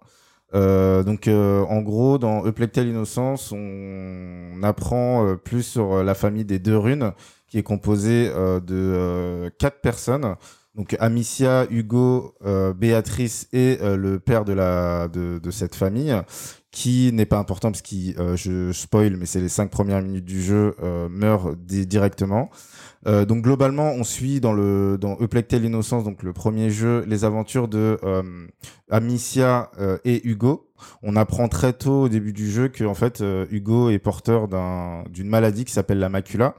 Donc 0.53 1.27
en 1.27 1.81
gros 1.81 2.17
dans 2.17 2.47
Eplectel 2.47 2.87
Innocence 2.87 3.51
on 3.51 4.63
apprend 4.63 5.35
plus 5.43 5.61
sur 5.61 6.03
la 6.03 6.15
famille 6.15 6.45
des 6.45 6.57
deux 6.57 6.77
runes 6.77 7.13
qui 7.53 7.59
est 7.59 7.63
composée 7.63 8.31
euh, 8.33 8.59
de 8.59 8.73
euh, 8.73 9.49
quatre 9.59 9.79
personnes. 9.81 10.37
Donc 10.73 10.97
Amicia, 10.99 11.67
Hugo, 11.69 12.33
euh, 12.43 12.73
Béatrice 12.73 13.47
et 13.53 13.77
le 13.95 14.17
père 14.17 14.43
de 14.43 14.53
la 14.53 15.07
de, 15.07 15.51
cette 15.51 15.75
famille 15.75 16.19
qui 16.71 17.11
n'est 17.13 17.27
pas 17.27 17.37
important 17.37 17.69
parce 17.69 17.83
euh, 18.17 18.35
je 18.35 18.71
spoil 18.71 19.17
mais 19.17 19.27
c'est 19.27 19.39
les 19.39 19.49
cinq 19.49 19.69
premières 19.69 20.01
minutes 20.01 20.25
du 20.25 20.41
jeu 20.41 20.73
euh, 20.81 21.07
meurt 21.09 21.55
di- 21.59 21.85
directement. 21.85 22.49
Donc 23.05 23.43
globalement, 23.43 23.91
on 23.91 24.05
suit 24.05 24.39
dans 24.39 24.53
le 24.53 24.97
dans 24.97 25.17
Eplectel 25.19 25.65
Innocence, 25.65 26.05
donc 26.05 26.23
le 26.23 26.31
premier 26.31 26.69
jeu, 26.69 27.03
les 27.05 27.25
aventures 27.25 27.67
de 27.67 27.99
Amicia 28.89 29.69
et 30.05 30.25
Hugo. 30.25 30.69
On 31.01 31.17
apprend 31.17 31.49
très 31.49 31.73
tôt 31.73 32.03
au 32.03 32.09
début 32.09 32.31
du 32.31 32.49
jeu 32.49 32.69
que 32.69 32.85
en 32.85 32.93
fait 32.93 33.21
Hugo 33.51 33.89
est 33.89 33.99
porteur 33.99 34.47
d'un 34.47 35.03
d'une 35.09 35.27
maladie 35.27 35.65
qui 35.65 35.73
s'appelle 35.73 35.99
la 35.99 36.07
macula, 36.07 36.55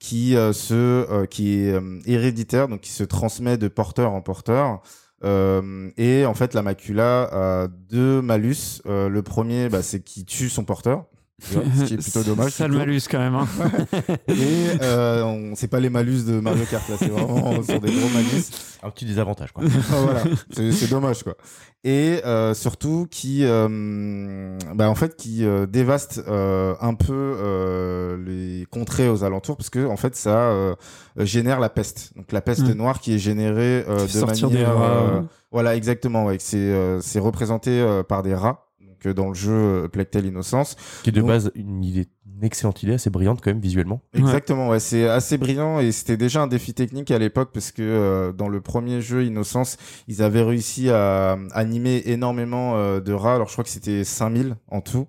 qui 0.00 0.34
euh, 0.34 0.52
se 0.52 0.74
euh, 0.74 1.26
qui 1.26 1.60
est 1.60 1.72
euh, 1.72 2.00
héréditaire, 2.06 2.66
donc 2.66 2.80
qui 2.80 2.90
se 2.90 3.04
transmet 3.04 3.56
de 3.58 3.68
porteur 3.68 4.12
en 4.12 4.20
porteur. 4.20 4.80
Et 5.22 6.24
en 6.24 6.34
fait, 6.34 6.54
la 6.54 6.62
macula 6.62 7.28
a 7.30 7.68
deux 7.68 8.22
malus. 8.22 8.80
Euh, 8.86 9.10
le 9.10 9.22
premier, 9.22 9.68
bah, 9.68 9.82
c'est 9.82 10.00
qu'il 10.00 10.24
tue 10.24 10.48
son 10.48 10.64
porteur. 10.64 11.04
Tu 11.48 11.54
vois, 11.54 11.62
Ce 11.78 11.84
qui 11.84 11.94
est 11.94 11.96
plutôt 12.02 12.22
dommage. 12.24 12.52
Ça 12.52 12.64
le 12.68 12.74
plutôt. 12.74 12.86
malus 12.86 13.00
quand 13.10 13.18
même. 13.18 13.34
hein. 13.34 13.46
Et 14.28 14.34
euh, 14.82 15.22
on 15.24 15.54
c'est 15.54 15.68
pas 15.68 15.80
les 15.80 15.90
malus 15.90 16.24
de 16.26 16.40
Mario 16.40 16.64
Kart 16.70 16.88
là, 16.88 16.96
c'est 16.98 17.08
vraiment 17.08 17.62
sur 17.62 17.80
des 17.80 17.90
gros 17.92 18.08
malus. 18.14 18.44
Un 18.82 18.90
petit 18.90 19.04
désavantage 19.04 19.52
quoi. 19.52 19.64
Voilà, 19.64 20.22
c'est 20.50 20.72
c'est 20.72 20.88
dommage 20.88 21.22
quoi. 21.22 21.34
Et 21.82 22.20
euh, 22.26 22.52
surtout 22.52 23.06
qui, 23.10 23.40
euh, 23.44 24.58
bah 24.74 24.90
en 24.90 24.94
fait, 24.94 25.16
qui 25.16 25.46
euh, 25.46 25.64
dévaste 25.66 26.22
euh, 26.28 26.74
un 26.80 26.92
peu 26.92 27.12
euh, 27.38 28.18
les 28.26 28.66
contrées 28.70 29.08
aux 29.08 29.24
alentours 29.24 29.56
parce 29.56 29.70
que 29.70 29.86
en 29.86 29.96
fait 29.96 30.14
ça 30.14 30.50
euh, 30.50 30.74
génère 31.16 31.58
la 31.58 31.70
peste. 31.70 32.12
Donc 32.16 32.32
la 32.32 32.42
peste 32.42 32.60
Mm. 32.68 32.72
noire 32.72 33.00
qui 33.00 33.14
est 33.14 33.18
générée 33.18 33.84
euh, 33.88 34.06
de 34.06 34.12
des 34.12 34.20
manière, 34.26 34.76
rats, 34.76 34.84
euh, 34.84 35.20
ouais. 35.20 35.26
voilà 35.52 35.74
exactement. 35.76 36.26
Ouais, 36.26 36.36
c'est 36.38 36.58
euh, 36.58 37.00
c'est 37.00 37.18
représenté 37.18 37.70
euh, 37.80 38.02
par 38.02 38.22
des 38.22 38.34
rats. 38.34 38.66
Euh, 39.06 39.14
dans 39.14 39.28
le 39.28 39.34
jeu 39.34 39.52
euh, 39.52 39.88
Plectel 39.88 40.26
Innocence. 40.26 40.76
Qui 41.02 41.10
est 41.10 41.12
de 41.12 41.20
Donc- 41.20 41.28
base 41.28 41.50
une 41.54 41.82
idée, 41.84 42.06
une 42.36 42.44
excellente 42.44 42.82
idée, 42.82 42.94
assez 42.94 43.10
brillante 43.10 43.40
quand 43.42 43.50
même 43.50 43.60
visuellement. 43.60 44.00
Exactement, 44.14 44.68
ouais, 44.68 44.80
c'est 44.80 45.08
assez 45.08 45.36
brillant 45.38 45.78
et 45.80 45.92
c'était 45.92 46.16
déjà 46.16 46.42
un 46.42 46.46
défi 46.46 46.72
technique 46.74 47.10
à 47.10 47.18
l'époque 47.18 47.50
parce 47.52 47.70
que 47.70 47.82
euh, 47.82 48.32
dans 48.32 48.48
le 48.48 48.60
premier 48.60 49.00
jeu 49.00 49.24
Innocence, 49.24 49.76
ils 50.08 50.22
avaient 50.22 50.42
réussi 50.42 50.88
à 50.90 51.36
animer 51.52 52.02
énormément 52.06 52.76
euh, 52.76 53.00
de 53.00 53.12
rats. 53.12 53.34
Alors 53.34 53.48
je 53.48 53.52
crois 53.52 53.64
que 53.64 53.70
c'était 53.70 54.04
5000 54.04 54.56
en 54.68 54.80
tout. 54.80 55.06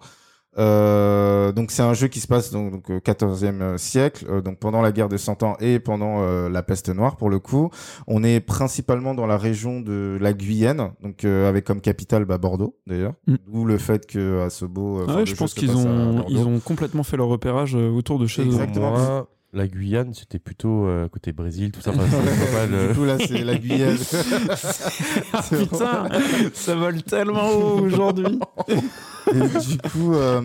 Euh, 0.58 1.52
donc 1.54 1.72
c'est 1.72 1.82
un 1.82 1.93
jeu 1.93 2.08
qui 2.10 2.20
se 2.20 2.28
passe 2.28 2.52
donc, 2.52 2.72
donc 2.72 2.89
au 2.89 2.97
14e 2.97 3.78
siècle, 3.78 4.26
euh, 4.30 4.41
donc 4.41 4.60
pendant 4.60 4.82
la 4.82 4.91
guerre 4.91 5.08
de 5.08 5.16
Cent 5.18 5.43
Ans 5.43 5.56
et 5.62 5.80
pendant 5.80 6.22
euh, 6.24 6.49
la 6.49 6.62
peste 6.62 6.89
noire 6.89 7.16
pour 7.16 7.30
le 7.30 7.39
coup. 7.39 7.70
On 8.08 8.24
est 8.24 8.41
principalement 8.41 9.14
dans 9.14 9.28
la 9.28 9.38
région 9.38 9.80
de 9.80 10.18
la 10.20 10.34
Guyenne, 10.34 10.91
donc 11.02 11.24
euh, 11.24 11.47
avec 11.47 11.64
comme 11.66 11.80
capitale 11.82 12.26
bah, 12.26 12.38
Bordeaux 12.38 12.76
d'ailleurs. 12.86 13.14
Mm. 13.28 13.36
D'où 13.47 13.66
le 13.66 13.78
fait 13.78 14.06
que 14.06 14.41
Asobo. 14.41 14.99
euh, 14.99 15.06
Ah 15.08 15.12
enfin, 15.12 15.20
ouais, 15.22 15.26
je 15.26 15.36
pense 15.36 15.52
se 15.52 15.56
qu'ils 15.60 15.72
à 15.72 15.76
ont, 15.76 16.26
ils 16.28 16.39
ont 16.39 16.60
complètement 16.60 17.04
fait 17.04 17.16
leur 17.18 17.28
repérage 17.28 17.76
euh, 17.76 17.89
autour 17.89 18.20
de 18.20 18.28
chez 18.28 18.41
eux. 18.41 18.45
Exactement. 18.47 18.91
Moi, 18.91 19.28
la 19.54 19.68
Guyane, 19.68 20.14
c'était 20.14 20.39
plutôt 20.39 20.86
euh, 20.86 21.10
côté 21.10 21.34
Brésil, 21.34 21.72
tout 21.72 21.82
ça. 21.82 21.91
Enfin, 21.91 22.04
c'est 22.10 22.54
pas 22.54 22.66
le- 22.66 22.89
Du 22.89 22.93
coup 22.95 23.06
là 23.06 23.18
c'est 23.20 23.43
la 23.43 23.56
Guyenne. 23.58 23.97
Ah, 25.34 25.41
putain, 25.49 26.10
ça 26.54 26.76
vole 26.76 27.02
tellement 27.04 27.49
haut 27.52 27.80
aujourd'hui. 27.82 28.39
Et 29.34 29.60
du 29.68 29.78
coup, 29.78 30.14
euh, 30.14 30.42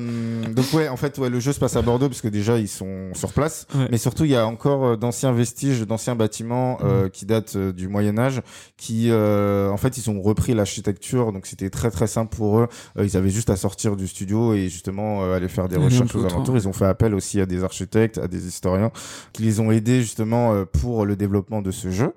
donc 0.53 0.65
ouais, 0.73 0.89
en 0.89 0.97
fait, 0.97 1.19
ouais, 1.19 1.29
le 1.31 1.41
jeu 1.41 1.53
se 1.53 1.59
passe 1.61 1.77
à 1.77 1.83
Bordeaux 1.83 2.09
parce 2.09 2.21
que 2.21 2.29
déjà 2.29 2.59
ils 2.59 2.69
sont 2.69 3.11
sur 3.15 3.33
place, 3.33 3.67
Ouais. 3.75 3.89
mais 3.91 3.99
surtout 3.99 4.25
il 4.25 4.31
y 4.31 4.37
a 4.37 4.47
encore 4.47 4.85
euh, 4.85 4.97
d'anciens 4.97 5.33
vestiges, 5.33 5.81
d'anciens 5.87 6.15
bâtiments 6.15 6.79
euh, 6.83 7.09
qui 7.09 7.27
datent 7.27 7.57
euh, 7.57 7.73
du 7.73 7.89
Moyen 7.89 8.19
Âge, 8.19 8.43
qui, 8.77 9.11
euh, 9.11 9.71
en 9.71 9.77
fait, 9.77 9.97
ils 9.99 10.09
ont 10.11 10.21
repris 10.23 10.55
l'architecture, 10.55 11.33
donc 11.33 11.47
c'était 11.47 11.71
très 11.71 11.91
très 11.91 12.07
simple 12.07 12.35
pour 12.37 12.61
eux. 12.61 12.69
Euh, 12.99 13.05
ils 13.05 13.17
avaient 13.17 13.31
juste 13.31 13.51
à 13.51 13.57
sortir 13.57 13.97
du 13.97 14.07
studio 14.07 14.55
et 14.55 14.69
justement 14.69 15.25
euh, 15.25 15.35
aller 15.37 15.49
faire 15.49 15.69
des 15.69 15.77
recherches 15.77 16.15
aux 16.15 16.25
alentours. 16.25 16.57
Ils 16.57 16.69
ont 16.69 16.73
fait 16.73 16.87
appel 16.87 17.15
aussi 17.15 17.41
à 17.41 17.47
des 17.47 17.65
architectes, 17.65 18.19
à 18.19 18.29
des 18.29 18.47
historiens, 18.47 18.91
qui 19.33 19.43
les 19.43 19.61
ont 19.61 19.71
aidés 19.71 20.01
justement 20.01 20.53
euh, 20.53 20.65
pour 20.65 21.05
le 21.07 21.17
développement 21.17 21.63
de 21.63 21.71
ce 21.71 21.91
jeu. 21.91 22.13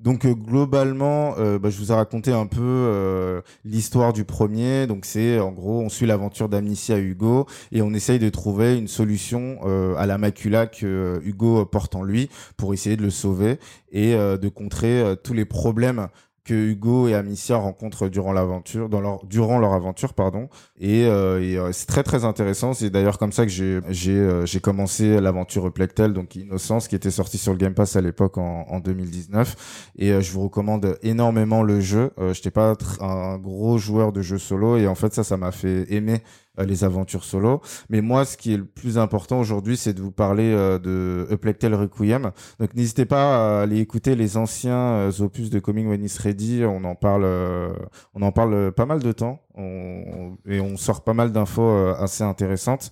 Donc 0.00 0.26
euh, 0.26 0.34
globalement, 0.34 1.34
euh, 1.38 1.58
bah, 1.58 1.70
je 1.70 1.78
vous 1.78 1.90
ai 1.90 1.94
raconté 1.94 2.30
un 2.32 2.46
peu 2.46 2.60
euh, 2.60 3.40
l'histoire 3.64 4.12
du 4.12 4.24
premier. 4.24 4.86
Donc 4.86 5.06
c'est 5.06 5.38
en 5.38 5.52
gros, 5.52 5.80
on 5.80 5.88
suit 5.88 6.06
l'aventure 6.06 6.48
d'Amnesia 6.48 6.98
Hugo 6.98 7.46
et 7.72 7.80
on 7.80 7.92
essaye 7.94 8.18
de 8.18 8.28
trouver 8.28 8.76
une 8.76 8.88
solution 8.88 9.58
à 9.96 10.06
la 10.06 10.18
macula 10.18 10.66
que 10.66 11.20
Hugo 11.24 11.64
porte 11.64 11.94
en 11.94 12.02
lui 12.02 12.28
pour 12.56 12.74
essayer 12.74 12.96
de 12.96 13.02
le 13.02 13.10
sauver 13.10 13.58
et 13.92 14.12
de 14.14 14.48
contrer 14.48 15.14
tous 15.22 15.32
les 15.32 15.44
problèmes 15.44 16.08
que 16.44 16.52
Hugo 16.54 17.08
et 17.08 17.14
Amicia 17.14 17.56
rencontrent 17.56 18.08
durant 18.08 18.32
l'aventure, 18.32 18.88
dans 18.88 19.00
leur 19.00 19.24
durant 19.24 19.58
leur 19.58 19.72
aventure, 19.72 20.12
pardon. 20.12 20.48
Et, 20.78 21.04
euh, 21.06 21.42
et, 21.42 21.56
euh, 21.56 21.72
c'est 21.72 21.86
très 21.86 22.02
très 22.02 22.24
intéressant. 22.24 22.74
C'est 22.74 22.90
d'ailleurs 22.90 23.18
comme 23.18 23.32
ça 23.32 23.44
que 23.46 23.50
j'ai 23.50 23.80
j'ai 23.88 24.12
euh, 24.12 24.44
j'ai 24.44 24.60
commencé 24.60 25.20
l'aventure 25.20 25.72
Plectel, 25.72 26.12
donc 26.12 26.36
Innocence, 26.36 26.86
qui 26.88 26.96
était 26.96 27.10
sorti 27.10 27.38
sur 27.38 27.52
le 27.52 27.58
Game 27.58 27.74
Pass 27.74 27.96
à 27.96 28.02
l'époque 28.02 28.36
en, 28.38 28.66
en 28.68 28.80
2019. 28.80 29.90
Et 29.98 30.12
euh, 30.12 30.20
je 30.20 30.32
vous 30.32 30.42
recommande 30.42 30.98
énormément 31.02 31.62
le 31.62 31.80
jeu. 31.80 32.10
Euh, 32.18 32.34
J'étais 32.34 32.50
pas 32.50 32.74
un 33.00 33.38
gros 33.38 33.78
joueur 33.78 34.12
de 34.12 34.20
jeux 34.20 34.38
solo 34.38 34.76
et 34.76 34.86
en 34.86 34.94
fait 34.94 35.14
ça, 35.14 35.24
ça 35.24 35.36
m'a 35.36 35.50
fait 35.52 35.86
aimer 35.92 36.22
les 36.58 36.84
aventures 36.84 37.24
solo. 37.24 37.60
Mais 37.88 38.00
moi, 38.00 38.24
ce 38.24 38.36
qui 38.36 38.54
est 38.54 38.56
le 38.56 38.64
plus 38.64 38.98
important 38.98 39.40
aujourd'hui, 39.40 39.76
c'est 39.76 39.92
de 39.94 40.00
vous 40.00 40.10
parler 40.12 40.52
euh, 40.52 40.78
de 40.78 41.26
Tale 41.52 41.74
Requiem. 41.74 42.30
Donc 42.60 42.74
n'hésitez 42.74 43.04
pas 43.06 43.58
à 43.58 43.62
aller 43.62 43.78
écouter 43.80 44.14
les 44.14 44.36
anciens 44.36 44.76
euh, 44.76 45.10
opus 45.20 45.50
de 45.50 45.58
Coming 45.58 45.88
When 45.88 46.04
It's 46.04 46.18
Ready. 46.18 46.64
On 46.64 46.84
en 46.84 46.94
parle, 46.94 47.24
euh, 47.24 47.72
on 48.14 48.22
en 48.22 48.32
parle 48.32 48.54
euh, 48.54 48.70
pas 48.70 48.86
mal 48.86 49.00
de 49.00 49.12
temps 49.12 49.40
on, 49.56 50.36
et 50.46 50.60
on 50.60 50.76
sort 50.76 51.04
pas 51.04 51.14
mal 51.14 51.32
d'infos 51.32 51.62
euh, 51.62 51.94
assez 51.98 52.22
intéressantes. 52.24 52.90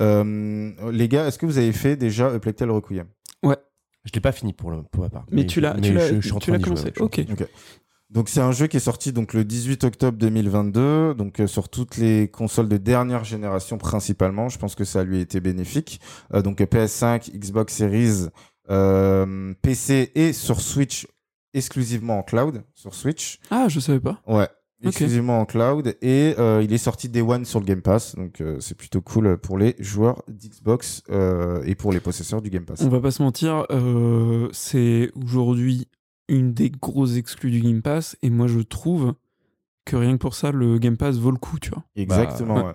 Euh, 0.00 0.70
les 0.90 1.08
gars, 1.08 1.26
est-ce 1.26 1.38
que 1.38 1.46
vous 1.46 1.58
avez 1.58 1.72
fait 1.72 1.96
déjà 1.96 2.30
Tale 2.38 2.70
Requiem? 2.70 3.06
Je 4.06 4.10
l'ai 4.12 4.20
pas 4.20 4.32
fini 4.32 4.52
pour, 4.52 4.70
le, 4.70 4.82
pour 4.82 5.02
ma 5.02 5.08
part. 5.08 5.24
Mais, 5.30 5.46
tu 5.46 5.62
l'as, 5.62 5.72
tu 5.80 5.94
l'as, 5.94 6.08
je- 6.08 6.16
je 6.16 6.20
suis 6.20 6.32
en 6.32 6.38
tu 6.38 6.50
train 6.50 6.58
l'as 6.58 6.62
commencé. 6.62 6.84
ouais, 6.84 6.90
je 6.90 7.22
suis 7.22 7.30
en 7.30 7.32
Ok. 7.32 7.48
Donc 8.10 8.28
c'est 8.28 8.40
un 8.40 8.52
jeu 8.52 8.66
qui 8.66 8.76
est 8.76 8.80
sorti 8.80 9.12
donc 9.12 9.32
le 9.32 9.44
18 9.44 9.84
octobre 9.84 10.18
2022, 10.18 11.14
donc 11.14 11.40
euh, 11.40 11.46
sur 11.46 11.68
toutes 11.68 11.96
les 11.96 12.28
consoles 12.28 12.68
de 12.68 12.76
dernière 12.76 13.24
génération 13.24 13.78
principalement. 13.78 14.48
Je 14.48 14.58
pense 14.58 14.74
que 14.74 14.84
ça 14.84 15.04
lui 15.04 15.18
a 15.18 15.20
été 15.20 15.40
bénéfique. 15.40 16.00
Euh, 16.32 16.42
donc 16.42 16.60
euh, 16.60 16.66
PS5, 16.66 17.36
Xbox 17.36 17.74
Series, 17.74 18.28
euh, 18.70 19.54
PC 19.62 20.12
et 20.14 20.32
sur 20.32 20.60
Switch 20.60 21.06
exclusivement 21.54 22.18
en 22.18 22.22
cloud 22.22 22.62
sur 22.74 22.94
Switch. 22.94 23.40
Ah, 23.50 23.68
je 23.68 23.80
savais 23.80 24.00
pas. 24.00 24.20
Ouais. 24.26 24.48
Exclusivement 24.82 25.40
en 25.40 25.46
cloud 25.46 25.96
et 26.02 26.34
il 26.38 26.72
est 26.72 26.78
sorti 26.78 27.08
Day 27.08 27.22
One 27.22 27.46
sur 27.46 27.58
le 27.58 27.64
Game 27.64 27.80
Pass 27.80 28.16
donc 28.16 28.42
c'est 28.60 28.76
plutôt 28.76 29.00
cool 29.00 29.38
pour 29.38 29.56
les 29.56 29.76
joueurs 29.78 30.22
d'Xbox 30.28 31.02
et 31.64 31.74
pour 31.74 31.90
les 31.90 32.00
possesseurs 32.00 32.42
du 32.42 32.50
Game 32.50 32.66
Pass. 32.66 32.82
On 32.82 32.90
va 32.90 33.00
pas 33.00 33.10
se 33.10 33.22
mentir, 33.22 33.66
c'est 34.52 35.10
aujourd'hui 35.14 35.88
une 36.28 36.54
des 36.54 36.70
grosses 36.70 37.16
exclus 37.16 37.50
du 37.50 37.60
Game 37.60 37.82
Pass 37.82 38.16
et 38.22 38.30
moi 38.30 38.46
je 38.46 38.60
trouve 38.60 39.14
que 39.84 39.96
rien 39.96 40.12
que 40.12 40.18
pour 40.18 40.34
ça, 40.34 40.50
le 40.50 40.78
Game 40.78 40.96
Pass 40.96 41.16
vaut 41.18 41.30
le 41.30 41.36
coup, 41.36 41.58
tu 41.58 41.70
vois. 41.70 41.84
Exactement. 41.96 42.54
Bah, 42.54 42.66
ouais. 42.68 42.74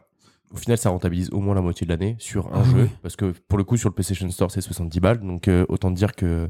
Au 0.52 0.58
final, 0.58 0.78
ça 0.78 0.90
rentabilise 0.90 1.30
au 1.32 1.40
moins 1.40 1.56
la 1.56 1.62
moitié 1.62 1.86
de 1.86 1.92
l'année 1.92 2.16
sur 2.20 2.48
un 2.56 2.62
Ah 2.62 2.64
jeu. 2.64 2.90
Parce 3.02 3.16
que 3.16 3.34
pour 3.48 3.58
le 3.58 3.64
coup, 3.64 3.78
sur 3.78 3.90
le 3.90 3.94
PlayStation 3.96 4.30
Store, 4.32 4.52
c'est 4.52 4.62
70 4.62 5.00
balles. 5.00 5.20
Donc 5.20 5.48
euh, 5.48 5.66
autant 5.70 5.90
dire 5.92 6.14
que 6.16 6.50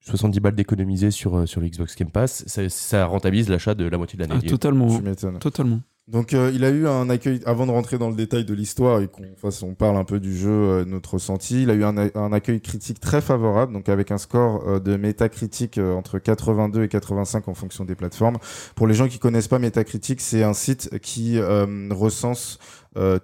70 0.00 0.40
balles 0.40 0.54
d'économiser 0.54 1.10
sur, 1.10 1.36
euh, 1.36 1.46
sur 1.46 1.60
le 1.60 1.68
Xbox 1.68 1.94
Game 1.96 2.10
Pass, 2.10 2.44
ça, 2.46 2.68
ça 2.68 3.06
rentabilise 3.06 3.48
l'achat 3.48 3.74
de 3.74 3.84
la 3.84 3.98
moitié 3.98 4.16
de 4.18 4.24
Ah, 4.24 4.28
l'année. 4.34 4.46
totalement. 4.48 4.96
Tu 4.96 5.02
m'étonnes. 5.02 5.38
Totalement. 5.38 5.80
Donc 6.08 6.32
euh, 6.32 6.50
il 6.54 6.64
a 6.64 6.70
eu 6.70 6.88
un 6.88 7.10
accueil, 7.10 7.40
avant 7.44 7.66
de 7.66 7.70
rentrer 7.70 7.98
dans 7.98 8.08
le 8.08 8.16
détail 8.16 8.46
de 8.46 8.54
l'histoire 8.54 9.02
et 9.02 9.08
qu'on 9.08 9.74
parle 9.74 9.98
un 9.98 10.04
peu 10.04 10.20
du 10.20 10.34
jeu, 10.34 10.50
euh, 10.50 10.84
notre 10.86 11.14
ressenti, 11.14 11.64
il 11.64 11.70
a 11.70 11.74
eu 11.74 11.84
un, 11.84 12.32
accueil 12.32 12.62
critique 12.62 12.98
très 12.98 13.20
favorable, 13.20 13.74
donc 13.74 13.90
avec 13.90 14.10
un 14.10 14.16
score 14.16 14.66
euh, 14.66 14.80
de 14.80 14.96
Metacritic 14.96 15.76
entre 15.76 16.18
82 16.18 16.84
et 16.84 16.88
85 16.88 17.48
en 17.48 17.54
fonction 17.54 17.84
des 17.84 17.94
plateformes. 17.94 18.38
Pour 18.74 18.86
les 18.86 18.94
gens 18.94 19.06
qui 19.06 19.18
connaissent 19.18 19.48
pas 19.48 19.58
Metacritic, 19.58 20.22
c'est 20.22 20.42
un 20.42 20.54
site 20.54 20.98
qui 21.00 21.38
recense 21.40 22.58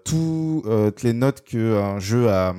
tout, 0.05 0.63
toutes 0.65 1.03
les 1.03 1.13
notes 1.15 1.43
qu'un 1.43 1.99
jeu 1.99 2.29
a 2.29 2.55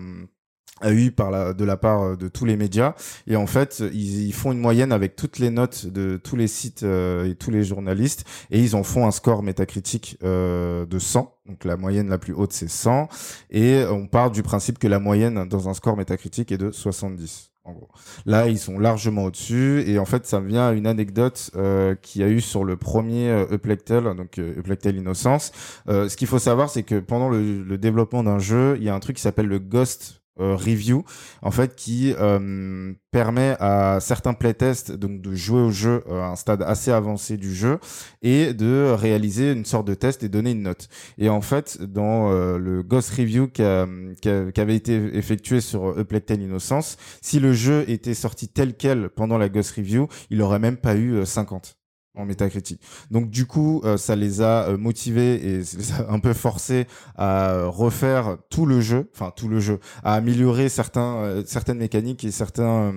a 0.82 0.92
eu 0.92 1.12
par 1.12 1.32
la, 1.32 1.54
de 1.54 1.64
la 1.64 1.78
part 1.78 2.02
euh, 2.02 2.16
de 2.16 2.28
tous 2.28 2.46
les 2.46 2.58
médias. 2.58 2.94
Et 3.28 3.36
en 3.36 3.48
fait 3.48 3.84
ils, 3.94 4.28
ils 4.28 4.34
font 4.34 4.52
une 4.52 4.60
moyenne 4.60 4.92
avec 4.92 5.16
toutes 5.16 5.40
les 5.40 5.50
notes 5.50 5.88
de 5.88 6.18
tous 6.18 6.36
les 6.36 6.48
sites 6.48 6.84
euh, 6.84 7.30
et 7.30 7.36
tous 7.36 7.52
les 7.52 7.64
journalistes. 7.64 8.26
Et 8.52 8.60
ils 8.60 8.76
en 8.76 8.84
font 8.84 9.08
un 9.08 9.12
score 9.12 9.44
métacritique 9.44 10.18
euh, 10.24 10.86
de 10.86 11.00
100 11.00 11.32
donc 11.48 11.64
la 11.64 11.78
moyenne 11.78 12.10
la 12.10 12.18
plus 12.18 12.34
haute 12.34 12.54
c'est 12.54 12.70
100 12.70 13.08
et 13.52 13.84
on 13.90 14.08
part 14.08 14.32
du 14.32 14.42
principe 14.42 14.80
que 14.80 14.88
la 14.88 15.00
moyenne 15.00 15.48
dans 15.48 15.70
un 15.70 15.76
score 15.76 15.96
métacritique 15.96 16.52
est 16.52 16.58
de 16.58 16.72
70 16.72 17.52
en 17.66 17.74
gros. 17.74 17.90
Là, 18.26 18.48
ils 18.48 18.60
sont 18.60 18.80
largement 18.80 19.26
au-dessus. 19.26 19.84
Et 19.88 20.00
en 20.00 20.06
fait, 20.06 20.26
ça 20.26 20.40
me 20.40 20.48
vient 20.48 20.68
à 20.68 20.74
une 20.74 20.88
anecdote 20.88 21.50
euh, 21.56 21.96
qu'il 21.96 22.22
y 22.22 22.24
a 22.24 22.28
eu 22.28 22.40
sur 22.40 22.64
le 22.64 22.78
premier 22.78 23.30
euh, 23.30 23.58
Tale, 23.58 24.16
donc 24.16 24.38
euh, 24.38 24.76
Tale 24.76 24.98
Innocence. 24.98 25.52
Euh, 25.90 26.08
ce 26.08 26.16
qu'il 26.16 26.28
faut 26.28 26.40
savoir, 26.40 26.70
c'est 26.70 26.84
que 26.84 27.00
pendant 27.00 27.28
le, 27.28 27.64
le 27.64 27.78
développement 27.78 28.24
d'un 28.24 28.40
jeu, 28.40 28.76
il 28.78 28.84
y 28.84 28.90
a 28.90 28.96
un 28.96 29.00
truc 29.00 29.16
qui 29.18 29.22
s'appelle 29.22 29.48
le 29.48 29.60
Ghost 29.60 30.22
euh, 30.40 30.56
Review, 30.56 31.04
en 31.42 31.52
fait, 31.52 31.76
qui 31.76 32.14
euh, 32.20 32.94
permet 33.12 33.56
à 33.60 34.00
certains 34.02 34.34
playtests 34.34 34.92
donc 34.92 35.22
de 35.22 35.34
jouer 35.36 35.62
au 35.62 35.72
jeu 35.72 36.04
euh, 36.10 36.22
à 36.22 36.28
un 36.28 36.36
stade 36.36 36.62
assez 36.64 36.92
avancé 36.92 37.38
du 37.38 37.54
jeu 37.54 37.80
et 38.22 38.54
de 38.54 38.94
réaliser 38.98 39.52
une 39.54 39.66
sorte 39.66 39.88
de 39.88 39.94
test 39.94 40.24
et 40.24 40.30
donner 40.30 40.52
une 40.52 40.64
note. 40.64 40.90
Et 41.18 41.30
en 41.30 41.42
fait, 41.42 41.82
dans 41.82 42.32
euh, 42.32 42.58
le 42.58 42.84
Ghost 42.84 43.12
Review 43.12 43.48
qui, 43.48 43.64
a- 43.64 43.88
qui, 44.22 44.30
a- 44.30 44.52
qui 44.52 44.62
avait 44.62 44.76
été 44.76 44.96
effectué 45.18 45.62
sur 45.62 45.96
Tale 46.26 46.42
Innocence, 46.42 46.98
si 47.22 47.40
le 47.40 47.54
jeu 47.54 47.86
était 47.90 48.14
sorti 48.14 48.48
tel 48.48 48.76
quel 48.76 49.10
pendant 49.10 49.38
la 49.38 49.50
Ghost 49.50 49.72
Review, 49.78 50.08
il 50.30 50.42
aurait 50.42 50.60
même 50.60 50.78
pas 50.78 50.96
eu 50.96 51.14
euh, 51.16 51.26
50 51.26 51.78
en 52.16 52.26
métacritique. 52.26 52.82
Donc 53.12 53.30
du 53.30 53.46
coup, 53.46 53.82
euh, 53.84 53.98
ça 53.98 54.16
les 54.16 54.42
a 54.42 54.70
euh, 54.70 54.78
motivés 54.78 55.36
et 55.36 55.58
les 55.78 55.92
a 55.94 56.10
un 56.10 56.20
peu 56.20 56.34
forcés 56.34 56.88
à 57.16 57.66
refaire 57.66 58.38
tout 58.50 58.66
le 58.66 58.82
jeu, 58.82 59.10
enfin 59.14 59.32
tout 59.36 59.48
le 59.48 59.60
jeu, 59.60 59.80
à 60.04 60.14
améliorer 60.14 60.68
euh, 60.98 61.44
certaines 61.46 61.78
mécaniques 61.78 62.24
et 62.24 62.32
certains 62.32 62.94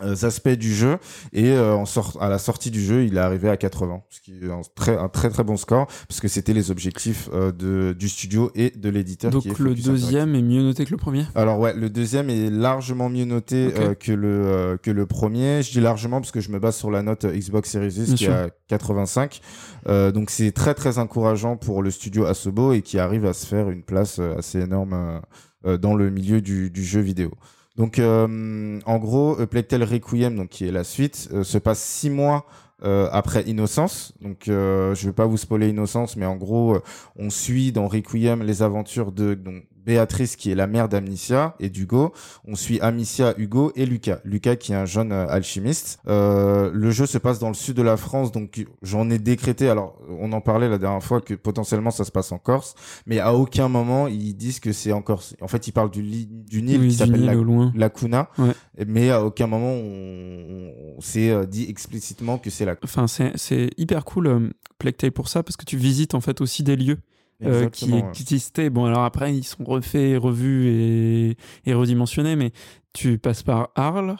aspects 0.00 0.48
du 0.48 0.74
jeu 0.74 0.98
et 1.32 1.50
euh, 1.50 1.74
en 1.74 1.86
sort 1.86 2.16
à 2.20 2.28
la 2.28 2.38
sortie 2.38 2.70
du 2.70 2.84
jeu 2.84 3.04
il 3.04 3.16
est 3.16 3.20
arrivé 3.20 3.48
à 3.48 3.56
80 3.56 4.02
ce 4.10 4.20
qui 4.20 4.32
est 4.32 4.50
un 4.50 4.60
très 4.74 4.96
un 4.96 5.08
très 5.08 5.30
très 5.30 5.44
bon 5.44 5.56
score 5.56 5.86
parce 6.08 6.20
que 6.20 6.28
c'était 6.28 6.52
les 6.52 6.70
objectifs 6.70 7.28
euh, 7.32 7.52
de 7.52 7.94
du 7.96 8.08
studio 8.08 8.50
et 8.54 8.70
de 8.70 8.88
l'éditeur 8.88 9.30
Donc 9.30 9.42
qui 9.42 9.50
est 9.50 9.58
le 9.58 9.74
deuxième 9.74 10.34
est 10.34 10.42
mieux 10.42 10.62
noté 10.62 10.84
que 10.84 10.90
le 10.90 10.96
premier? 10.96 11.24
Alors 11.34 11.58
ouais, 11.60 11.74
le 11.74 11.90
deuxième 11.90 12.28
est 12.30 12.50
largement 12.50 13.08
mieux 13.08 13.24
noté 13.24 13.72
euh, 13.76 13.94
que 13.94 14.12
le 14.12 14.28
euh, 14.46 14.76
que 14.76 14.90
le 14.90 15.06
premier. 15.06 15.62
Je 15.62 15.70
dis 15.70 15.80
largement 15.80 16.20
parce 16.20 16.32
que 16.32 16.40
je 16.40 16.50
me 16.50 16.58
base 16.58 16.76
sur 16.76 16.90
la 16.90 17.02
note 17.02 17.24
euh, 17.24 17.36
Xbox 17.36 17.70
Series 17.70 17.94
X 17.96 18.14
qui 18.14 18.24
est 18.24 18.28
à 18.28 18.50
85. 18.68 19.40
Euh, 19.88 20.10
donc 20.12 20.30
c'est 20.30 20.52
très 20.52 20.74
très 20.74 20.98
encourageant 20.98 21.56
pour 21.56 21.82
le 21.82 21.90
studio 21.90 22.24
Asobo 22.26 22.72
et 22.72 22.82
qui 22.82 22.98
arrive 22.98 23.26
à 23.26 23.32
se 23.32 23.46
faire 23.46 23.70
une 23.70 23.82
place 23.82 24.18
euh, 24.18 24.38
assez 24.38 24.60
énorme 24.60 24.92
euh, 24.94 25.18
euh, 25.66 25.78
dans 25.78 25.94
le 25.94 26.10
milieu 26.10 26.40
du, 26.40 26.70
du 26.70 26.84
jeu 26.84 27.00
vidéo. 27.00 27.30
Donc 27.76 27.98
euh, 27.98 28.78
en 28.86 28.98
gros, 28.98 29.40
A 29.40 29.46
Plague 29.46 29.66
Tale 29.66 29.82
Requiem, 29.84 30.36
donc 30.36 30.50
qui 30.50 30.66
est 30.66 30.72
la 30.72 30.84
suite, 30.84 31.28
euh, 31.32 31.42
se 31.42 31.58
passe 31.58 31.82
six 31.82 32.10
mois 32.10 32.46
euh, 32.84 33.08
après 33.12 33.42
Innocence. 33.44 34.12
Donc 34.20 34.48
euh, 34.48 34.94
je 34.94 35.06
vais 35.06 35.12
pas 35.12 35.26
vous 35.26 35.36
spoiler 35.36 35.68
Innocence, 35.68 36.16
mais 36.16 36.26
en 36.26 36.36
gros, 36.36 36.76
euh, 36.76 36.82
on 37.16 37.30
suit 37.30 37.72
dans 37.72 37.88
Requiem 37.88 38.42
les 38.42 38.62
aventures 38.62 39.10
de 39.10 39.34
donc 39.34 39.64
Béatrice 39.84 40.36
qui 40.36 40.50
est 40.50 40.54
la 40.54 40.66
mère 40.66 40.88
d'Amicia 40.88 41.54
et 41.60 41.68
d'Hugo. 41.68 42.12
On 42.46 42.54
suit 42.54 42.80
Amicia, 42.80 43.34
Hugo 43.38 43.72
et 43.76 43.86
Lucas. 43.86 44.18
Lucas 44.24 44.56
qui 44.56 44.72
est 44.72 44.76
un 44.76 44.86
jeune 44.86 45.12
euh, 45.12 45.26
alchimiste. 45.28 45.98
Euh, 46.08 46.70
le 46.72 46.90
jeu 46.90 47.06
se 47.06 47.18
passe 47.18 47.38
dans 47.38 47.48
le 47.48 47.54
sud 47.54 47.76
de 47.76 47.82
la 47.82 47.96
France, 47.96 48.32
donc 48.32 48.64
j'en 48.82 49.10
ai 49.10 49.18
décrété. 49.18 49.68
Alors, 49.68 49.98
on 50.08 50.32
en 50.32 50.40
parlait 50.40 50.68
la 50.68 50.78
dernière 50.78 51.02
fois 51.02 51.20
que 51.20 51.34
potentiellement 51.34 51.90
ça 51.90 52.04
se 52.04 52.10
passe 52.10 52.32
en 52.32 52.38
Corse, 52.38 52.74
mais 53.06 53.18
à 53.20 53.34
aucun 53.34 53.68
moment 53.68 54.06
ils 54.06 54.34
disent 54.34 54.60
que 54.60 54.72
c'est 54.72 54.92
en 54.92 55.02
Corse. 55.02 55.34
En 55.40 55.48
fait, 55.48 55.66
ils 55.68 55.72
parlent 55.72 55.90
du, 55.90 56.02
Nil 56.02 56.80
Oui, 56.80 56.88
qui 56.88 56.94
s'appelle 56.94 57.24
la, 57.24 57.34
la 57.34 57.90
Ouais. 58.38 58.52
mais 58.86 59.10
à 59.10 59.24
aucun 59.24 59.46
moment 59.46 59.72
on, 59.72 60.72
on 60.96 61.00
s'est 61.00 61.30
euh, 61.30 61.46
dit 61.46 61.66
explicitement 61.68 62.38
que 62.38 62.50
c'est 62.50 62.64
la. 62.64 62.76
Enfin, 62.82 63.06
c'est 63.06 63.70
hyper 63.76 64.04
cool, 64.04 64.26
euh, 64.26 64.50
Plague 64.78 64.96
Tale 64.96 65.12
pour 65.12 65.28
ça, 65.28 65.42
parce 65.42 65.56
que 65.56 65.64
tu 65.64 65.76
visites 65.76 66.14
en 66.14 66.20
fait 66.20 66.40
aussi 66.40 66.62
des 66.62 66.76
lieux 66.76 66.98
euh, 67.42 67.68
qui 67.68 67.92
ouais. 67.92 68.04
existaient. 68.18 68.70
Bon, 68.70 68.84
alors 68.84 69.04
après, 69.04 69.34
ils 69.34 69.44
sont 69.44 69.64
refaits, 69.64 70.20
revus 70.20 70.68
et, 70.68 71.36
et 71.66 71.74
redimensionnés, 71.74 72.36
mais 72.36 72.52
tu 72.92 73.18
passes 73.18 73.42
par 73.42 73.70
Arles, 73.74 74.16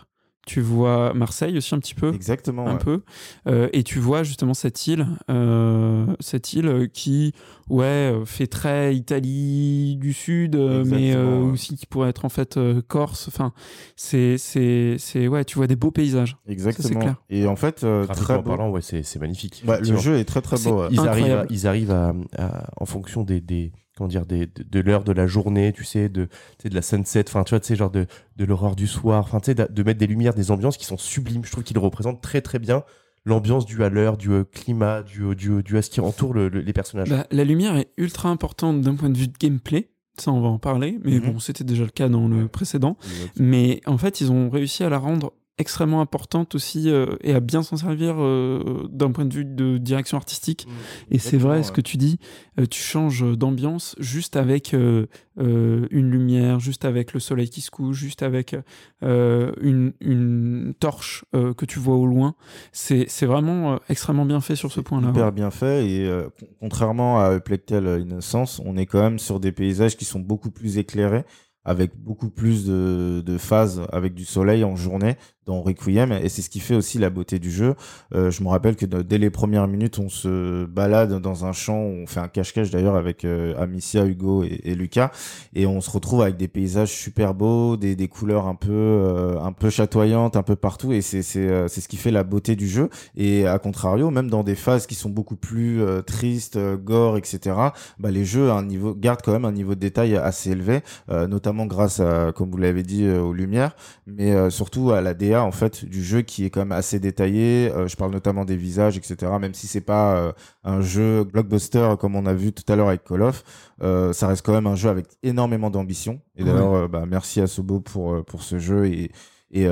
tu 0.47 0.61
vois 0.61 1.15
Marseille 1.15 1.57
aussi 1.57 1.75
un 1.75 1.79
petit 1.79 1.95
peu. 1.95 2.13
Exactement. 2.15 2.67
un 2.67 2.73
ouais. 2.75 2.79
peu 2.79 3.03
euh, 3.49 3.69
et 3.73 3.83
tu 3.83 3.99
vois 3.99 4.23
justement 4.23 4.55
cette 4.55 4.87
île 4.87 5.07
euh, 5.31 6.07
cette 6.21 6.53
île 6.53 6.89
qui 6.93 7.33
ouais 7.71 8.13
fait 8.27 8.47
très 8.47 8.95
Italie 8.95 9.97
du 9.97 10.13
sud 10.13 10.55
euh, 10.57 10.85
mais 10.87 11.15
euh, 11.15 11.41
ouais. 11.41 11.51
aussi 11.53 11.77
qui 11.77 11.87
pourrait 11.87 12.11
être 12.11 12.25
en 12.25 12.29
fait 12.29 12.57
euh, 12.57 12.83
Corse 12.87 13.29
enfin 13.29 13.53
c'est 13.97 14.37
c'est 14.39 14.97
c'est 14.99 15.29
ouais 15.29 15.45
tu 15.45 15.57
vois 15.57 15.67
des 15.67 15.77
beaux 15.77 15.91
paysages 15.91 16.37
Exactement. 16.47 17.01
clair. 17.01 17.17
Et 17.31 17.47
en 17.47 17.57
fait, 17.57 17.85
euh, 17.85 18.07
très 18.07 18.37
beau. 18.37 18.43
parlant, 18.51 18.71
ouais, 18.71 18.81
c'est 18.83 19.03
c'est 19.03 19.19
magnifique. 19.19 19.63
Ouais, 19.67 19.81
le 19.81 19.97
jeu 19.97 20.19
est 20.19 20.25
très 20.25 20.41
très 20.43 20.57
beau. 20.59 20.83
ouais. 20.83 20.89
ils 20.91 21.01
arrivent, 21.01 21.47
ils 21.51 21.67
arrivent 21.67 21.91
à, 21.91 22.13
à- 22.37 22.69
en 22.77 22.85
fonction 22.87 23.23
des, 23.23 23.41
des 23.41 23.73
comment 23.97 24.09
dire, 24.09 24.27
des, 24.27 24.47
de, 24.47 24.63
de 24.63 24.81
l'heure 24.81 25.05
de 25.05 25.13
la 25.13 25.27
journée, 25.27 25.73
tu 25.73 25.85
sais, 25.85 26.09
de, 26.09 26.25
tu 26.27 26.31
sais, 26.65 26.69
de 26.69 26.75
la 26.75 26.83
sunset, 26.83 27.25
enfin, 27.29 27.45
tu 27.45 27.51
vois, 27.51 27.61
tu 27.61 27.69
sais, 27.69 27.77
genre 27.77 27.91
de, 27.91 28.07
de 28.37 28.45
l'aurore 28.45 28.75
du 28.77 28.87
soir, 28.87 29.23
enfin, 29.25 29.41
tu 29.41 29.47
sais, 29.47 29.55
de, 29.55 29.67
de 29.71 29.83
mettre 29.83 29.99
des 30.01 30.07
lumières, 30.07 30.35
des 30.35 30.51
ambiances 30.51 30.77
qui 30.77 30.85
sont 30.85 30.99
sublimes. 30.99 31.45
Je 31.45 31.51
trouve 31.53 31.65
qu'ils 31.65 31.79
représentent 31.79 32.21
très 32.21 32.41
très 32.41 32.59
bien 32.59 32.83
l'ambiance 33.27 33.65
due 33.65 33.83
à 33.85 33.89
l'heure, 33.89 34.17
du 34.19 34.31
euh, 34.33 34.45
climat, 34.45 35.03
du, 35.03 35.35
du, 35.35 35.63
du 35.63 35.77
à 35.79 35.83
ce 35.83 35.89
qui 35.91 36.01
entoure 36.01 36.35
le- 36.35 36.49
le- 36.49 36.61
les 36.61 36.73
personnages. 36.75 37.09
Bah, 37.09 37.27
la 37.31 37.45
lumière 37.45 37.77
est 37.77 37.89
ultra 37.97 38.29
importante 38.29 38.83
d'un 38.83 38.95
point 38.97 39.09
de 39.11 39.17
vue 39.17 39.29
de 39.29 39.39
gameplay 39.39 39.89
ça 40.17 40.31
on 40.31 40.41
va 40.41 40.47
en 40.47 40.59
parler 40.61 41.01
mais 41.03 41.19
Mhm. 41.19 41.33
bon 41.33 41.39
c'était 41.41 41.65
déjà 41.65 41.83
le 41.83 41.91
cas 41.91 42.09
dans 42.09 42.29
le 42.29 42.47
précédent 42.47 42.97
mais 43.37 43.81
en 43.85 43.99
fait 43.99 44.21
ils 44.21 44.31
ont 44.31 44.49
réussi 44.49 44.85
à 44.85 44.89
la 44.89 44.99
rendre 44.99 45.33
extrêmement 45.59 46.01
importante 46.01 46.55
aussi 46.57 46.91
euh, 46.91 47.17
et 47.23 47.33
à 47.33 47.41
bien 47.41 47.63
s'en 47.63 47.77
servir 47.77 48.17
euh, 48.19 48.89
d'un 48.91 49.13
point 49.13 49.25
de 49.25 49.33
vue 49.33 49.45
de 49.45 49.79
direction 49.79 50.17
artistique 50.17 50.67
Et 51.11 51.19
c'est 51.19 51.37
vrai, 51.37 51.63
ce 51.63 51.71
que 51.73 51.81
tu 51.81 51.97
dis, 51.97 52.19
euh, 52.59 52.67
tu 52.67 52.81
changes 52.83 53.25
d'ambiance 53.37 53.95
juste 54.01 54.37
avec 54.37 54.73
une 54.73 56.11
lumière, 56.11 56.61
juste 56.61 56.85
avec 56.85 57.13
le 57.13 57.21
soleil 57.21 57.49
qui 57.51 57.61
se 57.61 57.71
couche, 57.71 57.97
juste 57.97 58.23
avec 58.23 58.57
une, 59.03 59.93
une 60.01 60.75
torche 60.79 61.25
que 61.33 61.65
tu 61.65 61.79
vois 61.79 61.97
au 61.97 62.07
loin. 62.07 62.35
C'est 62.73 63.27
vraiment 63.27 63.79
extrêmement 63.89 64.27
bien 64.27 64.41
fait 64.41 64.57
sur 64.57 64.73
ce 64.73 64.81
point-là. 64.81 65.11
Hyper 65.11 65.27
ouais. 65.27 65.33
bien 65.33 65.51
fait 65.51 65.87
et 65.89 66.09
con- 66.39 66.47
contrairement 66.61 67.21
à 67.21 67.39
Tale 67.41 68.01
Innocence, 68.01 68.61
on 68.65 68.77
est 68.77 68.87
quand 68.87 69.01
même 69.01 69.19
sur 69.19 69.41
des 69.41 69.53
paysages 69.53 69.97
qui 69.97 70.05
sont 70.05 70.21
beaucoup 70.21 70.51
plus 70.51 70.79
éclairés 70.79 71.25
avec 71.65 71.93
beaucoup 71.97 72.29
plus 72.29 72.67
de, 72.67 73.23
de 73.25 73.39
phases 73.39 73.83
avec 73.91 74.15
du 74.15 74.25
soleil 74.27 74.65
en 74.65 74.77
journée 74.77 75.17
dans 75.47 75.61
Requiem 75.63 76.13
et 76.13 76.29
c'est 76.29 76.43
ce 76.43 76.51
qui 76.51 76.61
fait 76.61 76.75
aussi 76.75 76.99
la 76.99 77.11
beauté 77.11 77.39
du 77.39 77.51
jeu. 77.51 77.75
Euh, 78.15 78.31
je 78.31 78.43
me 78.43 78.49
rappelle 78.49 78.77
que 78.77 78.87
de- 78.87 79.03
dès 79.03 79.19
les 79.19 79.31
premières 79.31 79.69
minutes, 79.69 79.99
on 79.99 80.09
se 80.09 80.65
balade 80.65 81.21
dans 81.21 81.45
un 81.45 81.53
champ, 81.53 81.79
on 81.79 82.07
fait 82.07 82.21
un 82.21 82.29
cache-cache 82.29 82.71
d'ailleurs 82.71 82.97
avec 82.97 83.25
euh, 83.25 83.55
Amicia, 83.61 84.05
Hugo 84.07 84.43
et, 84.45 84.61
et 84.65 84.75
Lucas 84.75 85.11
et 85.55 85.67
on 85.67 85.81
se 85.81 85.91
retrouve 85.91 86.23
avec 86.23 86.37
des 86.37 86.49
paysages 86.49 86.91
super 86.93 87.35
beaux, 87.35 87.77
des, 87.77 87.97
des 87.97 88.09
couleurs 88.09 88.47
un 88.47 88.55
peu 88.55 88.71
euh, 88.73 89.39
un 89.41 89.53
peu 89.53 89.71
chatoyantes 89.71 90.37
un 90.37 90.43
peu 90.43 90.57
partout 90.57 90.93
et 90.93 91.01
c'est 91.03 91.23
c'est 91.23 91.49
euh, 91.49 91.69
c'est 91.69 91.81
ce 91.81 91.89
qui 91.89 91.97
fait 91.97 92.11
la 92.11 92.25
beauté 92.25 92.57
du 92.57 92.69
jeu 92.69 92.89
et 93.17 93.47
à 93.47 93.59
contrario 93.59 94.11
même 94.11 94.31
dans 94.31 94.43
des 94.45 94.55
phases 94.55 94.87
qui 94.87 94.95
sont 94.95 95.11
beaucoup 95.11 95.37
plus 95.37 95.83
euh, 95.83 96.03
tristes, 96.03 96.57
euh, 96.57 96.77
gore 96.77 97.17
etc. 97.17 97.57
Bah 97.99 98.11
les 98.11 98.25
jeux 98.25 98.51
un 98.51 98.63
niveau 98.63 98.95
gardent 98.95 99.23
quand 99.23 99.33
même 99.33 99.45
un 99.45 99.53
niveau 99.53 99.75
de 99.75 99.81
détail 99.81 100.17
assez 100.17 100.51
élevé, 100.51 100.81
euh, 101.11 101.27
notamment 101.27 101.67
grâce 101.67 102.01
à 102.01 102.33
comme 102.35 102.51
vous 102.51 102.57
l'avez 102.59 102.83
dit 102.83 103.05
euh, 103.05 103.21
aux 103.21 103.33
lumières, 103.33 103.77
mais 104.07 104.33
euh, 104.33 104.51
surtout 104.51 104.91
à 104.93 105.01
la 105.01 105.15
DA 105.15 105.34
en 105.43 105.53
fait 105.53 105.85
du 105.85 106.03
jeu 106.05 106.23
qui 106.23 106.45
est 106.45 106.51
quand 106.51 106.61
même 106.61 106.73
assez 106.73 107.01
détaillé. 107.01 107.71
Euh, 107.73 107.89
je 107.89 107.97
parle 107.97 108.13
notamment 108.13 108.45
des 108.45 108.57
visages 108.57 108.97
etc. 108.99 109.33
Même 109.41 109.55
si 109.55 109.67
c'est 109.67 109.81
pas 109.81 110.17
euh, 110.17 110.33
un 110.65 110.81
jeu 110.81 111.25
blockbuster 111.25 111.95
comme 111.99 112.17
on 112.17 112.27
a 112.27 112.35
vu 112.35 112.53
tout 112.53 112.71
à 112.73 112.77
l'heure 112.77 112.89
avec 112.89 113.05
Call 113.05 113.23
of, 113.23 113.45
euh, 113.83 114.13
ça 114.13 114.27
reste 114.29 114.45
quand 114.45 114.53
même 114.53 114.67
un 114.67 114.77
jeu 114.77 114.89
avec 114.89 115.07
énormément 115.23 115.71
d'ambition. 115.71 116.21
Et 116.37 116.45
d'ailleurs, 116.45 116.89
bah, 116.89 117.05
merci 117.07 117.41
à 117.41 117.47
Sobo 117.47 117.81
pour 117.81 118.25
pour 118.25 118.43
ce 118.43 118.59
jeu 118.59 118.87
et 118.87 119.11
et 119.51 119.67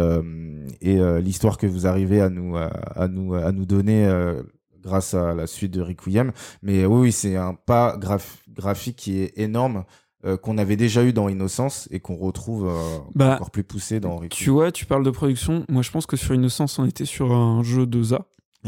et 0.81 1.21
l'histoire 1.21 1.59
que 1.59 1.67
vous 1.67 1.87
arrivez 1.87 2.21
à 2.21 2.29
nous 2.29 2.57
à, 2.57 2.67
à 2.95 3.09
nous 3.09 3.35
à 3.35 3.51
nous 3.53 3.67
donner 3.67 4.07
grâce 4.83 5.15
à 5.15 5.35
la 5.35 5.47
suite 5.47 5.73
de 5.73 5.81
Requiem. 5.81 6.33
Mais 6.63 6.85
oui, 6.87 7.01
oui, 7.01 7.13
c'est 7.13 7.37
un 7.37 7.55
pas 7.55 7.97
graph- 7.99 8.43
graphique 8.49 8.97
qui 8.97 9.21
est 9.21 9.39
énorme. 9.39 9.85
Euh, 10.25 10.37
qu'on 10.37 10.57
avait 10.57 10.77
déjà 10.77 11.05
eu 11.05 11.13
dans 11.13 11.29
Innocence 11.29 11.89
et 11.91 11.99
qu'on 11.99 12.15
retrouve 12.15 12.69
euh, 12.69 12.99
Bah, 13.15 13.35
encore 13.35 13.51
plus 13.51 13.65
poussé 13.65 13.99
dans 13.99 14.17
Requiem. 14.17 14.31
Tu 14.31 14.51
vois, 14.51 14.71
tu 14.71 14.87
parles 14.87 15.05
de 15.05 15.11
production. 15.11 15.65
Moi, 15.69 15.83
je 15.83 15.91
pense 15.91 16.07
que 16.07 16.17
sur 16.17 16.35
Innocence, 16.35 16.79
on 16.79 16.85
était 16.85 17.05
sur 17.05 17.33
un 17.33 17.63
jeu 17.63 17.87
de 17.87 18.03
ZA. 18.03 18.25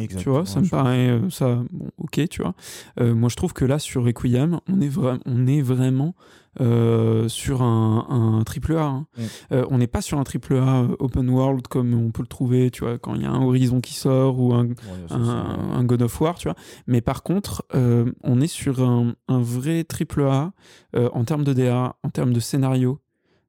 Tu 0.09 0.29
vois, 0.29 0.45
ça 0.45 0.61
me 0.61 0.69
paraît 0.69 1.11
euh, 1.11 1.31
ça 1.31 1.63
bon, 1.71 1.91
ok, 1.99 2.29
tu 2.29 2.43
vois. 2.43 2.55
Moi, 2.99 3.29
je 3.29 3.37
trouve 3.37 3.53
que 3.53 3.65
là 3.65 3.79
sur 3.79 4.05
Requiem, 4.05 4.59
on 4.69 4.81
est 4.81 4.91
on 5.27 5.47
est 5.47 5.63
vraiment 5.63 6.17
euh, 6.61 7.29
sur 7.29 7.63
un, 7.63 8.07
un 8.09 8.45
triple 8.45 8.77
A. 8.77 8.85
hein. 8.85 9.07
Mm. 9.17 9.23
Euh, 9.53 9.67
on 9.71 9.79
n'est 9.79 9.87
pas 9.87 10.01
sur 10.03 10.19
un 10.19 10.25
triple 10.25 10.57
A 10.57 10.83
euh, 10.83 10.97
open 10.99 11.29
world 11.31 11.67
comme 11.69 11.95
on 11.95 12.11
peut 12.11 12.23
le 12.23 12.29
trouver, 12.29 12.71
tu 12.71 12.85
vois, 12.85 12.99
quand 12.99 13.15
il 13.15 13.23
y 13.23 13.27
a 13.27 13.31
un 13.31 13.43
Horizon 13.43 13.81
qui 13.81 13.95
sort 13.95 14.39
ou 14.41 14.55
un, 14.55 14.69
un, 15.11 15.19
un 15.19 15.85
God 15.85 16.03
of 16.03 16.21
War, 16.21 16.37
tu 16.37 16.49
vois. 16.49 16.57
Mais 16.87 17.01
par 17.01 17.23
contre, 17.23 17.65
euh, 17.75 18.13
on 18.23 18.41
est 18.41 18.47
sur 18.47 18.83
un, 18.83 19.15
vrai 19.29 19.85
triple 19.85 20.23
A 20.23 20.53
en 20.95 21.25
termes 21.25 21.45
de 21.45 21.53
DA, 21.53 21.97
en 22.03 22.11
termes 22.11 22.33
de 22.33 22.41
scénario, 22.41 23.01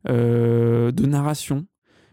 de 0.05 1.05
narration. 1.05 1.65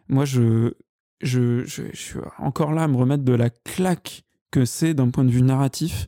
Moi, 0.08 0.24
je, 0.24 0.72
je, 1.20 1.64
je, 1.64 1.84
je 1.92 1.96
suis 2.00 2.18
encore 2.38 2.72
là 2.72 2.84
à 2.84 2.88
me 2.88 2.96
remettre 2.96 3.24
de 3.24 3.32
la 3.32 3.50
claque 3.50 4.24
que 4.52 4.64
c'est 4.64 4.94
d'un 4.94 5.10
point 5.10 5.24
de 5.24 5.30
vue 5.30 5.42
narratif. 5.42 6.06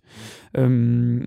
Euh, 0.57 1.19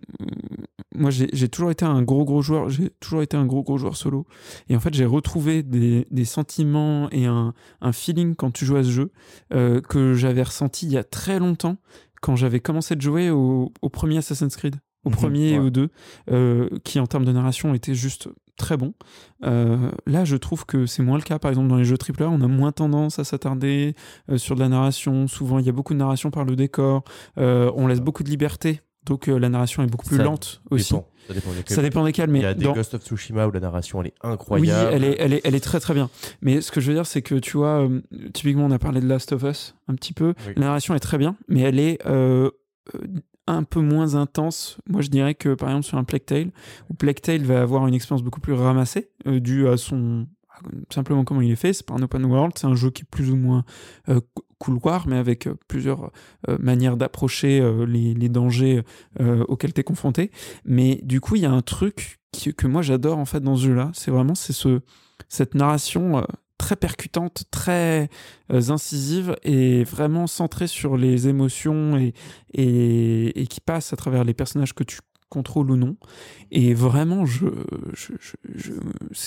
moi, 0.95 1.09
j'ai 1.11 1.49
toujours 1.49 1.71
été 1.71 1.83
un 1.83 2.01
gros 2.03 2.23
gros 2.23 2.41
joueur. 2.41 2.69
J'ai 2.69 2.91
toujours 3.01 3.21
été 3.21 3.35
un 3.35 3.45
gros 3.45 3.63
gros 3.63 3.77
joueur 3.77 3.97
solo. 3.97 4.25
Et 4.69 4.75
en 4.75 4.79
fait, 4.79 4.93
j'ai 4.93 5.05
retrouvé 5.05 5.63
des, 5.63 6.07
des 6.11 6.25
sentiments 6.25 7.09
et 7.11 7.25
un, 7.25 7.53
un 7.81 7.91
feeling 7.91 8.35
quand 8.35 8.51
tu 8.51 8.65
joues 8.65 8.77
à 8.77 8.83
ce 8.83 8.89
jeu 8.91 9.11
euh, 9.53 9.81
que 9.81 10.13
j'avais 10.13 10.43
ressenti 10.43 10.85
il 10.85 10.93
y 10.93 10.97
a 10.97 11.03
très 11.03 11.39
longtemps 11.39 11.77
quand 12.21 12.35
j'avais 12.35 12.59
commencé 12.61 12.95
de 12.95 13.01
jouer 13.01 13.29
au, 13.29 13.71
au 13.81 13.89
premier 13.89 14.17
Assassin's 14.17 14.55
Creed, 14.55 14.75
au 15.03 15.09
Mhm, 15.09 15.15
premier 15.15 15.49
et 15.49 15.59
ouais. 15.59 15.65
au 15.65 15.69
deux, 15.69 15.89
euh, 16.31 16.69
qui 16.83 16.99
en 16.99 17.07
termes 17.07 17.25
de 17.25 17.31
narration 17.31 17.73
était 17.73 17.93
juste 17.93 18.29
très 18.57 18.75
bon. 18.77 18.93
Euh, 19.45 19.91
là, 20.05 20.25
je 20.25 20.35
trouve 20.35 20.65
que 20.65 20.85
c'est 20.85 21.03
moins 21.03 21.17
le 21.17 21.23
cas. 21.23 21.39
Par 21.39 21.49
exemple, 21.49 21.67
dans 21.69 21.77
les 21.77 21.85
jeux 21.85 21.95
AAA, 21.97 22.27
on 22.27 22.41
a 22.41 22.47
moins 22.47 22.71
tendance 22.71 23.19
à 23.19 23.23
s'attarder 23.23 23.95
euh, 24.29 24.37
sur 24.37 24.55
de 24.55 24.59
la 24.59 24.67
narration. 24.69 25.27
Souvent, 25.27 25.59
il 25.59 25.65
y 25.65 25.69
a 25.69 25.71
beaucoup 25.71 25.93
de 25.93 25.99
narration 25.99 26.31
par 26.31 26.43
le 26.43 26.55
décor. 26.55 27.03
Euh, 27.37 27.71
on 27.75 27.87
laisse 27.87 28.01
beaucoup 28.01 28.23
de 28.23 28.29
liberté. 28.29 28.81
Donc, 29.05 29.27
la 29.27 29.47
narration 29.47 29.83
est 29.83 29.87
beaucoup 29.87 30.05
plus 30.05 30.17
Ça 30.17 30.23
lente 30.23 30.61
aussi. 30.69 30.93
Dépend. 30.93 31.07
Ça 31.27 31.33
dépend 31.33 31.51
desquels. 31.53 31.75
Ça 31.75 31.81
dépend 31.81 32.03
desquels, 32.03 32.29
mais 32.29 32.39
Il 32.39 32.41
y 32.41 32.45
a 32.45 32.53
des 32.53 32.65
dans- 32.65 32.73
Ghost 32.73 32.93
of 32.93 33.03
Tsushima 33.03 33.47
où 33.47 33.51
la 33.51 33.61
narration 33.61 34.01
elle 34.01 34.07
est 34.07 34.13
oui, 34.23 34.29
incroyable. 34.31 34.89
elle 34.93 35.03
est, 35.05 35.15
elle, 35.19 35.33
est, 35.33 35.41
elle 35.45 35.55
est 35.55 35.59
très 35.61 35.79
très 35.79 35.93
bien. 35.93 36.09
Mais 36.41 36.59
ce 36.59 36.71
que 36.73 36.81
je 36.81 36.87
veux 36.89 36.93
dire, 36.93 37.05
c'est 37.05 37.21
que 37.21 37.35
tu 37.35 37.55
vois, 37.55 37.87
typiquement, 38.33 38.65
on 38.65 38.71
a 38.71 38.79
parlé 38.79 38.99
de 38.99 39.07
Last 39.07 39.31
of 39.31 39.43
Us 39.43 39.75
un 39.87 39.95
petit 39.95 40.11
peu. 40.11 40.33
Oui. 40.45 40.53
La 40.57 40.65
narration 40.65 40.93
est 40.93 40.99
très 40.99 41.17
bien, 41.17 41.37
mais 41.47 41.61
elle 41.61 41.79
est 41.79 41.99
un 43.47 43.63
peu 43.63 43.79
moins 43.81 44.15
intense. 44.15 44.77
Moi, 44.87 45.01
je 45.01 45.09
dirais 45.09 45.35
que 45.35 45.53
par 45.53 45.69
exemple 45.69 45.85
sur 45.85 45.97
un 45.97 46.03
Tale, 46.03 46.51
où 46.89 46.93
Tale 46.93 47.43
va 47.43 47.61
avoir 47.61 47.87
une 47.87 47.93
expérience 47.93 48.23
beaucoup 48.23 48.41
plus 48.41 48.53
ramassée, 48.53 49.09
euh, 49.27 49.39
due 49.39 49.67
à 49.67 49.77
son 49.77 50.27
simplement 50.91 51.23
comment 51.23 51.41
il 51.41 51.51
est 51.51 51.55
fait. 51.55 51.71
C'est 51.73 51.85
pas 51.85 51.93
un 51.93 52.01
open 52.01 52.25
world, 52.25 52.53
c'est 52.57 52.65
un 52.65 52.73
jeu 52.75 52.89
qui 52.89 53.03
est 53.03 53.09
plus 53.09 53.29
ou 53.29 53.35
moins 53.35 53.63
euh, 54.09 54.19
cou- 54.33 54.43
couloir, 54.57 55.07
mais 55.07 55.17
avec 55.17 55.45
euh, 55.45 55.53
plusieurs 55.67 56.11
euh, 56.49 56.57
manières 56.59 56.97
d'approcher 56.97 57.61
les, 57.87 58.29
dangers 58.29 58.83
auxquels 59.19 59.73
tu 59.73 59.81
es 59.81 59.83
confronté. 59.83 60.31
Mais 60.65 60.99
du 61.03 61.21
coup, 61.21 61.35
il 61.35 61.43
y 61.43 61.45
a 61.45 61.51
un 61.51 61.61
truc 61.61 62.19
qui- 62.31 62.53
que 62.55 62.65
moi 62.65 62.81
j'adore 62.81 63.19
en 63.19 63.25
fait 63.25 63.39
dans 63.39 63.55
ce 63.55 63.65
jeu-là. 63.65 63.91
C'est 63.93 64.09
vraiment 64.09 64.33
c'est 64.33 64.53
ce, 64.53 64.79
cette 65.29 65.53
narration 65.53 66.25
très 66.57 66.75
percutante, 66.75 67.43
très 67.51 68.09
euh, 68.51 68.69
incisive 68.69 69.35
et 69.43 69.83
vraiment 69.83 70.27
centrée 70.27 70.67
sur 70.67 70.97
les 70.97 71.27
émotions 71.27 71.97
et, 72.53 73.47
qui 73.49 73.61
passe 73.61 73.93
à 73.93 73.95
travers 73.95 74.23
les 74.23 74.33
personnages 74.33 74.73
que 74.73 74.83
tu 74.83 74.99
contrôles 75.29 75.71
ou 75.71 75.75
non. 75.75 75.97
Et 76.51 76.73
vraiment, 76.73 77.25
je, 77.25 77.47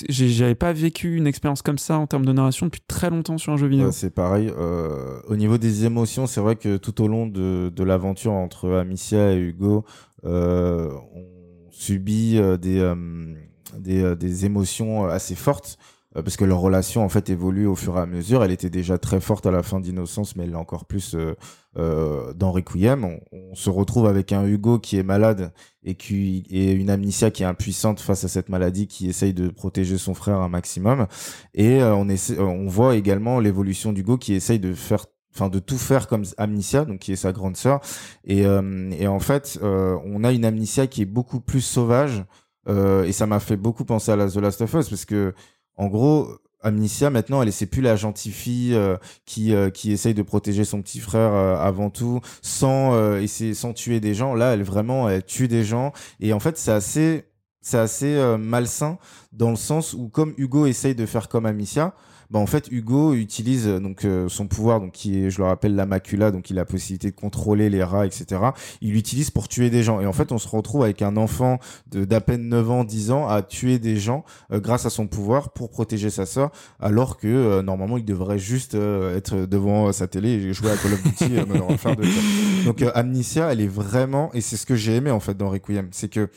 j'avais 0.08 0.54
pas 0.54 0.72
vécu 0.72 1.16
une 1.16 1.26
expérience 1.26 1.60
comme 1.60 1.76
ça 1.76 1.98
en 1.98 2.06
termes 2.06 2.24
de 2.24 2.32
narration 2.32 2.66
depuis 2.66 2.80
très 2.88 3.10
longtemps 3.10 3.36
sur 3.36 3.52
un 3.52 3.58
jeu 3.58 3.66
vidéo. 3.66 3.90
C'est 3.92 4.14
pareil. 4.14 4.50
Euh, 4.56 5.20
au 5.28 5.36
niveau 5.36 5.58
des 5.58 5.84
émotions, 5.84 6.26
c'est 6.26 6.40
vrai 6.40 6.56
que 6.56 6.78
tout 6.78 7.02
au 7.02 7.08
long 7.08 7.26
de, 7.26 7.84
l'aventure 7.84 8.32
entre 8.32 8.70
Amicia 8.72 9.32
et 9.32 9.38
Hugo, 9.38 9.84
euh, 10.24 10.90
on 11.14 11.70
subit 11.70 12.40
des, 12.58 14.44
émotions 14.46 15.04
assez 15.04 15.34
fortes. 15.34 15.78
Euh, 16.16 16.22
Parce 16.22 16.36
que 16.36 16.44
leur 16.44 16.58
relation 16.58 17.04
en 17.04 17.08
fait 17.08 17.30
évolue 17.30 17.66
au 17.66 17.76
fur 17.76 17.96
et 17.96 18.00
à 18.00 18.06
mesure. 18.06 18.42
Elle 18.42 18.50
était 18.50 18.70
déjà 18.70 18.98
très 18.98 19.20
forte 19.20 19.46
à 19.46 19.50
la 19.50 19.62
fin 19.62 19.80
d'Innocence, 19.80 20.36
mais 20.36 20.44
elle 20.44 20.50
l'est 20.50 20.56
encore 20.56 20.84
plus 20.84 21.14
euh, 21.14 21.34
euh, 21.76 22.32
dans 22.34 22.50
Requiem. 22.50 23.18
On, 23.32 23.54
se 23.54 23.70
retrouve 23.70 24.06
avec 24.06 24.32
un 24.32 24.46
Hugo 24.46 24.78
qui 24.78 24.96
est 24.96 25.02
malade 25.02 25.52
et 25.82 25.94
qui 25.94 26.44
et 26.50 26.72
une 26.72 26.88
Amnesia 26.88 27.30
qui 27.30 27.42
est 27.42 27.46
impuissante 27.46 28.00
face 28.00 28.24
à 28.24 28.28
cette 28.28 28.48
maladie, 28.48 28.86
qui 28.86 29.08
essaye 29.08 29.34
de 29.34 29.48
protéger 29.48 29.98
son 29.98 30.14
frère 30.14 30.38
un 30.38 30.48
maximum. 30.48 31.06
Et 31.54 31.82
on 31.82 32.68
voit 32.68 32.94
également 32.96 33.40
l'évolution 33.40 33.92
d'Hugo 33.92 34.18
qui 34.18 34.34
essaye 34.34 34.60
de 34.60 34.72
faire 34.72 35.06
enfin 35.34 35.48
de 35.48 35.58
tout 35.58 35.78
faire 35.78 36.08
comme 36.08 36.24
Amnesia 36.38 36.84
donc 36.84 37.00
qui 37.00 37.12
est 37.12 37.16
sa 37.16 37.32
grande 37.32 37.56
sœur 37.56 37.80
et, 38.24 38.46
en 38.48 39.20
fait 39.20 39.60
on 39.62 40.24
a 40.24 40.32
une 40.32 40.44
Amnesia 40.44 40.86
qui 40.88 41.02
est 41.02 41.06
beaucoup 41.06 41.40
plus 41.40 41.60
sauvage 41.60 42.24
et 42.68 43.12
ça 43.12 43.26
m'a 43.26 43.40
fait 43.40 43.56
beaucoup 43.56 43.84
penser 43.84 44.10
à 44.12 44.16
la 44.16 44.28
The 44.28 44.36
Last 44.36 44.62
of 44.62 44.74
Us 44.74 44.88
parce 44.88 45.04
que 45.04 45.34
en 45.76 45.88
gros 45.88 46.28
Amnesia 46.62 47.10
maintenant 47.10 47.40
elle 47.42 47.48
est 47.48 47.52
c'est 47.52 47.66
plus 47.66 47.82
la 47.82 47.96
gentille 47.96 48.32
fille 48.32 48.74
euh, 48.74 48.96
qui 49.24 49.54
euh, 49.54 49.70
qui 49.70 49.92
essaye 49.92 50.14
de 50.14 50.22
protéger 50.22 50.64
son 50.64 50.82
petit 50.82 51.00
frère 51.00 51.32
euh, 51.32 51.56
avant 51.56 51.90
tout 51.90 52.20
sans 52.42 53.16
essayer 53.16 53.54
sans 53.54 53.72
tuer 53.72 54.00
des 54.00 54.14
gens. 54.14 54.34
Là 54.34 54.54
elle 54.54 54.62
vraiment 54.62 55.08
elle 55.08 55.24
tue 55.24 55.48
des 55.48 55.64
gens. 55.64 55.92
Et 56.20 56.32
en 56.32 56.40
fait 56.40 56.58
c'est 56.58 56.72
assez 56.72 57.24
c'est 57.62 57.78
assez 57.78 58.36
malsain 58.38 58.98
dans 59.32 59.50
le 59.50 59.56
sens 59.56 59.94
où 59.94 60.08
comme 60.08 60.34
Hugo 60.38 60.66
essaye 60.66 60.94
de 60.94 61.06
faire 61.06 61.28
comme 61.28 61.46
Amicia 61.46 61.94
bah 62.30 62.38
en 62.38 62.46
fait 62.46 62.68
Hugo 62.70 63.14
utilise 63.14 63.66
euh, 63.66 63.80
donc 63.80 64.04
euh, 64.04 64.28
son 64.28 64.46
pouvoir 64.46 64.80
donc 64.80 64.92
qui 64.92 65.24
est 65.24 65.30
je 65.30 65.38
le 65.38 65.44
rappelle 65.44 65.74
la 65.74 65.86
macula 65.86 66.30
donc 66.30 66.50
il 66.50 66.58
a 66.58 66.62
la 66.62 66.64
possibilité 66.64 67.10
de 67.10 67.16
contrôler 67.16 67.70
les 67.70 67.82
rats 67.82 68.06
etc 68.06 68.40
il 68.80 68.92
l'utilise 68.92 69.30
pour 69.30 69.48
tuer 69.48 69.70
des 69.70 69.82
gens 69.82 70.00
et 70.00 70.06
en 70.06 70.12
fait 70.12 70.32
on 70.32 70.38
se 70.38 70.48
retrouve 70.48 70.84
avec 70.84 71.02
un 71.02 71.16
enfant 71.16 71.58
de 71.90 72.04
d'à 72.04 72.20
peine 72.20 72.48
9 72.48 72.70
ans 72.70 72.84
10 72.84 73.10
ans 73.10 73.28
à 73.28 73.42
tuer 73.42 73.78
des 73.78 73.96
gens 73.96 74.24
euh, 74.52 74.60
grâce 74.60 74.86
à 74.86 74.90
son 74.90 75.06
pouvoir 75.06 75.52
pour 75.52 75.70
protéger 75.70 76.10
sa 76.10 76.26
sœur 76.26 76.50
alors 76.78 77.16
que 77.16 77.28
euh, 77.28 77.62
normalement 77.62 77.98
il 77.98 78.04
devrait 78.04 78.38
juste 78.38 78.74
euh, 78.74 79.16
être 79.16 79.46
devant 79.46 79.92
sa 79.92 80.06
télé 80.06 80.30
et 80.30 80.52
jouer 80.52 80.70
à 80.70 80.76
Call 80.76 80.92
of 80.94 81.02
Duty 81.02 81.36
euh, 81.36 81.46
Modern 81.46 81.68
Warfare 81.68 81.96
2 81.96 82.02
quoi. 82.02 82.22
donc 82.64 82.82
euh, 82.82 82.90
Amnesia 82.94 83.52
elle 83.52 83.60
est 83.60 83.66
vraiment 83.66 84.32
et 84.34 84.40
c'est 84.40 84.56
ce 84.56 84.66
que 84.66 84.76
j'ai 84.76 84.96
aimé 84.96 85.10
en 85.10 85.20
fait 85.20 85.36
dans 85.36 85.48
Requiem 85.50 85.88
c'est 85.92 86.08
que 86.08 86.28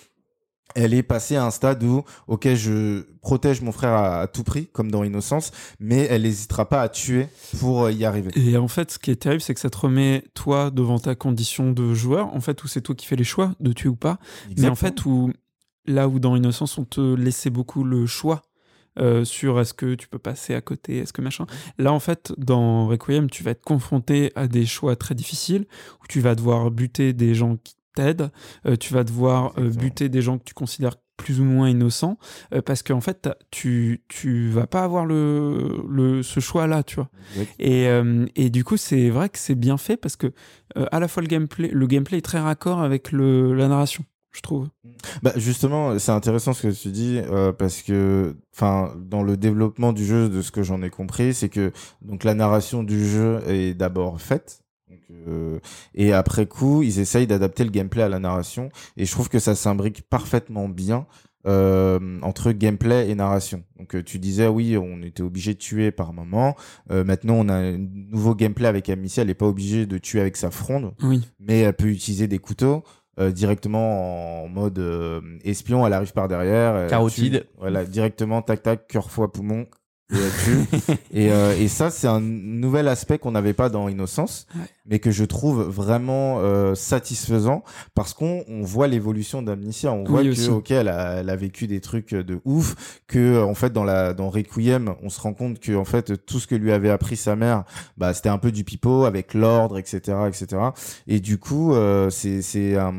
elle 0.75 0.93
est 0.93 1.03
passée 1.03 1.35
à 1.35 1.45
un 1.45 1.51
stade 1.51 1.83
où, 1.83 2.03
ok, 2.27 2.53
je 2.53 3.03
protège 3.21 3.61
mon 3.61 3.71
frère 3.71 3.93
à, 3.93 4.21
à 4.21 4.27
tout 4.27 4.43
prix, 4.43 4.67
comme 4.67 4.91
dans 4.91 5.03
Innocence, 5.03 5.51
mais 5.79 6.07
elle 6.09 6.23
n'hésitera 6.23 6.67
pas 6.67 6.81
à 6.81 6.89
tuer 6.89 7.27
pour 7.59 7.83
euh, 7.83 7.91
y 7.91 8.05
arriver. 8.05 8.31
Et 8.35 8.57
en 8.57 8.67
fait, 8.67 8.91
ce 8.91 8.99
qui 8.99 9.11
est 9.11 9.15
terrible, 9.15 9.41
c'est 9.41 9.53
que 9.53 9.59
ça 9.59 9.69
te 9.69 9.77
remet 9.77 10.23
toi 10.33 10.71
devant 10.71 10.99
ta 10.99 11.15
condition 11.15 11.71
de 11.71 11.93
joueur, 11.93 12.33
en 12.33 12.41
fait, 12.41 12.63
où 12.63 12.67
c'est 12.67 12.81
toi 12.81 12.95
qui 12.95 13.05
fais 13.05 13.15
les 13.15 13.23
choix 13.23 13.53
de 13.59 13.73
tuer 13.73 13.89
ou 13.89 13.95
pas. 13.95 14.19
Mais 14.57 14.67
en 14.67 14.75
fait, 14.75 15.05
où 15.05 15.31
là 15.85 16.07
où 16.07 16.19
dans 16.19 16.35
Innocence, 16.35 16.77
on 16.77 16.85
te 16.85 17.15
laissait 17.15 17.49
beaucoup 17.49 17.83
le 17.83 18.05
choix 18.05 18.41
euh, 18.99 19.25
sur 19.25 19.59
est-ce 19.59 19.73
que 19.73 19.95
tu 19.95 20.07
peux 20.07 20.19
passer 20.19 20.53
à 20.53 20.61
côté, 20.61 20.99
est-ce 20.99 21.13
que 21.13 21.21
machin. 21.21 21.45
Là, 21.77 21.91
en 21.91 21.99
fait, 21.99 22.31
dans 22.37 22.87
Requiem, 22.87 23.29
tu 23.29 23.43
vas 23.43 23.51
être 23.51 23.63
confronté 23.63 24.31
à 24.35 24.47
des 24.47 24.65
choix 24.65 24.95
très 24.95 25.15
difficiles 25.15 25.65
où 26.03 26.07
tu 26.07 26.21
vas 26.21 26.35
devoir 26.35 26.69
buter 26.69 27.13
des 27.13 27.33
gens 27.33 27.57
qui 27.57 27.75
euh, 27.99 28.75
tu 28.75 28.93
vas 28.93 29.03
devoir 29.03 29.53
euh, 29.57 29.69
buter 29.69 30.09
des 30.09 30.21
gens 30.21 30.37
que 30.37 30.43
tu 30.43 30.53
considères 30.53 30.95
plus 31.15 31.39
ou 31.39 31.43
moins 31.43 31.69
innocents, 31.69 32.17
euh, 32.53 32.61
parce 32.61 32.81
qu'en 32.81 33.01
fait, 33.01 33.29
tu, 33.51 34.03
tu 34.07 34.49
vas 34.49 34.65
pas 34.65 34.83
avoir 34.83 35.05
le, 35.05 35.83
le, 35.87 36.23
ce 36.23 36.39
choix-là, 36.39 36.83
tu 36.83 36.95
vois. 36.95 37.09
Et, 37.59 37.87
et 38.35 38.49
du 38.49 38.63
coup, 38.63 38.77
c'est 38.77 39.09
vrai 39.09 39.29
que 39.29 39.37
c'est 39.37 39.55
bien 39.55 39.77
fait 39.77 39.95
parce 39.95 40.15
que 40.15 40.33
à 40.75 40.99
la 40.99 41.07
fois 41.07 41.21
le 41.21 41.27
gameplay, 41.27 41.69
le 41.69 41.87
gameplay 41.87 42.17
est 42.17 42.21
très 42.21 42.39
raccord 42.39 42.81
avec 42.81 43.11
le, 43.11 43.53
la 43.53 43.67
narration, 43.67 44.03
je 44.31 44.41
trouve. 44.41 44.69
Bah 45.21 45.33
justement, 45.35 45.99
c'est 45.99 46.11
intéressant 46.11 46.53
ce 46.53 46.67
que 46.67 46.73
tu 46.73 46.87
dis 46.89 47.19
euh, 47.19 47.51
parce 47.53 47.83
que, 47.83 48.35
enfin, 48.55 48.95
dans 48.97 49.21
le 49.21 49.37
développement 49.37 49.93
du 49.93 50.05
jeu, 50.05 50.29
de 50.29 50.41
ce 50.41 50.49
que 50.49 50.63
j'en 50.63 50.81
ai 50.81 50.89
compris, 50.89 51.35
c'est 51.35 51.49
que 51.49 51.71
donc 52.01 52.23
la 52.23 52.33
narration 52.33 52.83
du 52.83 53.07
jeu 53.07 53.41
est 53.47 53.75
d'abord 53.75 54.19
faite. 54.19 54.62
Donc, 54.93 55.27
euh, 55.27 55.59
et 55.95 56.13
après 56.13 56.45
coup, 56.45 56.83
ils 56.83 56.99
essayent 56.99 57.27
d'adapter 57.27 57.63
le 57.63 57.69
gameplay 57.71 58.03
à 58.03 58.09
la 58.09 58.19
narration. 58.19 58.69
Et 58.97 59.05
je 59.05 59.11
trouve 59.11 59.29
que 59.29 59.39
ça 59.39 59.55
s'imbrique 59.55 60.03
parfaitement 60.09 60.69
bien 60.69 61.05
euh, 61.45 62.19
entre 62.21 62.51
gameplay 62.51 63.09
et 63.09 63.15
narration. 63.15 63.63
Donc 63.77 63.95
euh, 63.95 64.03
tu 64.03 64.17
disais 64.19 64.47
oui, 64.47 64.77
on 64.77 65.01
était 65.01 65.23
obligé 65.23 65.53
de 65.53 65.59
tuer 65.59 65.91
par 65.91 66.13
moment. 66.13 66.55
Euh, 66.91 67.03
maintenant, 67.03 67.35
on 67.35 67.49
a 67.49 67.55
un 67.55 67.77
nouveau 67.77 68.35
gameplay 68.35 68.67
avec 68.67 68.89
Amicia. 68.89 69.21
Elle 69.21 69.27
n'est 69.27 69.33
pas 69.33 69.47
obligée 69.47 69.85
de 69.85 69.97
tuer 69.97 70.21
avec 70.21 70.37
sa 70.37 70.51
fronde 70.51 70.93
Oui. 71.01 71.27
mais 71.39 71.59
elle 71.61 71.73
peut 71.73 71.87
utiliser 71.87 72.27
des 72.27 72.39
couteaux 72.39 72.83
euh, 73.19 73.31
directement 73.31 74.43
en 74.43 74.47
mode 74.47 74.79
euh, 74.79 75.21
espion. 75.43 75.85
Elle 75.85 75.93
arrive 75.93 76.13
par 76.13 76.27
derrière. 76.27 76.87
Carotide. 76.87 77.45
Voilà, 77.59 77.83
directement, 77.85 78.41
tac, 78.41 78.63
tac, 78.63 78.87
cœur, 78.87 79.11
foie, 79.11 79.31
poumon. 79.31 79.65
Et, 81.13 81.31
euh, 81.31 81.55
et 81.57 81.67
ça, 81.67 81.89
c'est 81.89 82.07
un 82.07 82.19
nouvel 82.19 82.87
aspect 82.87 83.17
qu'on 83.19 83.31
n'avait 83.31 83.53
pas 83.53 83.69
dans 83.69 83.87
Innocence, 83.87 84.47
Ouais. 84.55 84.65
mais 84.85 84.99
que 84.99 85.11
je 85.11 85.23
trouve 85.23 85.61
vraiment 85.63 86.39
euh, 86.39 86.75
satisfaisant 86.75 87.63
parce 87.95 88.13
qu'on 88.13 88.43
on 88.47 88.61
voit 88.61 88.87
l'évolution 88.87 89.41
d'Amnesia. 89.41 89.91
On 89.91 90.03
voit 90.03 90.23
que, 90.23 90.49
ok, 90.51 90.71
elle 90.71 90.87
a, 90.89 91.15
elle 91.19 91.29
a 91.29 91.35
vécu 91.35 91.67
des 91.67 91.81
trucs 91.81 92.13
de 92.13 92.39
ouf, 92.45 93.01
que 93.07 93.41
en 93.43 93.55
fait 93.55 93.71
dans 93.73 93.83
la 93.83 94.13
dans 94.13 94.29
Requiem, 94.29 94.93
on 95.01 95.09
se 95.09 95.19
rend 95.21 95.33
compte 95.33 95.59
que 95.59 95.75
en 95.75 95.85
fait 95.85 96.25
tout 96.25 96.39
ce 96.39 96.47
que 96.47 96.55
lui 96.55 96.71
avait 96.71 96.89
appris 96.91 97.15
sa 97.17 97.35
mère, 97.35 97.63
bah 97.97 98.13
c'était 98.13 98.29
un 98.29 98.37
peu 98.39 98.51
du 98.51 98.63
pipeau 98.63 99.05
avec 99.05 99.33
l'ordre, 99.33 99.77
etc., 99.77 100.17
etc. 100.27 100.61
Et 101.07 101.19
du 101.19 101.37
coup, 101.37 101.73
euh, 101.73 102.09
c'est 102.09 102.41
c'est 102.41 102.75
un- 102.77 102.93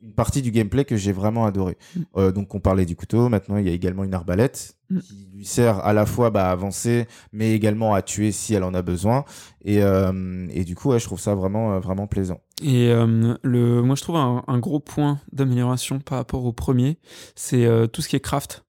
une 0.00 0.12
partie 0.12 0.42
du 0.42 0.50
gameplay 0.50 0.84
que 0.84 0.96
j'ai 0.96 1.12
vraiment 1.12 1.46
adoré. 1.46 1.76
Mm. 1.94 2.00
Euh, 2.16 2.32
donc 2.32 2.54
on 2.54 2.60
parlait 2.60 2.86
du 2.86 2.96
couteau, 2.96 3.28
maintenant 3.28 3.56
il 3.56 3.66
y 3.66 3.70
a 3.70 3.72
également 3.72 4.04
une 4.04 4.14
arbalète 4.14 4.76
Mm. 4.90 4.98
qui 5.00 5.28
lui 5.34 5.44
sert 5.44 5.84
à 5.84 5.92
la 5.92 6.06
fois 6.06 6.30
bah, 6.30 6.48
à 6.48 6.52
avancer, 6.52 7.06
mais 7.32 7.52
également 7.52 7.94
à 7.94 8.02
tuer 8.02 8.30
si 8.32 8.54
elle 8.54 8.62
en 8.62 8.74
a 8.74 8.82
besoin. 8.82 9.24
Et, 9.64 9.82
euh, 9.82 10.46
et 10.50 10.64
du 10.64 10.74
coup, 10.76 10.90
ouais, 10.90 11.00
je 11.00 11.04
trouve 11.04 11.20
ça 11.20 11.34
vraiment 11.34 11.74
euh, 11.74 11.80
vraiment 11.80 12.06
plaisant. 12.06 12.40
Et 12.62 12.90
euh, 12.90 13.34
le, 13.42 13.82
moi, 13.82 13.96
je 13.96 14.02
trouve 14.02 14.16
un, 14.16 14.44
un 14.46 14.58
gros 14.58 14.80
point 14.80 15.20
d'amélioration 15.32 15.98
par 15.98 16.18
rapport 16.18 16.44
au 16.44 16.52
premier, 16.52 16.98
c'est 17.34 17.66
euh, 17.66 17.86
tout 17.86 18.00
ce 18.02 18.08
qui 18.08 18.16
est 18.16 18.20
craft. 18.20 18.64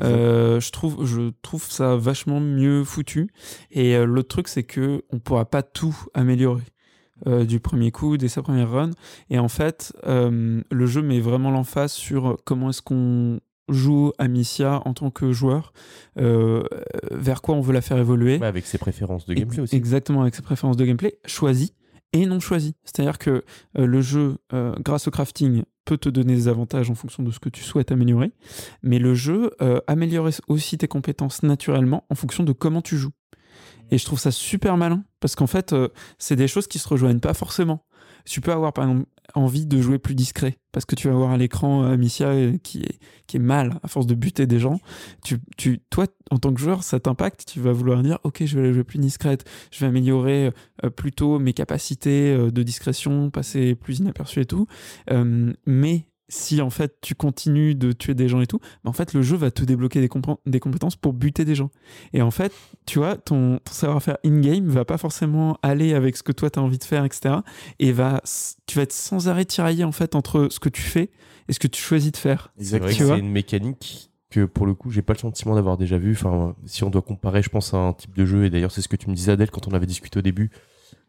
Euh, 0.00 0.60
je 0.60 0.70
trouve, 0.70 1.04
je 1.04 1.32
trouve 1.42 1.68
ça 1.68 1.96
vachement 1.96 2.38
mieux 2.38 2.84
foutu. 2.84 3.32
Et 3.72 3.96
euh, 3.96 4.04
l'autre 4.04 4.28
truc, 4.28 4.46
c'est 4.46 4.62
que 4.62 5.02
on 5.10 5.18
pourra 5.18 5.46
pas 5.46 5.64
tout 5.64 5.96
améliorer 6.14 6.62
euh, 7.26 7.44
du 7.44 7.60
premier 7.60 7.90
coup, 7.90 8.16
dès 8.16 8.28
sa 8.28 8.42
première 8.42 8.70
run. 8.70 8.90
Et 9.28 9.38
en 9.38 9.48
fait, 9.48 9.92
euh, 10.06 10.62
le 10.70 10.86
jeu 10.86 11.02
met 11.02 11.20
vraiment 11.20 11.50
l'emphase 11.50 11.92
sur 11.92 12.38
comment 12.44 12.70
est-ce 12.70 12.82
qu'on 12.82 13.40
joue 13.68 14.12
Amicia 14.18 14.82
en 14.84 14.94
tant 14.94 15.10
que 15.10 15.32
joueur, 15.32 15.72
euh, 16.18 16.62
vers 17.12 17.40
quoi 17.40 17.54
on 17.54 17.60
veut 17.60 17.72
la 17.72 17.82
faire 17.82 17.98
évoluer. 17.98 18.38
Ouais, 18.38 18.46
avec 18.46 18.66
ses 18.66 18.78
préférences 18.78 19.26
de 19.26 19.34
gameplay 19.34 19.60
aussi. 19.60 19.76
Exactement, 19.76 20.22
avec 20.22 20.34
ses 20.34 20.42
préférences 20.42 20.76
de 20.76 20.84
gameplay, 20.84 21.18
choisies 21.24 21.74
et 22.12 22.26
non 22.26 22.40
choisies. 22.40 22.74
C'est-à-dire 22.84 23.18
que 23.18 23.44
le 23.76 24.00
jeu, 24.00 24.38
grâce 24.80 25.06
au 25.06 25.12
crafting, 25.12 25.62
peut 25.84 25.96
te 25.96 26.08
donner 26.08 26.34
des 26.34 26.48
avantages 26.48 26.90
en 26.90 26.96
fonction 26.96 27.22
de 27.22 27.30
ce 27.30 27.38
que 27.38 27.48
tu 27.48 27.62
souhaites 27.62 27.92
améliorer, 27.92 28.32
mais 28.82 28.98
le 28.98 29.14
jeu 29.14 29.52
améliore 29.86 30.28
aussi 30.48 30.76
tes 30.76 30.88
compétences 30.88 31.44
naturellement 31.44 32.04
en 32.10 32.16
fonction 32.16 32.42
de 32.42 32.50
comment 32.50 32.82
tu 32.82 32.96
joues. 32.96 33.12
Et 33.90 33.98
je 33.98 34.04
trouve 34.04 34.18
ça 34.18 34.30
super 34.30 34.76
malin, 34.76 35.04
parce 35.20 35.34
qu'en 35.34 35.46
fait, 35.46 35.72
euh, 35.72 35.88
c'est 36.18 36.36
des 36.36 36.48
choses 36.48 36.66
qui 36.66 36.78
se 36.78 36.88
rejoignent 36.88 37.20
pas 37.20 37.34
forcément. 37.34 37.84
Tu 38.24 38.40
peux 38.40 38.52
avoir, 38.52 38.72
par 38.72 38.84
exemple, 38.84 39.06
envie 39.34 39.64
de 39.66 39.80
jouer 39.80 39.98
plus 39.98 40.14
discret, 40.14 40.58
parce 40.72 40.84
que 40.84 40.94
tu 40.94 41.08
vas 41.08 41.14
voir 41.14 41.30
à 41.30 41.36
l'écran 41.36 41.84
euh, 41.84 41.92
Amicia 41.92 42.28
euh, 42.28 42.56
qui 42.62 42.82
est, 42.82 42.98
qui 43.26 43.36
est 43.36 43.40
mal 43.40 43.78
à 43.82 43.88
force 43.88 44.06
de 44.06 44.14
buter 44.14 44.46
des 44.46 44.58
gens. 44.58 44.80
Tu, 45.24 45.38
tu, 45.56 45.80
toi, 45.90 46.06
en 46.30 46.38
tant 46.38 46.52
que 46.52 46.60
joueur, 46.60 46.82
ça 46.82 47.00
t'impacte. 47.00 47.44
Tu 47.46 47.60
vas 47.60 47.72
vouloir 47.72 48.02
dire, 48.02 48.18
ok, 48.24 48.44
je 48.44 48.58
vais 48.58 48.72
jouer 48.72 48.84
plus 48.84 48.98
discrète, 48.98 49.44
je 49.70 49.80
vais 49.80 49.86
améliorer 49.86 50.52
plutôt 50.96 51.38
mes 51.38 51.52
capacités 51.52 52.36
de 52.36 52.62
discrétion, 52.62 53.30
passer 53.30 53.74
plus 53.74 54.00
inaperçu 54.00 54.40
et 54.40 54.46
tout. 54.46 54.66
Mais 55.66 56.06
si 56.30 56.62
en 56.62 56.70
fait 56.70 56.96
tu 57.02 57.14
continues 57.14 57.74
de 57.74 57.92
tuer 57.92 58.14
des 58.14 58.28
gens 58.28 58.40
et 58.40 58.46
tout, 58.46 58.58
bah, 58.82 58.88
en 58.90 58.92
fait 58.94 59.12
le 59.12 59.20
jeu 59.20 59.36
va 59.36 59.50
te 59.50 59.62
débloquer 59.64 60.00
des, 60.00 60.08
compé- 60.08 60.38
des 60.46 60.60
compétences 60.60 60.96
pour 60.96 61.12
buter 61.12 61.44
des 61.44 61.54
gens. 61.54 61.70
Et 62.14 62.22
en 62.22 62.30
fait, 62.30 62.52
tu 62.86 62.98
vois, 62.98 63.16
ton, 63.16 63.58
ton 63.62 63.72
savoir-faire 63.72 64.16
in-game 64.24 64.66
va 64.68 64.84
pas 64.86 64.96
forcément 64.96 65.58
aller 65.62 65.92
avec 65.92 66.16
ce 66.16 66.22
que 66.22 66.32
toi 66.32 66.48
tu 66.48 66.58
as 66.58 66.62
envie 66.62 66.78
de 66.78 66.84
faire, 66.84 67.04
etc. 67.04 67.34
Et 67.78 67.92
va, 67.92 68.22
tu 68.66 68.76
vas 68.76 68.82
être 68.84 68.92
sans 68.92 69.28
arrêt 69.28 69.44
tiraillé 69.44 69.84
en 69.84 69.92
fait 69.92 70.14
entre 70.14 70.48
ce 70.50 70.58
que 70.60 70.68
tu 70.70 70.82
fais 70.82 71.10
et 71.48 71.52
ce 71.52 71.58
que 71.58 71.66
tu 71.68 71.82
choisis 71.82 72.12
de 72.12 72.16
faire. 72.16 72.52
C'est 72.58 72.78
vrai 72.78 72.92
Tu 72.92 73.00
que 73.00 73.04
vois 73.04 73.16
c'est 73.16 73.20
une 73.20 73.30
mécanique 73.30 74.10
que 74.30 74.44
pour 74.44 74.64
le 74.64 74.74
coup, 74.74 74.92
j'ai 74.92 75.02
pas 75.02 75.12
le 75.14 75.18
sentiment 75.18 75.56
d'avoir 75.56 75.76
déjà 75.76 75.98
vu. 75.98 76.12
Enfin, 76.12 76.54
si 76.64 76.84
on 76.84 76.90
doit 76.90 77.02
comparer, 77.02 77.42
je 77.42 77.48
pense 77.48 77.74
à 77.74 77.78
un 77.78 77.92
type 77.92 78.14
de 78.14 78.24
jeu, 78.24 78.44
et 78.44 78.50
d'ailleurs, 78.50 78.70
c'est 78.70 78.80
ce 78.80 78.86
que 78.86 78.94
tu 78.94 79.10
me 79.10 79.14
disais, 79.16 79.32
Adèle, 79.32 79.50
quand 79.50 79.66
on 79.66 79.72
avait 79.72 79.86
discuté 79.86 80.20
au 80.20 80.22
début, 80.22 80.50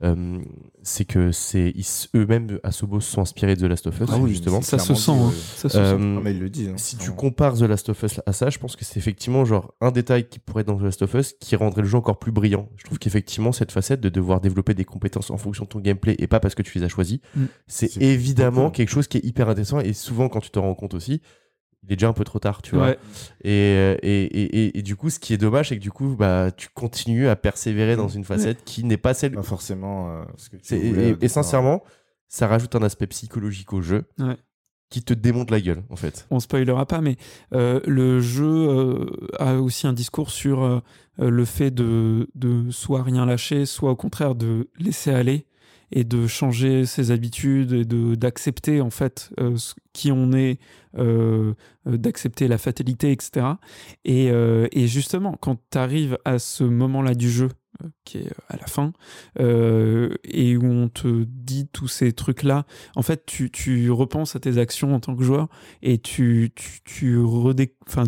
euh, 0.04 0.40
c'est 0.84 1.06
que 1.06 1.32
c'est 1.32 1.74
eux-mêmes, 2.16 2.60
Asobos, 2.64 3.02
se 3.02 3.12
sont 3.12 3.22
inspirés 3.22 3.56
de 3.56 3.62
The 3.62 3.70
Last 3.70 3.88
of 3.88 4.00
Us, 4.00 4.10
Ah 4.12 4.18
oui, 4.18 4.30
justement. 4.32 4.62
Ça 4.62 4.80
se 4.80 4.94
sent, 4.96 5.12
hein. 5.12 5.30
euh, 5.30 5.32
ça 5.56 5.70
se 5.70 5.78
Euh, 5.78 5.98
sent. 5.98 6.16
Ah, 6.18 6.22
mais 6.24 6.32
ils 6.32 6.40
le 6.40 6.50
disent. 6.50 6.70
hein. 6.70 6.78
Si 6.78 6.98
tu 6.98 7.12
compares 7.12 7.56
The 7.58 7.62
Last 7.62 7.90
of 7.90 8.02
Us 8.04 8.20
à 8.26 8.34
ça, 8.34 8.50
je 8.50 8.58
pense 8.58 8.76
que 8.76 8.84
c'est 8.86 8.98
effectivement 8.98 9.46
genre 9.46 9.74
un 9.82 9.92
détail 9.92 10.28
qui 10.28 10.40
pourrait 10.40 10.62
être 10.62 10.68
dans 10.68 10.78
The 10.80 10.84
Last 10.84 11.02
of 11.04 11.14
Us 11.14 11.34
qui 11.40 11.56
rendrait 11.56 11.82
le 11.84 11.88
jeu 11.88 11.98
encore 11.98 12.20
plus 12.20 12.32
brillant. 12.32 12.68
Je 12.78 12.84
trouve 12.86 13.00
qu'effectivement 13.00 13.52
cette 13.52 13.72
facette 13.72 14.02
de 14.02 14.10
devoir 14.10 14.42
développer 14.42 14.74
des 14.74 14.86
compétences 14.86 15.30
en 15.32 15.38
fonction 15.38 15.66
de 15.66 15.70
ton 15.70 15.80
gameplay 15.80 16.16
et 16.20 16.28
pas 16.28 16.40
parce 16.40 16.56
que 16.56 16.62
tu 16.64 16.78
les 16.80 16.84
as 16.86 16.90
choisies, 16.90 17.22
Mm. 17.36 17.46
c'est 17.68 17.98
évidemment 18.02 18.72
quelque 18.72 18.90
chose 18.90 19.08
qui 19.08 19.18
est 19.18 19.26
hyper 19.26 19.50
intéressant 19.50 19.80
et 19.80 19.94
souvent 19.94 20.30
quand 20.30 20.40
tu 20.42 20.50
te 20.50 20.60
rends 20.60 20.76
compte 20.76 20.94
aussi, 20.94 21.22
il 21.84 21.92
est 21.94 21.96
déjà 21.96 22.08
un 22.10 22.14
peu 22.14 22.24
trop 22.24 22.40
tard, 22.40 22.62
tu 22.62 22.76
vois. 22.76 22.88
Ouais. 22.90 23.00
Et, 23.44 23.76
euh, 23.78 23.98
et, 24.04 24.24
et, 24.24 24.66
et, 24.66 24.78
et 24.80 24.82
du 24.82 24.96
coup, 24.96 25.10
ce 25.10 25.20
qui 25.20 25.34
est 25.34 25.38
dommage, 25.38 25.70
c'est 25.70 25.78
que 25.78 25.82
du 25.82 25.92
coup, 25.92 26.16
bah, 26.18 26.52
tu 26.56 26.70
continues 26.74 27.28
à 27.28 27.36
persévérer 27.36 27.96
dans 27.96 28.08
une 28.08 28.24
facette 28.24 28.64
qui 28.64 28.84
n'est 28.84 28.98
pas 28.98 29.14
celle. 29.14 29.32
Pas 29.34 29.42
forcément 29.44 30.10
euh, 30.12 30.24
ce 30.38 30.50
que 30.50 30.58
tu 30.58 30.76
voulais 30.78 31.16
et, 31.20 31.28
sincèrement, 31.28 31.84
ça 32.28 32.48
rajoute 32.48 32.76
un 32.76 32.84
aspect 32.84 33.08
psychologique 33.08 33.74
au 33.74 33.82
jeu 33.82 34.04
Ouais. 34.20 34.38
qui 34.90 35.02
te 35.04 35.14
démonte 35.14 35.50
la 35.52 35.60
gueule, 35.60 35.84
en 35.90 35.96
fait. 35.96 36.28
on 36.32 36.40
spoilera 36.40 36.86
pas, 36.86 37.02
mais 37.02 37.18
euh, 37.54 37.80
le 37.88 38.20
jeu 38.22 38.46
euh, 38.46 39.06
a 39.40 39.56
aussi 39.56 39.88
un 39.88 39.94
discours 39.94 40.30
sur 40.30 40.64
euh, 40.64 40.80
le 41.18 41.46
fait 41.46 41.72
de, 41.72 42.30
de 42.36 42.70
soit 42.72 43.02
rien 43.04 43.26
lâcher, 43.26 43.66
soit 43.66 43.92
au 43.92 43.96
contraire 43.96 44.36
de 44.36 44.70
laisser 44.80 45.12
aller 45.12 45.46
et 45.92 46.04
de 46.04 46.28
changer 46.28 46.86
ses 46.86 47.12
habitudes 47.12 47.74
et 47.74 47.86
de 47.86 48.16
d'accepter 48.16 48.82
en 48.82 48.90
fait 48.90 49.32
euh, 49.40 49.58
qui 49.94 50.12
on 50.12 50.32
est, 50.32 50.60
euh, 50.98 51.54
euh, 51.88 51.98
d'accepter 51.98 52.48
la 52.48 52.58
fatalité, 52.58 53.12
etc. 53.12 53.46
Et, 54.06 54.28
et 54.28 54.88
justement, 54.88 55.36
quand 55.40 55.58
tu 55.72 55.78
arrives 55.78 56.18
à 56.26 56.40
ce 56.40 56.64
moment-là 56.64 57.14
du 57.14 57.30
jeu, 57.30 57.50
qui 58.04 58.20
est 58.20 58.32
à 58.50 58.58
la 58.58 58.68
fin, 58.68 58.94
euh, 59.40 60.14
et 60.24 60.58
où 60.58 60.66
on 60.66 60.90
te 60.90 61.24
dit 61.24 61.68
tous 61.68 61.88
ces 61.88 62.14
trucs-là, 62.14 62.66
en 62.96 63.02
fait, 63.02 63.26
tu, 63.26 63.50
tu 63.50 63.90
repenses 63.92 64.36
à 64.36 64.40
tes 64.40 64.58
actions 64.58 64.94
en 64.94 65.00
tant 65.00 65.16
que 65.16 65.24
joueur 65.24 65.48
et 65.82 65.98
tu, 65.98 66.52
tu, 66.56 66.82
tu, 66.84 67.18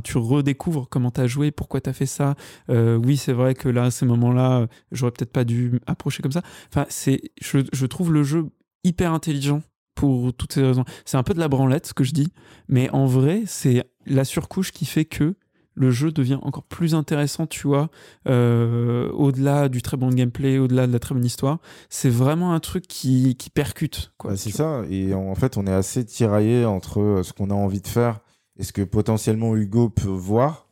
tu 0.04 0.18
redécouvres 0.18 0.88
comment 0.90 1.12
tu 1.12 1.22
as 1.22 1.28
joué, 1.28 1.52
pourquoi 1.52 1.82
tu 1.82 1.90
as 1.90 1.94
fait 1.94 2.06
ça. 2.06 2.36
Euh, 2.70 2.98
oui, 2.98 3.18
c'est 3.18 3.34
vrai 3.34 3.54
que 3.54 3.70
là, 3.70 3.86
à 3.86 3.92
ces 3.92 4.06
moments-là, 4.06 4.62
euh, 4.62 4.68
j'aurais 4.92 5.12
peut-être 5.12 5.32
pas 5.32 5.46
dû 5.46 5.80
approcher 5.88 6.22
comme 6.22 6.32
ça. 6.32 6.44
Enfin, 6.70 6.86
je, 6.90 7.60
je 7.72 7.86
trouve 7.86 8.14
le 8.14 8.24
jeu 8.24 8.46
hyper 8.84 9.14
intelligent 9.14 9.62
pour 9.96 10.34
toutes 10.34 10.54
ces 10.54 10.64
raisons. 10.64 10.86
C'est 11.06 11.18
un 11.18 11.24
peu 11.24 11.34
de 11.34 11.40
la 11.40 11.48
branlette, 11.48 11.88
ce 11.88 11.94
que 11.94 12.04
je 12.04 12.14
dis, 12.14 12.32
mais 12.68 12.90
en 12.90 13.06
vrai, 13.06 13.44
c'est 13.46 13.84
la 14.06 14.26
surcouche 14.26 14.72
qui 14.72 14.86
fait 14.86 15.06
que 15.06 15.36
le 15.76 15.92
jeu 15.92 16.12
devient 16.12 16.40
encore 16.42 16.64
plus 16.64 16.96
intéressant, 16.96 17.48
tu 17.48 17.68
vois, 17.68 17.90
euh, 18.28 19.10
au-delà 19.12 19.70
du 19.70 19.82
très 19.82 19.98
bon 19.98 20.10
gameplay, 20.10 20.58
au-delà 20.58 20.88
de 20.88 20.94
la 20.94 21.00
très 21.00 21.16
bonne 21.16 21.26
histoire. 21.26 21.60
C'est 21.90 22.10
vraiment 22.10 22.54
un 22.54 22.60
truc 22.60 22.88
qui, 22.88 23.36
qui 23.36 23.50
percute. 23.50 24.14
Quoi, 24.18 24.32
Bah, 24.32 24.38
c'est 24.38 24.52
ça. 24.52 24.84
Et 24.90 25.14
en 25.14 25.36
fait, 25.36 25.58
on 25.58 25.66
est 25.66 25.74
assez 25.74 26.06
tiraillé 26.06 26.66
entre 26.66 27.02
euh, 27.02 27.24
ce 27.24 27.34
qu'on 27.34 27.50
a 27.50 27.56
envie 27.56 27.82
de 27.82 27.88
faire 27.88 28.20
et 28.58 28.64
ce 28.64 28.72
que 28.72 28.82
potentiellement 28.82 29.56
Hugo 29.56 29.90
peut 29.90 30.08
voir. 30.08 30.63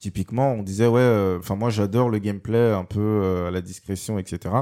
Typiquement, 0.00 0.52
on 0.52 0.62
disait, 0.62 0.86
ouais, 0.86 1.00
euh, 1.00 1.38
enfin, 1.40 1.56
moi, 1.56 1.70
j'adore 1.70 2.08
le 2.08 2.18
gameplay 2.18 2.70
un 2.72 2.84
peu 2.84 3.00
euh, 3.00 3.48
à 3.48 3.50
la 3.50 3.60
discrétion, 3.60 4.16
etc. 4.20 4.54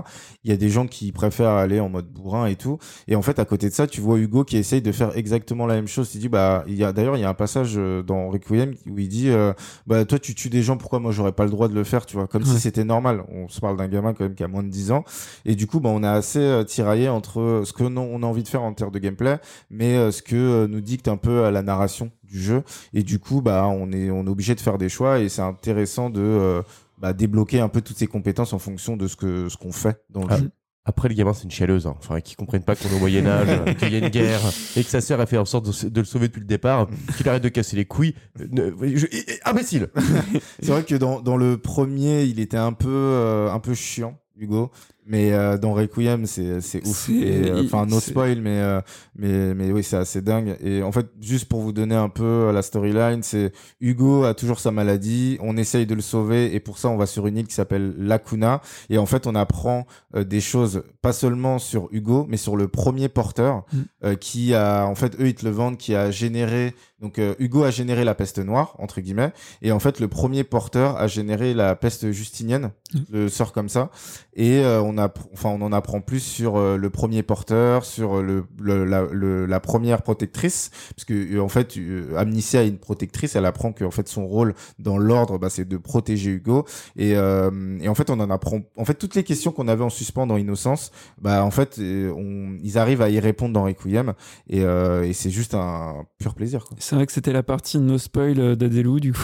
Il 0.45 0.51
y 0.51 0.55
a 0.55 0.57
des 0.57 0.71
gens 0.71 0.87
qui 0.87 1.13
préfèrent 1.13 1.51
aller 1.51 1.79
en 1.79 1.91
mode 1.91 2.07
bourrin 2.11 2.47
et 2.47 2.57
tout. 2.57 2.79
Et 3.07 3.17
en 3.17 3.21
fait, 3.23 3.39
à 3.39 3.45
côté 3.45 3.69
de 3.69 3.75
ça, 3.75 3.87
tu 3.87 4.01
vois 4.01 4.17
Hugo 4.19 4.45
qui 4.45 4.57
essaye 4.57 4.81
de 4.81 4.93
faire 4.93 5.15
exactement 5.15 5.67
la 5.67 5.75
même 5.75 5.89
chose. 5.89 6.15
Il 6.15 6.21
dit, 6.21 6.31
bah, 6.31 6.65
il 6.67 6.75
y 6.77 6.85
a, 6.85 6.93
d'ailleurs, 6.95 7.19
il 7.19 7.21
y 7.21 7.25
a 7.25 7.29
un 7.29 7.35
passage 7.35 7.75
euh, 7.77 8.03
dans 8.03 8.31
Requiem 8.31 8.75
où 8.91 8.99
il 8.99 9.09
dit, 9.09 9.29
euh, 9.29 9.53
bah, 9.87 10.07
toi, 10.07 10.19
tu 10.19 10.35
tues 10.35 10.49
des 10.49 10.63
gens, 10.63 10.79
pourquoi 10.79 11.01
moi, 11.01 11.13
j'aurais 11.13 11.33
pas 11.33 11.45
le 11.45 11.51
droit 11.51 11.69
de 11.69 11.75
le 11.75 11.85
faire, 11.85 12.07
tu 12.07 12.17
vois, 12.17 12.27
comme 12.27 12.43
Ouais. 12.43 12.49
si 12.49 12.59
c'était 12.61 12.85
normal. 12.85 13.23
On 13.29 13.49
se 13.49 13.61
parle 13.61 13.77
d'un 13.77 13.89
gamin 13.89 14.15
quand 14.15 14.25
même 14.25 14.35
qui 14.35 14.43
a 14.45 14.49
moins 14.49 14.63
de 14.63 14.71
10 14.71 14.91
ans. 14.91 15.05
Et 15.45 15.55
du 15.55 15.67
coup, 15.67 15.81
bah, 15.81 15.91
on 15.93 16.03
est 16.03 16.07
assez 16.07 16.39
euh, 16.39 16.65
tiraillé 16.65 17.11
entre 17.11 17.61
ce 17.67 17.75
que 17.75 17.85
non- 17.85 18.09
on 18.11 18.23
a 18.23 18.27
envie 18.27 18.43
de 18.43 18.49
faire 18.49 18.63
en 18.63 18.73
termes 18.73 18.91
de 18.91 18.99
gameplay, 18.99 19.37
mais 19.69 19.97
euh, 19.97 20.11
ce 20.13 20.23
que 20.23 20.65
nous 20.67 20.81
dicte 20.81 21.09
un 21.09 21.19
peu 21.19 21.51
la 21.51 21.61
narration 21.63 22.11
du 22.37 22.43
jeu. 22.43 22.63
Et 22.93 23.03
du 23.03 23.19
coup, 23.19 23.41
bah, 23.41 23.67
on 23.67 23.91
est, 23.93 24.11
on 24.11 24.27
est 24.27 24.31
obligé 24.31 24.55
de 24.55 24.61
faire 24.61 24.79
des 24.79 24.89
choix 24.89 25.19
et 25.21 25.29
c'est 25.29 25.43
intéressant 25.43 26.11
de 26.11 26.21
euh, 26.21 26.63
bah, 26.99 27.13
débloquer 27.13 27.61
un 27.61 27.69
peu 27.69 27.81
toutes 27.81 27.97
ces 27.99 28.07
compétences 28.07 28.53
en 28.53 28.59
fonction 28.59 28.97
de 28.97 29.07
ce 29.09 29.17
que 29.17 29.49
ce 29.49 29.57
qu'on 29.57 29.73
fait 29.73 30.01
dans 30.11 30.21
le 30.23 30.27
Ah. 30.31 30.37
jeu. 30.39 30.51
Après, 30.89 31.09
les 31.09 31.17
gamins, 31.17 31.33
c'est 31.35 31.43
une 31.43 31.51
chialeuse. 31.51 31.85
Hein. 31.89 31.97
Enfin, 31.99 32.21
qui 32.21 32.37
comprennent 32.37 32.63
pas 32.63 32.77
qu'on 32.77 32.89
est 32.89 32.95
au 32.95 33.01
Moyen-Âge, 33.01 33.49
qu'il 33.81 33.93
y 33.93 33.97
a 33.97 33.99
une 33.99 34.09
guerre, 34.09 34.41
et 34.77 34.85
que 34.85 34.89
sa 34.89 35.01
sœur 35.01 35.19
a 35.21 35.27
fait 35.27 35.37
en 35.37 35.45
sorte 35.45 35.67
de, 35.67 35.89
de 35.89 36.01
le 36.01 36.05
sauver 36.07 36.29
depuis 36.29 36.39
le 36.41 36.47
départ, 36.47 36.87
qu'il 37.17 37.29
arrête 37.29 37.43
de 37.43 37.49
casser 37.49 37.75
les 37.75 37.87
couilles. 37.87 38.15
Ne- 38.53 38.71
je- 38.97 39.07
imbécile 39.45 39.89
C'est 40.61 40.71
vrai 40.71 40.85
que 40.85 40.95
dans, 40.95 41.21
dans 41.21 41.37
le 41.37 41.57
premier, 41.59 42.23
il 42.25 42.39
était 42.39 42.57
un 42.57 42.73
peu, 42.73 42.87
euh, 42.89 43.51
un 43.51 43.59
peu 43.59 43.75
chiant, 43.75 44.17
Hugo. 44.39 44.71
Mais 45.09 45.33
euh, 45.33 45.57
dans 45.57 45.73
Requiem, 45.73 46.27
c'est 46.27 46.61
c'est 46.61 46.85
ouf. 46.85 47.09
Euh, 47.11 47.63
Enfin, 47.65 47.87
no 47.87 48.01
c'est- 48.01 48.11
spoil, 48.11 48.41
mais, 48.41 48.59
euh, 48.61 48.81
mais, 49.15 49.55
mais 49.55 49.71
oui, 49.71 49.85
c'est 49.85 49.97
assez 49.97 50.21
dingue. 50.21 50.57
Et 50.61 50.83
en 50.83 50.91
fait, 50.91 51.07
juste 51.21 51.45
pour 51.45 51.61
vous 51.61 51.73
donner 51.73 51.95
un 51.95 52.09
peu 52.09 52.25
euh, 52.25 52.53
la 52.53 52.61
storyline, 52.63 53.23
c'est 53.23 53.53
Hugo 53.81 54.25
a 54.25 54.35
toujours 54.35 54.59
sa 54.59 54.73
maladie, 54.73 55.39
on 55.41 55.57
essaye 55.57 55.87
de 55.87 55.95
le 55.95 56.01
sauver, 56.01 56.55
et 56.55 56.59
pour 56.61 56.79
ça, 56.79 56.89
on 56.89 56.97
va 56.97 57.07
sur 57.07 57.29
une 57.29 57.37
île 57.37 57.47
qui 57.47 57.55
s'appelle 57.55 57.95
Lacuna. 57.99 58.61
Et 58.91 58.99
en 58.99 59.07
fait, 59.07 59.29
on 59.29 59.37
apprend 59.37 59.87
euh, 60.17 60.25
des 60.25 60.41
choses, 60.41 60.83
pas 61.03 61.13
seulement 61.13 61.59
sur 61.61 61.89
Hugo, 61.93 62.27
mais 62.29 62.37
sur 62.37 62.57
le 62.57 62.67
premier 62.67 63.09
porteur, 63.09 63.65
Mm. 63.73 63.79
euh, 64.05 64.15
qui 64.17 64.55
a, 64.55 64.87
en 64.87 64.95
fait, 64.97 65.15
eux, 65.21 65.29
ils 65.29 65.35
te 65.37 65.45
le 65.45 65.53
vendent, 65.53 65.77
qui 65.77 65.95
a 65.95 66.11
généré. 66.11 66.75
Donc, 67.01 67.19
euh, 67.19 67.35
Hugo 67.39 67.63
a 67.63 67.71
généré 67.71 68.05
la 68.05 68.15
peste 68.15 68.39
noire, 68.39 68.75
entre 68.79 69.01
guillemets. 69.03 69.33
Et 69.61 69.71
en 69.71 69.79
fait, 69.79 70.01
le 70.01 70.09
premier 70.09 70.45
porteur 70.45 70.97
a 70.97 71.07
généré 71.09 71.53
la 71.53 71.77
peste 71.77 72.11
justinienne, 72.13 72.71
Mm. 72.95 72.99
le 73.13 73.29
sort 73.29 73.53
comme 73.53 73.69
ça. 73.69 73.91
Et 74.35 74.61
euh, 74.61 74.81
on, 74.81 74.97
a, 74.97 75.13
enfin, 75.33 75.51
on 75.51 75.61
en 75.61 75.73
apprend 75.73 76.01
plus 76.01 76.21
sur 76.21 76.57
euh, 76.57 76.77
le 76.77 76.89
premier 76.89 77.23
porteur, 77.23 77.85
sur 77.85 78.23
le, 78.23 78.45
le- 78.61 78.85
la, 78.85 79.03
le- 79.11 79.45
la 79.45 79.61
première 79.61 80.03
protectrice. 80.03 80.71
Parce 80.95 81.05
que, 81.05 81.13
euh, 81.35 81.43
en 81.43 81.49
fait, 81.49 81.77
euh, 81.77 82.15
Amnesia 82.17 82.63
est 82.65 82.69
une 82.69 82.79
protectrice. 82.79 83.35
Elle 83.37 83.45
apprend 83.47 83.73
que 83.73 83.85
en 83.85 83.91
fait, 83.91 84.09
son 84.09 84.27
rôle 84.27 84.55
dans 84.79 84.97
l'ordre, 84.99 85.37
bah, 85.39 85.51
c'est 85.51 85.67
de 85.69 85.77
protéger 85.77 86.31
Hugo. 86.31 86.65
Et, 86.97 87.17
euh, 87.17 87.51
et 87.81 87.89
en 87.89 87.95
fait, 87.95 88.09
on 88.09 88.21
en 88.21 88.31
apprend. 88.31 88.61
En 88.77 88.85
fait, 88.85 88.95
toutes 88.95 89.15
les 89.17 89.25
questions 89.25 89.53
qu'on 89.53 89.69
avait 89.69 89.85
en 89.85 89.91
suspens 89.91 90.27
dans 90.27 90.37
Innocence, 90.37 90.93
bah, 91.21 91.45
en 91.45 91.51
fait, 91.51 91.79
euh, 91.79 92.13
on, 92.17 92.57
ils 92.63 92.79
arrivent 92.79 93.03
à 93.03 93.11
y 93.11 93.19
répondre 93.21 93.53
dans 93.53 93.65
Requiem. 93.65 94.15
Et, 94.49 94.63
euh, 94.63 95.03
et 95.03 95.13
c'est 95.13 95.31
juste 95.31 95.55
un 95.55 96.05
pur 96.19 96.35
plaisir. 96.35 96.65
Quoi. 96.65 96.77
C'est 96.89 96.95
vrai 96.95 97.05
que 97.05 97.13
c'était 97.13 97.33
la 97.33 97.43
partie 97.43 97.79
no 97.81 97.99
spoil 97.99 98.39
euh, 98.39 98.55
d'Adelou, 98.55 99.01
du 99.01 99.13
coup. 99.13 99.19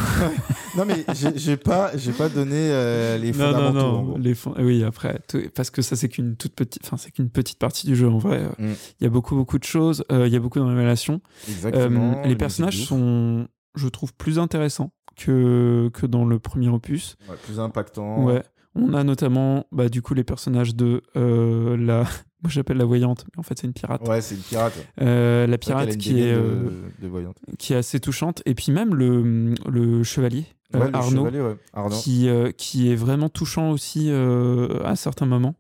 Non, 0.77 0.85
mais 0.85 1.05
j'ai 1.37 1.57
pas, 1.57 1.93
pas 2.19 2.29
donné 2.29 2.57
euh, 2.57 3.17
les 3.19 3.31
non, 3.31 3.39
non, 3.39 3.45
fondamentaux. 3.53 3.79
en 3.87 3.93
non. 3.93 4.03
gros. 4.03 4.19
Les 4.19 4.35
Oui, 4.59 4.83
après, 4.83 5.21
tout- 5.29 5.43
parce 5.55 5.71
que 5.71 5.81
ça, 5.81 5.95
c'est 5.95 6.09
qu'une 6.09 6.35
toute 6.35 6.57
petite, 6.57 6.83
enfin, 6.85 6.97
c'est 6.97 7.13
qu'une 7.13 7.31
petite 7.31 7.61
partie 7.61 7.87
du 7.87 7.95
jeu 7.95 8.09
en 8.09 8.19
vrai. 8.19 8.43
Il 8.59 8.65
Mm. 8.67 8.75
y 9.03 9.07
a 9.07 9.11
beaucoup, 9.11 9.37
beaucoup 9.37 9.61
de 9.61 9.65
choses. 9.65 10.03
euh, 10.11 10.27
Il 10.27 10.33
y 10.33 10.37
a 10.37 10.41
beaucoup 10.41 10.59
de 10.59 10.65
révélations. 10.65 11.21
Exactement. 11.49 12.21
Euh, 12.25 12.27
les 12.27 12.35
personnages 12.35 12.83
sont, 12.85 13.47
je 13.77 13.87
trouve, 13.89 14.13
plus 14.13 14.41
intéressants 14.41 14.93
que, 15.15 15.89
que 15.95 16.07
dans 16.07 16.25
le 16.25 16.41
premier 16.41 16.69
opus. 16.69 17.15
Ouais, 17.29 17.37
plus 17.45 17.61
impactant. 17.61 18.25
Ouais. 18.25 18.43
On 18.75 18.93
a 18.93 19.05
notamment, 19.05 19.67
bah, 19.71 19.89
du 19.89 20.03
coup, 20.03 20.15
les 20.15 20.25
personnages 20.25 20.75
de 20.75 21.01
la. 21.15 22.07
Moi, 22.43 22.51
j'appelle 22.51 22.77
la 22.79 22.85
voyante, 22.85 23.25
mais 23.33 23.39
en 23.39 23.43
fait, 23.45 23.57
c'est 23.59 23.67
une 23.69 23.73
pirate. 23.73 24.07
Ouais, 24.09 24.21
c'est 24.21 24.35
une 24.35 24.41
pirate. 24.41 24.73
Euh, 25.01 25.47
la 25.47 25.59
pirate 25.59 25.97
qui 25.97 26.21
est, 26.21 26.35
de- 26.35 26.41
euh, 26.41 26.71
de 27.01 27.57
qui 27.57 27.73
est 27.73 27.77
assez 27.77 28.01
touchante. 28.01 28.43
Et 28.47 28.55
puis 28.55 28.73
même 28.73 28.95
le, 28.97 29.55
le 29.69 30.03
chevalier, 30.03 30.45
euh, 30.75 30.81
Ouais, 30.81 30.89
le 30.89 30.97
Arnaud, 30.97 31.27
chevalier, 31.27 31.41
ouais. 31.41 31.57
Arnaud. 31.73 31.97
qui, 31.97 32.29
euh, 32.29 32.51
qui 32.51 32.91
est 32.91 32.97
vraiment 32.97 33.29
touchant 33.29 33.71
aussi 33.71 34.09
euh, 34.11 34.83
à 34.85 34.97
certains 34.97 35.27
moments. 35.27 35.55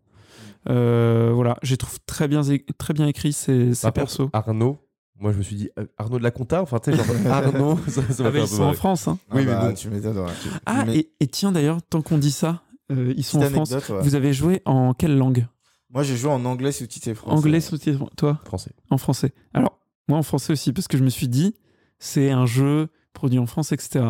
Euh, 0.69 1.31
voilà, 1.35 1.57
j'ai 1.63 1.77
trouvé 1.77 1.99
très 2.07 2.29
bien, 2.29 2.43
très 2.79 2.95
bien 2.95 3.07
écrit 3.07 3.33
ces, 3.33 3.75
ces 3.75 3.91
persos. 3.91 4.29
Arnaud, 4.33 4.79
moi 5.19 5.33
je 5.33 5.39
me 5.39 5.43
suis 5.43 5.57
dit, 5.57 5.71
Arnaud 5.99 6.19
de 6.19 6.23
la 6.23 6.31
Compta 6.31 6.63
Enfin, 6.63 6.79
tu 6.79 6.91
sais, 6.93 6.97
genre 6.97 7.07
Arnaud, 7.33 7.79
ça, 7.89 8.01
Ah, 8.09 8.31
mais 8.33 8.41
un 8.41 8.43
ils 8.43 8.49
sont 8.49 8.63
en. 8.63 8.73
France. 8.73 9.09
hein. 9.09 9.19
Ah 9.31 9.35
Oui, 9.37 9.43
mais 9.45 9.53
bah, 9.53 9.69
bon. 9.69 9.75
tu 9.75 9.89
m'étonnes. 9.89 10.25
Tu- 10.43 10.49
Ah, 10.67 10.85
mais- 10.85 10.97
et, 10.99 11.13
et 11.21 11.27
tiens 11.27 11.53
d'ailleurs, 11.53 11.79
tant 11.83 12.01
qu'on 12.03 12.19
dit 12.19 12.31
ça, 12.31 12.63
euh, 12.93 13.13
ils 13.17 13.25
sont 13.25 13.39
petite 13.41 13.53
en 13.53 13.55
France. 13.55 13.73
anecdote, 13.73 13.97
ouais. 13.97 14.03
Vous 14.05 14.15
avez 14.15 14.33
joué 14.33 14.63
en 14.65 14.95
quelle 14.95 15.17
langue? 15.17 15.47
Moi, 15.93 16.03
j'ai 16.03 16.17
joué 16.17 16.31
en 16.31 16.45
anglais 16.45 16.73
sous-titré 16.73 17.15
français. 17.15 17.37
Anglais, 17.37 17.61
sous-titré- 17.61 18.07
toi? 18.17 18.41
Français. 18.45 18.73
En 18.91 18.99
français. 18.99 19.33
Alors, 19.55 19.79
moi 20.09 20.19
en 20.19 20.23
français 20.23 20.53
aussi, 20.53 20.73
parce 20.73 20.89
que 20.89 20.97
je 20.97 21.05
me 21.05 21.11
suis 21.11 21.29
dit, 21.29 21.55
c'est 21.99 22.31
un 22.31 22.47
jeu 22.47 22.89
produit 23.13 23.39
en 23.39 23.47
France, 23.47 23.73
etc. 23.73 24.07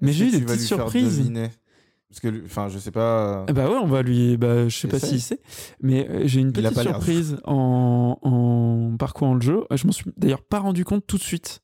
Mais 0.00 0.12
j'ai 0.12 0.26
eu 0.26 0.30
des 0.30 0.38
tu 0.40 0.44
vas 0.44 0.54
petites 0.54 0.60
lui 0.62 0.68
faire 0.68 0.76
surprises. 0.90 1.18
deviner? 1.18 1.48
Parce 2.08 2.20
que, 2.20 2.44
enfin, 2.44 2.68
je 2.68 2.78
sais 2.78 2.90
pas. 2.92 3.44
Ah 3.48 3.52
Bah 3.52 3.68
ouais, 3.68 3.76
on 3.82 3.86
va 3.86 4.02
lui. 4.02 4.36
Bah, 4.36 4.68
je 4.68 4.76
sais 4.76 4.88
pas 4.88 4.98
s'il 4.98 5.20
sait, 5.20 5.40
mais 5.82 6.08
euh, 6.08 6.22
j'ai 6.26 6.40
une 6.40 6.52
petite 6.52 6.80
surprise 6.80 7.36
en, 7.44 8.18
en 8.22 8.96
parcourant 8.96 9.34
le 9.34 9.40
jeu. 9.40 9.64
Je 9.74 9.86
m'en 9.86 9.92
suis 9.92 10.04
d'ailleurs 10.16 10.42
pas 10.44 10.60
rendu 10.60 10.84
compte 10.84 11.06
tout 11.06 11.16
de 11.18 11.22
suite. 11.22 11.60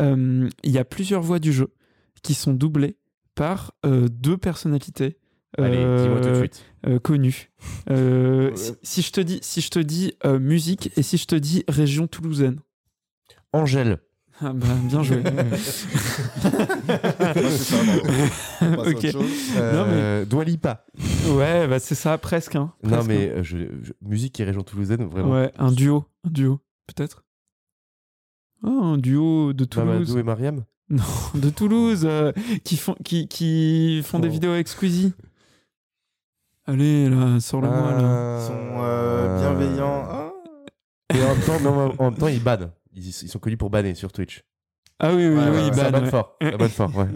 Euh, 0.00 0.48
Il 0.62 0.70
y 0.70 0.78
a 0.78 0.84
plusieurs 0.84 1.22
voix 1.22 1.38
du 1.38 1.52
jeu 1.52 1.74
qui 2.22 2.34
sont 2.34 2.52
doublées 2.52 2.96
par 3.34 3.72
euh, 3.84 4.08
deux 4.08 4.36
personnalités 4.38 5.18
Allez, 5.58 5.76
euh, 5.78 6.02
dis-moi 6.02 6.20
tout 6.20 6.28
de 6.30 6.34
suite. 6.36 6.64
euh, 6.86 6.98
connues. 6.98 7.50
Euh, 7.90 8.52
si, 8.56 8.72
si 8.82 9.02
je 9.02 9.12
te 9.12 9.20
dis, 9.20 9.38
si 9.42 9.60
je 9.60 9.68
te 9.70 9.78
dis 9.78 10.14
euh, 10.24 10.38
musique 10.38 10.90
et 10.96 11.02
si 11.02 11.18
je 11.18 11.26
te 11.26 11.34
dis 11.34 11.62
région 11.68 12.06
toulousaine. 12.06 12.58
Angèle. 13.52 13.98
Ah 14.40 14.52
bah, 14.54 14.66
bien 14.84 15.02
joué. 15.02 15.22
Ouais, 16.42 17.44
c'est 17.50 17.64
ça, 17.64 17.76
pardon. 17.84 18.02
On 18.60 18.76
passe 18.76 18.86
à 18.86 18.90
Ok. 18.90 18.96
autre 18.96 19.10
chose. 19.10 19.30
Euh, 19.56 20.24
Dua 20.24 20.44
Lipa. 20.44 20.84
ouais, 21.28 21.66
bah 21.68 21.78
c'est 21.78 21.94
ça, 21.94 22.18
presque. 22.18 22.56
hein, 22.56 22.72
Non, 22.82 23.04
mais 23.04 23.28
euh, 23.30 23.42
je, 23.42 23.58
je- 23.82 23.92
musique 24.02 24.40
et 24.40 24.44
région 24.44 24.62
toulousaine, 24.62 25.02
hein. 25.02 25.08
vraiment. 25.10 25.32
Ouais, 25.32 25.52
un 25.58 25.70
duo, 25.70 26.04
un 26.24 26.30
duo, 26.30 26.60
peut-être. 26.86 27.24
Ah, 28.64 28.68
un 28.70 28.98
duo 28.98 29.52
de 29.52 29.64
Toulouse. 29.64 29.88
Mamadou 29.88 30.18
et 30.18 30.22
Mariam. 30.22 30.64
Non, 30.90 31.02
de 31.34 31.50
Toulouse, 31.50 32.02
euh, 32.04 32.32
qui 32.64 32.76
font, 32.76 32.96
qui, 33.04 33.28
qui 33.28 34.02
font 34.04 34.18
des 34.18 34.28
Oh. 34.28 34.32
vidéos 34.32 34.52
avec 34.52 34.68
Squeezie. 34.68 35.12
Allez, 36.66 37.08
là, 37.08 37.40
sors-le-moi, 37.40 37.92
là. 38.00 38.38
Ils 38.40 38.46
sont 38.46 38.82
euh, 38.82 39.38
bienveillants. 39.38 40.04
Ah. 40.08 40.32
Et 41.14 41.22
en 41.22 41.34
même 41.34 41.44
temps, 41.44 41.60
non, 41.60 41.94
en 41.98 42.10
même 42.10 42.18
temps, 42.18 42.28
ils 42.28 42.42
bannent. 42.42 42.70
Ils, 42.94 43.08
ils 43.08 43.28
sont 43.28 43.38
connus 43.38 43.56
pour 43.56 43.70
banner 43.70 43.94
sur 43.94 44.12
Twitch. 44.12 44.44
Ah 45.00 45.12
oui, 45.14 45.26
oui, 45.26 45.34
Ouais, 45.34 45.50
oui, 45.50 45.56
ouais, 45.70 45.72
ça 45.74 45.90
Ban, 45.90 45.98
bonne 45.98 46.04
ouais. 46.04 46.10
fort. 46.10 46.36
Ça 46.40 46.56
bonne 46.56 46.68
fort, 46.68 46.96
ouais. 46.96 47.06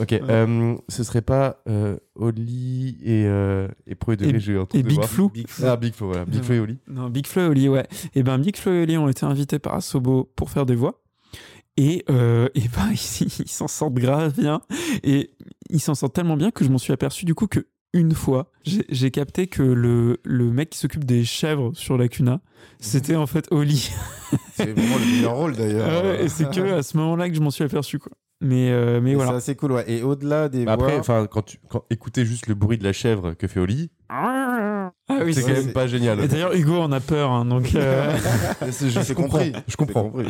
ok. 0.00 0.12
euh, 0.12 0.76
ce 0.88 1.04
serait 1.04 1.22
pas 1.22 1.62
euh, 1.68 1.96
Oli 2.16 2.98
et, 3.00 3.26
euh, 3.26 3.68
et 3.86 3.94
Pro 3.94 4.12
et 4.12 4.16
Degré, 4.16 4.40
j'ai 4.40 4.54
truc 4.54 4.74
et 4.74 4.82
de 4.82 4.88
Big. 4.88 5.04
Flo. 5.04 5.28
Big 5.28 5.46
Flo. 5.46 5.66
Ah, 5.68 5.76
Big 5.76 5.94
Flo, 5.94 6.08
voilà. 6.08 6.24
Big 6.24 6.40
Ouais. 6.40 6.42
Flo 6.42 6.54
et 6.56 6.58
Oli. 6.58 6.78
Non, 6.88 7.08
Big 7.10 7.26
Flo 7.28 7.42
et 7.42 7.46
Oli, 7.46 7.68
ouais. 7.68 7.86
Et 8.16 8.24
ben 8.24 8.38
Big 8.38 8.56
Flo 8.56 8.72
et 8.72 8.82
Oli 8.82 8.98
ont 8.98 9.08
été 9.08 9.24
invités 9.24 9.60
par 9.60 9.74
Asobo 9.76 10.32
pour 10.34 10.50
faire 10.50 10.66
des 10.66 10.74
voix. 10.74 11.00
Et, 11.76 12.04
euh, 12.10 12.48
et 12.56 12.62
ben 12.62 12.90
ils 12.90 13.28
ils 13.38 13.48
s'en 13.50 13.68
sortent 13.68 13.94
grave 13.94 14.34
bien. 14.36 14.60
Et 15.04 15.30
ils 15.70 15.80
s'en 15.80 15.94
sortent 15.94 16.14
tellement 16.14 16.36
bien 16.36 16.50
que 16.50 16.64
je 16.64 16.70
m'en 16.70 16.78
suis 16.78 16.92
aperçu 16.92 17.24
du 17.24 17.36
coup 17.36 17.46
que 17.46 17.68
une 17.92 18.14
fois, 18.14 18.50
j'ai 18.64 19.10
capté 19.10 19.46
que 19.48 19.62
le, 19.62 20.18
le 20.24 20.50
mec 20.50 20.70
qui 20.70 20.78
s'occupe 20.78 21.04
des 21.04 21.24
chèvres 21.24 21.72
sur 21.74 21.98
la 21.98 22.08
Cuna, 22.08 22.40
c'était 22.80 23.16
en 23.16 23.26
fait 23.26 23.46
Oli. 23.50 23.90
C'est 24.54 24.72
vraiment 24.72 24.96
le 24.98 25.04
meilleur 25.16 25.36
rôle 25.36 25.56
d'ailleurs. 25.56 26.04
Ouais, 26.04 26.24
et 26.24 26.28
c'est 26.28 26.50
que 26.50 26.72
à 26.74 26.82
ce 26.82 26.96
moment-là 26.96 27.28
que 27.28 27.34
je 27.34 27.40
m'en 27.40 27.50
suis 27.50 27.64
aperçu 27.64 27.98
quoi. 27.98 28.12
Mais, 28.44 28.70
euh, 28.70 29.00
mais 29.00 29.12
Et 29.12 29.14
voilà. 29.14 29.30
C'est 29.32 29.36
assez 29.36 29.54
cool, 29.56 29.72
ouais. 29.72 29.84
Et 29.86 30.02
au-delà 30.02 30.48
des 30.48 30.64
Bah 30.64 30.72
après, 30.72 30.92
voix, 30.92 31.00
enfin, 31.00 31.26
quand 31.30 31.42
tu 31.42 31.58
quand 31.68 31.84
écouter 31.90 32.24
juste 32.26 32.48
le 32.48 32.54
bruit 32.54 32.76
de 32.76 32.82
la 32.82 32.92
chèvre 32.92 33.34
que 33.34 33.46
fait 33.46 33.60
Oli, 33.60 33.90
Ah 34.08 34.90
oui, 35.24 35.32
c'est 35.34 35.42
quand 35.42 35.52
même 35.52 35.72
pas 35.72 35.86
génial. 35.86 36.18
Et 36.20 36.28
d'ailleurs, 36.28 36.52
Hugo 36.54 36.76
en 36.80 36.90
a 36.92 36.98
peur, 37.00 37.30
hein, 37.30 37.44
donc. 37.44 37.74
euh, 37.76 38.10
je, 38.62 39.12
comprends. 39.14 39.38
compris. 39.38 39.52
Je 39.68 39.76
comprends. 39.76 40.02
Compris. 40.10 40.28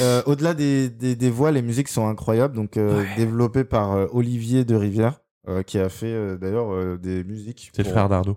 Euh, 0.00 0.22
Au-delà 0.26 0.54
des, 0.54 0.88
des, 0.88 1.14
des 1.14 1.30
voix, 1.30 1.50
les 1.52 1.62
musiques 1.62 1.88
sont 1.88 2.08
incroyables. 2.08 2.54
Donc, 2.54 2.76
euh, 2.76 3.00
Ouais. 3.00 3.06
développées 3.16 3.64
par 3.64 3.92
euh, 3.92 4.06
Olivier 4.12 4.64
de 4.64 4.74
Rivière, 4.74 5.20
euh, 5.48 5.62
qui 5.62 5.78
a 5.78 5.88
fait 5.88 6.06
euh, 6.12 6.36
d'ailleurs 6.36 6.72
euh, 6.72 6.96
des 6.96 7.24
musiques. 7.24 7.70
C'est 7.74 7.82
le 7.82 7.84
pour- 7.84 7.92
frère 7.92 8.08
d'Arnaud. 8.08 8.36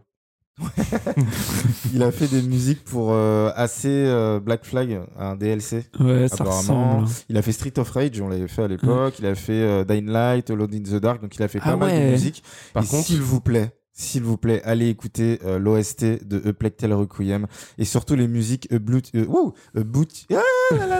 Il 1.94 2.04
a 2.04 2.12
fait 2.12 2.28
des 2.28 2.42
musiques 2.42 2.84
pour 2.84 3.12
euh, 3.14 3.50
AC 3.56 3.86
euh, 3.86 4.40
Black 4.40 4.66
Flag, 4.66 5.00
un 5.18 5.36
DLC. 5.36 5.86
Ouais, 6.00 6.28
ça 6.28 6.44
ressemble. 6.44 7.08
Il 7.30 7.38
a 7.38 7.42
fait 7.42 7.52
Street 7.54 7.74
of 7.78 7.90
Rage, 7.92 8.20
on 8.22 8.28
l'avait 8.30 8.48
fait 8.48 8.64
à 8.64 8.68
l'époque. 8.68 9.16
Il 9.20 9.26
a 9.26 9.36
fait 9.36 9.54
euh, 9.54 9.84
Dying 9.86 10.08
Light, 10.10 10.50
Alone 10.50 10.74
in 10.74 10.82
the 10.82 11.02
Dark. 11.02 11.22
Donc, 11.22 11.36
il 11.36 11.44
a 11.44 11.48
fait 11.48 11.60
Ah 11.62 11.72
pas 11.72 11.76
mal 11.78 11.92
de 11.92 12.12
musiques. 12.12 12.44
Par 12.74 12.84
Et 12.84 12.88
contre, 12.88 13.06
s'il 13.08 13.22
vous 13.22 13.40
plaît, 13.42 13.72
s'il 14.02 14.24
vous 14.24 14.38
plaît, 14.38 14.62
allez 14.64 14.88
écouter 14.88 15.40
euh, 15.44 15.60
l'OST 15.60 16.26
de 16.26 16.52
Tale 16.78 16.94
Requiem 16.94 17.48
et 17.78 17.84
surtout 17.86 18.16
les 18.16 18.28
musiques 18.28 18.72
A, 18.72 18.76
euh, 18.76 19.52
A 19.76 19.84
Boot- 19.84 20.26
Ah 20.32 20.76
là 20.88 20.88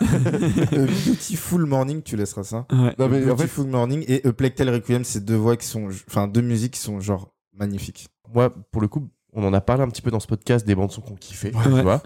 Beautiful 1.06 1.66
Morning, 1.66 2.02
tu 2.02 2.16
laisseras 2.16 2.44
ça. 2.44 2.66
Ouais. 2.72 2.94
Non, 2.98 3.08
mais 3.08 3.18
A 3.18 3.32
en 3.32 3.36
fait, 3.36 3.44
Beautiful 3.44 3.66
Morning 3.66 4.04
et 4.08 4.22
Tale 4.54 4.70
Requiem, 4.70 5.04
c'est 5.04 5.24
deux 5.24 5.36
voix 5.36 5.56
qui 5.56 5.66
sont, 5.66 5.88
enfin 6.08 6.28
deux 6.28 6.40
musiques 6.42 6.74
qui 6.74 6.80
sont 6.80 7.00
genre 7.00 7.32
magnifiques. 7.52 8.08
moi, 8.32 8.50
pour 8.70 8.80
le 8.82 8.88
coup, 8.88 9.08
on 9.32 9.44
en 9.44 9.52
a 9.52 9.60
parlé 9.60 9.82
un 9.82 9.88
petit 9.88 10.02
peu 10.02 10.10
dans 10.10 10.20
ce 10.20 10.26
podcast 10.26 10.66
des 10.66 10.74
bandes 10.74 10.92
son 10.92 11.00
qu'on 11.02 11.14
kiffait, 11.14 11.50
tu 11.50 11.68
vois. 11.82 12.02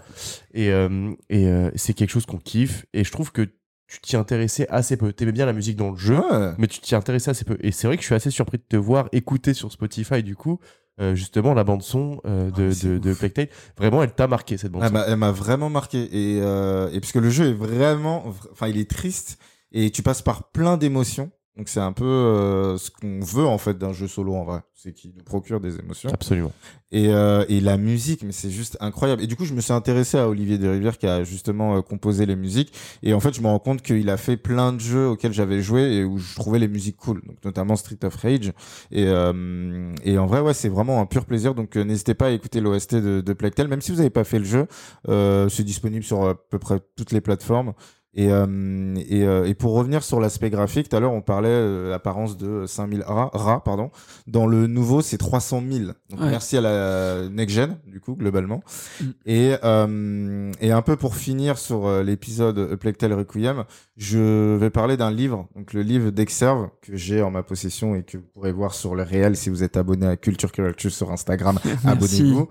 Et, 0.53 0.69
euh, 0.71 1.11
et 1.29 1.47
euh, 1.47 1.69
c'est 1.75 1.93
quelque 1.93 2.09
chose 2.09 2.25
qu'on 2.25 2.37
kiffe. 2.39 2.85
Et 2.93 3.03
je 3.03 3.11
trouve 3.11 3.31
que 3.31 3.47
tu 3.91 3.99
t'y 4.01 4.15
intéressais 4.15 4.67
assez 4.69 4.97
peu. 4.97 5.11
T'aimais 5.13 5.31
bien 5.33 5.45
la 5.45 5.53
musique 5.53 5.75
dans 5.75 5.91
le 5.91 5.97
jeu, 5.97 6.15
Ouais. 6.17 6.53
mais 6.57 6.67
tu 6.67 6.79
t'y 6.79 6.95
intéressais 6.95 7.31
assez 7.31 7.43
peu. 7.45 7.57
Et 7.61 7.71
c'est 7.71 7.87
vrai 7.87 7.97
que 7.97 8.01
je 8.01 8.07
suis 8.07 8.15
assez 8.15 8.31
surpris 8.31 8.57
de 8.57 8.63
te 8.67 8.77
voir 8.77 9.07
écouter 9.11 9.53
sur 9.53 9.71
Spotify, 9.71 10.23
du 10.23 10.35
coup, 10.35 10.59
euh, 10.99 11.15
justement, 11.15 11.53
la 11.53 11.63
bande 11.63 11.81
son 11.81 12.21
euh, 12.25 12.49
Ah, 12.53 12.57
de, 12.57 12.87
de, 12.87 12.97
de. 12.99 13.13
Plague. 13.13 13.49
Vraiment, 13.77 14.03
elle 14.03 14.13
t'a 14.13 14.27
marqué, 14.27 14.57
cette 14.57 14.71
bande 14.71 14.83
Elle 14.83 14.89
son. 14.89 14.93
m'a- 14.93 15.05
elle 15.07 15.17
m'a 15.17 15.31
vraiment 15.31 15.69
marqué 15.69 16.03
et, 16.11 16.39
euh, 16.41 16.89
et 16.91 16.99
parce 16.99 17.11
que 17.11 17.19
le 17.19 17.29
jeu 17.29 17.49
est 17.49 17.53
vraiment, 17.53 18.23
enfin 18.51 18.67
il 18.67 18.77
est 18.77 18.89
triste 18.89 19.37
et 19.71 19.89
tu 19.91 20.03
passes 20.03 20.21
par 20.21 20.51
plein 20.51 20.77
d'émotions. 20.77 21.31
Donc 21.57 21.67
c'est 21.67 21.81
un 21.81 21.91
peu 21.91 22.05
euh, 22.05 22.77
ce 22.77 22.89
qu'on 22.89 23.19
veut 23.19 23.45
en 23.45 23.57
fait 23.57 23.77
d'un 23.77 23.91
jeu 23.91 24.07
solo 24.07 24.33
en 24.35 24.45
vrai, 24.45 24.61
c'est 24.73 24.93
qu'il 24.93 25.11
nous 25.15 25.23
procure 25.23 25.59
des 25.59 25.79
émotions. 25.79 26.09
Absolument. 26.09 26.53
Et, 26.93 27.09
euh, 27.09 27.45
et 27.49 27.59
la 27.59 27.77
musique, 27.77 28.23
mais 28.23 28.31
c'est 28.31 28.49
juste 28.49 28.77
incroyable. 28.79 29.21
Et 29.21 29.27
du 29.27 29.35
coup, 29.35 29.45
je 29.45 29.53
me 29.53 29.61
suis 29.61 29.73
intéressé 29.73 30.17
à 30.17 30.27
Olivier 30.29 30.57
de 30.57 30.67
Rivière 30.67 30.97
qui 30.97 31.07
a 31.07 31.23
justement 31.25 31.77
euh, 31.77 31.81
composé 31.81 32.25
les 32.25 32.35
musiques. 32.37 32.73
Et 33.03 33.13
en 33.13 33.19
fait, 33.19 33.33
je 33.33 33.41
me 33.41 33.47
rends 33.47 33.59
compte 33.59 33.81
qu'il 33.81 34.09
a 34.09 34.17
fait 34.17 34.37
plein 34.37 34.71
de 34.71 34.79
jeux 34.79 35.07
auxquels 35.07 35.33
j'avais 35.33 35.61
joué 35.61 35.81
et 35.81 36.03
où 36.05 36.17
je 36.17 36.35
trouvais 36.35 36.59
les 36.59 36.67
musiques 36.69 36.97
cool. 36.97 37.21
Donc 37.25 37.37
notamment 37.43 37.75
Street 37.75 37.99
of 38.03 38.15
Rage. 38.15 38.53
Et, 38.91 39.05
euh, 39.07 39.93
et 40.03 40.17
en 40.17 40.27
vrai, 40.27 40.39
ouais, 40.39 40.53
c'est 40.53 40.69
vraiment 40.69 41.01
un 41.01 41.05
pur 41.05 41.25
plaisir. 41.25 41.53
Donc 41.53 41.75
euh, 41.75 41.83
n'hésitez 41.83 42.13
pas 42.13 42.27
à 42.27 42.31
écouter 42.31 42.61
l'OST 42.61 42.95
de, 42.95 43.21
de 43.21 43.33
Plague 43.33 43.55
Tale. 43.55 43.67
Même 43.67 43.81
si 43.81 43.91
vous 43.91 43.97
n'avez 43.97 44.09
pas 44.09 44.23
fait 44.23 44.39
le 44.39 44.45
jeu, 44.45 44.67
euh, 45.09 45.49
c'est 45.49 45.63
disponible 45.63 46.03
sur 46.03 46.25
à 46.25 46.35
peu 46.35 46.59
près 46.59 46.79
toutes 46.95 47.11
les 47.11 47.21
plateformes. 47.21 47.73
Et, 48.13 48.29
euh, 48.29 48.95
et, 49.07 49.23
euh, 49.23 49.45
et 49.45 49.53
pour 49.53 49.73
revenir 49.73 50.03
sur 50.03 50.19
l'aspect 50.19 50.49
graphique, 50.49 50.89
tout 50.89 50.95
à 50.97 50.99
l'heure 50.99 51.13
on 51.13 51.21
parlait 51.21 51.47
euh, 51.49 51.89
l'apparence 51.89 52.37
de 52.37 52.65
5000 52.65 53.03
rats, 53.03 53.29
rats, 53.33 53.63
pardon. 53.63 53.89
Dans 54.27 54.47
le 54.47 54.67
nouveau, 54.67 55.01
c'est 55.01 55.17
300 55.17 55.63
000. 55.71 55.85
Donc 56.09 56.19
Ouais. 56.19 56.29
merci 56.29 56.57
à 56.57 56.61
la 56.61 57.29
next 57.29 57.55
gen 57.55 57.77
du 57.87 58.01
coup 58.01 58.15
globalement. 58.15 58.63
Mm. 58.99 59.05
Et 59.25 59.55
euh, 59.63 60.51
et 60.59 60.71
un 60.71 60.81
peu 60.81 60.97
pour 60.97 61.15
finir 61.15 61.57
sur 61.57 61.87
euh, 61.87 62.03
l'épisode 62.03 62.77
Tale 62.97 63.13
Requiem, 63.13 63.63
je 63.95 64.55
vais 64.57 64.69
parler 64.69 64.97
d'un 64.97 65.11
livre, 65.11 65.47
donc 65.55 65.73
le 65.73 65.81
livre 65.81 66.11
d'Exerve 66.11 66.69
que 66.81 66.95
j'ai 66.95 67.21
en 67.21 67.31
ma 67.31 67.43
possession 67.43 67.95
et 67.95 68.03
que 68.03 68.17
vous 68.17 68.25
pourrez 68.33 68.51
voir 68.51 68.73
sur 68.73 68.95
le 68.95 69.03
réel 69.03 69.37
si 69.37 69.49
vous 69.49 69.63
êtes 69.63 69.77
abonné 69.77 70.07
à 70.07 70.17
Culture 70.17 70.51
Culture 70.51 70.91
sur 70.91 71.11
Instagram. 71.11 71.59
Abonnez-vous. 71.85 72.49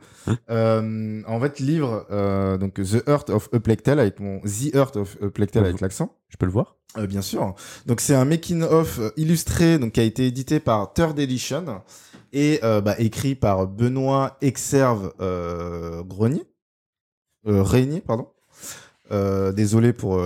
Euh, 0.50 1.22
en 1.26 1.40
fait, 1.40 1.58
livre 1.58 2.06
euh, 2.10 2.56
donc 2.56 2.74
The 2.74 3.06
Heart 3.06 3.30
of 3.30 3.48
Tale 3.82 4.00
avec 4.00 4.20
mon 4.20 4.40
The 4.40 4.74
Heart 4.74 4.96
of 4.96 5.18
A 5.22 5.30
Avec 5.58 5.80
l'accent. 5.80 6.16
Je 6.28 6.36
peux 6.36 6.46
le 6.46 6.52
voir? 6.52 6.76
Euh, 6.96 7.06
bien 7.06 7.22
sûr. 7.22 7.54
Donc 7.86 8.00
c'est 8.00 8.14
un 8.14 8.24
making 8.24 8.62
of 8.62 8.98
euh, 8.98 9.10
illustré 9.16 9.78
donc 9.78 9.92
qui 9.92 10.00
a 10.00 10.02
été 10.02 10.26
édité 10.26 10.58
par 10.60 10.92
Third 10.92 11.18
Edition 11.18 11.82
et 12.32 12.60
euh, 12.64 12.80
bah, 12.80 12.94
écrit 12.98 13.34
par 13.34 13.66
Benoît 13.66 14.36
Exerve 14.40 15.12
euh, 15.20 16.02
Grenier, 16.02 16.44
Régnier, 17.44 18.00
pardon. 18.00 18.28
Désolé 19.52 19.92
pour 19.92 20.22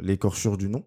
l'écorchure 0.00 0.58
du 0.58 0.68
nom. 0.68 0.84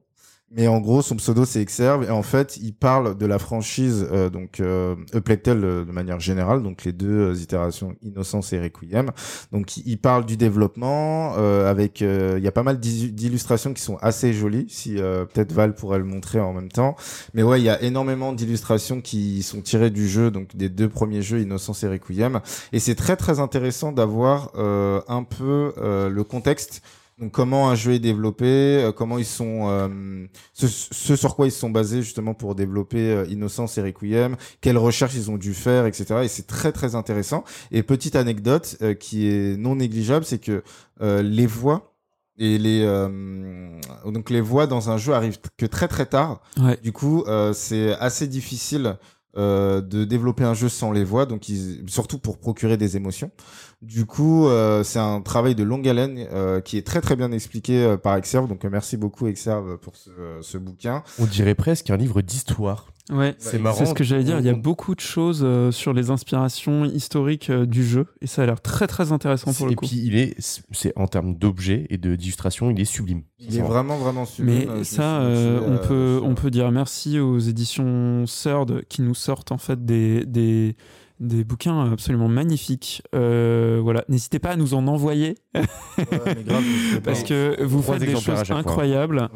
Mais 0.52 0.68
en 0.68 0.80
gros, 0.80 1.04
son 1.04 1.16
pseudo 1.18 1.46
c'est 1.46 1.62
Exerve 1.62 2.04
et 2.06 2.10
en 2.10 2.24
fait, 2.24 2.58
il 2.58 2.74
parle 2.74 3.16
de 3.16 3.26
la 3.28 3.38
franchise 3.38 4.08
euh, 4.12 4.32
donc 4.32 4.60
euh, 4.60 4.96
euh, 5.14 5.86
de 5.86 5.92
manière 5.92 6.20
générale, 6.20 6.64
donc 6.64 6.86
les 6.86 6.92
deux 6.92 7.30
euh, 7.30 7.36
itérations 7.36 7.96
Innocence 8.02 8.52
et 8.54 8.60
Requiem. 8.60 9.12
Donc 9.52 9.78
il- 9.78 10.00
parle 10.00 10.26
du 10.26 10.38
développement 10.38 11.34
euh, 11.38 11.70
avec 11.70 12.02
il 12.02 12.40
y 12.44 12.48
a 12.48 12.52
pas 12.52 12.64
mal 12.64 12.80
d'illustrations 12.80 13.74
qui 13.74 13.82
sont 13.82 13.98
assez 13.98 14.34
jolies 14.34 14.66
si 14.70 14.96
peut-être 14.96 15.52
Val 15.52 15.76
pourrait 15.76 16.00
le 16.00 16.06
montrer 16.06 16.40
en 16.40 16.54
même 16.54 16.70
temps. 16.72 16.96
Mais 17.34 17.44
ouais, 17.44 17.60
il 17.60 17.66
y 17.66 17.70
a 17.70 17.82
énormément 17.84 18.32
d'illustrations 18.34 19.02
qui 19.02 19.44
sont 19.44 19.62
tirées 19.62 19.90
du 19.92 20.08
jeu 20.08 20.32
donc 20.32 20.56
des 20.56 20.70
deux 20.70 20.90
premiers 20.90 21.22
jeux 21.22 21.42
Innocence 21.42 21.84
et 21.84 21.88
Requiem 21.90 22.40
et 22.72 22.80
c'est 22.80 22.96
très 22.96 23.18
très 23.18 23.40
intéressant 23.40 23.92
d'avoir 23.92 24.52
un 24.56 25.24
peu 25.24 25.74
le 25.78 26.24
contexte 26.24 26.82
donc 27.20 27.32
comment 27.32 27.70
un 27.70 27.76
jeu 27.76 27.94
est 27.94 28.00
développé, 28.00 28.46
euh, 28.46 28.92
comment 28.92 29.18
ils 29.18 29.26
sont, 29.26 29.68
euh, 29.70 30.26
ce, 30.54 30.68
ce 30.68 31.16
sur 31.16 31.36
quoi 31.36 31.48
ils 31.48 31.52
se 31.52 31.60
sont 31.60 31.70
basés 31.70 32.02
justement 32.02 32.34
pour 32.34 32.56
développer 32.56 33.12
euh, 33.12 33.26
Innocence 33.30 33.78
et 33.78 33.82
Requiem, 33.82 34.38
quelles 34.62 34.78
recherches 34.78 35.16
ils 35.16 35.30
ont 35.30 35.38
dû 35.38 35.54
faire, 35.54 35.86
etc. 35.86 36.22
Et 36.24 36.28
c'est 36.28 36.48
très 36.48 36.72
très 36.72 36.96
intéressant. 36.96 37.44
Et 37.72 37.84
petite 37.84 38.16
anecdote 38.16 38.78
euh, 38.82 38.94
qui 38.94 39.28
est 39.28 39.58
non 39.58 39.76
négligeable, 39.76 40.24
c'est 40.24 40.40
que 40.40 40.64
euh, 41.02 41.22
les 41.22 41.46
voix 41.46 41.94
et 42.38 42.58
les 42.58 42.84
euh, 42.86 43.10
donc 44.06 44.30
les 44.30 44.40
voix 44.40 44.66
dans 44.66 44.90
un 44.90 44.98
jeu 44.98 45.14
arrivent 45.14 45.40
que 45.58 45.66
très 45.66 45.90
très 45.90 46.06
tard. 46.06 46.42
Ouais. 46.58 46.80
Du 46.82 46.94
coup, 46.94 47.24
euh, 47.28 47.52
c'est 47.52 47.94
assez 48.00 48.28
difficile 48.28 48.98
euh, 49.38 49.82
de 49.82 50.06
développer 50.06 50.44
un 50.44 50.54
jeu 50.54 50.70
sans 50.70 50.92
les 50.92 51.04
voix, 51.04 51.26
donc 51.26 51.50
ils, 51.50 51.84
surtout 51.88 52.18
pour 52.18 52.38
procurer 52.38 52.78
des 52.78 52.98
émotions. 52.98 53.32
Du 53.82 54.06
coup, 54.06 54.48
euh, 54.48 54.84
c'est 54.84 55.00
un 55.00 55.22
travail 55.22 55.56
de 55.56 55.64
longue 55.64 55.88
haleine 55.88 56.28
euh, 56.32 56.60
qui 56.62 56.78
est 56.78 56.86
très 56.86 57.00
très 57.00 57.16
bien 57.16 57.32
expliqué 57.32 57.84
euh, 57.84 57.98
par 57.98 58.16
Exerve. 58.16 58.48
Donc 58.48 58.66
euh, 58.66 58.70
merci 58.70 58.98
beaucoup 58.98 59.28
Exerve 59.28 59.78
pour 59.78 59.96
ce, 59.96 60.10
ce 60.42 60.58
bouquin. 60.58 61.04
On 61.20 61.26
dirait 61.26 61.56
presque 61.56 61.90
un 61.90 61.98
livre 61.98 62.22
d'histoire. 62.22 62.92
Ouais, 63.10 63.36
C'est 63.40 63.58
marrant. 63.60 63.76
c'est 63.78 63.86
ce 63.86 63.94
que 63.94 64.04
j'allais 64.04 64.24
dire. 64.24 64.40
Il 64.40 64.46
y 64.46 64.50
a 64.50 64.54
beaucoup 64.54 64.94
de 64.94 65.00
choses 65.00 65.42
euh, 65.44 65.72
sur 65.72 65.94
les 65.94 66.12
inspirations 66.12 66.86
historiques 66.86 67.50
euh, 67.50 67.66
du 67.66 67.84
jeu 67.84 68.06
et 68.22 68.28
ça 68.28 68.44
a 68.44 68.46
l'air 68.46 68.62
très 68.62 68.86
très 68.88 69.12
intéressant 69.12 69.52
pour 69.54 69.66
le 69.66 69.72
Et 69.72 69.76
coup. 69.76 69.88
puis, 69.88 70.00
il 70.04 70.16
est, 70.16 70.36
c'est 70.72 70.94
en 70.96 71.08
termes 71.08 71.36
d'objets 71.36 71.88
et 71.90 71.98
de 71.98 72.16
d'illustration, 72.16 72.70
il 72.70 72.80
est 72.80 72.86
sublime. 72.86 73.24
Il 73.40 73.58
est 73.58 73.62
vraiment 73.62 73.98
vraiment 73.98 74.26
sublime. 74.26 74.56
Mais 74.56 74.68
Euh, 74.70 74.84
ça, 74.84 75.22
euh, 75.22 75.60
on, 75.66 75.88
peut, 75.88 76.18
sur- 76.20 76.26
on 76.28 76.36
peut 76.36 76.52
dire 76.52 76.72
merci 76.72 77.20
aux 77.20 77.40
éditions 77.40 78.26
Third 78.26 78.84
qui 78.90 79.02
nous 79.02 79.16
sortent 79.16 79.52
en 79.52 79.58
fait 79.58 79.84
des, 79.86 80.26
des, 80.26 80.76
des 81.20 81.44
bouquins 81.44 81.92
absolument 81.92 82.28
magnifiques. 82.28 83.04
Euh, 83.14 83.80
voilà, 83.82 84.06
n'hésitez 84.08 84.40
pas 84.40 84.52
à 84.52 84.56
nous 84.56 84.74
en 84.74 84.88
envoyer 84.88 85.36
Ouais, 85.54 85.64
mais 86.26 86.44
grave, 86.44 86.64
parce 87.04 87.24
que 87.24 87.62
vous 87.64 87.82
faites 87.82 88.00
des 88.00 88.16
choses 88.16 88.52
incroyables. 88.52 89.30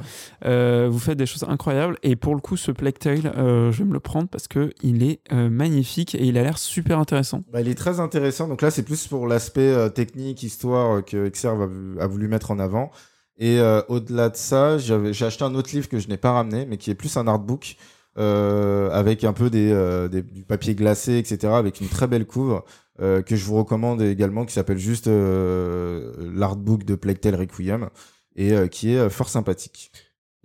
Euh, 0.46 0.88
vous 0.90 1.00
faites 1.00 1.18
des 1.18 1.26
choses 1.26 1.44
incroyables 1.48 1.98
et 2.04 2.16
pour 2.16 2.36
le 2.36 2.42
coup, 2.42 2.58
ce 2.58 2.72
Plague 2.72 2.98
Tale, 2.98 3.34
euh, 3.38 3.72
je 3.72 3.80
vais 3.80 3.90
me 3.90 3.94
le 3.94 4.00
prendre 4.00 4.30
parce 4.30 4.48
que 4.48 4.72
il 4.82 5.04
est 5.04 5.20
magnifique 5.34 6.16
et 6.16 6.26
il 6.26 6.38
a 6.38 6.44
l'air 6.44 6.58
super 6.58 7.00
intéressant. 7.00 7.44
Bah, 7.52 7.62
il 7.62 7.68
est 7.68 7.76
très 7.76 8.00
intéressant. 8.00 8.48
Donc 8.48 8.62
là, 8.62 8.72
c'est 8.72 8.84
plus 8.84 9.08
pour 9.08 9.28
l'aspect 9.28 9.90
technique, 9.92 10.44
histoire 10.44 11.04
que 11.04 11.26
Exerve 11.26 11.70
a, 12.00 12.08
voulu 12.08 12.28
mettre 12.28 12.52
en 12.52 12.60
avant. 12.60 12.92
Et 13.38 13.60
au-delà 13.90 14.30
de 14.30 14.38
ça, 14.38 14.78
j'ai 14.78 15.26
acheté 15.26 15.44
un 15.44 15.56
autre 15.56 15.72
livre 15.74 15.90
que 15.90 16.00
je 16.00 16.08
n'ai 16.08 16.18
pas 16.18 16.32
ramené, 16.32 16.66
mais 16.66 16.78
qui 16.78 16.92
est 16.92 16.96
plus 16.96 17.18
un 17.18 17.28
artbook 17.28 17.78
euh, 18.18 18.90
avec 18.92 19.24
un 19.24 19.34
peu 19.34 19.50
des, 19.50 19.72
euh, 19.72 20.08
des- 20.08 20.22
du 20.22 20.44
papier 20.44 20.76
glacé, 20.76 21.18
etc., 21.18 21.54
avec 21.54 21.82
une 21.82 21.88
très 21.88 22.08
belle 22.08 22.26
couve 22.26 22.62
euh, 23.02 23.22
que 23.22 23.36
je 23.36 23.44
vous 23.46 23.56
recommande 23.56 24.02
également, 24.02 24.46
qui 24.46 24.54
s'appelle 24.54 24.78
juste 24.78 25.08
euh, 25.08 26.12
l'artbook 26.36 26.84
de 26.84 26.96
Plague 26.96 27.20
Tale 27.20 27.36
Requiem 27.36 27.90
et 28.36 28.54
euh, 28.54 28.68
qui 28.68 28.94
est 28.94 28.98
euh, 29.00 29.10
fort 29.10 29.30
sympathique. 29.30 29.92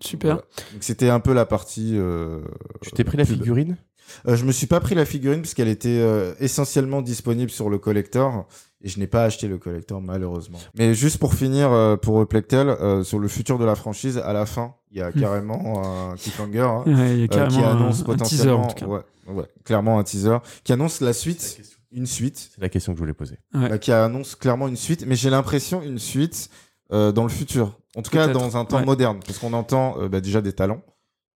Super. 0.01 0.35
Voilà. 0.37 0.47
Donc 0.73 0.83
c'était 0.83 1.09
un 1.11 1.21
peu 1.21 1.33
la 1.35 1.45
partie. 1.45 1.93
euh, 1.97 2.41
Tu 2.83 2.91
t'es 2.93 3.05
pris 3.05 3.17
la 3.19 3.25
figurine 3.25 3.77
Euh, 4.27 4.37
je 4.37 4.45
me 4.45 4.53
suis 4.53 4.67
pas 4.67 4.81
pris 4.81 4.95
la 4.95 5.05
figurine 5.05 5.41
puisqu'elle 5.41 5.69
était 5.69 5.99
euh, 6.01 6.35
essentiellement 6.41 7.03
disponible 7.03 7.51
sur 7.51 7.69
le 7.71 7.79
collector 7.79 8.47
et 8.83 8.89
je 8.89 8.99
n'ai 9.01 9.07
pas 9.09 9.25
acheté 9.25 9.49
le 9.49 9.59
collector 9.59 10.01
malheureusement. 10.01 10.59
Mais 10.77 10.95
juste 10.95 11.19
pour 11.19 11.35
finir 11.35 11.73
euh, 11.73 11.97
pour 11.97 12.27
Plectel 12.29 12.69
euh, 12.69 13.03
sur 13.03 13.19
le 13.19 13.29
futur 13.29 13.59
de 13.59 13.65
la 13.65 13.75
franchise 13.75 14.19
à 14.19 14.33
la 14.33 14.47
fin 14.47 14.75
il 14.91 14.99
y 14.99 15.03
a 15.03 15.13
carrément 15.13 15.83
un 16.11 16.17
cliffhanger 16.17 16.61
hein, 16.61 16.83
Ouais, 16.87 17.15
il 17.15 17.19
y 17.19 17.23
a 17.23 17.25
euh, 17.25 17.27
carrément 17.27 17.59
qui 17.59 17.65
annonce 17.65 18.05
un, 18.07 18.13
un 18.13 18.17
teaser 18.17 18.47
potentiellement 18.53 18.63
en 18.63 18.67
tout 18.69 18.75
cas. 18.75 18.87
ouais, 18.87 19.01
ouais, 19.35 19.45
clairement 19.65 19.99
un 19.99 20.05
teaser 20.05 20.39
qui 20.65 20.73
annonce 20.73 21.01
la 21.01 21.13
suite 21.13 21.61
une 21.91 22.07
suite 22.07 22.51
C'est 22.55 22.61
la 22.61 22.69
question 22.69 22.93
que 22.93 22.99
je 22.99 23.03
voulais 23.03 23.15
poser. 23.15 23.39
Ouais. 23.55 23.73
euh, 23.73 23.79
qui 23.79 23.93
annonce 23.93 24.35
clairement 24.37 24.69
une 24.69 24.77
suite 24.77 25.05
mais 25.07 25.17
j'ai 25.17 25.31
l'impression 25.31 25.83
une 25.83 25.99
suite 25.99 26.49
euh, 26.93 27.13
dans 27.13 27.25
le 27.25 27.29
futur 27.31 27.79
en 27.97 28.03
tout 28.03 28.11
cas 28.11 28.29
dans 28.29 28.57
un 28.57 28.65
temps 28.65 28.79
ouais. 28.79 28.85
moderne 28.85 29.21
parce 29.27 29.39
qu'on 29.39 29.53
entend 29.55 29.97
euh, 30.01 30.09
bah, 30.09 30.21
déjà 30.21 30.41
des 30.41 30.53
talents 30.53 30.83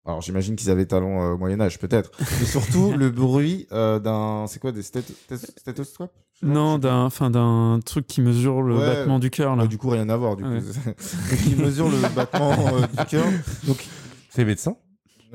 alors 0.04 0.20
j'imagine 0.20 0.56
qu'ils 0.56 0.70
avaient 0.70 0.86
talent 0.86 1.22
euh, 1.22 1.34
au 1.34 1.38
Moyen 1.38 1.60
Âge 1.60 1.78
peut-être, 1.78 2.10
mais 2.40 2.46
surtout 2.46 2.92
le 2.96 3.10
bruit 3.10 3.66
euh, 3.72 3.98
d'un, 3.98 4.46
c'est 4.48 4.58
quoi 4.60 4.72
des 4.72 4.82
stéthoscopes? 4.82 6.12
Non, 6.42 6.78
d'un, 6.78 7.04
enfin 7.04 7.30
d'un 7.30 7.78
truc 7.84 8.06
qui 8.08 8.20
mesure 8.20 8.62
le 8.62 8.78
Ouais. 8.78 8.86
battement 8.86 9.20
du 9.20 9.30
cœur 9.30 9.54
là. 9.54 9.66
Du 9.68 9.78
coup 9.78 9.90
rien 9.90 10.08
à 10.08 10.16
voir 10.16 10.34
du 10.36 10.42
Ouais. 10.44 10.60
coup. 10.60 11.36
qui 11.44 11.54
mesure 11.54 11.88
le 11.88 12.00
battement 12.14 12.74
euh, 12.76 12.86
du 12.86 13.04
cœur. 13.06 13.28
Donc 13.66 13.86
C'est 14.28 14.44
médecin? 14.44 14.76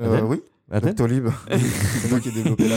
Euh, 0.00 0.20
oui, 0.20 0.42
Doctolib, 0.70 1.28
c'est 1.50 2.10
moi 2.10 2.20
qui 2.20 2.28
ai 2.28 2.32
développé 2.32 2.68
la. 2.68 2.76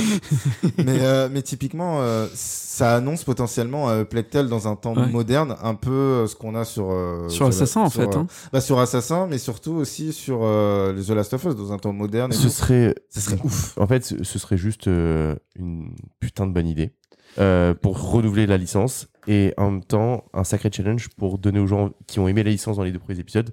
mais 0.83 0.99
euh, 1.01 1.27
mais 1.31 1.41
typiquement 1.41 2.01
euh, 2.01 2.27
ça 2.33 2.95
annonce 2.95 3.23
potentiellement 3.25 3.89
euh, 3.89 4.03
Plectel 4.05 4.47
dans 4.47 4.67
un 4.67 4.75
temps 4.75 4.95
Ouais. 4.95 5.07
moderne, 5.07 5.55
un 5.61 5.75
peu 5.75 5.91
euh, 5.91 6.27
ce 6.27 6.35
qu'on 6.35 6.55
a 6.55 6.63
sur 6.63 6.89
euh, 6.91 7.27
Sur 7.29 7.47
The- 7.47 7.49
Assassin 7.49 7.81
en 7.81 7.89
sur, 7.89 8.01
fait. 8.01 8.15
hein. 8.15 8.27
bah, 8.53 8.61
sur 8.61 8.79
Assassin, 8.79 9.27
mais 9.29 9.37
surtout 9.37 9.73
aussi 9.73 10.13
sur 10.13 10.39
euh, 10.43 10.93
The 11.01 11.09
Last 11.09 11.33
of 11.33 11.43
Us 11.43 11.55
dans 11.55 11.73
un 11.73 11.77
temps 11.77 11.91
moderne. 11.93 12.31
et 12.31 12.35
Ce 12.35 12.43
tout. 12.43 12.49
serait. 12.49 12.95
Ouf. 13.43 13.77
En 13.77 13.87
fait, 13.87 14.05
ce 14.05 14.23
ce 14.23 14.39
serait 14.39 14.57
juste 14.57 14.87
euh, 14.87 15.35
une 15.57 15.93
putain 16.21 16.47
de 16.47 16.53
bonne 16.53 16.67
idée 16.67 16.93
euh, 17.39 17.73
pour 17.73 18.11
renouveler 18.11 18.47
la 18.47 18.57
licence 18.57 19.07
et 19.27 19.53
en 19.57 19.69
même 19.71 19.83
temps 19.83 20.23
un 20.33 20.43
sacré 20.43 20.69
challenge 20.71 21.09
pour 21.17 21.37
donner 21.37 21.59
aux 21.59 21.67
gens 21.67 21.91
qui 22.07 22.19
ont 22.19 22.27
aimé 22.27 22.43
la 22.43 22.51
licence 22.51 22.77
dans 22.77 22.83
les 22.83 22.91
deux 22.91 22.99
premiers 22.99 23.19
épisodes 23.19 23.51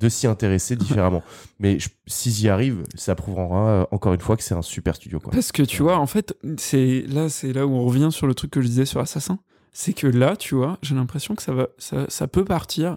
de 0.00 0.08
s'y 0.08 0.26
intéresser 0.26 0.76
différemment. 0.76 1.22
Mais 1.60 1.78
s'ils 2.06 2.42
y 2.42 2.48
arrivent, 2.48 2.82
ça 2.94 3.14
prouvera 3.14 3.68
euh, 3.68 3.84
encore 3.90 4.14
une 4.14 4.20
fois 4.20 4.36
que 4.36 4.42
c'est 4.42 4.54
un 4.54 4.62
super 4.62 4.96
studio. 4.96 5.20
Quoi. 5.20 5.32
Parce 5.32 5.52
que 5.52 5.62
tu 5.62 5.82
vois, 5.82 5.98
en 5.98 6.06
fait, 6.06 6.36
c'est 6.56 7.04
là, 7.08 7.28
c'est 7.28 7.52
là 7.52 7.66
où 7.66 7.72
on 7.72 7.84
revient 7.84 8.08
sur 8.10 8.26
le 8.26 8.34
truc 8.34 8.50
que 8.50 8.60
je 8.60 8.66
disais 8.66 8.86
sur 8.86 9.00
Assassin. 9.00 9.38
C'est 9.72 9.92
que 9.92 10.06
là, 10.08 10.36
tu 10.36 10.54
vois, 10.56 10.78
j'ai 10.82 10.94
l'impression 10.96 11.34
que 11.36 11.42
ça 11.42 11.52
va, 11.52 11.68
ça, 11.78 12.06
ça 12.08 12.26
peut 12.26 12.44
partir 12.44 12.96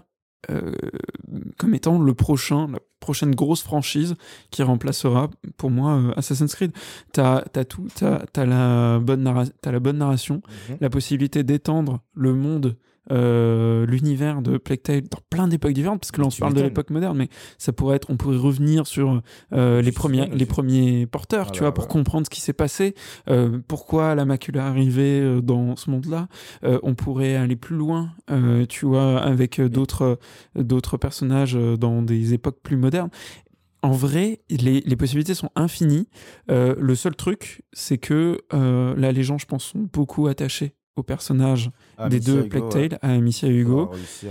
euh, 0.50 0.72
comme 1.56 1.74
étant 1.74 1.98
le 1.98 2.12
prochain, 2.14 2.66
la 2.70 2.78
prochaine 3.00 3.34
grosse 3.34 3.62
franchise 3.62 4.14
qui 4.50 4.62
remplacera, 4.62 5.30
pour 5.56 5.70
moi, 5.70 5.92
euh, 5.92 6.12
Assassin's 6.16 6.54
Creed. 6.54 6.72
T'as 7.12 7.44
as 7.54 7.64
tout, 7.64 7.86
t'as 7.94 8.24
as 8.36 8.44
la 8.44 8.98
bonne 8.98 9.22
narra- 9.22 9.48
t'as 9.62 9.72
la 9.72 9.80
bonne 9.80 9.98
narration, 9.98 10.42
la 10.80 10.90
possibilité 10.90 11.44
d'étendre 11.44 12.00
le 12.14 12.34
monde. 12.34 12.76
Euh, 13.10 13.86
l'univers 13.86 14.42
de 14.42 14.58
Plague 14.58 14.82
Tale 14.82 15.02
dans 15.02 15.20
plein 15.30 15.48
d'époques 15.48 15.72
différentes 15.72 16.00
parce 16.00 16.10
que 16.10 16.20
là 16.20 16.26
on 16.26 16.30
se 16.30 16.40
parle 16.40 16.54
de 16.54 16.62
l'époque 16.62 16.90
moderne 16.90 17.16
mais 17.16 17.28
ça 17.58 17.72
pourrait 17.72 17.96
être 17.96 18.10
on 18.10 18.16
pourrait 18.16 18.36
revenir 18.36 18.86
sur 18.86 19.22
euh, 19.52 19.82
les 19.82 19.92
premiers 19.92 20.26
les 20.28 20.46
premiers 20.46 21.06
porteurs 21.06 21.52
tu 21.52 21.60
vois 21.60 21.74
pour 21.74 21.88
comprendre 21.88 22.26
ce 22.26 22.30
qui 22.30 22.40
s'est 22.40 22.52
passé 22.52 22.94
euh, 23.28 23.58
pourquoi 23.68 24.14
la 24.14 24.24
macula 24.24 24.64
est 24.64 24.68
arrivée 24.68 25.40
dans 25.42 25.76
ce 25.76 25.90
monde-là. 25.90 26.28
On 26.62 26.94
pourrait 26.94 27.36
aller 27.36 27.56
plus 27.56 27.76
loin, 27.76 28.12
tu 28.68 28.86
vois, 28.86 29.20
avec 29.20 29.60
d'autres 29.60 30.18
d'autres 30.56 30.96
personnages 30.96 31.54
dans 31.54 32.02
des 32.02 32.34
époques 32.34 32.58
plus 32.62 32.76
modernes. 32.76 33.10
En 33.84 33.92
vrai, 33.92 34.40
les, 34.48 34.80
les 34.80 34.96
possibilités 34.96 35.34
sont 35.34 35.50
infinies. 35.56 36.08
Euh, 36.50 36.74
le 36.78 36.94
seul 36.94 37.14
truc, 37.14 37.64
c'est 37.74 37.98
que 37.98 38.40
euh, 38.54 38.96
là, 38.96 39.12
les 39.12 39.22
gens, 39.22 39.36
je 39.36 39.44
pense, 39.44 39.64
sont 39.64 39.90
beaucoup 39.92 40.26
attachés 40.26 40.74
aux 40.96 41.02
personnages 41.02 41.70
Ah, 41.98 42.08
des 42.08 42.20
deux 42.20 42.40
Hugo, 42.40 42.48
Plague 42.48 42.64
ouais. 42.64 42.88
Tale, 42.88 42.98
à 43.02 43.10
Amicia 43.14 43.48
et 43.48 43.52
Hugo. 43.52 43.90
Ça 44.06 44.28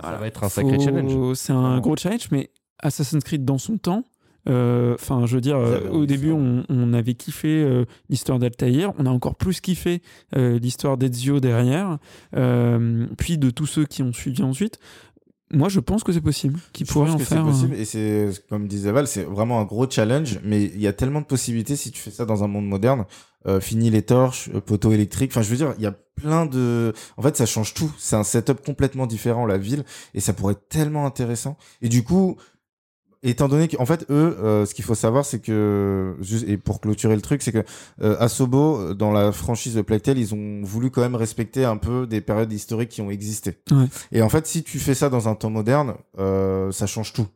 Voilà. 0.00 0.16
va 0.18 0.26
être 0.26 0.44
un 0.44 0.48
sacré 0.48 0.76
Faut- 0.76 0.82
challenge. 0.84 1.34
C'est 1.36 1.52
un 1.52 1.78
gros 1.80 1.96
challenge, 1.96 2.28
mais 2.30 2.50
Assassin's 2.78 3.22
Creed 3.24 3.44
dans 3.44 3.58
son 3.58 3.78
temps. 3.78 4.04
euh, 4.48 4.94
Enfin, 4.94 5.26
je 5.26 5.34
veux 5.34 5.40
dire, 5.40 5.56
euh, 5.56 5.88
au 5.90 6.06
début, 6.06 6.30
on, 6.30 6.62
on 6.68 6.92
avait 6.92 7.14
kiffé 7.14 7.48
euh, 7.48 7.84
l'histoire 8.08 8.38
d'Altaïr. 8.38 8.92
On 8.98 9.04
a 9.06 9.10
encore 9.10 9.34
plus 9.34 9.60
kiffé 9.60 10.02
euh, 10.36 10.58
l'histoire 10.60 10.96
d'Ezio 10.96 11.40
derrière. 11.40 11.98
euh, 12.36 13.06
puis 13.18 13.38
de 13.38 13.50
tous 13.50 13.66
ceux 13.66 13.84
qui 13.86 14.02
ont 14.02 14.12
suivi 14.12 14.42
ensuite. 14.42 14.78
Moi, 15.52 15.68
je 15.68 15.78
pense 15.80 16.02
que 16.02 16.10
c'est 16.12 16.20
possible. 16.20 16.58
Qu'ils 16.72 16.86
Je 16.86 16.92
pourraient 16.92 17.06
pense 17.06 17.14
en 17.14 17.18
que 17.18 17.24
faire. 17.24 17.38
c'est 17.44 17.50
possible 17.50 17.74
et 17.74 17.84
c'est 17.84 18.30
comme 18.48 18.66
disait 18.66 18.90
Val, 18.90 19.06
c'est 19.06 19.22
vraiment 19.22 19.60
un 19.60 19.64
gros 19.64 19.88
challenge, 19.88 20.40
mais 20.44 20.64
il 20.64 20.80
y 20.80 20.88
a 20.88 20.92
tellement 20.92 21.20
de 21.20 21.26
possibilités 21.26 21.76
si 21.76 21.92
tu 21.92 22.00
fais 22.00 22.10
ça 22.10 22.24
dans 22.24 22.42
un 22.42 22.48
monde 22.48 22.66
moderne. 22.66 23.04
Euh, 23.46 23.60
fini 23.60 23.90
les 23.90 24.02
torches, 24.02 24.50
euh, 24.54 24.60
poteaux 24.60 24.92
électriques. 24.92 25.30
Enfin, 25.32 25.42
je 25.42 25.50
veux 25.50 25.56
dire, 25.56 25.74
il 25.78 25.84
y 25.84 25.86
a 25.86 25.94
plein 26.16 26.46
de. 26.46 26.92
En 27.16 27.22
fait, 27.22 27.36
ça 27.36 27.46
change 27.46 27.74
tout. 27.74 27.92
C'est 27.98 28.16
un 28.16 28.24
setup 28.24 28.64
complètement 28.64 29.06
différent 29.06 29.46
la 29.46 29.58
ville 29.58 29.84
et 30.14 30.20
ça 30.20 30.32
pourrait 30.32 30.54
être 30.54 30.68
tellement 30.68 31.06
intéressant. 31.06 31.56
Et 31.82 31.88
du 31.88 32.02
coup, 32.02 32.36
étant 33.22 33.48
donné 33.48 33.68
qu'en 33.68 33.86
fait 33.86 34.06
eux, 34.10 34.36
euh, 34.40 34.66
ce 34.66 34.74
qu'il 34.74 34.84
faut 34.84 34.94
savoir, 34.94 35.24
c'est 35.24 35.40
que 35.40 36.16
juste 36.20 36.48
et 36.48 36.56
pour 36.56 36.80
clôturer 36.80 37.14
le 37.14 37.22
truc, 37.22 37.42
c'est 37.42 37.52
que 37.52 37.64
euh, 38.02 38.16
Asobo 38.18 38.94
dans 38.94 39.12
la 39.12 39.32
franchise 39.32 39.74
de 39.74 39.82
Plague 39.82 40.02
Tale, 40.02 40.18
ils 40.18 40.34
ont 40.34 40.62
voulu 40.62 40.90
quand 40.90 41.00
même 41.00 41.16
respecter 41.16 41.64
un 41.64 41.76
peu 41.76 42.06
des 42.06 42.20
périodes 42.20 42.52
historiques 42.52 42.90
qui 42.90 43.00
ont 43.00 43.10
existé. 43.10 43.58
Ouais. 43.70 43.86
Et 44.12 44.22
en 44.22 44.28
fait, 44.28 44.46
si 44.46 44.62
tu 44.62 44.78
fais 44.78 44.94
ça 44.94 45.08
dans 45.08 45.28
un 45.28 45.34
temps 45.34 45.50
moderne, 45.50 45.94
euh, 46.18 46.70
ça 46.72 46.86
change 46.86 47.12
tout 47.12 47.26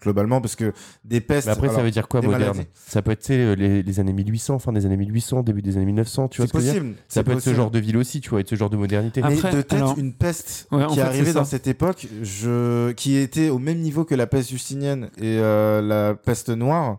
globalement 0.00 0.40
parce 0.40 0.56
que 0.56 0.72
des 1.04 1.20
pestes. 1.20 1.46
Mais 1.46 1.52
après, 1.52 1.68
ça 1.68 1.82
veut 1.82 1.90
dire 1.90 2.08
quoi 2.08 2.20
moderne 2.22 2.40
maladies? 2.42 2.66
Ça 2.74 3.02
peut 3.02 3.10
être 3.10 3.20
tu 3.20 3.26
sais, 3.26 3.56
les, 3.56 3.82
les 3.82 4.00
années 4.00 4.12
1800, 4.12 4.58
fin 4.58 4.72
des 4.72 4.86
années 4.86 4.96
1800, 4.96 5.42
début 5.42 5.62
des 5.62 5.76
années 5.76 5.86
1900, 5.86 6.28
tu 6.28 6.40
vois 6.42 6.46
C'est 6.46 6.48
ce 6.48 6.52
que 6.52 6.60
je 6.60 6.66
veux 6.66 6.72
dire 6.72 6.82
possible. 6.82 6.96
Ça 7.08 7.24
peut 7.24 7.32
être 7.32 7.40
ce 7.40 7.54
genre 7.54 7.70
de 7.70 7.78
ville 7.78 7.96
aussi, 7.96 8.20
tu 8.20 8.30
vois, 8.30 8.40
et 8.40 8.44
ce 8.46 8.54
genre 8.54 8.70
de 8.70 8.76
modernité. 8.76 9.20
Mais 9.22 9.34
Après, 9.36 9.52
de 9.52 9.62
tête, 9.62 9.72
alors- 9.74 9.98
une 9.98 10.14
peste 10.14 10.68
Ouais, 10.70 10.86
qui 10.86 10.98
est 10.98 11.02
arrivée 11.02 11.32
dans 11.32 11.44
cette 11.44 11.66
époque, 11.66 12.06
je... 12.22 12.92
qui 12.92 13.16
était 13.16 13.48
au 13.50 13.58
même 13.58 13.78
niveau 13.78 14.04
que 14.04 14.14
la 14.14 14.26
peste 14.26 14.50
justinienne 14.50 15.10
et 15.18 15.38
euh, 15.38 15.82
la 15.82 16.14
peste 16.14 16.50
noire. 16.50 16.98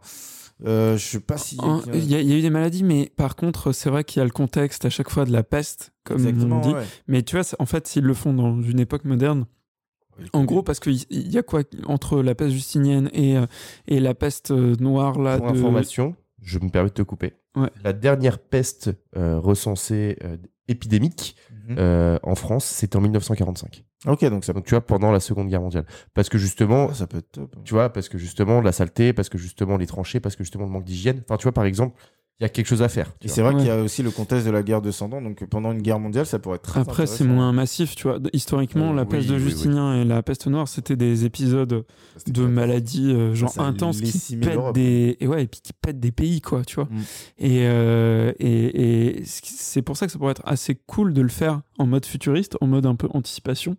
Euh, 0.66 0.98
je 0.98 1.06
sais 1.06 1.20
pas 1.22 1.38
si. 1.38 1.58
Il 1.94 2.04
y, 2.12 2.16
a- 2.16 2.20
il 2.20 2.30
y 2.30 2.34
a 2.34 2.38
eu 2.38 2.42
des 2.42 2.50
maladies, 2.50 2.84
mais 2.84 3.10
par 3.16 3.38
contre, 3.38 3.72
c'est 3.72 3.90
vrai 3.90 4.04
qu'il 4.04 4.20
y 4.20 4.22
a 4.22 4.26
le 4.26 4.30
contexte 4.32 4.84
à 4.84 4.90
chaque 4.90 5.10
fois 5.10 5.24
de 5.24 5.32
la 5.32 5.42
peste, 5.44 5.92
comme 6.04 6.18
Exactement, 6.18 6.58
on 6.58 6.60
dit. 6.60 6.74
ouais. 6.74 6.84
Mais 7.08 7.24
tu 7.24 7.38
vois, 7.38 7.46
en 7.60 7.66
fait, 7.66 7.88
s'ils 7.88 8.04
le 8.04 8.14
font 8.14 8.34
dans 8.34 8.62
une 8.62 8.80
époque 8.82 9.06
moderne, 9.06 9.46
En 10.34 10.44
gros, 10.46 10.64
parce 10.64 10.80
qu'il 10.80 10.98
y 11.10 11.38
a 11.38 11.44
quoi 11.44 11.62
entre 11.86 12.22
la 12.22 12.36
peste 12.36 12.52
justinienne 12.52 13.10
et, 13.14 13.38
euh, 13.38 13.46
et 13.88 14.00
la 14.00 14.14
peste 14.14 14.52
euh, 14.52 14.76
noire 14.80 15.20
là 15.20 15.38
Pour 15.38 15.52
de... 15.52 15.58
information, 15.58 16.16
je 16.42 16.60
me 16.60 16.70
permets 16.70 16.90
de 16.90 16.94
te 16.94 17.02
couper. 17.02 17.34
Ouais. 17.56 17.70
La 17.84 17.94
dernière 17.94 18.40
peste 18.40 18.92
euh, 19.18 19.40
recensée 19.40 20.18
euh, 20.24 20.38
épidémique 20.68 21.36
Mhm. 21.68 21.76
euh, 21.78 22.18
en 22.24 22.34
France, 22.36 22.66
c'était 22.66 22.96
en 22.98 23.02
1945. 23.02 23.84
Ok, 24.08 24.26
donc 24.26 24.44
ça, 24.46 24.54
Donc 24.54 24.66
tu 24.66 24.72
vois, 24.72 24.82
pendant 24.82 25.12
la 25.12 25.20
Seconde 25.20 25.50
Guerre 25.50 25.62
mondiale. 25.62 25.86
Parce 26.16 26.28
que 26.30 26.38
justement, 26.40 26.94
ça 26.96 27.06
peut 27.06 27.18
être 27.20 27.32
top. 27.32 27.56
tu 27.64 27.74
vois, 27.76 27.90
parce 27.94 28.10
que 28.10 28.18
justement 28.18 28.60
la 28.62 28.72
saleté, 28.72 29.14
parce 29.14 29.30
que 29.30 29.38
justement 29.38 29.78
les 29.78 29.86
tranchées, 29.86 30.20
parce 30.20 30.36
que 30.36 30.44
justement 30.44 30.64
le 30.66 30.72
manque 30.72 30.86
d'hygiène. 30.86 31.22
Enfin, 31.26 31.38
tu 31.38 31.44
vois, 31.44 31.52
par 31.52 31.66
exemple, 31.66 31.96
il 32.40 32.44
y 32.44 32.46
a 32.46 32.50
quelque 32.50 32.68
chose 32.68 32.82
à 32.82 32.88
faire. 32.90 33.12
Et 33.22 33.28
c'est 33.28 33.42
vrai 33.42 33.52
Ouais. 33.54 33.60
qu'il 33.60 33.68
y 33.68 33.72
a 33.72 33.82
aussi 33.82 34.02
le 34.02 34.12
contexte 34.12 34.46
de 34.46 34.52
la 34.52 34.64
guerre 34.64 34.82
de 34.82 34.92
100 34.92 35.12
ans, 35.14 35.22
donc 35.22 35.44
pendant 35.46 35.72
une 35.74 35.82
guerre 35.82 36.00
mondiale, 36.00 36.26
ça 36.26 36.40
pourrait 36.40 36.56
être 36.56 36.62
très 36.64 36.80
Après, 36.80 37.06
c'est 37.06 37.26
moins 37.26 37.52
massif, 37.52 37.96
tu 37.96 38.04
vois. 38.08 38.20
Historiquement, 38.32 38.92
Euh, 38.92 38.96
la 38.96 39.02
oui, 39.04 39.10
peste 39.10 39.28
de 39.28 39.36
oui, 39.36 39.42
oui. 39.44 39.50
Justinien 39.50 39.96
et 40.02 40.06
la 40.06 40.24
peste 40.24 40.48
noire, 40.48 40.68
c'était 40.70 40.96
des 40.96 41.26
épisodes 41.26 41.84
C'était 42.18 42.32
de 42.32 42.46
maladies 42.46 43.12
euh, 43.12 43.34
genre 43.34 43.50
Ça 43.52 43.64
intenses 43.64 44.00
qui 44.02 44.38
pètent 44.38 44.74
des 44.74 45.18
et 45.20 45.28
ouais 45.28 45.44
et 45.44 45.48
puis 45.48 45.60
qui 45.62 45.74
pètent 45.74 46.00
des 46.00 46.12
pays 46.12 46.40
quoi, 46.42 46.64
tu 46.64 46.76
vois. 46.76 46.86
Mm. 46.86 46.98
Et, 47.40 47.60
euh, 47.68 48.32
et 48.40 49.18
et 49.20 49.24
c'est 49.26 49.82
pour 49.82 49.98
ça 49.98 50.06
que 50.06 50.12
ça 50.12 50.18
pourrait 50.18 50.32
être 50.32 50.44
assez 50.46 50.76
cool 50.76 51.14
de 51.14 51.22
le 51.22 51.28
faire 51.30 51.62
en 51.80 51.88
mode 51.88 52.06
futuriste, 52.06 52.56
en 52.62 52.68
mode 52.68 52.86
un 52.86 52.94
peu 52.96 53.08
anticipation. 53.12 53.78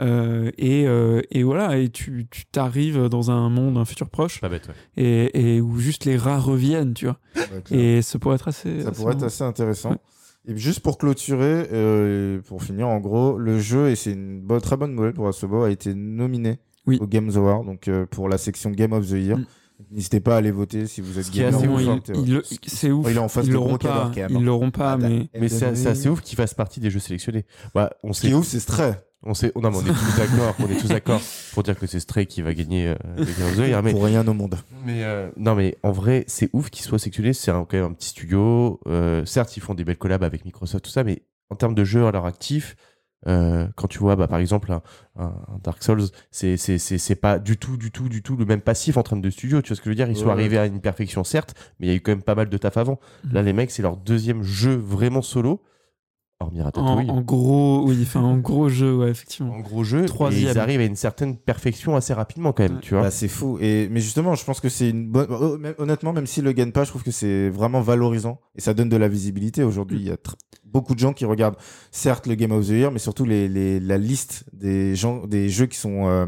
Euh, 0.00 0.50
et, 0.58 0.88
euh, 0.88 1.22
et 1.30 1.44
voilà, 1.44 1.78
et 1.78 1.88
tu 1.90 2.26
tu 2.30 2.46
t'arrives 2.46 3.08
dans 3.08 3.30
un 3.30 3.48
monde, 3.50 3.78
un 3.78 3.84
futur 3.84 4.08
proche, 4.10 4.40
Pas 4.40 4.48
bête, 4.48 4.66
ouais. 4.66 4.74
et, 4.96 5.56
et 5.56 5.60
où 5.60 5.78
juste 5.78 6.04
les 6.04 6.16
rats 6.16 6.38
reviennent, 6.40 6.94
tu 6.94 7.04
vois. 7.06 7.18
Ouais. 7.36 7.78
Et 7.78 8.02
ça 8.02 8.18
pourrait 8.18 8.34
être 8.36 8.48
assez. 8.48 8.82
ça 8.82 8.88
assez 8.88 9.00
pourrait 9.00 9.14
être 9.14 9.22
assez 9.22 9.44
intéressant. 9.44 9.90
Ouais. 9.92 9.98
Et 10.46 10.56
juste 10.56 10.80
pour 10.80 10.98
clôturer, 10.98 11.68
euh, 11.72 12.38
et 12.38 12.42
pour 12.42 12.62
finir, 12.62 12.88
en 12.88 12.98
gros, 13.00 13.38
le 13.38 13.58
jeu, 13.60 13.88
et 13.90 13.96
c'est 13.96 14.12
une 14.12 14.40
bonne, 14.42 14.60
très 14.60 14.76
bonne 14.76 14.94
nouvelle 14.94 15.14
pour 15.14 15.26
Asobo, 15.28 15.62
a 15.62 15.70
été 15.70 15.94
nominé 15.94 16.58
Oui. 16.86 16.98
au 17.00 17.06
Games 17.06 17.30
Award, 17.34 17.64
donc 17.64 17.88
euh, 17.88 18.04
pour 18.04 18.28
la 18.28 18.36
section 18.36 18.70
Game 18.70 18.92
of 18.92 19.06
the 19.06 19.12
Year. 19.12 19.38
Mm. 19.38 19.46
N'hésitez 19.90 20.20
pas 20.20 20.34
à 20.34 20.38
aller 20.38 20.50
voter 20.50 20.86
si 20.86 21.00
vous 21.00 21.18
êtes 21.18 21.30
le- 22.34 22.42
c'est 22.66 22.90
ouf. 22.90 23.06
Il 23.10 23.16
est 23.16 23.18
en 23.18 23.28
face 23.28 23.44
ils 23.46 23.48
de 23.48 23.54
l'auront 23.54 23.78
pas. 23.78 24.10
Ils 24.28 24.44
l'auront 24.44 24.70
pas, 24.70 24.92
Ah, 24.92 24.96
mais 24.96 25.28
Mais 25.38 25.48
c'est 25.48 25.74
c'est 25.76 25.88
assez 25.88 26.08
ouf 26.08 26.20
qu'il 26.20 26.36
fasse 26.36 26.54
partie 26.54 26.80
des 26.80 26.90
jeux 26.90 26.98
sélectionnés. 27.00 27.44
Ouais, 27.74 27.88
on 28.02 28.12
Ce 28.12 28.22
qui 28.22 28.28
est 28.28 28.34
ouf, 28.34 28.46
c'est 28.46 28.60
Stray. 28.60 28.92
on 29.22 29.32
sait, 29.34 29.52
oh 29.54 29.60
non, 29.60 29.70
mais 29.70 29.78
on 29.78 29.80
est 29.80 29.84
tous 29.94 30.16
d'accord, 30.18 30.54
on 30.58 30.66
est 30.70 30.76
tous 30.80 30.88
d'accord 30.88 31.20
pour 31.54 31.62
dire 31.62 31.78
que 31.78 31.86
c'est 31.86 32.00
Stray 32.00 32.26
qui 32.26 32.42
va 32.42 32.52
gagner 32.54 32.88
euh, 32.88 32.94
le 33.16 33.24
Game 33.70 33.84
mais 33.84 33.92
Pour 33.92 34.04
rien 34.04 34.26
au 34.26 34.34
monde. 34.34 34.56
Mais 34.84 35.02
euh, 35.04 35.30
non, 35.36 35.54
mais 35.54 35.76
en 35.82 35.92
vrai, 35.92 36.24
c'est 36.26 36.50
ouf 36.52 36.68
qu'ils 36.70 36.84
soient 36.84 36.98
sélectionnés. 36.98 37.32
C'est 37.32 37.50
un- 37.50 37.64
quand 37.64 37.76
même 37.78 37.84
un 37.86 37.92
petit 37.92 38.08
studio. 38.08 38.80
Euh, 38.86 39.24
certes, 39.24 39.56
ils 39.56 39.60
font 39.60 39.74
des 39.74 39.84
belles 39.84 39.96
collabs 39.98 40.24
avec 40.24 40.44
Microsoft, 40.44 40.84
tout 40.84 40.90
ça, 40.90 41.04
mais 41.04 41.22
en 41.50 41.56
termes 41.56 41.74
de 41.74 41.84
jeux 41.84 42.06
à 42.06 42.10
leur 42.12 42.26
actif, 42.26 42.76
Euh, 43.26 43.66
quand 43.76 43.88
tu 43.88 43.98
vois, 43.98 44.16
bah, 44.16 44.28
par 44.28 44.38
exemple, 44.38 44.70
un, 44.72 44.82
un- 45.16 45.32
Dark 45.62 45.82
Souls, 45.82 46.02
c'est 46.30 46.56
c'est 46.56 46.78
c'est 46.78 46.98
c'est 46.98 47.14
pas 47.14 47.38
du 47.38 47.56
tout, 47.56 47.76
du 47.76 47.90
tout, 47.90 48.08
du 48.08 48.22
tout 48.22 48.36
le 48.36 48.44
même 48.44 48.60
passif 48.60 48.96
en 48.96 49.02
train 49.02 49.16
de 49.16 49.30
studio. 49.30 49.62
Tu 49.62 49.68
vois 49.68 49.76
ce 49.76 49.80
que 49.80 49.86
je 49.86 49.90
veux 49.90 49.94
dire? 49.94 50.08
Ils 50.10 50.16
sont 50.16 50.26
Ouais. 50.26 50.32
arrivés 50.32 50.58
à 50.58 50.66
une 50.66 50.80
perfection, 50.80 51.24
certes, 51.24 51.54
mais 51.80 51.86
il 51.86 51.90
y 51.90 51.92
a 51.92 51.96
eu 51.96 52.00
quand 52.00 52.12
même 52.12 52.22
pas 52.22 52.34
mal 52.34 52.48
de 52.48 52.56
taf 52.58 52.76
avant. 52.76 53.00
Là, 53.32 53.42
les 53.42 53.52
mecs, 53.52 53.70
c'est 53.70 53.82
leur 53.82 53.96
deuxième 53.96 54.42
jeu 54.42 54.74
vraiment 54.74 55.22
solo, 55.22 55.62
hormis 56.44 56.60
En, 56.60 56.64
Ratatouille. 56.64 57.10
en 57.10 57.20
gros, 57.20 57.84
oui, 57.86 57.98
enfin, 58.02 58.20
en 58.22 58.38
gros 58.38 58.68
jeu, 58.68 58.94
ouais, 58.96 59.10
effectivement. 59.10 59.52
En 59.54 59.60
gros 59.60 59.84
jeu, 59.84 60.04
et 60.04 60.06
Troisième. 60.06 60.52
ils 60.52 60.58
arrivent 60.58 60.80
à 60.80 60.84
une 60.84 60.96
certaine 60.96 61.36
perfection 61.36 61.96
assez 61.96 62.14
rapidement 62.14 62.52
quand 62.52 62.62
même, 62.62 62.76
Ouais. 62.76 62.80
tu 62.80 62.94
vois. 62.94 63.02
Bah, 63.02 63.10
c'est 63.10 63.28
fou. 63.28 63.58
Et, 63.60 63.88
mais 63.90 64.00
justement, 64.00 64.34
je 64.34 64.44
pense 64.44 64.60
que 64.60 64.68
c'est 64.68 64.88
une 64.90 65.08
bonne. 65.08 65.26
oh, 65.30 65.58
même- 65.58 65.74
Honnêtement, 65.78 66.12
même 66.12 66.26
s'ils 66.26 66.44
le 66.44 66.52
gagnent 66.52 66.72
pas, 66.72 66.84
je 66.84 66.90
trouve 66.90 67.02
que 67.02 67.10
c'est 67.10 67.48
vraiment 67.50 67.80
valorisant 67.80 68.40
et 68.56 68.60
ça 68.60 68.72
donne 68.74 68.88
de 68.88 68.96
la 68.96 69.08
visibilité. 69.08 69.62
Aujourd'hui, 69.64 69.98
il 69.98 70.06
y 70.06 70.10
a 70.10 70.14
tr- 70.14 70.34
beaucoup 70.64 70.94
de 70.94 71.00
gens 71.00 71.12
qui 71.12 71.24
regardent, 71.24 71.56
certes, 71.90 72.26
le 72.26 72.34
Game 72.36 72.52
of 72.52 72.64
the 72.66 72.70
Year, 72.70 72.90
mais 72.92 72.98
surtout 72.98 73.24
les, 73.24 73.48
les, 73.48 73.80
la 73.80 73.98
liste 73.98 74.44
des 74.52 74.94
gens, 74.96 75.26
des 75.26 75.48
jeux 75.48 75.66
qui 75.66 75.76
sont, 75.78 76.08
euh, 76.08 76.26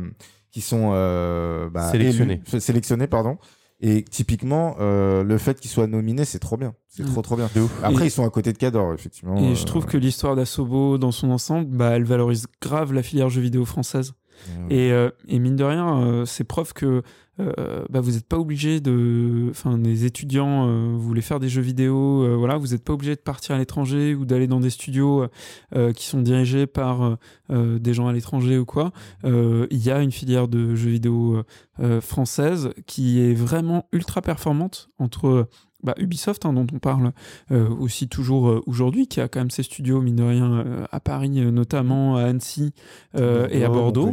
qui 0.50 0.60
sont 0.60 0.90
euh, 0.94 1.68
bah, 1.70 1.90
Sélectionnés. 1.90 2.40
élus- 2.52 2.60
sélectionnés, 2.60 3.06
pardon. 3.06 3.38
Et 3.80 4.02
typiquement, 4.04 4.76
euh, 4.80 5.22
le 5.22 5.36
fait 5.38 5.60
qu'ils 5.60 5.70
soient 5.70 5.86
nominés, 5.86 6.24
c'est 6.24 6.38
trop 6.38 6.56
bien. 6.56 6.74
C'est 6.88 7.02
Mm. 7.02 7.06
trop, 7.12 7.22
trop 7.22 7.36
bien. 7.36 7.48
De 7.54 7.60
ouf. 7.60 7.70
Après, 7.82 8.04
Et- 8.04 8.06
ils 8.06 8.10
sont 8.10 8.24
à 8.24 8.30
côté 8.30 8.52
de 8.52 8.58
Cador, 8.58 8.94
effectivement. 8.94 9.36
Et 9.36 9.50
euh, 9.50 9.54
je 9.54 9.64
trouve 9.66 9.84
que 9.84 9.98
l'histoire 9.98 10.34
d'Asobo, 10.34 10.96
dans 10.96 11.12
son 11.12 11.30
ensemble, 11.30 11.66
bah, 11.76 11.90
elle 11.90 12.04
valorise 12.04 12.46
grave 12.62 12.92
la 12.94 13.02
filière 13.02 13.28
jeux 13.28 13.42
vidéo 13.42 13.64
française. 13.66 14.14
Et, 14.70 14.92
euh, 14.92 15.10
et 15.28 15.38
mine 15.38 15.56
de 15.56 15.64
rien, 15.64 16.24
c'est 16.26 16.44
preuve 16.44 16.72
que 16.74 17.02
euh, 17.38 17.84
bah, 17.90 18.00
vous 18.00 18.12
n'êtes 18.12 18.26
pas 18.26 18.38
obligé 18.38 18.80
de. 18.80 19.48
Enfin, 19.50 19.78
des 19.78 20.04
étudiants, 20.04 20.68
euh, 20.68 20.92
vous 20.92 21.00
voulez 21.00 21.20
faire 21.20 21.40
des 21.40 21.48
jeux 21.48 21.62
vidéo, 21.62 22.22
euh, 22.22 22.34
voilà, 22.36 22.56
vous 22.56 22.68
n'êtes 22.68 22.84
pas 22.84 22.92
obligé 22.92 23.14
de 23.14 23.20
partir 23.20 23.54
à 23.54 23.58
l'étranger 23.58 24.14
ou 24.14 24.24
d'aller 24.24 24.46
dans 24.46 24.60
des 24.60 24.70
studios 24.70 25.26
euh, 25.74 25.92
qui 25.92 26.06
sont 26.06 26.22
dirigés 26.22 26.66
par 26.66 27.18
des 27.48 27.94
gens 27.94 28.08
à 28.08 28.12
l'étranger 28.12 28.58
ou 28.58 28.64
quoi. 28.64 28.92
Il 29.24 29.66
y 29.70 29.90
a 29.90 30.00
une 30.00 30.12
filière 30.12 30.48
de 30.48 30.74
jeux 30.74 30.90
vidéo 30.90 31.42
française 32.00 32.70
qui 32.86 33.20
est 33.20 33.34
vraiment 33.34 33.86
ultra 33.92 34.22
performante 34.22 34.88
entre. 34.98 35.48
Bah, 35.82 35.94
Ubisoft, 35.98 36.46
hein, 36.46 36.52
dont 36.52 36.66
on 36.72 36.78
parle 36.78 37.12
euh, 37.52 37.68
aussi 37.68 38.08
toujours 38.08 38.48
euh, 38.48 38.62
aujourd'hui, 38.66 39.06
qui 39.06 39.20
a 39.20 39.28
quand 39.28 39.40
même 39.40 39.50
ses 39.50 39.62
studios, 39.62 40.00
mine 40.00 40.16
de 40.16 40.22
rien, 40.22 40.52
euh, 40.52 40.84
à 40.90 41.00
Paris, 41.00 41.30
notamment 41.30 42.16
à 42.16 42.22
Annecy 42.24 42.72
et 43.14 43.64
à 43.64 43.68
Bordeaux. 43.68 44.12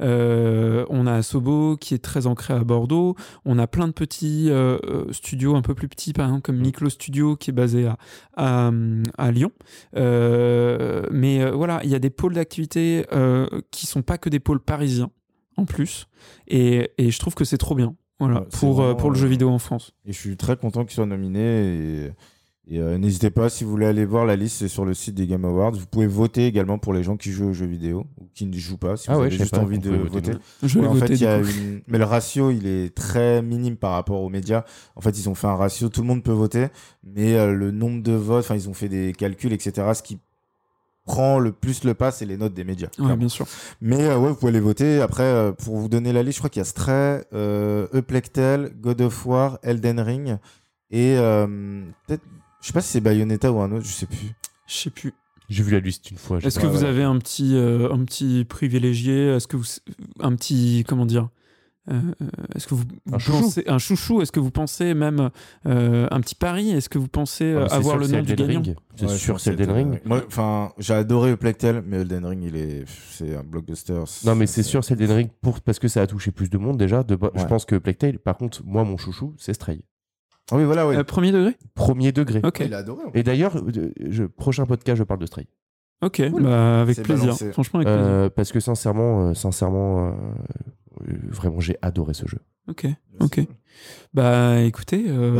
On 0.00 1.06
a 1.06 1.12
Asobo 1.12 1.76
qui 1.76 1.94
est 1.94 2.02
très 2.02 2.26
ancré 2.26 2.54
à 2.54 2.64
Bordeaux. 2.64 3.14
On 3.44 3.58
a 3.58 3.66
plein 3.66 3.86
de 3.86 3.92
petits 3.92 4.50
studios 5.10 5.54
un 5.54 5.62
peu 5.62 5.74
plus 5.74 5.88
petits, 5.88 6.12
par 6.12 6.26
exemple 6.26 6.42
comme 6.42 6.56
Miklo 6.56 6.88
Studio 6.88 7.36
qui 7.36 7.50
est 7.50 7.54
basé 7.54 7.86
à, 7.86 7.96
à, 8.36 8.70
à 9.18 9.30
Lyon. 9.30 9.52
Mais 9.94 11.50
voilà, 11.50 11.80
il 11.84 11.90
y 11.90 11.94
a 11.94 11.98
des 11.98 12.10
pôles 12.10 12.34
d'activité 12.34 13.04
qui 13.70 13.86
sont 13.86 14.02
pas 14.02 14.18
que 14.18 14.28
des 14.28 14.40
pôles 14.40 14.60
parisiens 14.60 15.10
en 15.56 15.64
plus. 15.64 16.08
Et, 16.48 16.90
et 16.98 17.10
je 17.10 17.18
trouve 17.18 17.34
que 17.34 17.44
c'est 17.44 17.58
trop 17.58 17.74
bien. 17.74 17.94
Voilà, 18.26 18.42
pour, 18.60 18.80
euh, 18.80 18.84
vraiment, 18.84 18.94
pour 18.96 19.10
le 19.10 19.16
jeu 19.16 19.26
euh, 19.26 19.30
vidéo 19.30 19.48
en 19.50 19.58
France. 19.58 19.92
Et 20.06 20.12
je 20.12 20.18
suis 20.18 20.36
très 20.36 20.56
content 20.56 20.84
qu'ils 20.84 20.94
soient 20.94 21.06
nominés. 21.06 21.40
Et, 21.40 22.12
et, 22.68 22.78
euh, 22.78 22.96
n'hésitez 22.96 23.30
pas, 23.30 23.48
si 23.48 23.64
vous 23.64 23.70
voulez 23.70 23.86
aller 23.86 24.04
voir 24.04 24.24
la 24.24 24.36
liste, 24.36 24.58
c'est 24.58 24.68
sur 24.68 24.84
le 24.84 24.94
site 24.94 25.14
des 25.16 25.26
Game 25.26 25.44
Awards. 25.44 25.72
Vous 25.72 25.86
pouvez 25.86 26.06
voter 26.06 26.46
également 26.46 26.78
pour 26.78 26.92
les 26.94 27.02
gens 27.02 27.16
qui 27.16 27.32
jouent 27.32 27.48
aux 27.48 27.52
jeux 27.52 27.66
vidéo 27.66 28.06
ou 28.20 28.28
qui 28.34 28.46
ne 28.46 28.56
jouent 28.56 28.76
pas. 28.78 28.96
Si 28.96 29.06
Ah 29.10 29.14
vous 29.14 29.20
ouais, 29.20 29.26
avez 29.26 29.36
juste 29.36 29.50
pas 29.50 29.60
envie 29.60 29.78
de 29.80 29.90
voter, 29.90 30.30
voter. 30.30 30.32
Je 30.62 30.78
vais 30.78 30.80
Ouais, 30.80 30.86
en 30.86 30.94
voter 30.94 31.06
fait, 31.08 31.12
il 31.14 31.18
du 31.18 31.24
y 31.24 31.26
a 31.26 31.40
coup. 31.40 31.46
une... 31.48 31.82
Mais 31.88 31.98
le 31.98 32.04
ratio, 32.04 32.50
il 32.52 32.66
est 32.66 32.94
très 32.94 33.42
minime 33.42 33.76
par 33.76 33.92
rapport 33.92 34.20
aux 34.22 34.28
médias. 34.28 34.64
En 34.94 35.00
fait, 35.00 35.18
ils 35.18 35.28
ont 35.28 35.34
fait 35.34 35.48
un 35.48 35.56
ratio, 35.56 35.88
tout 35.88 36.02
le 36.02 36.06
monde 36.06 36.22
peut 36.22 36.30
voter, 36.32 36.68
mais 37.02 37.34
euh, 37.34 37.52
le 37.52 37.72
nombre 37.72 38.02
de 38.02 38.12
votes, 38.12 38.44
enfin, 38.44 38.54
ils 38.54 38.68
ont 38.68 38.74
fait 38.74 38.88
des 38.88 39.12
calculs, 39.12 39.52
etc. 39.52 39.88
Ce 39.94 40.02
qui 40.02 40.18
prend 41.04 41.38
le 41.38 41.52
plus 41.52 41.84
le 41.84 41.94
pas, 41.94 42.10
c'est 42.10 42.26
les 42.26 42.36
notes 42.36 42.54
des 42.54 42.64
médias. 42.64 42.88
Ouais, 42.98 43.16
bien 43.16 43.28
sûr. 43.28 43.46
Mais 43.80 44.04
euh, 44.04 44.18
ouais, 44.18 44.30
vous 44.30 44.36
pouvez 44.36 44.50
aller 44.50 44.60
voter. 44.60 45.00
Après, 45.00 45.24
euh, 45.24 45.52
pour 45.52 45.76
vous 45.76 45.88
donner 45.88 46.12
la 46.12 46.22
liste, 46.22 46.36
je 46.36 46.40
crois 46.40 46.50
qu'il 46.50 46.60
y 46.60 46.62
a 46.62 46.64
Stray, 46.64 47.22
euh, 47.32 47.86
Eplectel, 47.92 48.72
God 48.80 49.00
of 49.00 49.26
War, 49.26 49.58
Elden 49.62 50.00
Ring 50.00 50.38
et 50.90 51.16
euh, 51.16 51.46
peut-être, 52.06 52.22
je 52.60 52.66
sais 52.66 52.72
pas 52.72 52.82
si 52.82 52.88
c'est 52.88 53.00
Bayonetta 53.00 53.50
ou 53.50 53.60
un 53.60 53.72
autre, 53.72 53.86
je 53.86 53.92
sais 53.92 54.06
plus. 54.06 54.32
Je 54.66 54.74
sais 54.74 54.90
plus. 54.90 55.12
J'ai 55.48 55.62
vu 55.62 55.72
la 55.72 55.80
liste 55.80 56.10
une 56.10 56.16
fois. 56.16 56.38
Est-ce 56.38 56.58
que 56.58 56.66
vous 56.66 56.84
avez 56.84 57.02
un 57.02 57.18
petit, 57.18 57.56
euh, 57.56 57.92
un 57.92 58.04
petit 58.04 58.44
privilégié? 58.44 59.34
Est-ce 59.34 59.46
que 59.46 59.56
vous, 59.56 59.66
un 60.20 60.34
petit, 60.34 60.84
comment 60.86 61.04
dire? 61.04 61.28
Euh, 61.90 62.00
euh, 62.22 62.26
Est-ce 62.54 62.66
que 62.66 62.74
vous, 62.74 62.84
vous 63.06 63.14
Un 63.14 63.18
chouchou. 63.18 63.40
pensez 63.40 63.64
un 63.66 63.78
chouchou 63.78 64.22
Est-ce 64.22 64.30
que 64.32 64.38
vous 64.40 64.50
pensez 64.50 64.94
même 64.94 65.30
euh, 65.66 66.06
un 66.10 66.20
petit 66.20 66.34
pari? 66.34 66.70
Est-ce 66.70 66.88
que 66.88 66.98
vous 66.98 67.08
pensez 67.08 67.54
Ah, 67.56 67.62
euh, 67.62 67.68
avoir 67.70 67.96
le 67.96 68.06
nom 68.06 68.22
du 68.22 68.32
Elden 68.32 68.46
gagnant? 68.46 68.60
Ring. 68.62 68.76
C'est 68.94 69.06
Ouais, 69.06 69.16
sûr, 69.16 69.40
c'est 69.40 69.50
Elden 69.50 69.70
Ring. 69.70 70.00
Enfin, 70.26 70.72
j'ai 70.78 70.94
adoré 70.94 71.30
Eplectel, 71.32 71.82
mais 71.86 71.98
Elden 72.02 72.24
Ring, 72.26 72.42
il 72.44 72.56
est, 72.56 72.84
c'est 73.10 73.34
un 73.36 73.42
blockbuster. 73.42 74.02
Non, 74.24 74.34
mais 74.36 74.46
c'est 74.46 74.62
sûr, 74.62 74.84
c'est 74.84 74.94
Elden 74.94 75.10
Ring 75.16 75.30
pour, 75.40 75.60
parce 75.60 75.78
que 75.78 75.88
ça 75.88 76.02
a 76.02 76.06
touché 76.06 76.30
plus 76.30 76.50
de 76.50 76.58
monde 76.58 76.76
déjà. 76.78 77.02
De, 77.02 77.18
Je 77.34 77.40
Ouais. 77.42 77.46
pense 77.48 77.64
que 77.64 77.76
Plague 77.76 77.98
Tale, 77.98 78.18
par 78.18 78.36
contre, 78.36 78.62
moi, 78.64 78.84
mon 78.84 78.96
chouchou, 78.96 79.34
c'est 79.38 79.52
Stray. 79.54 79.82
Ah 80.50 80.56
oui, 80.56 80.64
voilà, 80.64 80.86
oui. 80.86 80.96
Euh, 80.96 81.04
Premier 81.04 81.32
degré? 81.32 81.56
Premier 81.74 82.12
degré. 82.12 82.40
Ok, 82.44 82.62
Il 82.64 82.74
a 82.74 82.78
adoré. 82.78 83.04
en 83.06 83.10
fait. 83.12 83.18
Et 83.20 83.22
d'ailleurs, 83.22 83.56
je, 84.08 84.24
prochain 84.24 84.66
podcast, 84.66 84.98
je 84.98 85.04
parle 85.04 85.20
de 85.20 85.26
Stray. 85.26 85.46
ok, 86.02 86.20
bah, 86.40 86.80
avec 86.82 86.96
C'est 86.96 87.02
plaisir. 87.02 87.24
balancé. 87.26 87.52
Franchement, 87.52 87.80
avec 87.80 87.88
plaisir. 87.92 88.04
Euh, 88.12 88.28
parce 88.28 88.52
que 88.52 88.60
sincèrement, 88.60 89.28
euh, 89.28 89.34
sincèrement, 89.34 90.14
vraiment, 91.30 91.60
j'ai 91.60 91.76
adoré 91.82 92.14
ce 92.14 92.26
jeu. 92.26 92.38
Ok, 92.68 92.86
ok. 93.20 93.40
Bah 94.14 94.60
écoutez, 94.60 95.04
euh, 95.08 95.34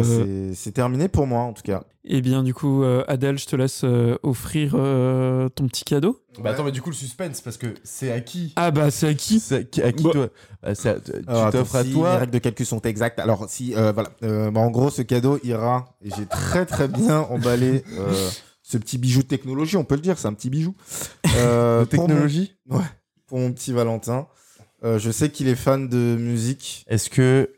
Bah, 0.49 0.55
c'est- 0.55 0.73
terminé 0.73 1.09
pour 1.09 1.27
moi, 1.27 1.43
en 1.43 1.53
tout 1.53 1.62
cas. 1.62 1.85
eh 2.05 2.20
bien 2.20 2.43
du 2.43 2.53
coup, 2.55 2.83
euh, 2.83 3.05
Adèle, 3.07 3.39
je 3.39 3.47
te 3.47 3.55
laisse 3.55 3.83
euh, 3.85 4.16
offrir 4.23 4.73
euh, 4.74 5.49
ton 5.51 5.69
petit 5.69 5.85
cadeau. 5.85 6.19
Bah 6.43 6.51
attends, 6.51 6.65
mais 6.65 6.73
du 6.73 6.81
coup, 6.83 6.91
le 6.91 6.97
suspense, 6.97 7.41
parce 7.43 7.59
que 7.59 7.74
c'est 7.85 8.11
à 8.11 8.20
qui? 8.20 8.53
Ah 8.57 8.70
bah 8.73 8.91
c'est 8.91 9.07
à 9.09 9.15
qui? 9.15 9.39
C'est 9.39 9.57
à 9.57 9.62
qui, 9.62 9.83
à 9.83 9.93
qui 9.93 10.03
Bah- 10.05 10.11
toi? 10.12 10.29
Euh, 10.65 10.70
à- 10.70 10.74
Tu 10.74 11.12
attends, 11.27 11.51
t'offres 11.51 11.77
à 11.77 11.83
si 11.85 11.89
Les 11.89 11.93
toi 11.95 12.16
règles 12.19 12.33
de 12.33 12.39
calcul 12.39 12.66
sont 12.66 12.81
exactes. 12.81 13.19
Alors, 13.20 13.49
si, 13.49 13.74
euh, 13.77 13.93
voilà. 13.93 14.11
Euh, 14.24 14.51
bah, 14.51 14.61
en 14.61 14.70
gros, 14.70 14.91
ce 14.91 15.03
cadeau 15.03 15.39
ira. 15.45 15.97
Et 16.01 16.11
j'ai 16.11 16.27
très, 16.27 16.66
très 16.66 16.89
bien 16.89 17.20
emballé 17.20 17.85
euh, 17.99 18.31
ce 18.62 18.79
petit 18.79 18.97
bijou 18.99 19.23
de 19.23 19.29
technologie, 19.29 19.77
on 19.77 19.85
peut 19.85 19.95
le 19.97 20.01
dire, 20.01 20.19
c'est 20.19 20.27
un 20.29 20.35
petit 20.35 20.51
bijou. 20.51 20.74
Euh, 21.37 21.81
de 21.81 21.85
pour 21.85 21.99
mon- 22.01 22.07
technologie? 22.09 22.57
Pour 23.27 23.39
mon, 23.39 23.53
petit 23.53 23.73
Valentin. 23.73 24.27
Euh, 24.84 24.98
je 24.98 25.10
sais 25.10 25.30
qu'il 25.30 25.48
est 25.48 25.54
fan 25.54 25.88
de 25.88 26.16
musique. 26.18 26.84
Est-ce 26.88 27.09
que 27.09 27.52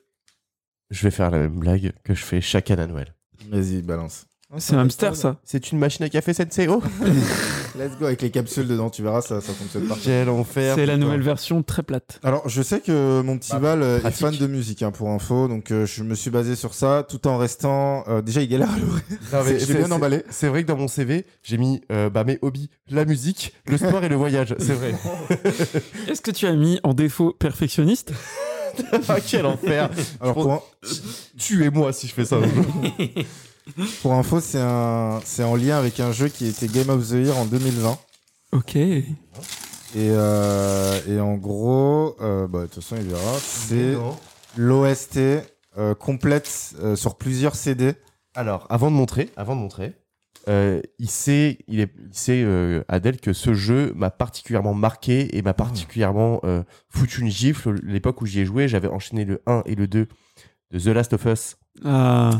je 0.90 1.02
vais 1.02 1.10
faire 1.10 1.30
la 1.30 1.38
même 1.38 1.58
blague 1.58 1.92
que 2.04 2.14
je 2.14 2.22
fais 2.22 2.40
chaque 2.40 2.70
année 2.70 2.82
à 2.82 2.86
Noël? 2.86 3.14
Vas-y, 3.48 3.82
balance. 3.82 4.26
C'est 4.58 4.74
un 4.74 4.80
hamster 4.80 5.16
ça. 5.16 5.36
C'est 5.44 5.72
une 5.72 5.78
machine 5.78 6.04
à 6.04 6.08
café 6.08 6.32
Senseo 6.34 6.82
Let's 7.78 7.98
go 7.98 8.06
avec 8.06 8.22
les 8.22 8.30
capsules 8.30 8.68
dedans, 8.68 8.88
tu 8.90 9.02
verras, 9.02 9.20
ça, 9.20 9.40
ça 9.40 9.52
fonctionne 9.52 9.88
pas. 9.88 9.96
Quel 10.02 10.28
enfer 10.28 10.74
C'est 10.76 10.86
la 10.86 10.96
nouvelle 10.96 11.22
version 11.22 11.62
très 11.62 11.82
plate. 11.82 12.20
Alors, 12.22 12.48
je 12.48 12.62
sais 12.62 12.80
que 12.80 13.20
mon 13.22 13.36
petit 13.36 13.50
Bah, 13.52 13.58
Val 13.58 13.82
euh, 13.82 13.98
est 14.02 14.10
fan 14.12 14.36
de 14.36 14.46
musique, 14.46 14.82
hein, 14.82 14.92
pour 14.92 15.08
info, 15.10 15.48
donc 15.48 15.70
euh, 15.72 15.84
je 15.86 16.02
me 16.04 16.14
suis 16.14 16.30
basé 16.30 16.54
sur 16.54 16.72
ça, 16.74 17.04
tout 17.08 17.26
en 17.26 17.36
restant. 17.36 18.04
euh, 18.08 18.22
déjà, 18.22 18.42
il 18.42 18.48
galère 18.48 18.70
à 18.70 18.78
l'oreille. 18.78 19.50
J'ai 19.58 19.66
c'est- 19.66 19.74
bien 19.74 19.90
emballé. 19.90 20.22
C'est 20.30 20.48
vrai 20.48 20.62
que 20.62 20.68
dans 20.68 20.76
mon 20.76 20.86
CV, 20.88 21.26
j'ai 21.42 21.58
mis 21.58 21.80
euh, 21.90 22.08
bah, 22.10 22.22
mes 22.24 22.38
hobbies, 22.42 22.70
la 22.88 23.04
musique, 23.04 23.54
le 23.66 23.76
sport 23.76 24.04
et 24.04 24.08
le 24.08 24.16
voyage. 24.16 24.54
C'est 24.60 24.74
vrai. 24.74 24.94
Est-ce 26.08 26.20
que 26.20 26.30
tu 26.30 26.46
as 26.46 26.52
mis 26.52 26.78
en 26.84 26.94
défaut 26.94 27.32
perfectionniste? 27.32 28.12
Ah, 29.08 29.18
quel 29.24 29.46
enfer. 29.46 29.88
Alors, 30.20 30.34
pense- 30.34 30.44
pour, 30.44 30.98
Tuez-moi 31.38 31.92
si 31.92 32.06
je 32.08 32.12
fais 32.14 32.24
ça. 32.24 32.38
Pour 34.02 34.14
info, 34.14 34.40
c'est 34.40 34.60
un, 34.60 35.20
c'est 35.24 35.44
en 35.44 35.56
lien 35.56 35.78
avec 35.78 36.00
un 36.00 36.12
jeu 36.12 36.28
qui 36.28 36.46
était 36.46 36.68
Game 36.68 36.90
of 36.90 37.08
the 37.08 37.12
Year 37.12 37.36
en 37.36 37.46
2020. 37.46 37.98
Ok. 38.52 38.76
Et, 38.76 39.04
euh, 39.96 41.00
et 41.08 41.20
en 41.20 41.34
gros, 41.34 42.16
euh, 42.20 42.46
bah, 42.46 42.62
de 42.62 42.66
toute 42.66 42.82
façon, 42.82 42.96
il 42.96 43.08
verra. 43.08 43.38
C'est 43.38 43.94
l'OST 44.56 45.18
euh, 45.78 45.94
complète 45.94 46.74
euh, 46.80 46.96
sur 46.96 47.16
plusieurs 47.16 47.54
CD. 47.54 47.94
Alors, 48.34 48.66
avant 48.70 48.90
de 48.90 48.96
montrer, 48.96 49.30
avant 49.36 49.54
de 49.54 49.60
montrer, 49.60 49.94
euh, 50.48 50.82
il 50.98 51.08
sait, 51.08 51.58
il 51.68 51.80
est, 51.80 51.92
il 51.98 52.16
sait 52.16 52.42
euh, 52.44 52.82
Adèle 52.88 53.20
que 53.20 53.32
ce 53.32 53.54
jeu 53.54 53.92
m'a 53.96 54.10
particulièrement 54.10 54.74
marqué 54.74 55.36
et 55.36 55.42
m'a 55.42 55.54
particulièrement 55.54 56.40
euh, 56.44 56.62
foutu 56.90 57.22
une 57.22 57.30
gifle. 57.30 57.80
L'époque 57.82 58.20
où 58.20 58.26
j'y 58.26 58.40
ai 58.40 58.44
joué, 58.44 58.68
j'avais 58.68 58.88
enchaîné 58.88 59.24
le 59.24 59.42
1 59.46 59.62
et 59.66 59.74
le 59.74 59.86
2 59.86 60.08
de 60.72 60.78
The 60.78 60.86
Last 60.86 61.12
of 61.14 61.24
Us. 61.24 61.56
Ah, 61.84 62.30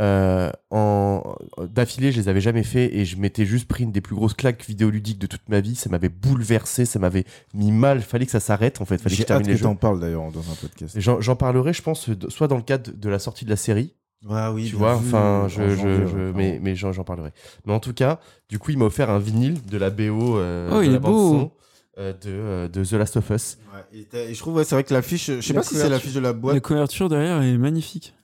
Euh, 0.00 0.50
en 0.70 1.36
d'affilée, 1.70 2.10
je 2.12 2.18
les 2.20 2.28
avais 2.28 2.40
jamais 2.40 2.62
fait 2.64 2.92
et 2.96 3.04
je 3.04 3.16
m'étais 3.18 3.44
juste 3.44 3.68
pris 3.68 3.84
une 3.84 3.92
des 3.92 4.00
plus 4.00 4.16
grosses 4.16 4.34
claques 4.34 4.64
vidéoludiques 4.66 5.18
de 5.18 5.26
toute 5.28 5.48
ma 5.48 5.60
vie. 5.60 5.76
Ça 5.76 5.90
m'avait 5.90 6.08
bouleversé, 6.08 6.86
ça 6.86 6.98
m'avait 6.98 7.24
mis 7.54 7.70
mal. 7.70 8.00
Fallait 8.00 8.24
que 8.24 8.32
ça 8.32 8.40
s'arrête 8.40 8.80
en 8.80 8.84
fait. 8.84 8.96
Fallait 8.98 9.10
que 9.10 9.16
J'ai 9.16 9.22
je 9.22 9.26
termine 9.28 9.42
hâte 9.44 9.48
les 9.48 9.52
que 9.54 9.58
jeux. 9.58 9.64
t'en 9.64 9.76
parles 9.76 10.00
d'ailleurs 10.00 10.32
dans 10.32 10.40
un 10.40 10.54
podcast. 10.60 10.98
J'en 10.98 11.20
j'en 11.20 11.36
parlerai, 11.36 11.72
je 11.72 11.82
pense, 11.82 12.08
de- 12.08 12.30
soit 12.30 12.48
dans 12.48 12.56
le 12.56 12.62
cadre 12.62 12.90
de 12.92 13.08
la 13.08 13.18
sortie 13.20 13.44
de 13.44 13.50
la 13.50 13.56
série, 13.56 13.94
Ouais, 14.26 14.46
oui, 14.52 14.64
tu 14.64 14.70
bien 14.70 14.78
vois. 14.78 14.96
vu, 14.96 15.06
Enfin, 15.08 15.42
en 15.44 15.48
je, 15.48 15.62
je, 15.68 15.76
janvier, 15.76 15.94
je- 16.10 16.16
ouais, 16.16 16.32
mais, 16.34 16.58
mais 16.60 16.74
j'en 16.74 16.90
j'en 16.92 17.04
parlerai. 17.04 17.30
Mais 17.66 17.72
en 17.72 17.80
tout 17.80 17.92
cas, 17.92 18.18
du 18.48 18.58
coup, 18.58 18.70
il 18.72 18.78
m'a 18.78 18.86
offert 18.86 19.10
un 19.10 19.18
vinyle 19.18 19.64
de 19.66 19.76
la 19.76 19.90
BO 19.90 20.38
euh, 20.38 20.70
Oh, 20.72 20.78
de 20.80 20.84
il 20.84 20.90
la 20.90 20.96
est 20.96 21.00
beau. 21.00 21.52
euh, 21.98 22.12
de, 22.14 22.18
euh, 22.26 22.68
de 22.68 22.82
The 22.84 22.92
Last 22.92 23.18
of 23.18 23.30
Us. 23.30 23.58
Ouais, 23.72 24.00
et, 24.00 24.04
t'as- 24.04 24.18
et 24.24 24.32
je 24.34 24.38
trouve, 24.40 24.54
ouais, 24.56 24.64
c'est 24.64 24.74
vrai 24.74 24.84
que 24.84 24.94
l'affiche, 24.94 25.26
je 25.26 25.40
sais 25.42 25.52
La 25.52 25.60
pas 25.60 25.62
si 25.64 25.74
c'est 25.74 25.74
couverture- 25.82 25.90
l'affiche 25.90 26.14
de 26.14 26.20
la 26.20 26.28
la 26.28 26.32
boîte. 26.32 26.60
couverture 26.60 27.08
derrière 27.08 27.40
est 27.42 27.56
magnifique. 27.58 28.14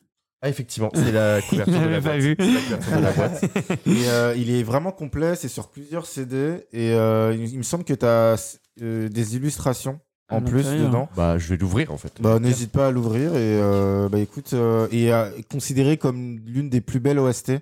Ah, 0.40 0.48
effectivement, 0.48 0.90
c'est 0.94 1.10
la 1.12 1.40
couverture 1.48 1.74
Il 1.76 1.84
de 1.84 1.88
la 1.88 2.00
boîte. 2.00 2.18
vu. 2.20 2.36
C'est 2.38 2.52
la 2.52 2.60
couverture 2.60 2.96
de 2.96 3.02
la 3.02 3.12
boîte. 3.12 3.44
Et 3.86 4.08
euh, 4.08 4.34
il 4.36 4.50
est 4.50 4.62
vraiment 4.62 4.92
complet, 4.92 5.34
c'est 5.34 5.48
sur 5.48 5.68
plusieurs 5.68 6.06
CD. 6.06 6.66
Et 6.72 6.92
euh, 6.92 7.34
il, 7.34 7.48
il 7.52 7.58
me 7.58 7.62
semble 7.62 7.84
que 7.84 7.94
tu 7.94 8.06
as 8.06 8.58
des 8.80 9.36
illustrations 9.36 9.98
en 10.30 10.40
plus 10.42 10.58
l'intérieur. 10.58 10.86
dedans. 10.88 11.08
Bah, 11.16 11.38
je 11.38 11.48
vais 11.48 11.56
l'ouvrir 11.56 11.92
en 11.92 11.96
fait. 11.96 12.12
Bah, 12.20 12.38
n'hésite 12.38 12.70
pas 12.70 12.88
à 12.88 12.90
l'ouvrir 12.90 13.32
et 13.34 13.58
euh, 13.60 14.08
bah 14.08 14.18
écoute 14.18 14.50
euh, 14.52 14.86
et 14.92 15.10
considéré 15.50 15.96
comme 15.96 16.38
l'une 16.46 16.68
des 16.68 16.80
plus 16.80 17.00
belles 17.00 17.18
OST 17.18 17.52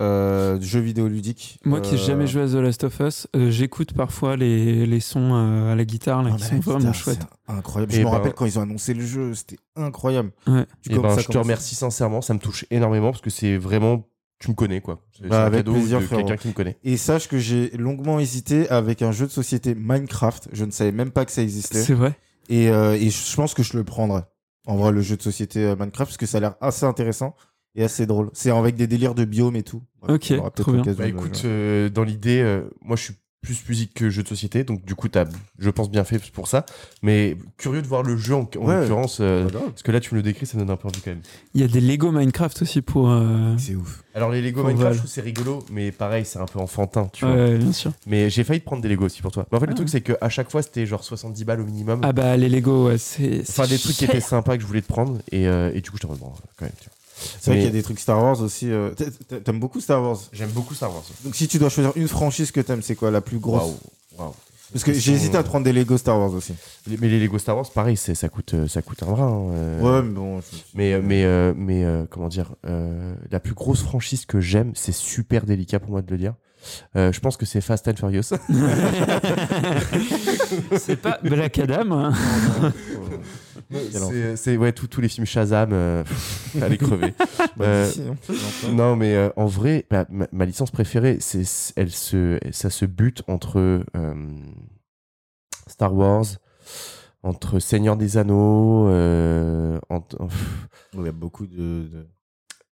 euh, 0.00 0.56
de 0.58 0.62
jeux 0.62 0.80
vidéo 0.80 1.08
ludiques. 1.08 1.58
Moi 1.64 1.80
qui 1.80 1.94
n'ai 1.94 2.00
Euh, 2.00 2.04
jamais 2.06 2.26
joué 2.26 2.42
à 2.42 2.46
The 2.48 2.54
Last 2.54 2.84
of 2.84 3.00
Us, 3.00 3.26
euh, 3.36 3.50
j'écoute 3.50 3.92
parfois 3.92 4.36
les, 4.36 4.86
les 4.86 5.00
sons 5.00 5.34
euh, 5.34 5.72
à 5.72 5.76
la 5.76 5.84
guitare 5.84 6.22
là, 6.22 6.30
ah, 6.32 6.36
qui 6.36 6.44
sont 6.44 6.54
la 6.54 6.60
vraiment 6.60 6.78
guitare, 6.78 6.94
chouettes. 6.94 7.26
Incroyable. 7.48 7.92
Et 7.92 7.96
je 7.96 8.00
me 8.00 8.04
ben- 8.06 8.10
rappelle 8.10 8.32
quand 8.34 8.46
ils 8.46 8.58
ont 8.58 8.62
annoncé 8.62 8.94
le 8.94 9.04
jeu, 9.04 9.34
c'était 9.34 9.58
incroyable. 9.76 10.32
Ouais. 10.46 10.64
Tu 10.82 10.92
Et 10.92 10.98
ben, 10.98 11.14
ça 11.14 11.20
je 11.20 11.28
te 11.28 11.38
remercie 11.38 11.74
sincèrement, 11.74 12.20
ça 12.22 12.34
me 12.34 12.38
touche 12.38 12.64
énormément 12.70 13.10
parce 13.10 13.22
que 13.22 13.30
c'est 13.30 13.56
vraiment, 13.56 14.04
tu 14.38 14.50
me 14.50 14.54
connais 14.54 14.80
quoi. 14.80 15.00
C'est 15.18 15.28
Bah, 15.28 15.46
un 15.46 15.50
cadeau 15.50 15.72
plaisir, 15.74 16.00
de 16.00 16.06
quelqu'un 16.06 16.36
qui 16.36 16.48
me 16.48 16.52
connaît. 16.54 16.78
Et 16.82 16.96
sache 16.96 17.28
que 17.28 17.38
j'ai 17.38 17.70
longuement 17.76 18.18
hésité 18.20 18.68
avec 18.70 19.02
un 19.02 19.12
jeu 19.12 19.26
de 19.26 19.30
société 19.32 19.74
Minecraft. 19.74 20.48
Je 20.52 20.64
ne 20.64 20.70
savais 20.70 20.92
même 20.92 21.10
pas 21.10 21.24
que 21.24 21.32
ça 21.32 21.42
existait. 21.42 21.82
C'est 21.82 21.94
vrai. 21.94 22.14
Et, 22.48 22.68
euh, 22.70 22.94
et 22.94 23.10
je 23.10 23.36
pense 23.36 23.54
que 23.54 23.62
je 23.62 23.76
le 23.76 23.84
prendrais. 23.84 24.24
En 24.66 24.76
vrai, 24.76 24.92
le 24.92 25.00
jeu 25.02 25.16
de 25.16 25.22
société 25.22 25.64
Minecraft, 25.78 26.10
parce 26.10 26.16
que 26.16 26.26
ça 26.26 26.38
a 26.38 26.40
l'air 26.40 26.54
assez 26.60 26.84
intéressant 26.86 27.34
et 27.74 27.84
assez 27.84 28.06
drôle. 28.06 28.30
C'est 28.32 28.50
avec 28.50 28.76
des 28.76 28.86
délires 28.86 29.14
de 29.14 29.24
biomes 29.24 29.56
et 29.56 29.62
tout. 29.62 29.82
Ok, 30.08 30.28
on 30.32 30.38
aura 30.38 30.50
peut-être 30.50 30.62
trop 30.72 30.72
bien. 30.82 30.92
Bah 30.94 31.06
écoute, 31.06 31.42
euh, 31.44 31.88
dans 31.88 32.04
l'idée, 32.04 32.40
euh, 32.40 32.62
moi 32.82 32.96
je 32.96 33.02
suis 33.04 33.14
plus 33.42 33.66
musique 33.70 33.94
que 33.94 34.10
jeu 34.10 34.22
de 34.22 34.28
société, 34.28 34.64
donc 34.64 34.84
du 34.84 34.94
coup 34.94 35.08
t'as, 35.08 35.24
je 35.58 35.70
pense 35.70 35.90
bien 35.90 36.04
fait 36.04 36.18
pour 36.30 36.46
ça. 36.46 36.66
Mais 37.02 37.38
curieux 37.56 37.80
de 37.80 37.86
voir 37.86 38.02
le 38.02 38.14
jeu 38.18 38.34
en, 38.34 38.40
en 38.58 38.66
Ouais. 38.66 38.80
l'occurrence, 38.80 39.18
euh, 39.22 39.46
Voilà. 39.50 39.66
parce 39.66 39.82
que 39.82 39.90
là 39.92 40.00
tu 40.00 40.12
me 40.14 40.18
le 40.18 40.22
décris, 40.22 40.44
ça 40.44 40.58
me 40.58 40.62
donne 40.62 40.70
un 40.70 40.76
peu 40.76 40.88
envie 40.88 41.00
quand 41.00 41.10
même. 41.12 41.22
Il 41.54 41.60
y 41.62 41.64
a 41.64 41.68
des 41.68 41.80
Lego 41.80 42.10
Minecraft 42.12 42.60
aussi 42.60 42.82
pour. 42.82 43.10
euh, 43.10 43.54
C'est 43.56 43.74
ouf. 43.76 44.02
Alors 44.14 44.30
les 44.30 44.42
Lego 44.42 44.60
Pour 44.60 44.68
Minecraft, 44.68 44.84
Val. 44.88 44.92
je 44.94 44.98
trouve 44.98 45.10
c'est 45.10 45.20
rigolo, 45.22 45.60
mais 45.70 45.90
pareil, 45.90 46.26
c'est 46.26 46.38
un 46.38 46.44
peu 46.44 46.58
enfantin, 46.58 47.08
tu 47.14 47.24
vois. 47.24 47.34
Ouais, 47.34 47.56
bien 47.56 47.72
sûr. 47.72 47.92
Mais 48.06 48.28
j'ai 48.28 48.44
failli 48.44 48.60
te 48.60 48.66
prendre 48.66 48.82
des 48.82 48.88
Lego 48.90 49.06
aussi 49.06 49.22
pour 49.22 49.32
toi. 49.32 49.46
Mais 49.50 49.56
en 49.56 49.60
fait, 49.60 49.66
le 49.66 49.72
Ah. 49.72 49.76
truc 49.76 49.88
c'est 49.88 50.02
que 50.02 50.12
à 50.20 50.28
chaque 50.28 50.50
fois 50.50 50.60
c'était 50.62 50.84
genre 50.84 51.02
70 51.02 51.44
balles 51.46 51.60
au 51.62 51.64
minimum. 51.64 52.00
Ah 52.04 52.12
bah 52.12 52.36
les 52.36 52.50
Lego, 52.50 52.88
ouais, 52.88 52.98
c'est. 52.98 53.40
Enfin, 53.48 53.66
des 53.66 53.78
trucs 53.78 53.96
qui 53.96 54.04
étaient 54.04 54.20
sympas 54.20 54.56
que 54.56 54.62
je 54.62 54.66
voulais 54.66 54.82
te 54.82 54.88
prendre, 54.88 55.16
et, 55.32 55.46
euh, 55.48 55.70
et 55.74 55.80
du 55.80 55.90
coup, 55.90 55.96
je 55.96 56.02
te 56.02 56.06
reprends 56.06 56.34
quand 56.58 56.66
même. 56.66 56.72
tu 56.78 56.84
vois. 56.90 56.94
C'est 57.40 57.50
vrai 57.50 57.58
qu'il 57.60 57.66
y 57.66 57.68
a 57.68 57.72
des 57.72 57.82
trucs 57.82 58.00
Star 58.00 58.22
Wars 58.22 58.40
aussi. 58.40 58.70
euh, 58.70 58.90
t'a- 58.90 59.04
t'a- 59.28 59.40
T'aimes 59.40 59.60
beaucoup 59.60 59.80
Star 59.80 60.02
Wars? 60.02 60.18
J'aime 60.32 60.50
beaucoup 60.50 60.74
Star 60.74 60.90
Wars. 60.92 61.04
Donc 61.24 61.34
si 61.34 61.48
tu 61.48 61.58
dois 61.58 61.68
choisir 61.68 61.92
une 61.96 62.08
franchise 62.08 62.50
que 62.52 62.60
t'aimes, 62.60 62.82
c'est 62.82 62.94
quoi 62.96 63.10
la 63.10 63.20
plus 63.20 63.38
grosse? 63.38 63.72
Waouh. 64.18 64.34
Parce 64.72 64.84
que 64.84 64.92
j'ai 64.92 65.12
hésité 65.14 65.36
à 65.36 65.42
te 65.42 65.48
prendre 65.48 65.64
des 65.64 65.72
Lego 65.72 65.98
Star 65.98 66.16
Wars 66.16 66.32
aussi. 66.32 66.54
Mais 66.86 67.08
les 67.08 67.18
Lego 67.18 67.38
Star 67.38 67.56
Wars, 67.56 67.68
pareil, 67.74 67.96
c'est, 67.96 68.14
ça, 68.14 68.28
coûte, 68.28 68.54
euh, 68.54 68.68
ça 68.68 68.82
coûte 68.82 69.02
un 69.02 69.06
bras. 69.10 69.24
hein, 69.24 69.50
euh. 69.52 69.80
Ouais, 69.80 70.02
mais 70.06 70.14
bon. 70.14 70.40
Mais, 70.74 71.00
mais, 71.00 71.24
euh, 71.24 71.52
mais 71.56 71.84
euh, 71.84 72.04
comment 72.08 72.28
dire, 72.28 72.52
euh, 72.66 73.14
la 73.32 73.40
plus 73.40 73.54
grosse 73.54 73.82
franchise 73.82 74.26
que 74.26 74.40
j'aime, 74.40 74.70
c'est 74.76 74.92
super 74.92 75.44
délicat 75.44 75.80
pour 75.80 75.90
moi 75.90 76.02
de 76.02 76.10
le 76.12 76.18
dire. 76.18 76.34
Euh, 76.94 77.10
je 77.10 77.18
pense 77.18 77.36
que 77.36 77.46
c'est 77.46 77.60
Fast 77.60 77.88
and 77.88 77.96
Furious. 77.96 78.22
c'est 80.78 80.96
pas 80.96 81.18
Black 81.22 81.58
Adam. 81.58 81.90
hein. 81.92 82.12
C'est, 84.36 84.56
ouais, 84.56 84.72
tous 84.72 84.86
tous 84.88 85.00
les 85.00 85.08
films 85.08 85.26
Shazam, 85.26 85.70
euh, 85.72 86.02
allez 86.62 86.76
crever. 86.78 87.14
Bah, 87.56 87.64
Euh, 87.66 87.90
non, 88.72 88.96
mais 88.96 89.14
euh, 89.14 89.30
en 89.36 89.46
vrai, 89.46 89.86
bah, 89.90 90.06
ma, 90.10 90.26
ma 90.32 90.44
licence 90.44 90.70
préférée, 90.70 91.18
c'est, 91.20 91.42
elle 91.76 91.90
se, 91.90 92.38
ça 92.52 92.70
se 92.70 92.84
bute 92.84 93.22
entre 93.28 93.58
euh, 93.96 94.14
Star 95.66 95.94
Wars, 95.94 96.24
entre 97.22 97.58
Seigneur 97.58 97.96
des 97.96 98.16
Anneaux, 98.16 98.88
entre- 99.88 100.18
Il 100.94 101.04
y 101.04 101.08
a 101.08 101.12
beaucoup 101.12 101.46
de. 101.46 101.56
de- 101.88 102.06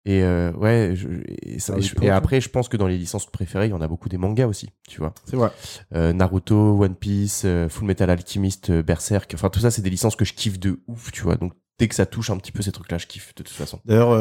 et 0.08 0.24
euh, 0.24 0.52
ouais, 0.54 0.94
je- 0.96 1.08
et, 1.44 1.60
ça- 1.60 1.74
Harry 1.74 1.82
et 1.84 1.86
je- 1.88 1.92
et 1.92 1.96
Potter. 1.96 2.10
après, 2.10 2.42
je 2.42 2.50
pense 2.50 2.70
que 2.70 2.78
dans 2.78 2.88
les 2.88 2.98
licences 2.98 3.26
préférées, 3.30 3.68
il 3.68 3.72
y 3.72 3.74
en 3.74 3.82
a 3.82 3.88
beaucoup 3.88 4.10
des 4.10 4.18
mangas 4.18 4.48
aussi, 4.48 4.70
tu 4.88 5.00
vois. 5.00 5.14
C'est 5.26 5.36
vrai. 5.36 5.52
Euh, 5.94 6.14
Naruto, 6.14 6.82
One 6.82 6.96
Piece, 6.96 7.44
euh, 7.46 7.70
Full 7.70 7.86
Metal 7.86 8.10
Alchemist, 8.10 8.70
euh, 8.70 8.82
Berserk, 8.84 9.32
enfin 9.36 9.50
tout 9.50 9.60
ça, 9.60 9.70
c'est 9.72 9.82
des 9.82 9.90
licences 9.90 10.16
que 10.16 10.26
je 10.26 10.34
kiffe 10.34 10.60
de 10.60 10.80
ouf, 10.88 11.12
tu 11.12 11.22
vois. 11.24 11.36
Donc 11.36 11.54
dès 11.80 11.88
que 11.88 11.96
ça 11.96 12.06
touche 12.06 12.30
un 12.32 12.38
petit 12.38 12.52
peu 12.52 12.64
ces 12.64 12.72
trucs-là, 12.72 12.98
je 12.98 13.06
kiffe 13.06 13.36
de 13.36 13.44
toute 13.44 13.54
façon. 13.56 13.80
D'ailleurs, 13.86 14.14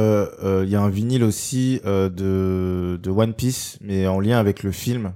il 0.65 0.69
y 0.69 0.77
a 0.77 0.83
un 0.83 0.91
vinyle 0.91 1.25
aussi 1.25 1.81
euh, 1.87 2.11
de, 2.11 2.99
de 3.03 3.11
One 3.11 3.33
Piece, 3.33 3.79
mais 3.81 4.07
en 4.07 4.21
lien 4.21 4.39
avec 4.39 4.63
le 4.63 4.73
film 4.73 5.15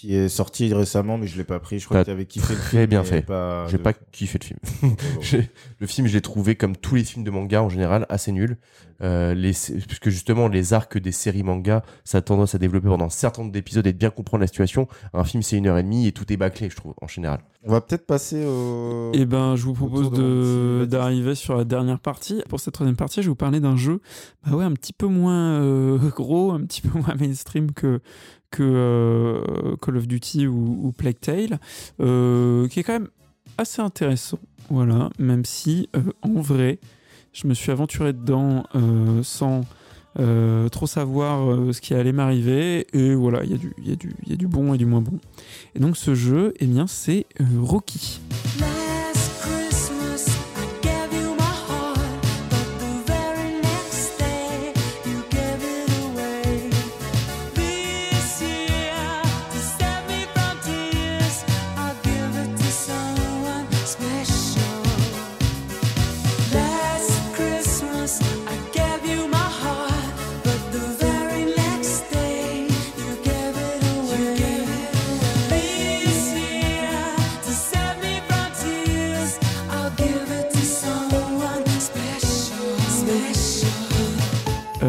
qui 0.00 0.14
est 0.14 0.28
sorti 0.28 0.72
récemment, 0.72 1.18
mais 1.18 1.26
je 1.26 1.36
l'ai 1.36 1.42
pas 1.44 1.58
pris. 1.58 1.80
Je 1.80 1.86
crois 1.86 1.96
T'as 1.96 2.02
que 2.04 2.06
tu 2.06 2.10
avais 2.12 2.24
kiffé 2.26 2.54
le 2.54 2.60
très 2.60 2.68
film. 2.78 2.86
bien 2.86 3.00
mais 3.02 3.06
fait. 3.08 3.22
Pas 3.22 3.66
J'ai 3.68 3.78
de- 3.78 3.82
pas 3.82 3.92
kiffé 3.92 4.38
le 4.40 4.44
film. 4.44 4.94
J'ai- 5.20 5.50
le 5.80 5.86
film, 5.88 6.06
je 6.06 6.14
l'ai 6.14 6.20
trouvé 6.20 6.54
comme 6.54 6.76
tous 6.76 6.94
les 6.94 7.02
films 7.02 7.24
de 7.24 7.30
manga 7.32 7.62
en 7.64 7.68
général 7.68 8.06
assez 8.08 8.30
nul. 8.30 8.58
Euh, 9.00 9.32
les, 9.34 9.52
puisque 9.86 10.08
justement, 10.08 10.48
les 10.48 10.72
arcs 10.72 10.98
des 10.98 11.12
séries 11.12 11.42
manga, 11.44 11.84
ça 12.04 12.18
a 12.18 12.20
tendance 12.20 12.54
à 12.54 12.58
développer 12.58 12.88
pendant 12.88 13.04
un 13.06 13.10
certain 13.10 13.42
nombre 13.42 13.52
d'épisodes 13.52 13.86
et 13.86 13.92
de 13.92 13.98
bien 13.98 14.10
comprendre 14.10 14.40
la 14.40 14.46
situation. 14.48 14.86
Un 15.14 15.24
film, 15.24 15.42
c'est 15.42 15.56
une 15.56 15.66
heure 15.66 15.78
et 15.78 15.82
demie 15.84 16.06
et 16.08 16.12
tout 16.12 16.32
est 16.32 16.36
bâclé, 16.36 16.68
je 16.70 16.76
trouve, 16.76 16.94
en 17.02 17.06
général. 17.08 17.40
On 17.64 17.72
va 17.72 17.80
peut-être 17.80 18.06
passer 18.06 18.44
au. 18.44 19.10
Et 19.14 19.24
ben, 19.26 19.56
je 19.56 19.64
vous 19.64 19.74
propose 19.74 20.10
de 20.12 20.86
d'arriver 20.88 21.34
sur 21.34 21.56
la 21.56 21.64
dernière 21.64 21.98
partie. 22.00 22.42
Pour 22.48 22.60
cette 22.60 22.74
troisième 22.74 22.96
partie, 22.96 23.20
je 23.20 23.26
vais 23.26 23.30
vous 23.30 23.34
parler 23.36 23.58
d'un 23.60 23.76
jeu, 23.76 24.00
bah 24.46 24.56
ouais, 24.56 24.64
un 24.64 24.72
petit 24.72 24.92
peu 24.92 25.06
moins 25.06 25.60
euh, 25.60 25.98
gros, 26.16 26.52
un 26.52 26.60
petit 26.60 26.80
peu 26.82 26.96
moins 26.98 27.14
mainstream 27.18 27.72
que 27.72 28.00
que 28.50 28.62
euh, 28.62 29.76
Call 29.82 29.96
of 29.96 30.06
Duty 30.08 30.46
ou, 30.46 30.78
ou 30.82 30.92
Plague 30.92 31.20
Tale, 31.20 31.58
euh, 32.00 32.66
qui 32.68 32.80
est 32.80 32.82
quand 32.82 32.94
même 32.94 33.08
assez 33.58 33.82
intéressant. 33.82 34.38
Voilà, 34.70 35.10
même 35.18 35.44
si 35.44 35.88
euh, 35.96 36.00
en 36.22 36.40
vrai, 36.40 36.78
je 37.32 37.46
me 37.46 37.54
suis 37.54 37.70
aventuré 37.72 38.12
dedans 38.12 38.64
sans 39.22 39.62
trop 40.72 40.86
savoir 40.88 41.72
ce 41.72 41.80
qui 41.80 41.94
allait 41.94 42.10
m'arriver. 42.12 42.86
Et 42.92 43.14
voilà, 43.14 43.44
il 43.44 43.50
y, 43.50 43.54
a 43.54 43.56
du- 43.56 43.72
il 43.78 43.86
y, 43.86 44.30
y 44.30 44.32
a 44.32 44.36
du 44.36 44.48
bon 44.48 44.74
et 44.74 44.78
du 44.78 44.84
moins 44.86 45.00
bon. 45.00 45.18
Et 45.76 45.78
donc 45.78 45.96
ce 45.96 46.14
jeu, 46.16 46.54
eh 46.58 46.66
bien, 46.66 46.86
c'est 46.88 47.26
euh, 47.40 47.44
Rocky. 47.60 48.20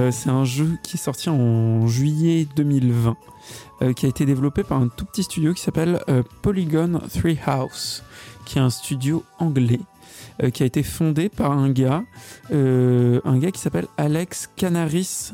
Euh, 0.10 0.12
c'est 0.12 0.30
un 0.30 0.46
jeu 0.46 0.78
qui 0.84 0.98
est 0.98 1.00
sorti 1.00 1.30
en 1.30 1.88
juillet 1.88 2.48
2020, 2.56 3.18
euh, 3.82 3.94
qui 3.94 4.06
a 4.06 4.10
été 4.10 4.26
développé 4.26 4.64
par 4.64 4.82
un 4.82 4.88
tout 4.88 5.06
petit 5.06 5.24
studio 5.24 5.54
qui 5.54 5.62
s'appelle 5.62 6.02
euh, 6.10 6.24
Polygon 6.42 7.00
Treehouse, 7.14 8.04
qui 8.46 8.58
est 8.58 8.62
un 8.62 8.70
studio 8.70 9.24
anglais, 9.38 9.80
qui 10.54 10.64
a 10.64 10.66
été 10.66 10.84
fondé 10.84 11.28
par 11.28 11.52
un 11.52 11.70
gars, 11.70 12.02
un 12.50 13.38
gars 13.40 13.52
qui 13.52 13.60
s'appelle 13.60 13.88
Alex 13.98 14.50
Canaris 14.56 15.34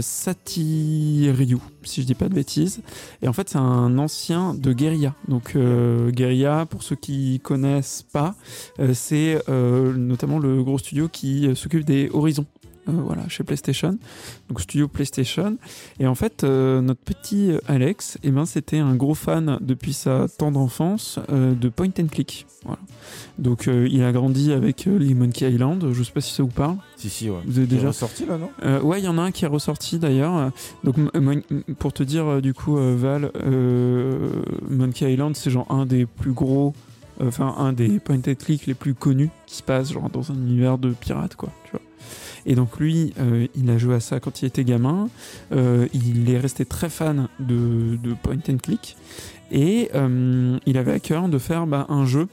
Satiriou, 0.00 1.60
si 1.82 2.02
je 2.02 2.06
dis 2.06 2.14
pas 2.14 2.28
de 2.28 2.34
bêtises. 2.34 2.80
Et 3.20 3.26
en 3.26 3.32
fait, 3.32 3.48
c'est 3.48 3.58
un 3.58 3.98
ancien 3.98 4.54
de 4.54 4.72
Guerilla. 4.72 5.14
Donc, 5.26 5.56
Guerilla, 5.56 6.66
pour 6.66 6.84
ceux 6.84 6.94
qui 6.94 7.40
connaissent 7.40 8.06
pas, 8.12 8.36
c'est 8.92 9.42
notamment 9.48 10.38
le 10.38 10.62
gros 10.62 10.78
studio 10.78 11.08
qui 11.08 11.50
s'occupe 11.56 11.84
des 11.84 12.08
Horizons. 12.12 12.46
Euh, 12.88 12.92
voilà, 12.92 13.26
chez 13.28 13.44
PlayStation, 13.44 13.96
donc 14.48 14.60
studio 14.60 14.88
PlayStation. 14.88 15.56
Et 15.98 16.06
en 16.06 16.14
fait, 16.14 16.44
euh, 16.44 16.82
notre 16.82 17.00
petit 17.00 17.52
Alex, 17.66 18.18
eh 18.22 18.30
ben, 18.30 18.44
c'était 18.44 18.78
un 18.78 18.94
gros 18.94 19.14
fan 19.14 19.58
depuis 19.62 19.94
sa 19.94 20.26
tendre 20.28 20.60
enfance 20.60 21.18
euh, 21.30 21.54
de 21.54 21.68
point 21.70 21.88
and 21.98 22.08
click. 22.10 22.46
Voilà. 22.64 22.80
Donc, 23.38 23.68
euh, 23.68 23.88
il 23.90 24.02
a 24.02 24.12
grandi 24.12 24.52
avec 24.52 24.86
euh, 24.86 24.98
les 24.98 25.14
Monkey 25.14 25.50
Island. 25.50 25.92
Je 25.92 26.02
sais 26.02 26.12
pas 26.12 26.20
si 26.20 26.34
ça 26.34 26.42
vous 26.42 26.50
parle. 26.50 26.76
Si, 26.96 27.08
si, 27.08 27.30
ouais. 27.30 27.40
Vous 27.46 27.58
avez 27.58 27.66
déjà 27.66 27.92
sorti 27.92 28.26
là, 28.26 28.36
non? 28.38 28.50
Euh, 28.64 28.80
ouais, 28.82 29.00
il 29.00 29.04
y 29.04 29.08
en 29.08 29.18
a 29.18 29.22
un 29.22 29.30
qui 29.30 29.44
est 29.44 29.48
ressorti 29.48 29.98
d'ailleurs. 29.98 30.50
Donc, 30.82 30.96
pour 31.78 31.92
te 31.92 32.02
dire, 32.02 32.26
euh, 32.26 32.40
du 32.40 32.54
coup, 32.54 32.76
euh, 32.76 32.94
Val, 32.96 33.30
euh, 33.36 34.42
Monkey 34.68 35.10
Island, 35.12 35.36
c'est 35.36 35.50
genre 35.50 35.70
un 35.70 35.86
des 35.86 36.06
plus 36.06 36.32
gros, 36.32 36.74
euh, 37.20 37.28
enfin, 37.28 37.54
un 37.58 37.72
des 37.72 37.98
point 37.98 38.16
and 38.16 38.34
click 38.38 38.66
les 38.66 38.74
plus 38.74 38.94
connus 38.94 39.30
qui 39.46 39.56
se 39.56 39.62
passe 39.62 39.92
genre 39.92 40.10
dans 40.10 40.30
un 40.32 40.34
univers 40.34 40.78
de 40.78 40.90
pirates, 40.90 41.36
quoi, 41.36 41.50
tu 41.64 41.72
vois. 41.72 41.80
Et 42.46 42.54
donc, 42.54 42.78
lui, 42.78 43.12
euh, 43.18 43.46
il 43.54 43.70
a 43.70 43.78
joué 43.78 43.94
à 43.94 44.00
ça 44.00 44.20
quand 44.20 44.42
il 44.42 44.46
était 44.46 44.64
gamin. 44.64 45.08
Euh, 45.52 45.88
il 45.92 46.30
est 46.30 46.38
resté 46.38 46.64
très 46.64 46.88
fan 46.88 47.28
de, 47.40 47.98
point 48.22 48.36
and 48.48 48.58
click. 48.62 48.96
Et 49.50 49.90
euh, 49.94 50.58
il 50.66 50.78
avait 50.78 50.92
à 50.92 51.00
cœur 51.00 51.28
de 51.28 51.38
faire 51.38 51.66
bah, 51.66 51.86
un 51.88 52.06
jeu 52.06 52.28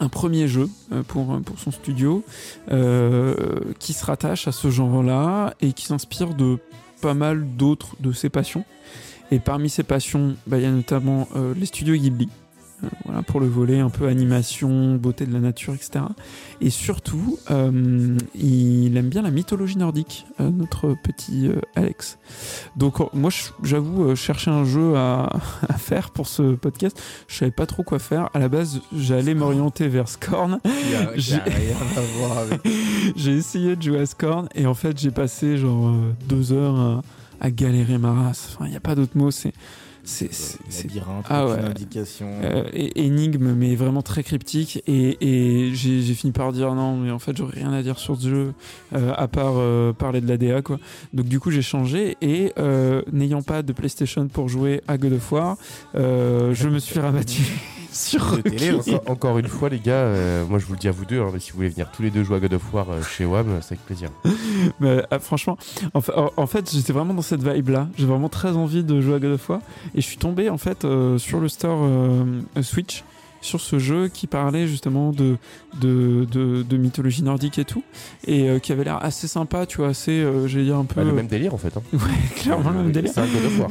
un 0.00 0.08
premier 0.08 0.46
jeu 0.46 0.68
pour, 1.08 1.40
pour 1.40 1.58
son 1.58 1.72
studio 1.72 2.22
qui 2.68 3.92
se 3.92 4.04
rattache 4.04 4.46
à 4.46 4.52
ce 4.52 4.70
genre-là 4.70 5.54
et 5.60 5.72
qui 5.72 5.86
s'inspire 5.86 6.34
de 6.34 6.58
pas 7.02 7.14
mal 7.14 7.44
d'autres 7.56 7.96
de 7.98 8.12
ses 8.12 8.28
passions. 8.28 8.64
Et 9.32 9.40
parmi 9.40 9.68
ses 9.68 9.82
passions, 9.82 10.36
bah, 10.46 10.58
il 10.58 10.62
y 10.62 10.66
a 10.66 10.70
notamment 10.70 11.26
les 11.56 11.66
studios 11.66 11.96
Ghibli. 11.96 12.28
Voilà, 13.04 13.22
pour 13.22 13.40
le 13.40 13.46
volet 13.46 13.80
un 13.80 13.90
peu 13.90 14.06
animation, 14.06 14.94
beauté 14.94 15.26
de 15.26 15.32
la 15.32 15.40
nature, 15.40 15.74
etc. 15.74 16.04
Et 16.60 16.70
surtout, 16.70 17.38
euh, 17.50 18.16
il 18.36 18.96
aime 18.96 19.08
bien 19.08 19.22
la 19.22 19.30
mythologie 19.32 19.78
nordique, 19.78 20.26
euh, 20.40 20.50
notre 20.50 20.94
petit 21.02 21.48
euh, 21.48 21.60
Alex. 21.74 22.18
Donc 22.76 22.98
moi, 23.14 23.30
j'avoue, 23.64 24.14
chercher 24.14 24.50
un 24.52 24.64
jeu 24.64 24.94
à, 24.96 25.28
à 25.68 25.74
faire 25.74 26.10
pour 26.10 26.28
ce 26.28 26.54
podcast, 26.54 27.00
je 27.26 27.36
savais 27.38 27.50
pas 27.50 27.66
trop 27.66 27.82
quoi 27.82 27.98
faire. 27.98 28.28
À 28.32 28.38
la 28.38 28.48
base, 28.48 28.80
j'allais 28.96 29.34
m'orienter 29.34 29.88
vers 29.88 30.08
Scorn. 30.08 30.60
J'ai- 31.16 31.34
a 31.34 31.44
rien 31.44 31.76
à 31.96 32.00
voir 32.18 32.38
avec. 32.38 32.60
j'ai 33.16 33.32
essayé 33.36 33.74
de 33.74 33.82
jouer 33.82 34.00
à 34.00 34.06
Scorn 34.06 34.48
et 34.54 34.66
en 34.66 34.74
fait, 34.74 34.96
j'ai 34.98 35.10
passé 35.10 35.56
genre 35.58 35.92
deux 36.28 36.52
heures 36.52 36.76
à, 36.78 37.02
à 37.40 37.50
galérer 37.50 37.98
ma 37.98 38.12
race. 38.12 38.50
Enfin, 38.54 38.66
il 38.66 38.70
n'y 38.70 38.76
a 38.76 38.80
pas 38.80 38.94
d'autre 38.94 39.16
mot. 39.16 39.30
C'est 39.30 39.52
c'est 40.08 40.84
labyrinthe, 40.84 41.26
Ah 41.28 41.46
ouais. 41.46 41.58
indication. 41.60 42.28
euh, 42.42 42.64
énigme, 42.72 43.52
mais 43.52 43.74
vraiment 43.76 44.00
très 44.02 44.22
cryptique. 44.22 44.82
Et, 44.86 45.18
et 45.20 45.74
j'ai 45.74 46.14
fini 46.14 46.32
par 46.32 46.52
dire 46.52 46.74
non, 46.74 46.96
mais 46.96 47.10
en 47.10 47.18
fait, 47.18 47.36
j'aurais 47.36 47.58
rien 47.60 47.72
à 47.72 47.82
dire 47.82 47.98
sur 47.98 48.16
ce 48.16 48.28
jeu, 48.28 48.52
euh, 48.94 49.12
à 49.16 49.28
part 49.28 49.54
euh, 49.56 49.92
parler 49.92 50.20
de 50.20 50.28
la 50.28 50.36
DA, 50.38 50.62
quoi. 50.62 50.78
Donc, 51.12 51.26
du 51.26 51.38
coup, 51.40 51.50
j'ai 51.50 51.62
changé. 51.62 52.16
Et 52.22 52.52
euh, 52.58 53.02
n'ayant 53.12 53.42
pas 53.42 53.62
de 53.62 53.72
PlayStation 53.72 54.28
pour 54.28 54.48
jouer 54.48 54.80
à 54.88 54.96
God 54.96 55.12
of 55.12 55.30
War, 55.32 55.56
je 55.94 56.68
me 56.68 56.78
suis 56.78 56.98
rabattu 57.00 57.42
sur 57.92 58.36
De 58.36 58.42
télé, 58.42 58.70
Rocky. 58.70 58.94
Encore, 58.94 59.10
encore 59.10 59.38
une 59.38 59.48
fois, 59.48 59.68
les 59.68 59.80
gars, 59.80 59.92
euh, 59.92 60.44
moi 60.46 60.58
je 60.58 60.66
vous 60.66 60.72
le 60.74 60.78
dis 60.78 60.88
à 60.88 60.92
vous 60.92 61.04
deux, 61.04 61.20
hein, 61.20 61.30
mais 61.32 61.40
si 61.40 61.50
vous 61.52 61.56
voulez 61.56 61.68
venir 61.68 61.90
tous 61.90 62.02
les 62.02 62.10
deux 62.10 62.22
jouer 62.24 62.36
à 62.36 62.40
God 62.40 62.54
of 62.54 62.74
War 62.74 62.86
euh, 62.90 63.02
chez 63.02 63.24
WAM, 63.24 63.58
c'est 63.60 63.72
avec 63.74 63.84
plaisir. 63.86 64.10
Mais, 64.80 65.02
ah, 65.10 65.18
franchement, 65.18 65.56
en, 65.94 66.00
fa- 66.00 66.18
en- 66.18 66.32
en 66.36 66.46
fait, 66.46 66.70
j'étais 66.70 66.92
vraiment 66.92 67.14
dans 67.14 67.22
cette 67.22 67.42
vibe-là. 67.42 67.88
J'ai 67.96 68.06
vraiment 68.06 68.28
très 68.28 68.50
envie 68.56 68.84
de 68.84 69.00
jouer 69.00 69.14
à 69.14 69.18
God 69.18 69.32
of 69.32 69.48
War. 69.48 69.60
Et 69.94 70.00
je 70.00 70.06
suis 70.06 70.18
tombé, 70.18 70.50
en 70.50 70.58
fait, 70.58 70.84
euh, 70.84 71.18
sur 71.18 71.40
le 71.40 71.48
store 71.48 71.78
euh, 71.82 72.42
Switch, 72.62 73.04
sur 73.40 73.60
ce 73.60 73.78
jeu 73.78 74.08
qui 74.08 74.26
parlait 74.26 74.66
justement 74.66 75.10
de, 75.12 75.36
de, 75.80 76.26
de, 76.30 76.62
de 76.62 76.76
mythologie 76.76 77.22
nordique 77.22 77.58
et 77.58 77.64
tout. 77.64 77.82
Et 78.26 78.48
euh, 78.48 78.58
qui 78.58 78.72
avait 78.72 78.84
l'air 78.84 79.02
assez 79.04 79.28
sympa, 79.28 79.66
tu 79.66 79.78
vois, 79.78 79.88
assez, 79.88 80.12
euh, 80.12 80.46
j'allais 80.48 80.64
dire 80.64 80.76
un 80.76 80.84
peu. 80.84 80.96
Bah, 80.96 81.04
le 81.04 81.12
même 81.12 81.26
délire 81.26 81.54
en 81.54 81.58
fait. 81.58 81.76
Hein. 81.76 81.82
Ouais, 81.92 82.00
clairement 82.36 82.70
le 82.70 82.82
même 82.82 82.92
délire. 82.92 83.12
C'est 83.14 83.20
God 83.22 83.44
of 83.44 83.58
War. 83.60 83.70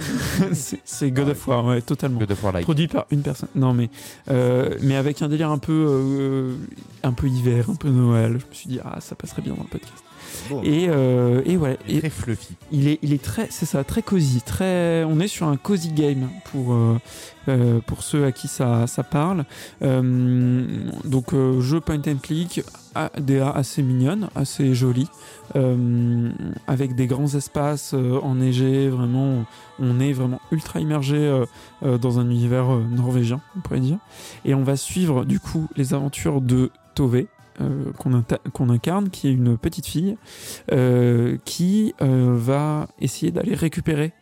c'est 0.53 0.80
c'est 0.84 1.11
God 1.11 1.30
of 1.30 1.48
War, 1.48 1.65
ouais, 1.65 1.81
totalement. 1.81 2.19
God 2.19 2.31
of 2.31 2.44
War 2.44 2.53
like. 2.53 2.64
Produit 2.64 2.88
par 2.88 3.06
une 3.11 3.22
personne. 3.22 3.49
Non, 3.56 3.73
mais, 3.73 3.89
euh, 4.30 4.76
mais 4.81 4.95
avec 4.95 5.22
un 5.22 5.30
délire 5.30 5.52
un 5.52 5.57
peu, 5.57 5.85
euh, 5.88 6.56
un 7.03 7.14
peu 7.14 7.27
hiver, 7.27 7.69
un 7.69 7.76
peu 7.76 7.89
Noël. 7.89 8.38
Je 8.39 8.45
me 8.45 8.53
suis 8.53 8.69
dit, 8.69 8.80
ah, 8.84 8.99
ça 8.99 9.15
passerait 9.15 9.41
bien 9.41 9.53
dans 9.53 9.64
le 9.64 9.69
podcast. 9.69 10.03
Bon. 10.49 10.61
Et, 10.63 10.87
euh, 10.89 11.41
et 11.45 11.57
ouais. 11.57 11.77
Il 11.87 11.95
est 11.95 11.97
Et, 11.97 11.99
Très 12.01 12.09
fluffy. 12.09 12.55
il 12.71 12.87
est, 12.87 12.99
il 13.01 13.13
est 13.13 13.21
très, 13.23 13.47
c'est 13.49 13.65
ça, 13.65 13.83
très 13.83 14.01
cosy, 14.01 14.41
très. 14.41 15.03
On 15.03 15.19
est 15.19 15.27
sur 15.27 15.47
un 15.47 15.57
cozy 15.57 15.91
game 15.91 16.29
pour 16.51 16.73
euh, 16.73 16.97
euh, 17.49 17.79
pour 17.85 18.03
ceux 18.03 18.25
à 18.25 18.31
qui 18.31 18.47
ça, 18.47 18.87
ça 18.87 19.03
parle. 19.03 19.45
Euh, 19.81 20.65
donc 21.05 21.33
euh, 21.33 21.61
jeu 21.61 21.79
point 21.79 22.01
and 22.07 22.17
click, 22.21 22.61
DA 23.19 23.49
assez 23.51 23.83
mignonne, 23.83 24.29
assez 24.35 24.73
jolie, 24.73 25.07
euh, 25.55 26.29
avec 26.67 26.95
des 26.95 27.07
grands 27.07 27.33
espaces 27.35 27.93
euh, 27.93 28.19
enneigés. 28.21 28.89
Vraiment, 28.89 29.45
on 29.79 29.99
est 29.99 30.13
vraiment 30.13 30.41
ultra 30.51 30.79
immergé 30.79 31.15
euh, 31.17 31.45
euh, 31.83 31.97
dans 31.97 32.19
un 32.19 32.29
univers 32.29 32.73
euh, 32.73 32.83
norvégien, 32.89 33.41
on 33.55 33.61
pourrait 33.61 33.79
dire. 33.79 33.97
Et 34.45 34.53
on 34.55 34.63
va 34.63 34.75
suivre 34.75 35.25
du 35.25 35.39
coup 35.39 35.67
les 35.75 35.93
aventures 35.93 36.41
de 36.41 36.71
Tove. 36.95 37.23
Euh, 37.59 37.91
qu'on 37.93 38.69
incarne, 38.69 39.09
qui 39.09 39.27
est 39.27 39.31
une 39.31 39.57
petite 39.57 39.88
fille 39.88 40.15
euh, 40.71 41.38
qui 41.43 41.95
euh, 42.03 42.35
va 42.38 42.88
essayer 42.99 43.31
d'aller 43.31 43.55
récupérer 43.55 44.13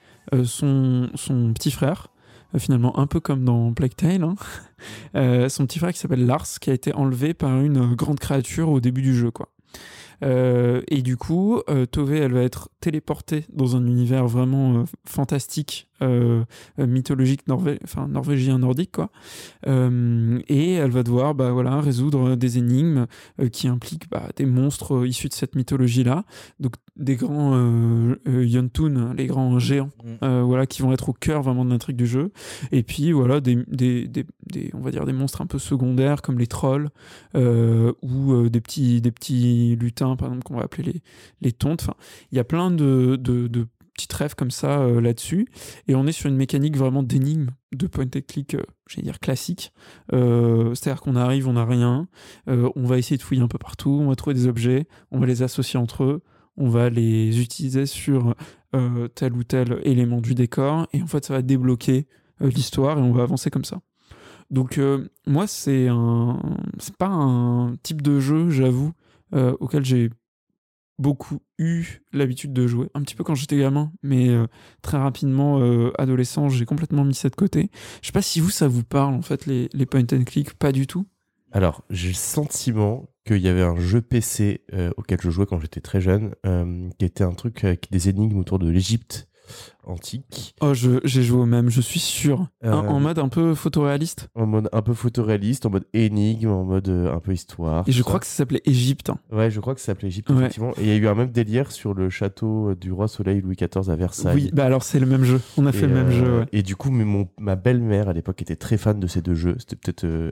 son, 0.45 1.10
petit 1.53 1.70
frère, 1.70 2.07
finalement 2.57 2.98
un 2.98 3.07
peu 3.07 3.20
comme 3.20 3.44
dans 3.44 3.74
Plague 3.74 3.95
Tale, 3.95 4.24
hein. 4.24 4.36
Son 5.49 5.66
petit 5.66 5.80
frère 5.80 5.91
qui 5.91 5.99
s'appelle 5.99 6.26
Lars, 6.26 6.48
qui 6.62 6.70
a 6.70 6.74
été 6.74 6.94
enlevé 6.94 7.34
par 7.34 7.60
une 7.60 7.94
grande 7.94 8.20
créature 8.20 8.70
au 8.70 8.80
début 8.80 9.02
du 9.02 9.14
jeu, 9.14 9.32
quoi. 9.32 9.49
Et 10.22 11.02
du 11.03 11.18
coup, 11.18 11.62
Tove, 11.91 12.14
elle 12.14 12.34
va 12.34 12.41
être 12.41 12.70
téléportée 12.80 13.45
dans 13.53 13.76
un 13.76 13.86
univers 13.86 14.28
vraiment 14.28 14.86
fantastique, 15.06 15.90
mythologique, 16.78 17.48
norvé- 17.48 17.80
enfin 17.84 18.08
norvégien, 18.08 18.60
nordique, 18.60 18.92
quoi. 18.94 19.10
Euh, 19.68 20.40
et 20.48 20.74
elle 20.74 20.92
va 20.92 21.04
devoir, 21.04 21.36
bah 21.36 21.52
voilà, 21.52 21.80
résoudre 21.82 22.36
des 22.36 22.58
énigmes 22.58 23.06
euh, 23.40 23.50
qui 23.50 23.68
impliquent 23.68 24.10
bah, 24.10 24.30
des 24.36 24.46
monstres 24.46 24.96
euh, 24.96 25.08
issus 25.08 25.28
de 25.30 25.34
cette 25.34 25.56
mythologie-là. 25.56 26.24
Donc 26.60 26.74
des 26.96 27.16
grands 27.16 27.54
euh, 27.56 28.16
euh, 28.28 28.46
Yontun, 28.46 29.14
les 29.16 29.26
grands 29.28 29.60
géants, 29.60 29.90
Mm. 30.04 30.10
euh, 30.24 30.44
voilà, 30.44 30.66
qui 30.66 30.82
vont 30.82 30.92
être 30.94 31.10
au 31.10 31.14
cœur 31.14 31.42
vraiment 31.42 31.66
de 31.66 31.70
l'intrigue 31.72 31.96
du 31.98 32.08
jeu. 32.08 32.32
Et 32.72 32.84
puis 32.84 33.12
voilà, 33.12 33.40
des, 33.42 33.56
des, 33.68 34.08
des, 34.08 34.26
des- 34.46 34.72
on 34.74 34.80
va 34.82 34.92
dire 34.92 35.06
des 35.06 35.14
monstres 35.14 35.42
un 35.42 35.46
peu 35.48 35.60
secondaires 35.60 36.22
comme 36.22 36.38
les 36.40 36.48
trolls 36.48 36.90
euh, 37.36 37.92
ou 38.02 38.34
euh, 38.34 38.50
des 38.50 38.62
petits 38.62 39.02
des 39.02 39.12
petits 39.12 39.76
lutins, 39.80 40.16
par 40.16 40.28
exemple 40.30 40.44
qu'on 40.44 40.56
va 40.58 40.64
appeler 40.64 40.84
les 40.94 41.02
les 41.42 41.52
tontes. 41.52 41.82
Enfin, 41.84 41.96
il 42.32 42.36
y 42.38 42.40
a 42.40 42.44
plein 42.44 42.72
de, 42.72 43.18
de, 43.20 43.48
de 43.48 43.68
petites 43.96 44.14
rêves 44.14 44.36
comme 44.36 44.52
ça 44.52 44.82
euh, 44.82 45.02
là-dessus. 45.02 45.48
Et 45.88 45.96
on 45.96 46.06
est 46.06 46.12
sur 46.12 46.30
une 46.30 46.36
mécanique 46.36 46.78
vraiment 46.78 47.02
d'énigme, 47.02 47.50
de 47.72 47.88
point 47.88 48.06
and 48.06 48.20
click, 48.28 48.54
euh, 48.54 48.62
j'allais 48.88 49.06
dire 49.06 49.20
classique. 49.20 49.74
Euh, 50.14 50.76
C'est-à-dire 50.76 51.02
qu'on 51.02 51.16
arrive, 51.16 51.48
on 51.48 51.54
n'a 51.54 51.66
rien, 51.66 52.08
euh, 52.48 52.70
on 52.76 52.86
va 52.86 52.98
essayer 52.98 53.18
de 53.18 53.24
fouiller 53.24 53.42
un 53.42 53.48
peu 53.48 53.58
partout, 53.58 53.98
on 54.02 54.10
va 54.10 54.16
trouver 54.16 54.36
des 54.36 54.48
objets, 54.48 54.88
on 55.12 55.20
va 55.20 55.26
les 55.26 55.42
associer 55.42 55.80
entre 55.80 56.04
eux, 56.04 56.24
on 56.58 56.70
va 56.70 56.90
les 56.90 57.42
utiliser 57.42 57.86
sur 57.86 58.36
tel 59.16 59.32
ou 59.32 59.44
tel 59.46 59.80
élément 59.84 60.20
du 60.20 60.36
décor, 60.36 60.86
et 60.92 61.02
en 61.02 61.08
fait 61.08 61.24
ça 61.24 61.34
va 61.34 61.42
débloquer 61.42 62.08
l'histoire 62.42 62.98
et 62.98 63.02
on 63.02 63.14
va 63.14 63.24
avancer 63.24 63.50
comme 63.50 63.64
ça. 63.64 63.80
Donc 64.52 64.78
moi 65.26 65.48
c'est 65.48 65.88
un, 65.88 66.42
c'est 66.78 66.98
pas 66.98 67.08
un 67.08 67.78
type 67.84 68.02
de 68.02 68.20
jeu, 68.20 68.50
j'avoue, 68.50 68.92
auquel 69.34 69.86
j'ai 69.86 70.10
beaucoup 70.98 71.42
eu 71.58 72.02
l'habitude 72.14 72.54
de 72.54 72.68
jouer, 72.68 72.88
un 72.94 73.02
petit 73.02 73.16
peu 73.16 73.24
quand 73.24 73.36
j'étais 73.36 73.58
gamin, 73.58 73.92
mais 74.02 74.30
euh, 74.30 74.48
très 74.82 74.98
rapidement, 74.98 75.60
euh, 75.60 75.92
adolescent, 75.98 76.50
j'ai 76.50 76.66
complètement 76.66 77.04
mis 77.04 77.16
ça 77.16 77.30
de 77.30 77.36
côté. 77.36 77.70
Je 78.02 78.08
sais 78.08 78.14
pas 78.14 78.22
si 78.22 78.40
vous, 78.40 78.50
ça 78.50 78.68
vous 78.68 78.84
parle, 78.84 79.14
en 79.14 79.22
fait, 79.22 79.46
les, 79.46 79.70
les 79.74 79.86
point 79.86 80.06
and 80.14 80.24
click, 80.26 80.54
pas 80.54 80.72
du 80.72 80.88
tout? 80.88 81.06
Alors, 81.52 81.84
j'ai 81.90 82.10
le 82.10 82.16
sentiment 82.16 83.10
qu'il 83.26 83.38
y 83.38 83.48
avait 83.48 83.64
un 83.64 83.78
jeu 83.78 84.02
PC 84.02 84.64
euh, 84.74 84.92
auquel 84.98 85.20
je 85.22 85.30
jouais 85.30 85.46
quand 85.46 85.60
j'étais 85.60 85.82
très 85.82 86.02
jeune, 86.02 86.36
qui 87.00 87.06
était 87.06 87.24
un 87.24 87.34
truc 87.34 87.64
avec 87.64 87.90
des 87.92 88.10
énigmes 88.10 88.38
autour 88.38 88.60
de 88.60 88.70
l'Égypte 88.70 89.28
antique, 89.84 90.56
Oh, 90.62 90.74
je- 90.74 91.00
j'ai 91.04 91.24
joué 91.24 91.40
au 91.40 91.46
même, 91.46 91.70
je 91.70 91.82
suis 91.82 92.00
sûr. 92.00 92.48
Euh, 92.64 92.72
Un- 92.72 92.88
en 92.88 93.00
mode 93.00 93.20
un 93.20 93.30
peu 93.30 93.54
photoréaliste. 93.56 94.30
en 94.36 94.46
mode 94.46 94.70
un 94.72 94.82
peu 94.82 94.94
photoréaliste, 94.94 95.66
en 95.66 95.70
mode 95.70 95.86
énigme, 95.94 96.50
en 96.50 96.64
mode 96.64 96.90
euh, 96.90 97.14
un 97.14 97.20
peu 97.20 97.34
histoire. 97.34 97.84
Et 97.88 97.92
je 97.92 98.00
tout 98.00 98.06
crois 98.06 98.20
que 98.20 98.26
ça 98.26 98.34
s'appelait 98.34 98.62
Égypte. 98.66 99.10
hein. 99.10 99.20
Ouais, 99.32 99.52
je 99.52 99.60
crois 99.60 99.76
que 99.76 99.80
ça 99.82 99.88
s'appelait 99.88 100.08
Égypte, 100.08 100.30
Ouais. 100.30 100.38
effectivement. 100.38 100.72
Et 100.78 100.82
il 100.84 100.88
y 100.88 100.92
a 100.92 100.96
eu 100.96 101.08
un 101.08 101.16
même 101.16 101.32
délire 101.32 101.72
sur 101.72 101.94
le 101.94 102.10
château 102.10 102.74
du 102.76 102.92
roi 102.92 103.08
Soleil 103.08 103.42
Louis 103.42 103.56
XIV 103.56 103.90
à 103.90 103.96
Versailles. 103.96 104.36
Oui, 104.36 104.50
bah 104.54 104.66
alors 104.66 104.84
c'est 104.84 105.00
le 105.00 105.06
même 105.06 105.24
jeu. 105.24 105.40
On 105.58 105.66
a 105.66 105.72
fait 105.72 105.88
le 105.88 105.94
même 105.94 106.08
euh, 106.08 106.12
jeu, 106.12 106.40
ouais. 106.40 106.46
Et 106.52 106.64
du 106.64 106.76
coup, 106.76 106.90
mais 106.90 107.06
mon, 107.06 107.28
ma 107.40 107.56
belle-mère 107.56 108.10
à 108.10 108.14
l'époque 108.14 108.42
était 108.42 108.56
très 108.56 108.78
fan 108.78 109.00
de 109.00 109.08
ces 109.08 109.22
deux 109.22 109.36
jeux. 109.36 109.56
C'était 109.60 109.76
peut-être 109.76 110.04
euh, 110.06 110.32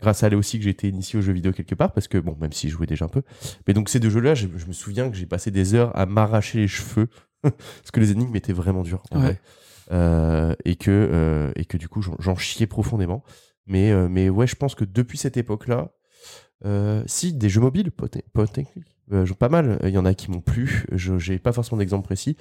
grâce 0.00 0.22
à 0.22 0.28
elle 0.28 0.34
aussi 0.34 0.56
que 0.58 0.64
j'ai 0.64 0.70
été 0.70 0.88
initié 0.88 1.18
aux 1.18 1.22
jeux 1.22 1.32
vidéo 1.34 1.52
quelque 1.52 1.74
part, 1.74 1.92
parce 1.92 2.08
que 2.08 2.16
bon, 2.18 2.34
même 2.40 2.52
si 2.52 2.68
je 2.68 2.74
jouais 2.74 2.86
déjà 2.86 3.04
un 3.04 3.08
peu. 3.08 3.22
Mais 3.66 3.74
donc 3.74 3.88
ces 3.90 4.00
deux 4.00 4.08
jeux-là, 4.10 4.34
je, 4.34 4.46
je 4.56 4.66
me 4.66 4.72
souviens 4.72 5.10
que 5.10 5.16
j'ai 5.16 5.26
passé 5.26 5.50
des 5.50 5.74
heures 5.74 5.94
à 5.94 6.06
m'arracher 6.06 6.58
les 6.58 6.68
cheveux, 6.68 7.08
parce 7.42 7.90
que 7.92 8.00
les 8.00 8.10
énigmes 8.12 8.34
étaient 8.36 8.52
vraiment 8.52 8.82
dures. 8.82 9.02
en 9.10 9.16
Ouais. 9.16 9.22
vrai. 9.22 9.40
Euh, 9.92 10.54
et, 10.64 10.76
que, 10.76 10.90
euh, 10.90 11.50
et 11.56 11.64
que 11.64 11.76
du 11.76 11.88
coup, 11.88 12.00
j'en- 12.02 12.36
chiais 12.36 12.66
profondément. 12.66 13.24
Mais, 13.66 13.90
euh, 13.90 14.08
mais 14.08 14.28
ouais, 14.28 14.46
je 14.46 14.54
pense 14.56 14.74
que 14.74 14.84
depuis 14.84 15.18
cette 15.18 15.36
époque-là, 15.36 15.92
si, 17.06 17.32
des 17.32 17.48
jeux 17.48 17.60
mobiles, 17.60 17.90
pot- 17.90 18.16
pot- 18.32 18.60
euh, 19.12 19.26
pas 19.38 19.48
mal. 19.48 19.78
Il 19.84 19.90
y 19.90 19.98
en 19.98 20.04
a 20.04 20.14
qui 20.14 20.30
m'ont 20.30 20.40
plu. 20.40 20.84
Je 20.92 21.18
J'ai 21.18 21.38
pas 21.38 21.52
forcément 21.52 21.78
d'exemple 21.78 22.04
précis. 22.04 22.36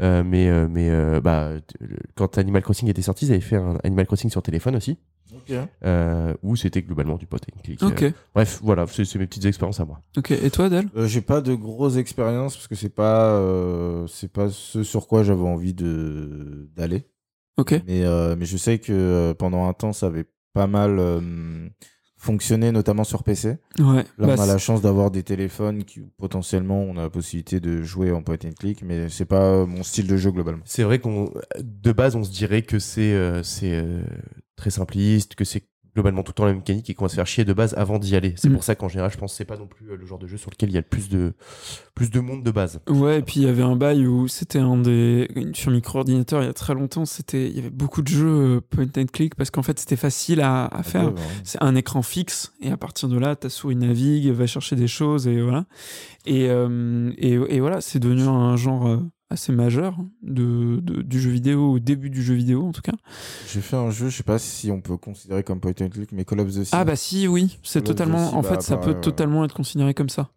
Euh, 0.00 0.22
mais 0.24 0.48
euh, 0.48 0.68
mais 0.70 0.90
euh, 0.90 1.20
bah, 1.20 1.52
quand 2.14 2.38
Animal 2.38 2.62
Crossing 2.62 2.88
était 2.88 3.02
sorti, 3.02 3.26
ils 3.26 3.32
avaient 3.32 3.40
fait 3.40 3.56
un 3.56 3.78
Animal 3.84 4.06
Crossing 4.06 4.30
sur 4.30 4.42
téléphone 4.42 4.76
aussi, 4.76 4.96
euh, 5.84 6.34
où 6.42 6.54
c'était 6.56 6.82
globalement 6.82 7.16
du 7.16 7.26
pot 7.26 7.38
and 7.38 7.60
click. 7.62 7.82
Ok, 7.82 8.02
Euh, 8.02 8.10
bref, 8.34 8.60
voilà, 8.62 8.86
c'est 8.86 9.16
mes 9.16 9.26
petites 9.26 9.44
expériences 9.46 9.80
à 9.80 9.84
moi. 9.84 10.00
ok. 10.16 10.30
Et 10.30 10.50
toi, 10.50 10.66
Adèle? 10.66 10.88
Euh, 10.96 11.06
j'ai 11.06 11.20
pas 11.20 11.40
de 11.40 11.54
grosses 11.54 11.96
expériences 11.96 12.54
parce 12.56 12.68
que 12.68 12.74
c'est 12.76 12.94
pas 12.94 13.30
euh, 13.32 14.06
c'est 14.06 14.32
pas 14.32 14.50
ce 14.50 14.82
sur 14.84 15.08
quoi 15.08 15.22
j'avais 15.24 15.42
envie 15.42 15.74
de 15.74 16.68
d'aller. 16.76 17.06
Ok. 17.56 17.72
Mais 17.88 18.04
euh, 18.04 18.36
mais 18.38 18.44
je 18.46 18.56
sais 18.56 18.78
que 18.78 18.92
euh, 18.92 19.34
pendant 19.34 19.66
un 19.68 19.72
temps 19.72 19.92
ça 19.92 20.06
avait 20.06 20.26
pas 20.52 20.68
mal 20.68 20.98
fonctionné 22.18 22.72
notamment 22.72 23.04
sur 23.04 23.22
PC. 23.22 23.58
Ouais. 23.78 23.84
Là 23.86 24.04
Bah, 24.18 24.26
on 24.26 24.28
a 24.30 24.36
c'est- 24.36 24.46
la 24.48 24.58
chance 24.58 24.82
d'avoir 24.82 25.10
des 25.10 25.22
téléphones 25.22 25.84
qui 25.84 26.00
potentiellement 26.18 26.82
on 26.82 26.96
a 26.96 27.02
la 27.02 27.10
possibilité 27.10 27.60
de 27.60 27.82
jouer 27.82 28.10
en 28.12 28.22
point 28.22 28.36
and 28.44 28.50
click 28.58 28.82
mais 28.82 29.08
c'est 29.08 29.24
pas 29.24 29.64
mon 29.64 29.82
style 29.84 30.06
de 30.08 30.16
jeu 30.16 30.30
globalement. 30.32 30.62
C'est 30.64 30.82
vrai 30.82 30.98
qu'on, 30.98 31.32
de 31.62 31.92
base, 31.92 32.16
on 32.16 32.24
se 32.24 32.30
dirait 32.32 32.62
que 32.62 32.78
c'est 32.78 33.12
euh, 33.14 33.42
c'est 33.42 33.72
euh, 33.72 34.02
très 34.56 34.70
simpliste, 34.70 35.36
que 35.36 35.44
c'est 35.44 35.62
globalement 35.98 36.22
tout 36.22 36.30
le 36.30 36.34
temps 36.34 36.44
la 36.44 36.50
même 36.52 36.58
mécanique 36.58 36.88
et 36.90 36.94
qu'on 36.94 37.06
va 37.06 37.08
se 37.08 37.16
faire 37.16 37.26
chier 37.26 37.44
de 37.44 37.52
base 37.52 37.74
avant 37.76 37.98
d'y 37.98 38.14
aller. 38.14 38.34
C'est 38.36 38.48
Mm. 38.48 38.52
pour 38.54 38.62
ça 38.62 38.76
qu'en 38.76 38.88
général, 38.88 39.10
je 39.12 39.18
pense 39.18 39.32
que 39.32 39.36
c'est 39.36 39.44
pas 39.44 39.56
non 39.56 39.66
plus 39.66 39.90
euh, 39.90 39.96
le 39.96 40.06
genre 40.06 40.18
de 40.20 40.28
jeu 40.28 40.36
sur 40.36 40.50
lequel 40.50 40.68
il 40.68 40.72
y 40.74 40.76
a 40.76 40.80
le 40.80 40.86
plus 40.86 41.08
de, 41.08 41.32
plus 41.96 42.10
de 42.10 42.20
monde 42.20 42.44
de 42.44 42.50
base. 42.52 42.80
Ouais, 42.88 43.18
et 43.18 43.22
puis 43.22 43.40
il 43.40 43.42
y 43.42 43.48
avait 43.48 43.62
un 43.64 43.74
bail 43.74 44.06
où 44.06 44.28
c'était 44.28 44.60
un 44.60 44.76
des. 44.76 45.28
Sur 45.54 45.72
micro-ordinateur, 45.72 46.42
il 46.42 46.46
y 46.46 46.48
a 46.48 46.52
très 46.52 46.74
longtemps, 46.74 47.04
c'était 47.04 47.48
il 47.48 47.56
y 47.56 47.58
avait 47.58 47.70
beaucoup 47.70 48.02
de 48.02 48.08
jeux 48.08 48.28
euh, 48.56 48.60
point 48.60 48.86
and 48.96 49.06
click 49.12 49.34
parce 49.34 49.50
qu'en 49.50 49.62
fait, 49.62 49.78
c'était 49.80 49.96
facile 49.96 50.40
à, 50.40 50.66
à 50.66 50.82
faire. 50.84 51.06
Ouais, 51.06 51.10
ouais. 51.10 51.26
C'est 51.42 51.60
un 51.62 51.74
écran 51.74 52.02
fixe 52.02 52.52
et 52.60 52.70
à 52.70 52.76
partir 52.76 53.08
de 53.08 53.18
là, 53.18 53.34
ta 53.34 53.48
souris 53.48 53.74
navigue, 53.76 54.30
va 54.30 54.46
chercher 54.46 54.76
des 54.76 54.86
choses 54.88 55.26
et 55.26 55.40
voilà. 55.40 55.64
Et, 56.26 56.46
euh, 56.48 57.10
et, 57.18 57.32
et 57.32 57.60
voilà, 57.60 57.80
c'est 57.80 57.98
devenu 57.98 58.22
un 58.22 58.56
genre 58.56 59.00
assez 59.30 59.52
majeur 59.52 59.96
de, 60.22 60.80
de- 60.82 61.02
du 61.02 61.20
jeu 61.20 61.30
vidéo, 61.30 61.72
au 61.72 61.78
début 61.78 62.10
du 62.10 62.22
jeu 62.22 62.34
vidéo 62.34 62.66
en 62.66 62.72
tout 62.72 62.80
cas. 62.82 62.94
J'ai 63.52 63.60
fait 63.60 63.76
un 63.76 63.90
jeu, 63.90 64.08
je 64.08 64.16
sais 64.16 64.22
pas 64.22 64.38
si 64.38 64.70
on 64.70 64.80
peut 64.80 64.96
considérer 64.96 65.42
comme 65.42 65.60
point 65.60 65.72
and 65.80 65.88
click, 65.90 66.12
mais 66.12 66.24
Call 66.24 66.40
of 66.40 66.48
the 66.48 66.64
Sea. 66.64 66.70
Ah 66.72 66.84
bah 66.84 66.96
si, 66.96 67.28
oui, 67.28 67.58
c'est 67.62 67.82
totalement. 67.82 68.30
Sea, 68.30 68.34
En 68.36 68.40
bah, 68.42 68.48
fait, 68.50 68.62
ça 68.62 68.76
pareil, 68.76 68.92
peut 68.92 68.96
ouais. 68.96 69.00
totalement 69.02 69.44
être 69.44 69.54
considéré 69.54 69.92
comme 69.94 70.08
ça. 70.08 70.30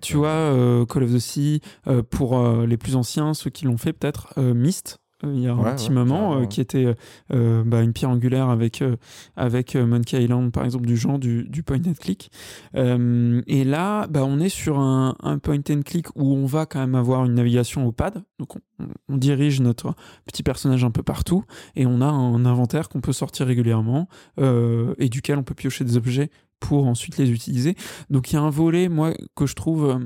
Tu 0.00 0.14
Ouais. 0.14 0.20
vois, 0.20 0.28
euh, 0.30 0.86
Call 0.86 1.02
of 1.04 1.12
the 1.12 1.18
Sea, 1.18 1.60
euh, 1.88 2.02
pour 2.02 2.38
euh, 2.38 2.66
les 2.66 2.76
plus 2.76 2.96
anciens, 2.96 3.34
ceux 3.34 3.50
qui 3.50 3.64
l'ont 3.64 3.78
fait 3.78 3.92
peut-être, 3.92 4.32
euh, 4.38 4.54
Myst, 4.54 4.98
euh, 4.98 5.03
il 5.22 5.40
y 5.40 5.48
a 5.48 5.54
Ouais, 5.54 5.70
un 5.70 5.74
petit 5.74 5.88
ouais, 5.88 5.94
moment, 5.94 6.38
euh, 6.40 6.46
qui 6.46 6.60
était 6.60 6.94
euh, 7.32 7.62
bah, 7.64 7.82
une 7.82 7.92
pierre 7.92 8.10
angulaire 8.10 8.48
avec, 8.48 8.82
euh, 8.82 8.96
avec 9.36 9.74
Monkey 9.76 10.22
Island, 10.22 10.52
par 10.52 10.64
exemple, 10.64 10.86
du 10.86 10.96
genre 10.96 11.18
du, 11.18 11.44
du 11.44 11.62
point 11.62 11.78
and 11.86 11.94
click. 11.98 12.30
Et 12.74 13.64
là, 13.64 14.06
bah, 14.08 14.24
on 14.24 14.40
est 14.40 14.48
sur 14.48 14.78
un, 14.78 15.16
un 15.22 15.38
point 15.38 15.60
and 15.70 15.82
click 15.84 16.08
où 16.16 16.34
on 16.34 16.46
va 16.46 16.66
quand 16.66 16.80
même 16.80 16.94
avoir 16.94 17.24
une 17.24 17.34
navigation 17.34 17.86
au 17.86 17.92
pad. 17.92 18.22
Donc, 18.38 18.56
on, 18.56 18.60
on 19.08 19.16
dirige 19.16 19.60
notre 19.60 19.94
petit 20.26 20.42
personnage 20.42 20.84
un 20.84 20.90
peu 20.90 21.02
partout 21.02 21.44
et 21.76 21.86
on 21.86 22.00
a 22.00 22.06
un 22.06 22.44
inventaire 22.44 22.88
qu'on 22.88 23.00
peut 23.00 23.12
sortir 23.12 23.46
régulièrement 23.46 24.08
et 24.38 25.08
duquel 25.08 25.38
on 25.38 25.42
peut 25.44 25.54
piocher 25.54 25.84
des 25.84 25.96
objets 25.96 26.30
pour 26.60 26.86
ensuite 26.86 27.18
les 27.18 27.30
utiliser. 27.30 27.76
Donc 28.10 28.32
il 28.32 28.34
y 28.34 28.38
a 28.38 28.42
un 28.42 28.50
volet, 28.50 28.88
moi, 28.88 29.12
que 29.36 29.46
je 29.46 29.54
trouve 29.54 30.00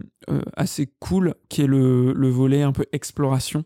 assez 0.56 0.92
cool, 0.98 1.34
qui 1.48 1.62
est 1.62 1.66
le, 1.66 2.12
le 2.12 2.28
volet 2.28 2.62
un 2.62 2.72
peu 2.72 2.84
exploration, 2.92 3.64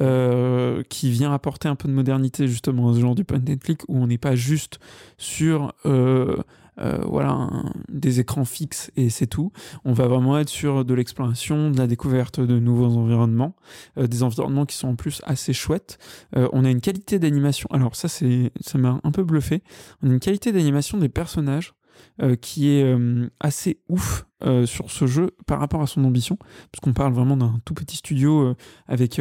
euh, 0.00 0.82
qui 0.88 1.10
vient 1.10 1.32
apporter 1.32 1.66
un 1.66 1.74
peu 1.74 1.88
de 1.88 1.94
modernité 1.94 2.46
justement 2.46 2.90
à 2.90 2.94
ce 2.94 3.00
genre 3.00 3.14
du 3.14 3.24
point 3.24 3.38
and 3.38 3.56
click, 3.62 3.82
où 3.88 3.96
on 3.96 4.06
n'est 4.06 4.18
pas 4.18 4.36
juste 4.36 4.78
sur 5.16 5.72
euh, 5.86 6.36
euh, 6.78 6.98
voilà, 7.06 7.48
des 7.88 8.20
écrans 8.20 8.44
fixes 8.44 8.90
et 8.96 9.08
c'est 9.08 9.26
tout. 9.26 9.50
On 9.84 9.92
va 9.92 10.06
vraiment 10.06 10.38
être 10.38 10.50
sur 10.50 10.84
de 10.84 10.94
l'exploration, 10.94 11.70
de 11.70 11.78
la 11.78 11.86
découverte 11.86 12.38
de 12.38 12.58
nouveaux 12.58 12.96
environnements, 12.96 13.56
des 13.96 14.22
environnements 14.22 14.66
qui 14.66 14.76
sont 14.76 14.88
en 14.88 14.96
plus 14.96 15.22
assez 15.24 15.52
chouettes. 15.52 15.98
On 16.36 16.64
a 16.64 16.70
une 16.70 16.80
qualité 16.80 17.18
d'animation, 17.18 17.68
alors 17.72 17.96
ça, 17.96 18.08
c'est, 18.08 18.52
ça 18.60 18.78
m'a 18.78 19.00
un 19.02 19.10
peu 19.10 19.24
bluffé, 19.24 19.62
on 20.02 20.10
a 20.10 20.12
une 20.12 20.20
qualité 20.20 20.52
d'animation 20.52 20.98
des 20.98 21.08
personnages 21.08 21.74
euh, 22.22 22.36
qui 22.36 22.70
est 22.70 22.82
euh, 22.84 23.28
assez 23.40 23.80
ouf 23.88 24.26
euh, 24.44 24.66
sur 24.66 24.90
ce 24.90 25.06
jeu 25.06 25.30
par 25.46 25.58
rapport 25.60 25.82
à 25.82 25.86
son 25.86 26.04
ambition, 26.04 26.36
parce 26.36 26.80
qu'on 26.82 26.92
parle 26.92 27.12
vraiment 27.12 27.36
d'un 27.36 27.60
tout 27.64 27.74
petit 27.74 27.96
studio 27.96 28.54
avec 28.86 29.20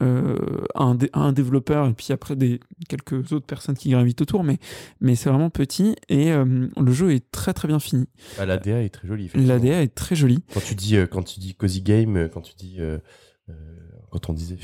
un, 0.00 0.94
dé- 0.94 1.10
un 1.12 1.32
développeur 1.32 1.86
et 1.88 1.92
puis 1.92 2.12
après 2.12 2.36
des 2.36 2.60
quelques 2.88 3.32
autres 3.32 3.46
personnes 3.46 3.76
qui 3.76 3.90
gravitent 3.90 4.20
autour, 4.22 4.44
mais, 4.44 4.58
mais 5.00 5.14
c'est 5.16 5.28
vraiment 5.28 5.50
petit 5.50 5.96
et 6.08 6.30
le 6.32 6.92
jeu 6.92 7.12
est 7.12 7.30
très 7.30 7.52
très 7.52 7.68
bien 7.68 7.78
fini. 7.78 8.06
Bah, 8.38 8.46
L'ADA 8.46 8.82
est 8.82 8.88
très 8.90 9.08
jolie. 9.08 9.30
L'ADA 9.34 9.82
est 9.82 9.94
très 9.94 10.16
jolie. 10.16 10.42
Quand 10.54 10.60
tu 10.60 10.74
dis, 10.74 10.96
quand 11.10 11.22
tu 11.22 11.40
dis 11.40 11.54
cozy 11.54 11.82
game, 11.82 12.28
quand 12.32 12.40
tu 12.40 12.54
dis, 12.56 12.78
quand 14.10 14.30
on 14.30 14.32
disait 14.32 14.56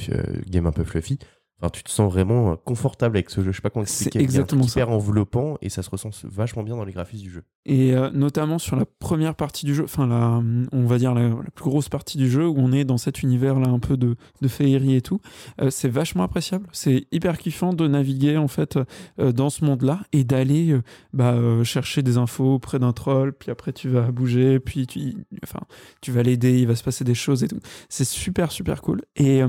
game 0.48 0.66
un 0.66 0.72
peu 0.72 0.84
fluffy, 0.84 1.18
enfin, 1.60 1.70
tu 1.70 1.82
te 1.82 1.90
sens 1.90 2.12
vraiment 2.12 2.52
euh, 2.52 2.56
confortable 2.56 3.16
avec 3.16 3.30
ce 3.30 3.42
jeu. 3.42 3.52
Je 3.52 3.56
sais 3.56 3.62
pas 3.62 3.70
comment 3.70 3.84
C'est 3.86 4.06
expliquer. 4.06 4.18
Un 4.18 4.22
exactement 4.22 4.64
hyper 4.64 4.90
enveloppant 4.90 5.56
et 5.60 5.68
ça 5.68 5.82
se 5.82 5.90
ressent 5.90 6.10
vachement 6.24 6.62
bien 6.62 6.76
dans 6.76 6.84
les 6.84 6.92
graphismes 6.92 7.24
du 7.24 7.30
jeu. 7.30 7.44
Et 7.66 7.94
euh, 7.94 8.10
notamment 8.10 8.58
sur 8.58 8.76
la 8.76 8.84
première 8.84 9.34
partie 9.34 9.64
du 9.64 9.74
jeu, 9.74 9.84
enfin 9.84 10.06
la, 10.06 10.42
on 10.72 10.84
va 10.84 10.98
dire 10.98 11.14
la, 11.14 11.30
plus 11.54 11.64
grosse 11.64 11.88
partie 11.88 12.18
du 12.18 12.30
jeu 12.30 12.46
où 12.46 12.56
on 12.58 12.72
est 12.72 12.84
dans 12.84 12.98
cet 12.98 13.22
univers 13.22 13.58
là 13.58 13.68
un 13.68 13.78
peu 13.78 13.96
de, 13.96 14.16
de 14.42 14.48
féerie 14.48 14.96
et 14.96 15.00
tout, 15.00 15.20
euh, 15.62 15.70
c'est 15.70 15.88
vachement 15.88 16.24
appréciable. 16.24 16.66
C'est 16.72 17.06
hyper 17.10 17.38
kiffant 17.38 17.72
de 17.72 17.88
naviguer 17.88 18.36
en 18.36 18.48
fait 18.48 18.78
euh, 19.18 19.32
dans 19.32 19.48
ce 19.48 19.64
monde 19.64 19.82
là 19.82 20.00
et 20.12 20.24
d'aller 20.24 20.78
bah, 21.14 21.38
chercher 21.64 22.02
des 22.02 22.18
infos 22.18 22.54
auprès 22.54 22.78
d'un 22.78 22.92
troll, 22.92 23.32
puis 23.32 23.50
après 23.50 23.72
tu 23.72 23.88
vas 23.88 24.10
bouger, 24.12 24.60
puis 24.60 24.86
tu, 24.86 25.14
enfin, 25.42 25.60
tu 26.02 26.12
vas 26.12 26.22
l'aider, 26.22 26.58
il 26.60 26.66
va 26.66 26.76
se 26.76 26.84
passer 26.84 27.04
des 27.04 27.14
choses 27.14 27.44
et 27.44 27.48
tout. 27.48 27.60
C'est 27.88 28.04
super 28.04 28.52
super 28.52 28.82
cool. 28.82 29.02
Et, 29.16 29.40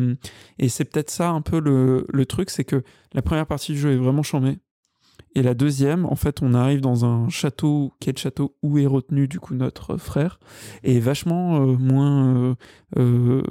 et 0.59 0.69
c'est 0.69 0.85
peut-être 0.85 1.09
ça 1.09 1.29
un 1.29 1.41
peu 1.41 1.59
le, 1.59 2.05
le 2.09 2.25
truc, 2.25 2.49
c'est 2.49 2.63
que 2.63 2.83
la 3.13 3.21
première 3.21 3.45
partie 3.45 3.73
du 3.73 3.79
jeu 3.79 3.91
est 3.91 3.97
vraiment 3.97 4.23
chambée. 4.23 4.57
Et 5.35 5.43
la 5.43 5.53
deuxième, 5.53 6.05
en 6.05 6.15
fait, 6.15 6.41
on 6.41 6.53
arrive 6.53 6.79
dans 6.79 7.03
un 7.03 7.27
château 7.27 7.93
qui 7.99 8.09
est 8.09 8.13
le 8.13 8.19
château 8.19 8.55
où 8.63 8.77
est 8.77 8.85
retenu 8.85 9.27
du 9.27 9.39
coup 9.39 9.53
notre 9.53 9.97
frère, 9.97 10.39
et 10.83 10.99
vachement 10.99 11.61
euh, 11.61 11.75
moins. 11.75 12.35
euh, 12.35 12.55
euh, 12.97 13.43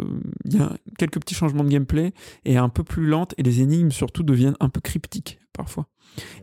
Il 0.47 0.57
y 0.57 0.61
a 0.61 0.73
quelques 0.99 1.21
petits 1.21 1.35
changements 1.35 1.63
de 1.65 1.69
gameplay 1.69 2.13
et 2.47 2.57
un 2.57 2.71
peu 2.71 2.85
plus 2.85 3.07
lente, 3.07 3.35
et 3.37 3.43
les 3.43 3.61
énigmes 3.61 3.91
surtout 3.91 4.23
deviennent 4.23 4.57
un 4.61 4.71
peu 4.71 4.81
cryptiques 4.81 5.39
parfois. 5.53 5.87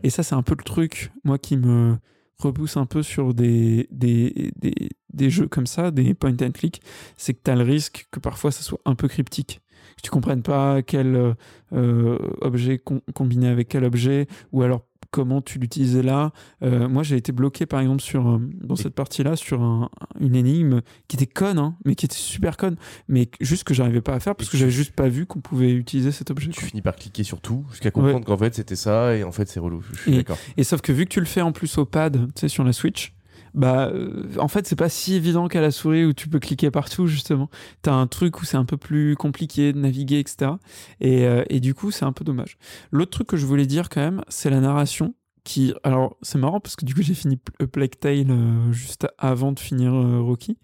Et 0.04 0.10
ça, 0.10 0.22
c'est 0.22 0.36
un 0.36 0.42
peu 0.42 0.54
le 0.56 0.64
truc, 0.64 1.10
moi, 1.24 1.38
qui 1.38 1.56
me 1.56 1.96
repousse 2.38 2.76
un 2.76 2.86
peu 2.86 3.02
sur 3.02 3.34
des, 3.34 3.88
des, 3.90 4.52
des, 4.56 4.90
des 5.12 5.30
jeux 5.30 5.48
comme 5.48 5.66
ça, 5.66 5.90
des 5.90 6.14
point 6.14 6.36
and 6.42 6.52
click, 6.52 6.82
c'est 7.16 7.34
que 7.34 7.40
tu 7.44 7.50
as 7.50 7.56
le 7.56 7.62
risque 7.62 8.06
que 8.10 8.20
parfois 8.20 8.50
ça 8.50 8.62
soit 8.62 8.80
un 8.84 8.94
peu 8.94 9.08
cryptique. 9.08 9.60
Que 9.96 10.02
tu 10.02 10.10
comprennes 10.10 10.42
pas 10.42 10.82
quel 10.82 11.14
euh, 11.14 11.34
euh, 11.72 12.18
objet 12.40 12.78
com- 12.78 13.00
combiner 13.14 13.48
avec 13.48 13.68
quel 13.68 13.84
objet, 13.84 14.26
ou 14.52 14.62
alors 14.62 14.86
comment 15.12 15.40
tu 15.40 15.60
l'utilisais 15.60 16.02
là. 16.02 16.32
Euh, 16.64 16.88
moi, 16.88 17.04
j'ai 17.04 17.16
été 17.16 17.30
bloqué, 17.30 17.66
par 17.66 17.78
exemple, 17.80 18.02
sur, 18.02 18.28
euh, 18.28 18.38
dans 18.62 18.74
cette 18.74 18.94
partie-là, 18.94 19.36
sur 19.36 19.62
un- 19.62 19.88
une 20.18 20.34
énigme 20.34 20.80
qui 21.06 21.14
était 21.16 21.26
conne, 21.26 21.58
hein, 21.58 21.76
mais 21.84 21.94
qui 21.94 22.06
était 22.06 22.16
super 22.16 22.56
conne, 22.56 22.74
mais 23.08 23.28
juste 23.40 23.62
que 23.62 23.74
j'arrivais 23.74 24.00
pas 24.00 24.14
à 24.14 24.20
faire 24.20 24.34
parce 24.34 24.48
que 24.50 24.56
j'avais 24.56 24.70
juste 24.72 24.92
pas 24.92 25.08
vu 25.08 25.26
qu'on 25.26 25.40
pouvait 25.40 25.70
utiliser 25.72 26.10
cet 26.10 26.30
objet. 26.32 26.48
Tu 26.48 26.58
quoi. 26.60 26.68
finis 26.68 26.82
par 26.82 26.96
cliquer 26.96 27.22
sur 27.22 27.40
tout 27.40 27.64
jusqu'à 27.70 27.90
comprendre 27.92 28.24
qu'en 28.24 28.36
fait 28.38 28.54
c'était 28.54 28.74
ça 28.74 29.14
et 29.14 29.22
en 29.22 29.30
fait 29.32 29.48
c'est 29.48 29.60
relou. 29.60 29.84
Je 29.92 30.00
suis 30.00 30.12
Et- 30.14 30.16
d'accord. 30.16 30.38
Et 30.56 30.64
sauf 30.64 30.80
que 30.80 30.90
vu 30.92 31.04
que 31.04 31.10
tu 31.10 31.20
le 31.20 31.26
fais 31.26 31.42
en 31.42 31.52
plus 31.52 31.78
au 31.78 31.84
pad, 31.84 32.16
tu 32.34 32.40
sais, 32.40 32.48
sur 32.48 32.64
la 32.64 32.72
Switch, 32.72 33.12
bah, 33.54 33.90
euh, 33.92 34.28
en 34.38 34.48
fait, 34.48 34.66
c'est 34.66 34.76
pas 34.76 34.88
si 34.88 35.14
évident 35.14 35.48
qu'à 35.48 35.60
la 35.60 35.70
souris 35.70 36.04
où 36.04 36.12
tu 36.12 36.28
peux 36.28 36.38
cliquer 36.38 36.70
partout, 36.70 37.06
justement. 37.06 37.50
T'as 37.82 37.92
un 37.92 38.06
truc 38.06 38.40
où 38.40 38.44
c'est 38.44 38.56
un 38.56 38.64
peu 38.64 38.76
plus 38.76 39.16
compliqué 39.16 39.72
de 39.72 39.78
naviguer, 39.78 40.18
etc. 40.18 40.52
Et, 41.00 41.26
euh, 41.26 41.44
et 41.48 41.60
du 41.60 41.74
coup, 41.74 41.90
c'est 41.90 42.04
un 42.04 42.12
peu 42.12 42.24
dommage. 42.24 42.56
L'autre 42.90 43.10
truc 43.10 43.28
que 43.28 43.36
je 43.36 43.46
voulais 43.46 43.66
dire 43.66 43.88
quand 43.88 44.00
même, 44.00 44.22
c'est 44.28 44.50
la 44.50 44.60
narration. 44.60 45.14
Qui, 45.44 45.74
alors, 45.82 46.16
c'est 46.22 46.38
marrant 46.38 46.60
parce 46.60 46.76
que 46.76 46.84
du 46.84 46.94
coup, 46.94 47.02
j'ai 47.02 47.14
fini 47.14 47.36
A 47.58 47.66
Plague 47.66 47.98
Tale 47.98 48.30
euh, 48.30 48.72
juste 48.72 49.08
avant 49.18 49.50
de 49.50 49.58
finir 49.58 49.92
euh, 49.92 50.20
Rocky. 50.20 50.56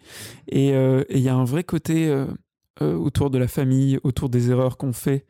Euh, 0.54 1.04
et 1.08 1.18
il 1.18 1.22
y 1.22 1.28
a 1.28 1.34
un 1.34 1.44
vrai 1.44 1.64
côté 1.64 2.14
euh, 2.80 2.94
autour 2.96 3.30
de 3.30 3.38
la 3.38 3.48
famille, 3.48 3.98
autour 4.04 4.28
des 4.28 4.50
erreurs 4.50 4.76
qu'on 4.76 4.92
fait. 4.92 5.24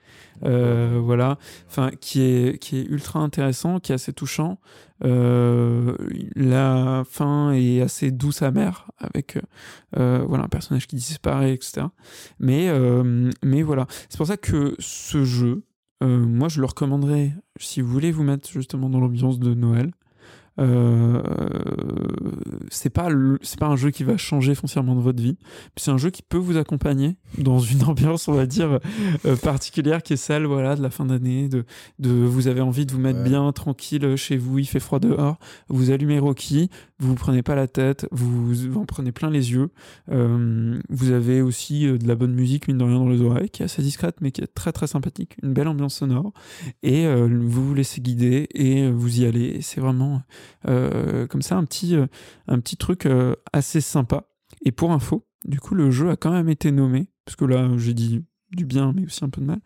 Euh, 0.44 1.00
voilà. 1.02 1.38
Enfin 1.66 1.90
qui 2.00 2.22
est 2.22 2.58
qui 2.58 2.78
est 2.78 2.84
ultra 2.84 3.20
intéressant 3.20 3.80
qui 3.80 3.92
est 3.92 3.94
assez 3.94 4.12
touchant. 4.12 4.58
Euh, 5.04 5.96
la 6.34 7.04
fin 7.08 7.52
est 7.52 7.80
assez 7.80 8.10
douce 8.10 8.42
amère 8.42 8.90
avec 8.98 9.38
voilà 9.92 10.44
un 10.44 10.48
personnage 10.48 10.88
qui 10.88 10.96
disparaît 10.96 11.54
etc 11.54 11.86
mais 12.40 12.68
mais 13.42 13.62
voilà. 13.62 13.86
C'est 14.08 14.18
pour 14.18 14.26
ça 14.26 14.36
que 14.36 14.74
ce 14.78 15.24
jeu 15.24 15.62
moi 16.02 16.48
je 16.48 16.60
le 16.60 16.66
recommanderais 16.66 17.32
si 17.58 17.80
vous 17.80 17.90
voulez 17.90 18.12
vous 18.12 18.24
mettre 18.24 18.50
justement 18.50 18.90
dans 18.90 19.00
l'ambiance 19.00 19.38
de 19.38 19.54
Noël 19.54 19.92
euh, 20.59 21.22
c'est 22.70 22.90
pas 22.90 23.09
c'est 23.43 23.59
pas 23.59 23.66
un 23.66 23.76
jeu 23.76 23.90
qui 23.90 24.05
va 24.05 24.16
changer 24.16 24.55
foncièrement 24.55 24.94
de 24.94 25.01
votre 25.01 25.22
vie 25.22 25.36
c'est 25.76 25.90
un 25.90 25.97
jeu 25.98 26.10
qui 26.10 26.22
peut 26.22 26.36
vous 26.39 26.56
accompagner 26.56 27.16
dans 27.39 27.59
une 27.59 27.82
ambiance 27.89 28.28
on 28.28 28.32
va 28.32 28.47
dire 28.47 28.78
euh, 29.24 29.36
particulière 29.36 30.02
qui 30.02 30.14
est 30.14 30.16
celle 30.16 30.47
voilà 30.47 30.76
de 30.76 30.82
la 30.82 30.90
fin 30.90 31.05
d'année 31.05 31.48
de, 31.48 31.64
de 31.98 32.10
vous 32.10 32.48
avez 32.48 32.60
envie 32.60 32.86
de 32.86 32.93
vous 32.93 32.98
mettre 33.01 33.18
Ouais. 33.18 33.24
bien 33.28 33.51
tranquille 33.52 34.16
chez 34.16 34.36
vous 34.36 34.59
il 34.59 34.66
fait 34.66 34.80
froid 34.80 34.98
dehors 35.01 35.39
vous 35.68 35.90
allumez 35.90 36.18
Rocky 36.18 36.70
vous 37.00 37.10
vous 37.10 37.14
prenez 37.14 37.42
pas 37.42 37.54
la 37.54 37.68
tête 37.68 38.08
vous, 38.10 38.76
en 38.76 38.84
prenez 38.84 39.12
plein 39.12 39.30
les 39.30 39.52
yeux. 39.52 39.70
Euh, 40.10 40.80
vous 40.88 41.12
avez 41.12 41.40
aussi 41.40 41.86
euh, 41.86 41.96
de 41.96 42.08
la 42.08 42.16
bonne 42.16 42.34
musique 42.34 42.66
mine 42.66 42.78
de 42.78 42.84
rien 42.84 42.98
dans 42.98 43.08
les 43.08 43.22
oreilles 43.22 43.50
qui 43.50 43.62
est 43.62 43.66
assez 43.66 43.82
discrète 43.82 44.16
mais 44.20 44.32
qui 44.32 44.40
est 44.40 44.52
très 44.52 44.72
très 44.72 44.88
sympathique. 44.88 45.36
Une 45.42 45.52
belle 45.52 45.68
ambiance 45.68 45.94
sonore. 45.94 46.32
Et 46.82 47.06
euh, 47.06 47.28
vous 47.28 47.68
vous 47.68 47.74
laissez 47.74 48.00
guider 48.00 48.48
et 48.52 48.90
vous 48.90 49.20
y 49.20 49.26
allez. 49.26 49.60
C'est 49.62 49.80
vraiment 49.80 50.22
comme 50.64 51.42
ça 51.42 51.56
un 51.56 51.64
petit 51.64 51.96
un 52.48 52.60
petit 52.60 52.76
truc 52.76 53.08
assez 53.52 53.80
sympa. 53.80 54.28
Et 54.64 54.72
pour 54.72 54.92
info 54.92 55.26
du 55.44 55.60
coup 55.60 55.74
le 55.74 55.90
jeu 55.90 56.10
a 56.10 56.16
quand 56.16 56.32
même 56.32 56.48
été 56.48 56.72
nommé 56.72 57.10
parce 57.24 57.36
que 57.36 57.44
là 57.44 57.68
j'ai 57.76 57.94
dit 57.94 58.24
du 58.50 58.64
bien 58.64 58.92
mais 58.94 59.04
aussi 59.04 59.24
un 59.24 59.30
peu 59.30 59.40
de 59.40 59.46
mal. 59.46 59.60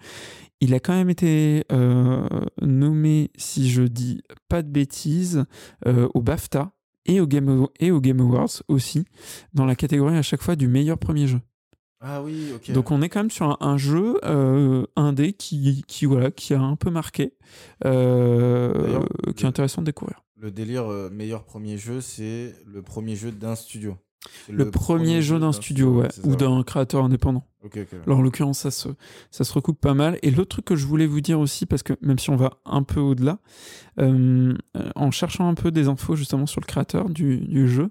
Il 0.61 0.75
a 0.75 0.81
quand 0.81 0.93
même 0.93 1.11
été 1.11 1.65
nommé 2.61 3.31
si 3.37 3.71
je 3.71 3.83
dis 3.83 4.23
pas 4.49 4.63
de 4.63 4.69
bêtises 4.69 5.45
au 5.87 6.21
BAFTA 6.21 6.73
et 7.07 7.21
au, 7.21 7.27
Game 7.27 7.67
et 7.81 7.91
au 7.91 8.01
Game 8.01 8.21
Awards 8.21 8.63
aussi 8.69 9.05
dans 9.55 9.65
la 9.65 9.75
catégorie 9.75 10.17
à 10.17 10.23
chaque 10.23 10.43
fois 10.43 10.57
du 10.57 10.69
meilleur 10.69 10.99
premier 10.99 11.27
jeu 11.27 11.41
Ah 12.01 12.23
oui, 12.23 12.53
ok. 12.55 12.73
donc 12.73 12.91
on 12.91 13.03
est 13.03 13.09
quand 13.09 13.21
même 13.21 13.31
sur 13.31 13.47
un, 13.47 13.57
un 13.61 13.77
jeu 13.77 14.19
euh, 14.25 14.85
indé 14.97 15.33
qui, 15.33 15.85
qui, 15.87 16.07
voilà, 16.07 16.31
qui 16.31 16.55
a 16.55 16.61
un 16.61 16.77
peu 16.77 16.91
marqué, 16.91 17.35
euh, 17.85 19.01
qui 19.37 19.45
est 19.45 19.49
intéressant 19.49 19.83
de 19.83 19.87
découvrir. 19.87 20.23
Le 20.37 20.51
délire 20.51 20.91
euh, 20.91 21.09
meilleur 21.11 21.45
premier 21.45 21.79
jeu, 21.79 22.01
c'est 22.01 22.55
le 22.67 22.83
premier 22.83 23.15
jeu 23.15 23.31
d'un 23.31 23.55
studio. 23.55 23.97
Le, 24.49 24.71
premier 24.71 25.23
jeu 25.23 25.39
d'un 25.39 25.53
studio, 25.53 26.01
ouais, 26.01 26.09
ou 26.25 26.37
d'un 26.37 26.63
créateur 26.63 27.05
indépendant. 27.05 27.45
Alors, 28.07 28.19
en 28.19 28.23
l'occurrence, 28.23 28.59
ça 28.59 28.73
se, 28.73 28.89
ça 29.31 29.45
se 29.45 29.53
recoupe 29.53 29.81
pas 29.81 29.95
mal. 29.95 30.19
Et 30.23 30.33
l'autre 30.33 30.49
truc 30.51 30.65
que 30.65 30.75
je 30.77 30.85
voulais 30.85 31.07
vous 31.07 31.21
dire 31.21 31.39
aussi, 31.39 31.65
parce 31.65 31.85
que 31.85 31.93
même 32.01 32.19
si 32.19 32.31
on 32.31 32.37
va 32.37 32.55
un 32.65 32.83
peu 32.83 32.99
au-delà, 32.99 33.39
euh, 34.01 34.53
euh, 34.77 34.91
en 34.97 35.11
cherchant 35.13 35.49
un 35.49 35.55
peu 35.55 35.71
des 35.71 35.87
infos 35.87 36.17
justement 36.17 36.47
sur 36.47 36.61
le 36.61 36.67
créateur 36.67 37.09
du, 37.09 37.39
du 37.39 37.69
jeu, 37.69 37.91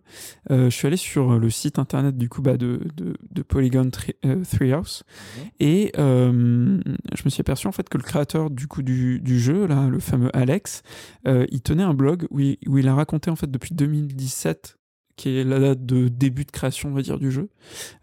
euh, 0.49 0.70
je 0.70 0.76
suis 0.76 0.88
allé 0.88 0.98
sur 0.98 1.40
le 1.40 1.49
site 1.49 1.80
internet 1.80 2.18
du 2.18 2.28
coup 2.28 2.41
bah, 2.41 2.58
de, 2.58 2.82
de, 2.95 3.14
de 3.30 3.41
Polygon 3.44 3.90
euh, 4.26 4.44
Treehouse 4.44 5.03
Mhm. 5.38 5.49
et 5.60 5.91
euh, 5.99 6.82
je 7.16 7.22
me 7.24 7.30
suis 7.30 7.41
aperçu 7.41 7.68
en 7.68 7.72
fait 7.72 7.88
que 7.88 7.98
le 7.98 8.03
créateur 8.03 8.49
du 8.49 8.68
coup 8.68 8.82
du, 8.82 9.20
du 9.22 9.40
jeu, 9.40 9.68
là, 9.68 9.88
le 9.88 9.99
fameux 9.99 10.36
Alex, 10.36 10.84
il 11.26 11.62
tenait 11.62 11.84
un 11.84 11.94
blog 11.94 12.28
où 12.30 12.40
il, 12.40 12.58
où 12.68 12.78
il 12.78 12.88
a 12.88 12.95
raconté 12.95 13.30
en 13.32 13.36
fait 13.36 13.49
depuis 13.49 13.74
2017 13.74 14.78
qui 15.22 15.38
est 15.38 15.43
la 15.43 15.60
date 15.60 15.85
de 15.85 16.07
début 16.07 16.45
de 16.45 16.52
création, 16.52 16.89
on 16.89 16.93
va 16.93 17.03
dire, 17.03 17.19
du 17.19 17.31
jeu. 17.31 17.49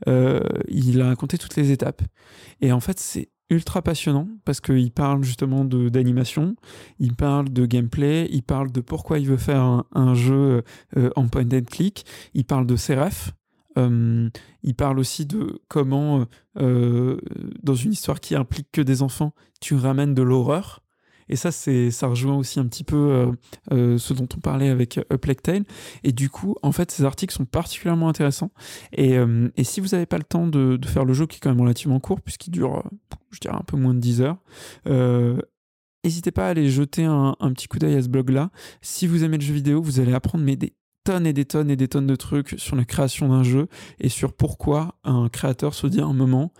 Euh, 0.06 0.40
il 0.68 1.00
a 1.00 1.08
raconté 1.08 1.36
toutes 1.36 1.56
les 1.56 1.72
étapes. 1.72 2.02
Et 2.60 2.70
en 2.70 2.78
fait, 2.78 3.00
c'est 3.00 3.30
ultra 3.50 3.82
passionnant 3.82 4.28
parce 4.44 4.60
qu'il 4.60 4.92
parle 4.92 5.24
justement 5.24 5.64
de- 5.64 5.88
d'animation, 5.88 6.54
il 7.00 7.16
parle 7.16 7.48
de 7.48 7.66
gameplay, 7.66 8.28
il 8.30 8.44
parle 8.44 8.70
de 8.70 8.80
pourquoi 8.80 9.18
il 9.18 9.26
veut 9.26 9.36
faire 9.36 9.82
un, 9.92 10.14
jeu 10.14 10.62
euh, 10.96 11.10
en 11.16 11.26
point 11.26 11.48
and 11.52 11.64
click, 11.68 12.04
il 12.34 12.44
parle 12.44 12.66
de 12.66 12.76
ses 12.76 12.94
refs, 12.94 13.32
euh, 13.78 14.28
il 14.62 14.74
parle 14.76 15.00
aussi 15.00 15.26
de 15.26 15.60
comment, 15.66 16.24
euh, 16.60 17.18
dans 17.64 17.74
une 17.74 17.92
histoire 17.92 18.20
qui 18.20 18.36
implique 18.36 18.68
que 18.70 18.82
des 18.82 19.02
enfants, 19.02 19.34
tu 19.60 19.74
ramènes 19.74 20.14
de 20.14 20.22
l'horreur. 20.22 20.84
Et 21.28 21.36
ça, 21.36 21.50
ça 21.50 22.06
rejoint 22.06 22.36
aussi 22.36 22.60
un 22.60 22.66
petit 22.66 22.84
peu 22.84 22.96
euh, 22.96 23.32
euh, 23.72 23.98
ce 23.98 24.14
dont 24.14 24.28
on 24.36 24.40
parlait 24.40 24.68
avec 24.68 24.98
euh, 24.98 25.34
Tale. 25.42 25.64
Et 26.04 26.12
du 26.12 26.30
coup, 26.30 26.56
en 26.62 26.72
fait, 26.72 26.90
ces 26.90 27.04
articles 27.04 27.34
sont 27.34 27.44
particulièrement 27.44 28.08
intéressants. 28.08 28.50
Et, 28.92 29.18
si 29.62 29.80
vous 29.80 29.88
n'avez 29.88 30.06
pas 30.06 30.18
le 30.18 30.24
temps 30.24 30.46
de, 30.46 30.78
faire 30.86 31.04
le 31.04 31.12
jeu, 31.12 31.26
qui 31.26 31.36
est 31.36 31.40
quand 31.40 31.50
même 31.50 31.60
relativement 31.60 32.00
court, 32.00 32.20
puisqu'il 32.20 32.50
dure, 32.50 32.82
je 33.30 33.40
dirais, 33.40 33.56
un 33.56 33.64
peu 33.64 33.76
moins 33.76 33.94
de 33.94 34.00
10 34.00 34.22
heures, 34.22 34.38
n'hésitez 36.04 36.30
pas 36.30 36.46
à 36.46 36.50
aller 36.50 36.70
jeter 36.70 37.04
un, 37.04 37.34
petit 37.52 37.68
coup 37.68 37.78
d'œil 37.78 37.96
à 37.96 38.02
ce 38.02 38.08
blog-là. 38.08 38.50
Si 38.80 39.06
vous 39.06 39.24
aimez 39.24 39.36
le 39.36 39.44
jeu 39.44 39.54
vidéo, 39.54 39.82
vous 39.82 40.00
allez 40.00 40.14
apprendre 40.14 40.44
mais 40.44 40.56
des 40.56 40.72
tonnes 41.04 41.26
et 41.26 41.32
des 41.32 41.44
tonnes 41.44 41.70
et 41.70 41.76
des 41.76 41.88
tonnes 41.88 42.06
de 42.06 42.16
trucs 42.16 42.54
sur 42.58 42.76
la 42.76 42.84
création 42.84 43.28
d'un 43.28 43.42
jeu 43.42 43.68
et 43.98 44.08
sur 44.08 44.32
pourquoi 44.32 44.96
un 45.04 45.28
créateur 45.28 45.74
se 45.74 45.86
dit 45.86 46.00
à 46.00 46.06
un 46.06 46.14
moment 46.14 46.52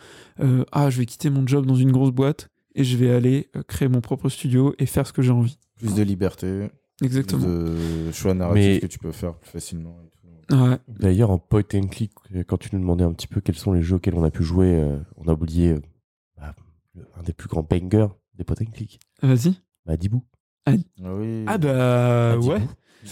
Ah, 0.73 0.91
je 0.91 0.99
vais 0.99 1.07
quitter 1.07 1.31
mon 1.31 1.47
job 1.47 1.65
dans 1.65 1.77
une 1.77 1.93
grosse 1.93 2.13
boîte 2.13 2.51
et 2.75 2.85
je 2.85 2.97
vais 2.97 3.11
aller 3.11 3.49
euh, 3.57 3.63
créer 3.63 3.89
mon 3.89 4.01
propre 4.01 4.29
studio 4.29 4.75
et 4.79 4.87
faire 4.87 5.07
ce 5.07 5.13
que 5.13 5.23
j'ai 5.23 5.31
envie. 5.33 5.59
Plus 5.77 5.95
de 5.95 6.03
liberté, 6.03 6.69
Exactement. 7.03 7.43
plus 7.43 8.07
de 8.07 8.13
choix 8.13 8.35
narratifs 8.35 8.65
Mais- 8.65 8.81
que 8.81 8.87
tu 8.87 8.99
peux 8.99 9.13
faire 9.13 9.35
plus 9.35 9.51
facilement. 9.51 9.97
et 10.05 10.09
tout. 10.11 10.57
Ouais. 10.57 10.79
D'ailleurs, 10.89 11.31
en 11.31 11.39
point 11.39 11.63
and 11.75 11.89
click, 11.89 12.13
quand 12.47 12.57
tu 12.57 12.71
nous 12.73 12.81
demandais 12.81 13.05
un 13.05 13.13
petit 13.13 13.27
peu 13.29 13.41
quels 13.41 13.55
sont 13.57 13.73
les 13.73 13.83
jeux 13.83 13.97
auxquels 13.97 14.15
on 14.15 14.25
a 14.25 14.31
pu 14.31 14.43
jouer, 14.45 14.75
euh, 14.75 14.99
on 15.17 15.29
a 15.29 15.33
oublié 15.35 15.73
euh, 15.73 15.81
bah, 16.39 16.55
un 17.17 17.23
des 17.23 17.33
plus 17.35 17.49
grands 17.49 17.63
bangers 17.63 18.09
des 18.35 18.45
point 18.45 18.57
and 18.63 18.71
click. 18.73 18.99
Vas-y. 19.23 19.55
Bah, 19.85 19.97
Dibou. 19.97 20.23
Ah 20.67 20.73
oui. 21.15 21.45
Ah 21.47 21.59
bah 21.59 22.39
ouais. 22.39 22.61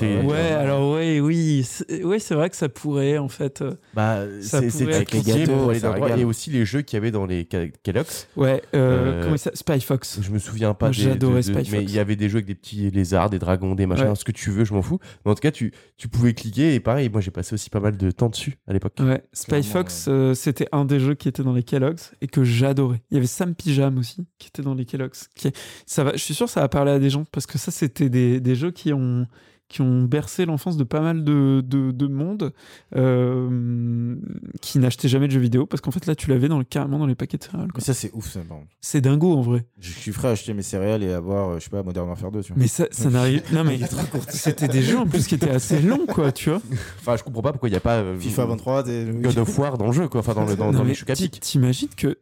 Ouais, 0.00 0.36
alors 0.52 0.94
ouais, 0.94 1.20
oui, 1.20 1.62
c'est 1.64 2.02
ouais, 2.04 2.18
c'est 2.18 2.34
vrai 2.34 2.50
que 2.50 2.56
ça 2.56 2.68
pourrait 2.68 3.18
en 3.18 3.28
fait. 3.28 3.62
euh, 3.62 3.74
Bah, 3.94 4.24
Ça 4.40 4.60
c'est 4.60 4.68
pourrait 4.68 4.92
c'est 4.92 5.00
être 5.02 5.08
tricky 5.08 5.32
les 5.32 5.46
gâteaux. 5.46 5.72
Et 6.16 6.24
aussi 6.24 6.50
les 6.50 6.64
jeux 6.64 6.82
qu'il 6.82 6.96
y 6.96 7.00
avait 7.00 7.10
dans 7.10 7.24
les 7.26 7.44
Ke- 7.44 7.72
Kellogg's. 7.82 8.26
Ouais, 8.36 8.62
euh, 8.74 8.96
Euh, 9.20 9.22
comment 9.24 9.36
ça 9.36 9.50
Spy 9.54 9.80
Fox. 9.80 10.18
Je 10.22 10.30
me 10.30 10.38
souviens 10.38 10.74
pas 10.74 10.88
des. 10.88 10.94
j'adorais 10.94 11.42
de- 11.42 11.52
de- 11.52 11.60
Spy 11.62 11.70
Mais 11.70 11.78
Fox. 11.80 11.90
il 11.92 11.94
y 11.94 11.98
avait 11.98 12.16
des 12.16 12.28
jeux 12.28 12.36
avec 12.36 12.46
des 12.46 12.54
petits 12.54 12.90
lézards, 12.90 13.30
des 13.30 13.38
dragons, 13.38 13.74
des 13.74 13.86
machins, 13.86 14.08
Ouais. 14.08 14.14
ce 14.16 14.24
que 14.24 14.32
tu 14.32 14.50
veux, 14.50 14.64
je 14.64 14.74
m'en 14.74 14.82
fous. 14.82 14.98
Mais 15.24 15.30
en 15.30 15.34
tout 15.34 15.40
cas, 15.40 15.50
tu, 15.52 15.72
tu 15.96 16.08
pouvais 16.08 16.34
cliquer 16.34 16.74
et 16.74 16.80
pareil, 16.80 17.08
moi 17.08 17.20
j'ai 17.20 17.30
passé 17.30 17.54
aussi 17.54 17.70
pas 17.70 17.80
mal 17.80 17.96
de 17.96 18.10
temps 18.10 18.28
dessus 18.28 18.58
à 18.66 18.72
l'époque. 18.72 18.94
Ouais, 19.00 19.22
Spy 19.32 19.46
Clairement, 19.50 19.70
Fox, 19.70 20.06
euh, 20.08 20.34
c'était 20.34 20.68
un 20.72 20.84
des 20.84 20.98
jeux 21.00 21.14
qui 21.14 21.28
était 21.28 21.42
dans 21.44 21.52
les 21.54 21.62
Kellogg's 21.62 22.12
et 22.20 22.26
que 22.26 22.42
j'adorais. 22.44 23.02
Il 23.10 23.14
y 23.14 23.18
avait 23.18 23.26
Sam 23.26 23.54
Pyjam 23.54 23.98
aussi 23.98 24.26
qui 24.38 24.48
était 24.48 24.62
dans 24.62 24.74
les 24.74 24.84
Kellogg's. 24.84 25.28
Qui 25.36 25.52
ça 25.86 26.02
va, 26.04 26.12
je 26.14 26.18
suis 26.22 26.34
sûr 26.34 26.46
que 26.46 26.52
ça 26.52 26.60
va 26.60 26.68
parler 26.68 26.90
à 26.92 26.98
des 26.98 27.10
gens 27.10 27.24
parce 27.30 27.46
que 27.46 27.56
ça, 27.58 27.70
c'était 27.70 28.08
des, 28.08 28.40
des 28.40 28.54
jeux 28.56 28.70
qui 28.72 28.92
ont, 28.92 29.26
qui 29.68 29.80
ont 29.80 30.02
bercé 30.02 30.46
l'enfance 30.46 30.76
de 30.76 30.84
pas 30.84 31.00
mal 31.00 31.24
de, 31.24 31.62
de, 31.64 31.90
de 31.90 32.06
monde 32.06 32.52
euh, 32.94 34.16
qui 34.60 34.78
n'achetaient 34.78 35.08
jamais 35.08 35.26
de 35.26 35.32
jeux 35.32 35.40
vidéo 35.40 35.66
parce 35.66 35.80
qu'en 35.80 35.90
fait 35.90 36.06
là, 36.06 36.14
tu 36.14 36.30
l'avais 36.30 36.48
dans 36.48 36.58
le, 36.58 36.64
carrément 36.64 36.98
dans 36.98 37.06
les 37.06 37.14
paquets 37.14 37.36
de 37.38 37.42
céréales. 37.42 37.72
quoi. 37.72 37.78
Mais 37.78 37.84
ça, 37.84 37.94
c'est 37.94 38.10
ouf, 38.12 38.30
ça. 38.30 38.40
C'est 38.80 39.00
dingo 39.00 39.32
en 39.34 39.42
vrai. 39.42 39.66
Je 39.78 39.90
suis 39.90 40.12
prêt 40.12 40.28
à 40.28 40.30
acheter 40.32 40.54
mes 40.54 40.62
céréales 40.62 41.02
et 41.02 41.12
avoir, 41.12 41.50
euh, 41.50 41.58
je 41.58 41.64
sais 41.64 41.70
pas, 41.70 41.82
Modern 41.82 42.08
Warfare 42.08 42.30
2, 42.30 42.42
tu 42.42 42.52
vois. 42.52 42.60
Mais 42.60 42.68
ça, 42.68 42.86
ça 42.90 43.10
n'arrive. 43.10 43.42
Non, 43.52 43.64
mais 43.64 43.78
c'était 44.28 44.68
des 44.68 44.82
jeux 44.82 44.98
en 44.98 45.06
plus 45.06 45.26
qui 45.26 45.34
étaient 45.34 45.50
assez 45.50 45.80
longs, 45.80 46.06
quoi, 46.06 46.32
tu 46.32 46.50
vois. 46.50 46.62
Enfin, 47.00 47.16
je 47.16 47.24
comprends 47.24 47.42
pas 47.42 47.52
pourquoi 47.52 47.68
il 47.68 47.72
n'y 47.72 47.78
a 47.78 47.80
pas 47.80 47.96
euh, 47.96 48.18
FIFA 48.18 48.46
23, 48.46 48.82
des... 48.84 49.04
God 49.12 49.38
of 49.38 49.58
War 49.58 49.78
dans 49.78 49.86
le 49.86 49.92
jeu, 49.92 50.08
quoi. 50.08 50.20
Enfin, 50.20 50.34
dans, 50.34 50.44
le, 50.44 50.54
dans, 50.56 50.66
Non, 50.66 50.78
dans 50.78 50.84
mais 50.84 50.94
les 50.94 51.14
pic. 51.14 51.40
T'imagines 51.40 51.88
que 51.96 52.16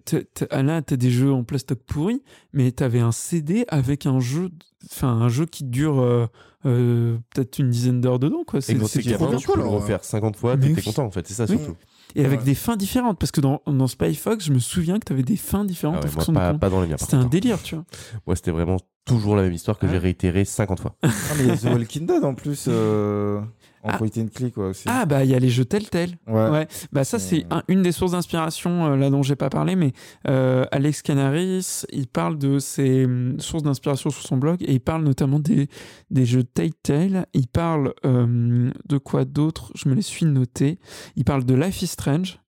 là, 0.50 0.82
t'as 0.82 0.96
des 0.96 1.10
jeux 1.10 1.32
en 1.32 1.44
plastoc 1.44 1.78
pourri, 1.86 2.22
mais 2.52 2.70
t'avais 2.72 3.00
un 3.00 3.12
CD 3.12 3.64
avec 3.68 4.06
un 4.06 4.20
jeu, 4.20 4.50
enfin 4.90 5.09
un 5.09 5.28
jeu 5.28 5.47
qui 5.47 5.65
dure 5.65 6.01
euh, 6.01 6.27
euh, 6.66 7.16
peut-être 7.35 7.59
une 7.59 7.70
dizaine 7.70 8.01
d'heures 8.01 8.19
dedans, 8.19 8.44
quoi. 8.47 8.59
Et 8.59 8.62
C'est 8.62 8.78
c'est 8.86 9.02
ces 9.02 9.12
trop 9.15 9.27
bien. 9.28 9.36
tu 9.39 9.47
peux 9.47 9.56
le 9.56 9.66
refaire 9.66 10.05
50 10.05 10.36
fois, 10.36 10.56
t'étais 10.56 10.74
oui. 10.74 10.82
content 10.82 11.05
en 11.05 11.11
fait, 11.11 11.27
c'est 11.27 11.35
ça 11.35 11.44
Oui. 11.48 11.56
surtout. 11.59 11.77
Et 12.16 12.24
avec 12.24 12.40
Ouais. 12.40 12.47
des 12.47 12.55
fins 12.55 12.77
différentes, 12.77 13.19
parce 13.19 13.32
que 13.32 13.40
dans, 13.40 13.61
dans 13.66 13.86
Spy 13.89 14.15
Fox, 14.15 14.44
je 14.44 14.52
me 14.52 14.59
souviens 14.61 14.98
que 15.01 15.05
t'avais 15.05 15.23
des 15.24 15.36
fins 15.36 15.65
différentes 15.65 15.97
Ah 15.98 16.05
ouais, 16.05 16.11
en 16.11 16.12
moi, 16.12 16.15
fonction 16.24 16.32
pas, 16.32 16.52
de 16.52 16.59
pas 16.59 16.70
dans 16.70 16.81
les 16.81 16.86
miens. 16.89 16.97
C'était 16.98 17.15
un 17.16 17.24
délire, 17.24 17.61
tu 17.62 17.74
vois. 17.74 17.85
Moi, 18.27 18.36
c'était 18.36 18.52
vraiment 18.52 18.77
toujours 19.05 19.35
la 19.36 19.43
même 19.43 19.52
histoire 19.52 19.78
que 19.78 19.86
Ah. 19.86 19.90
j'ai 19.90 19.98
réitéré 19.98 20.44
50 20.44 20.78
fois. 20.81 20.94
Ah, 21.02 21.09
mais 21.36 21.43
il 21.44 21.47
y 21.48 21.51
a 21.51 21.56
The 21.56 21.65
Walking 21.65 22.06
Dead 22.06 22.24
en 22.24 22.35
plus, 22.35 22.66
euh, 22.69 23.40
en 23.85 23.90
Ah. 23.90 23.98
point 23.98 24.09
and 24.19 24.27
click, 24.35 24.55
quoi, 24.55 24.69
aussi. 24.69 24.85
Ah 24.86 25.05
bah 25.06 25.24
il 25.24 25.31
y 25.31 25.35
a 25.35 25.39
les 25.39 25.51
jeux 25.51 25.65
Telltale. 25.65 26.11
ouais. 26.27 26.48
Ouais, 26.51 26.69
bah 26.90 27.05
ça 27.05 27.19
c'est 27.19 27.44
un- 27.51 27.62
une 27.69 27.82
des 27.82 27.93
sources 27.93 28.12
d'inspiration 28.12 28.86
euh, 28.93 28.97
là 28.97 29.11
dont 29.11 29.23
j'ai 29.23 29.36
pas 29.36 29.51
parlé, 29.51 29.77
mais 29.77 29.93
euh, 30.27 30.65
Alex 30.73 31.02
Canaris, 31.02 31.82
il 31.93 32.06
parle 32.09 32.39
de 32.39 32.59
ses 32.59 33.05
hum, 33.05 33.39
sources 33.39 33.62
d'inspiration 33.62 34.11
sur 34.11 34.23
son 34.23 34.36
blog 34.39 34.62
et 34.62 34.73
il 34.73 34.81
parle 34.81 35.05
notamment 35.05 35.39
des, 35.39 35.69
des 36.11 36.24
jeux 36.27 36.44
Telltale. 36.44 37.27
Il 37.35 37.47
parle 37.47 37.93
euh, 38.06 38.70
de 38.89 38.98
quoi 38.98 39.24
d'autre? 39.24 39.70
Je 39.74 39.89
me 39.89 39.94
les 39.94 40.02
suis 40.02 40.27
notés. 40.27 40.78
Il 41.16 41.24
parle 41.24 41.44
de 41.44 41.55
Life 41.55 41.82
is 41.82 41.86
Strange. 41.89 42.39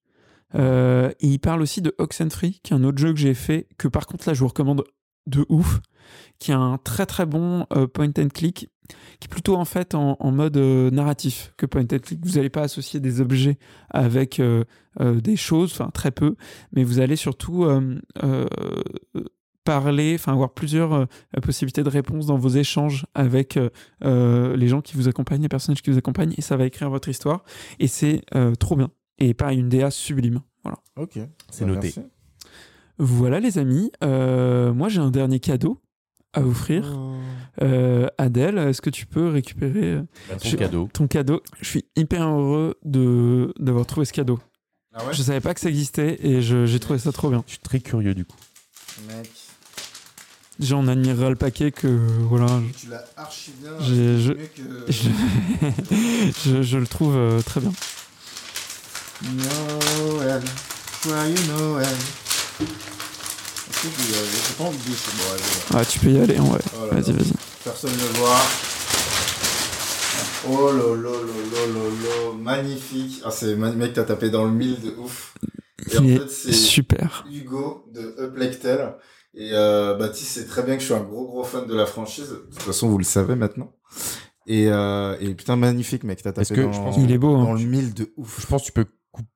Euh, 0.55 1.11
et 1.21 1.27
il 1.27 1.39
parle 1.39 1.61
aussi 1.61 1.83
de 1.83 1.95
Oxenfree, 1.99 2.61
qui 2.63 2.73
est 2.73 2.77
un 2.77 2.85
autre 2.85 2.99
jeu 2.99 3.13
que 3.13 3.19
j'ai 3.19 3.35
fait, 3.35 3.67
que 3.79 3.89
par 3.89 4.07
contre 4.07 4.27
là 4.29 4.33
je 4.33 4.41
vous 4.41 4.49
recommande 4.49 4.85
de 5.27 5.45
ouf, 5.49 5.81
qui 6.39 6.53
est 6.53 6.55
un 6.55 6.79
très 6.83 7.05
très 7.05 7.27
bon 7.27 7.67
point 7.93 8.11
and 8.19 8.29
click, 8.33 8.69
qui 9.21 9.27
est 9.27 9.31
plutôt 9.31 9.57
en 9.57 9.65
fait 9.65 9.95
en, 9.95 10.17
en 10.21 10.33
mode 10.33 10.57
euh, 10.57 10.91
narratif 10.91 11.53
que 11.57 11.67
point 11.67 11.83
and 11.83 11.99
click. 12.03 12.21
Vous 12.25 12.35
n'allez 12.37 12.51
pas 12.51 12.63
associer 12.63 13.01
des 13.01 13.21
objets 13.21 13.59
avec 13.91 14.41
euh, 14.41 14.65
euh, 15.01 15.21
des 15.21 15.37
choses, 15.37 15.73
enfin 15.73 15.91
très 15.93 16.11
peu, 16.11 16.37
mais 16.73 16.85
vous 16.85 17.01
allez 17.01 17.17
surtout 17.17 17.65
euh, 17.65 17.99
euh, 18.23 18.47
parler, 19.65 20.15
enfin 20.15 20.33
avoir 20.33 20.51
plusieurs 20.53 20.93
euh, 20.93 21.07
possibilités 21.43 21.83
de 21.83 21.89
réponse 21.89 22.27
dans 22.27 22.37
vos 22.39 22.49
échanges 22.51 23.07
avec 23.15 23.59
les 24.03 24.69
gens 24.69 24.81
qui 24.81 24.97
vous 24.97 25.09
accompagnent, 25.09 25.43
les 25.43 25.49
personnages 25.49 25.83
qui 25.83 25.91
vous 25.91 25.99
accompagnent, 25.99 26.35
et 26.37 26.43
ça 26.43 26.57
va 26.57 26.67
écrire 26.67 26.91
votre 26.91 27.09
histoire. 27.09 27.43
Et 27.81 27.89
c'est 27.89 28.23
euh, 28.35 28.55
trop 28.55 28.77
bien. 28.77 28.91
Et 29.19 29.35
pareil, 29.35 29.59
une 29.59 29.69
DA 29.69 29.91
sublime. 29.91 30.41
Voilà. 30.63 30.79
Ok. 30.97 31.19
C'est 31.51 31.65
Bah, 31.65 31.73
noté. 31.73 31.93
merci. 31.97 32.01
Voilà 32.99 33.41
les 33.41 33.59
amis, 33.59 33.91
Euh, 34.05 34.73
moi 34.73 34.89
j'ai 34.89 35.01
un 35.01 35.11
dernier 35.11 35.39
cadeau 35.41 35.81
à 36.37 36.43
offrir. 36.43 36.97
Euh, 37.63 38.07
Adèle, 38.19 38.59
est-ce 38.59 38.83
que 38.83 38.91
tu 38.91 39.07
peux 39.07 39.29
récupérer 39.29 39.93
euh, 39.95 40.03
Bah, 40.29 40.37
ton 40.37 40.49
Je- 40.49 40.57
cadeau. 40.57 40.89
ton 40.93 41.07
cadeau? 41.07 41.41
Je 41.61 41.69
suis 41.69 41.85
hyper 41.97 42.27
heureux 42.27 42.75
de 42.85 43.53
d'avoir 43.59 43.87
trouvé 43.87 44.05
ce 44.07 44.13
cadeau. 44.13 44.39
Ah 44.95 45.05
ouais? 45.07 45.13
Je 45.15 45.23
savais 45.23 45.41
pas 45.41 45.55
que 45.55 45.61
ça 45.61 45.69
existait 45.71 46.19
et 46.23 46.43
je- 46.43 46.67
j'ai 46.67 46.79
trouvé 46.81 46.99
ça 46.99 47.13
trop 47.13 47.31
bien. 47.31 47.43
Je 47.47 47.53
suis 47.53 47.61
très 47.61 47.81
curieux 47.81 48.15
du 48.15 48.25
coup. 48.25 48.37
Mec, 49.09 49.31
Déjà 50.59 50.77
on 50.77 50.89
admirera 50.89 51.29
le 51.29 51.37
paquet 51.37 51.71
que 51.71 51.87
voilà, 51.87 52.47
tu 52.79 52.89
l'as 52.89 53.05
archi 53.17 53.53
bien. 53.61 53.73
J'ai- 53.81 54.19
je- 54.21 54.33
mieux 54.33 54.49
que... 54.57 54.93
je, 54.93 56.51
je- 56.51 56.63
je 56.63 56.79
le 56.79 56.87
trouve 56.87 57.15
euh, 57.15 57.41
très 57.43 57.61
bien. 57.61 57.73
Noël, 59.23 60.43
joyeux 61.05 61.35
Noël. 61.49 61.87
J'ai 63.83 64.55
pas 64.57 64.65
envie 64.65 64.79
de. 64.79 64.85
Bon, 64.85 65.33
allez, 65.33 65.79
Ouais, 65.79 65.87
tu 65.87 65.99
peux 65.99 66.11
y 66.11 66.19
aller, 66.19 66.39
ouais. 66.39 66.59
Oh 66.75 66.95
Vas-y, 66.95 67.13
vas-y. 67.13 67.33
Personne 67.65 67.93
ne 67.93 68.19
voit. 68.19 68.37
Oh 70.49 70.71
là 70.71 70.95
là 70.97 71.11
là 71.11 71.67
là 71.67 72.33
magnifique. 72.39 73.21
Ah, 73.25 73.31
c'est 73.31 73.57
mec, 73.57 73.93
t'as 73.93 74.05
tapé 74.05 74.31
dans 74.31 74.45
le 74.45 74.53
mille 74.53 74.81
de 74.81 74.91
ouf. 74.99 75.35
Et 75.91 75.99
en 75.99 76.03
fait, 76.03 76.15
est 76.15 76.31
c'est 76.31 76.53
super. 76.53 77.27
Hugo 77.31 77.85
de 77.93 78.17
Uplectel. 78.25 78.95
Et 79.35 79.51
euh, 79.53 79.95
Baptiste 79.97 80.31
sait 80.31 80.47
très 80.47 80.63
bien 80.63 80.77
que 80.77 80.81
je 80.81 80.87
suis 80.87 80.95
un 80.95 81.03
gros 81.03 81.27
gros 81.27 81.45
fan 81.45 81.67
de 81.67 81.75
la 81.75 81.85
franchise. 81.85 82.31
De 82.31 82.37
toute 82.37 82.63
façon, 82.63 82.89
vous 82.89 82.99
le 82.99 83.05
savez 83.05 83.35
maintenant. 83.37 83.73
Et, 84.47 84.69
euh, 84.69 85.17
et 85.21 85.35
putain, 85.35 85.57
magnifique, 85.57 86.05
mec. 86.05 86.23
T'as 86.23 86.33
tapé 86.33 86.55
que 86.55 86.61
dans, 86.63 86.73
je 86.73 86.79
pense 86.79 86.97
Il 86.99 87.13
est 87.13 87.19
beau, 87.19 87.37
dans 87.37 87.53
hein. 87.53 87.59
le 87.59 87.67
mille 87.67 87.93
de 87.93 88.13
ouf. 88.17 88.41
Je 88.41 88.47
pense 88.47 88.63
que 88.63 88.67
tu 88.67 88.73
peux 88.73 88.87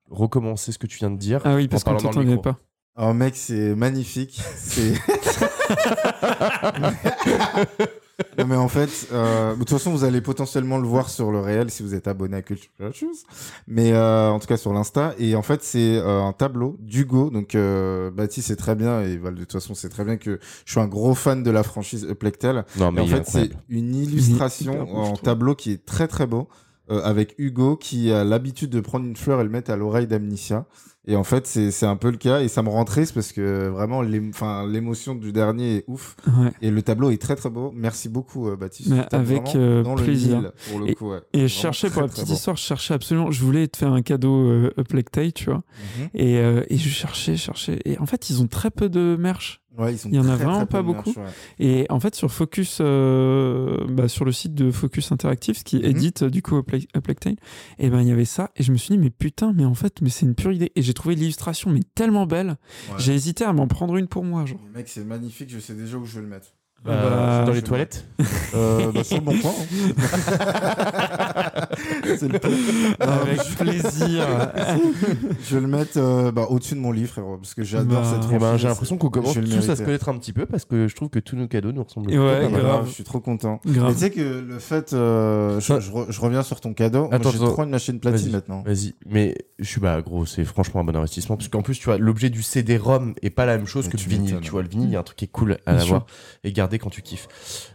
recommencer 0.09 0.71
ce 0.71 0.79
que 0.79 0.87
tu 0.87 0.97
viens 0.97 1.11
de 1.11 1.17
dire. 1.17 1.41
Ah 1.43 1.55
oui, 1.55 1.67
parce 1.67 1.83
qu'on 1.83 1.91
dans 1.91 1.97
t'entendait 1.99 2.37
pas. 2.37 2.57
Oh 2.97 3.13
mec, 3.13 3.35
c'est 3.35 3.75
magnifique. 3.75 4.41
C'est 4.55 4.93
Non, 8.37 8.45
mais 8.45 8.55
en 8.55 8.67
fait, 8.67 9.07
euh, 9.11 9.53
de 9.53 9.59
toute 9.59 9.69
façon, 9.69 9.91
vous 9.91 10.03
allez 10.03 10.21
potentiellement 10.21 10.77
le 10.77 10.87
voir 10.87 11.09
sur 11.09 11.31
le 11.31 11.39
réel 11.39 11.69
si 11.69 11.83
vous 11.83 11.95
êtes 11.95 12.07
abonné 12.07 12.37
à 12.37 12.41
Culture 12.41 12.93
Shoes. 12.93 13.25
Mais 13.67 13.93
euh, 13.93 14.29
en 14.29 14.39
tout 14.39 14.47
cas 14.47 14.57
sur 14.57 14.73
l'Insta. 14.73 15.13
Et 15.17 15.35
en 15.35 15.41
fait, 15.41 15.63
c'est 15.63 15.97
euh, 15.97 16.21
un 16.21 16.33
tableau 16.33 16.77
d'Hugo. 16.79 17.29
Donc, 17.29 17.55
euh, 17.55 18.11
Baptiste 18.11 18.49
sait 18.49 18.55
très 18.55 18.75
bien, 18.75 19.01
et 19.01 19.17
Val, 19.17 19.35
de 19.35 19.41
toute 19.41 19.53
façon, 19.53 19.73
c'est 19.73 19.89
très 19.89 20.05
bien 20.05 20.17
que 20.17 20.39
je 20.65 20.71
suis 20.71 20.79
un 20.79 20.87
gros 20.87 21.15
fan 21.15 21.43
de 21.43 21.51
la 21.51 21.63
franchise 21.63 22.07
Plectel. 22.19 22.65
Non, 22.77 22.91
mais 22.91 23.01
en 23.01 23.05
il 23.05 23.13
est 23.13 23.17
fait, 23.17 23.23
c'est 23.25 23.49
une 23.69 23.95
illustration 23.95 24.95
en 24.95 25.13
tableau 25.13 25.55
qui 25.55 25.71
est 25.71 25.85
très 25.85 26.07
très 26.07 26.27
beau. 26.27 26.47
Euh, 26.89 27.01
avec 27.03 27.35
Hugo 27.37 27.77
qui 27.77 28.11
a 28.11 28.23
l'habitude 28.23 28.69
de 28.69 28.79
prendre 28.79 29.05
une 29.05 29.15
fleur 29.15 29.41
et 29.41 29.43
le 29.43 29.49
mettre 29.49 29.71
à 29.71 29.75
l'oreille 29.75 30.07
d'Amnicia. 30.07 30.65
Et 31.07 31.15
en 31.15 31.23
fait, 31.23 31.47
c'est 31.47 31.85
un 31.85 31.95
peu 31.95 32.11
le 32.11 32.17
cas. 32.17 32.41
Et 32.41 32.47
ça 32.47 32.61
me 32.61 32.69
rend 32.69 32.85
triste 32.85 33.13
parce 33.13 33.31
que 33.31 33.67
vraiment, 33.69 34.01
l'émotion 34.01 35.15
du 35.15 35.31
dernier 35.31 35.77
est 35.77 35.83
ouf. 35.87 36.15
Ouais. 36.27 36.51
Et 36.61 36.69
le 36.69 36.81
tableau 36.83 37.09
est 37.09 37.19
très 37.19 37.35
très 37.35 37.49
beau. 37.49 37.71
Merci 37.75 38.07
beaucoup, 38.07 38.47
euh, 38.47 38.55
Baptiste. 38.55 38.93
Avec, 39.11 39.55
euh, 39.55 39.81
dans 39.81 39.95
plaisir. 39.95 40.51
pour 40.69 40.79
le 40.79 40.93
coup, 40.93 41.11
ouais. 41.11 41.21
Et 41.33 41.47
cherchais 41.47 41.89
pour 41.89 42.03
la 42.03 42.07
petite 42.07 42.29
histoire, 42.29 42.55
je 42.55 42.63
cherchais 42.63 42.93
absolument, 42.93 43.31
je 43.31 43.43
voulais 43.43 43.67
te 43.67 43.77
faire 43.77 43.93
un 43.93 44.01
cadeau 44.01 44.47
euh, 44.47 44.73
Uplectay, 44.77 45.31
tu 45.31 45.45
vois. 45.45 45.63
Mhm. 45.97 46.09
Et, 46.13 46.35
et 46.35 46.77
je 46.77 46.89
cherchais, 46.89 47.35
cherchais. 47.35 47.79
Et 47.85 47.97
en 47.97 48.05
fait, 48.05 48.29
ils 48.29 48.41
ont 48.41 48.47
très 48.47 48.69
peu 48.69 48.89
de 48.89 49.15
merch. 49.19 49.60
Ouais, 49.77 49.93
ils 49.93 49.97
sont 49.97 50.09
Il 50.09 50.15
y 50.15 50.19
en 50.19 50.27
a 50.27 50.35
vraiment 50.35 50.65
pas 50.65 50.81
beaucoup. 50.81 51.11
ouais. 51.11 51.25
Et 51.59 51.85
en 51.89 51.99
fait, 51.99 52.13
sur 52.15 52.29
Focus, 52.31 52.79
euh, 52.81 53.85
bah, 53.89 54.07
sur 54.09 54.25
le 54.25 54.31
site 54.31 54.53
de 54.53 54.69
Focus 54.69 55.11
Interactive, 55.11 55.63
qui 55.63 55.77
Mhm. 55.77 55.85
édite 55.85 56.23
euh, 56.23 56.29
du 56.29 56.41
coup 56.41 56.57
Uplectay, 56.57 57.35
et 57.79 57.89
ben 57.89 58.01
il 58.01 58.07
y 58.07 58.11
avait 58.11 58.25
ça. 58.25 58.51
Et 58.57 58.63
je 58.63 58.71
me 58.71 58.77
suis 58.77 58.95
dit, 58.95 58.97
mais 58.97 59.09
putain, 59.09 59.53
mais 59.53 59.63
en 59.65 59.73
fait, 59.73 60.01
mais 60.01 60.09
c'est 60.09 60.25
une 60.25 60.35
pure 60.35 60.51
idée. 60.51 60.71
Et 60.75 60.81
j'ai 60.81 60.93
trouvé 60.93 61.15
l'illustration, 61.15 61.69
mais 61.71 61.81
tellement 61.95 62.25
belle. 62.25 62.49
Ouais. 62.89 62.95
J'ai 62.97 63.13
hésité 63.13 63.45
à 63.45 63.53
m'en 63.53 63.67
prendre 63.67 63.95
une 63.95 64.07
pour 64.07 64.25
moi, 64.25 64.45
genre. 64.45 64.59
Mec, 64.75 64.89
c'est 64.89 65.05
magnifique. 65.05 65.49
Je 65.49 65.59
sais 65.59 65.73
déjà 65.73 65.97
où 65.97 66.05
je 66.05 66.15
vais 66.15 66.21
le 66.21 66.27
mettre. 66.27 66.47
Bah, 66.83 67.43
dans 67.45 67.53
les 67.53 67.61
toilettes 67.61 68.05
Euh, 68.55 68.91
bah, 68.91 69.03
sur 69.03 69.17
le 69.17 69.23
bon 69.23 69.37
coin. 69.39 69.51
hein. 69.51 70.05
Avec 72.99 73.41
plaisir. 73.57 74.25
Je 75.47 75.55
vais 75.55 75.61
le 75.61 75.67
mettre 75.67 75.97
euh, 75.97 76.31
bah, 76.31 76.47
au-dessus 76.49 76.75
de 76.75 76.79
mon 76.79 76.91
livre, 76.91 77.09
frérot, 77.09 77.37
parce 77.37 77.53
que 77.53 77.63
j'adore 77.63 78.01
Bah, 78.01 78.07
cette 78.09 78.23
Eh 78.29 78.33
ben, 78.33 78.39
franchise. 78.39 78.61
J'ai 78.61 78.67
l'impression 78.67 78.97
qu'on 78.97 79.09
commence 79.09 79.33
tous 79.33 79.69
à 79.69 79.75
se 79.75 79.83
connaître 79.83 80.09
un 80.09 80.17
petit 80.17 80.33
peu 80.33 80.45
parce 80.45 80.65
que 80.65 80.87
je 80.87 80.95
trouve 80.95 81.09
que 81.09 81.19
tous 81.19 81.35
nos 81.35 81.47
cadeaux 81.47 81.71
nous 81.71 81.83
ressemblent. 81.83 82.09
Ouais, 82.11 82.49
grave. 82.51 82.85
Je 82.87 82.91
suis 82.91 83.03
trop 83.03 83.19
content. 83.19 83.59
Grave. 83.65 83.87
Mais 83.87 83.93
tu 83.93 83.99
sais 83.99 84.09
que 84.11 84.21
le 84.47 84.59
fait, 84.59 84.93
euh, 84.93 85.59
je, 85.59 85.65
Ça- 85.65 85.79
je 85.79 85.91
re- 85.91 86.05
je 86.11 86.19
reviens 86.21 86.43
sur 86.43 86.59
ton 86.61 86.73
cadeau. 86.73 87.05
Moi, 87.05 87.15
Attends, 87.15 87.31
j'ai 87.31 87.37
trop 87.39 87.63
une 87.63 87.69
machine 87.69 87.99
platine 87.99 88.23
Vas-y. 88.25 88.31
maintenant. 88.31 88.63
Vas-y, 88.65 88.93
mais 89.09 89.35
je 89.59 89.65
suis 89.67 89.79
bah 89.81 90.01
gros, 90.01 90.25
c'est 90.25 90.43
franchement 90.45 90.81
un 90.81 90.83
bon 90.83 90.95
investissement 90.95 91.37
parce 91.37 91.47
qu'en 91.47 91.61
plus 91.61 91.77
tu 91.79 91.85
vois 91.85 91.97
l'objet 91.97 92.29
du 92.29 92.41
CD-ROM 92.43 93.13
est 93.21 93.29
pas 93.29 93.45
la 93.45 93.57
même 93.57 93.67
chose 93.67 93.85
Mais 93.85 93.91
que 93.91 93.97
tu 93.97 94.09
le 94.09 94.15
vinyle. 94.15 94.39
Tu 94.41 94.51
vois 94.51 94.61
le 94.63 94.67
vinyle, 94.69 94.89
il 94.89 94.93
y 94.93 94.95
a 94.95 94.99
un 94.99 95.03
truc 95.03 95.17
qui 95.17 95.25
est 95.25 95.31
cool 95.31 95.57
à 95.65 95.71
avoir 95.79 96.05
et 96.43 96.51
garder 96.51 96.70
quand 96.79 96.89
tu 96.89 97.01
kiffes. 97.01 97.27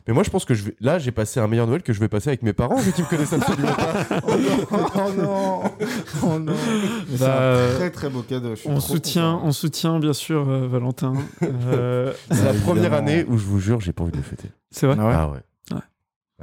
Mais 0.06 0.14
moi 0.14 0.22
je 0.22 0.30
pense 0.30 0.44
que 0.44 0.54
je 0.54 0.64
vais 0.64 0.76
là 0.80 0.98
j'ai 0.98 1.12
passé 1.12 1.40
un 1.40 1.46
meilleur 1.48 1.66
Noël 1.66 1.82
que 1.82 1.92
je 1.92 2.00
vais 2.00 2.08
passer 2.08 2.28
avec 2.30 2.42
mes 2.42 2.52
parents 2.52 2.76
vu 2.76 2.92
qu'ils 2.92 3.04
me 3.04 3.08
connaissent 3.10 3.32
absolument 3.32 3.72
pas. 3.74 4.20
oh 4.26 4.36
non, 4.36 4.66
oh 4.94 5.10
non, 5.16 5.62
oh 6.22 6.38
non. 6.38 6.52
Mais 7.10 7.16
c'est 7.16 7.24
Bah, 7.24 7.64
un 7.72 7.74
très 7.76 7.90
très 7.90 8.08
beau 8.10 8.22
cadeau. 8.22 8.50
je 8.50 8.60
suis 8.60 8.68
On 8.68 8.80
soutient, 8.80 9.40
on 9.42 9.52
soutient 9.52 9.98
bien 9.98 10.12
sûr 10.12 10.48
euh, 10.48 10.66
Valentin. 10.68 11.14
Euh, 11.42 12.12
C'est 12.30 12.44
la 12.44 12.52
Bah, 12.52 12.58
première 12.64 12.92
année 12.92 13.24
où 13.28 13.36
je 13.38 13.44
vous 13.44 13.58
jure 13.60 13.80
j'ai 13.80 13.92
pas 13.92 14.02
envie 14.02 14.12
de 14.12 14.16
le 14.18 14.22
fêter. 14.22 14.48
c'est 14.70 14.86
vrai. 14.86 14.96
Ah 15.00 15.28
ouais. 15.28 15.38
Ah 15.70 15.74
ouais. 15.74 15.80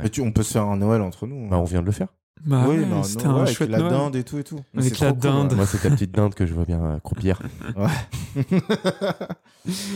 Mais 0.03 0.09
tu, 0.09 0.21
on 0.21 0.31
peut 0.31 0.43
se 0.43 0.53
faire 0.53 0.63
un 0.63 0.77
Noël 0.77 1.01
entre 1.01 1.27
nous. 1.27 1.45
hein. 1.45 1.47
Bah 1.51 1.57
on 1.57 1.63
vient 1.65 1.81
de 1.81 1.85
le 1.85 1.91
faire. 1.91 2.07
Bah 2.45 2.65
oui, 2.67 2.79
ouais, 2.79 2.85
un 2.91 3.03
c'était 3.03 3.23
Noël 3.25 3.37
un 3.39 3.43
avec 3.43 3.55
chouette 3.55 3.69
la 3.69 3.77
Noël. 3.79 3.91
dinde 3.91 4.15
et 4.17 4.23
tout 4.25 4.37
et 4.37 4.43
tout. 4.43 4.59
Mais 4.73 4.81
Avec 4.81 4.95
c'est 4.95 5.05
la 5.05 5.11
trop 5.13 5.21
cool, 5.21 5.29
dinde. 5.31 5.51
ouais. 5.51 5.55
Moi 5.57 5.65
c'est 5.65 5.77
ta 5.77 5.89
petite 5.89 6.11
dinde 6.11 6.33
que 6.35 6.45
je 6.45 6.53
vois 6.53 6.65
bien 6.65 6.83
euh, 6.83 6.99
croupir. 6.99 7.39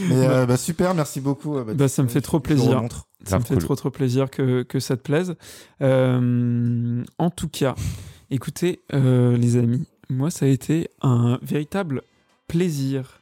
Mais 0.10 0.26
euh, 0.28 0.46
bah, 0.46 0.58
super, 0.58 0.94
merci 0.96 1.20
beaucoup. 1.20 1.58
euh. 1.58 1.74
Bah, 1.74 1.88
ça 1.88 2.04
me 2.04 2.08
fait 2.08 2.22
trop 2.22 2.38
Je 2.38 2.44
plaisir. 2.44 2.78
remontre. 2.78 3.08
Ça 3.26 3.40
me 3.40 3.44
fait 3.44 3.56
cool. 3.56 3.64
trop 3.64 3.76
trop 3.76 3.90
plaisir 3.90 4.30
que, 4.30 4.64
que 4.64 4.80
ça 4.80 4.96
te 4.96 5.02
plaise. 5.02 5.36
Euh, 5.82 7.04
en 7.18 7.30
tout 7.30 7.50
cas, 7.50 7.76
écoutez 8.30 8.82
euh, 8.94 9.36
les 9.36 9.58
amis, 9.58 9.86
moi 10.10 10.30
ça 10.32 10.46
a 10.46 10.50
été 10.50 10.90
un 11.02 11.38
véritable 11.42 12.04
plaisir 12.48 13.22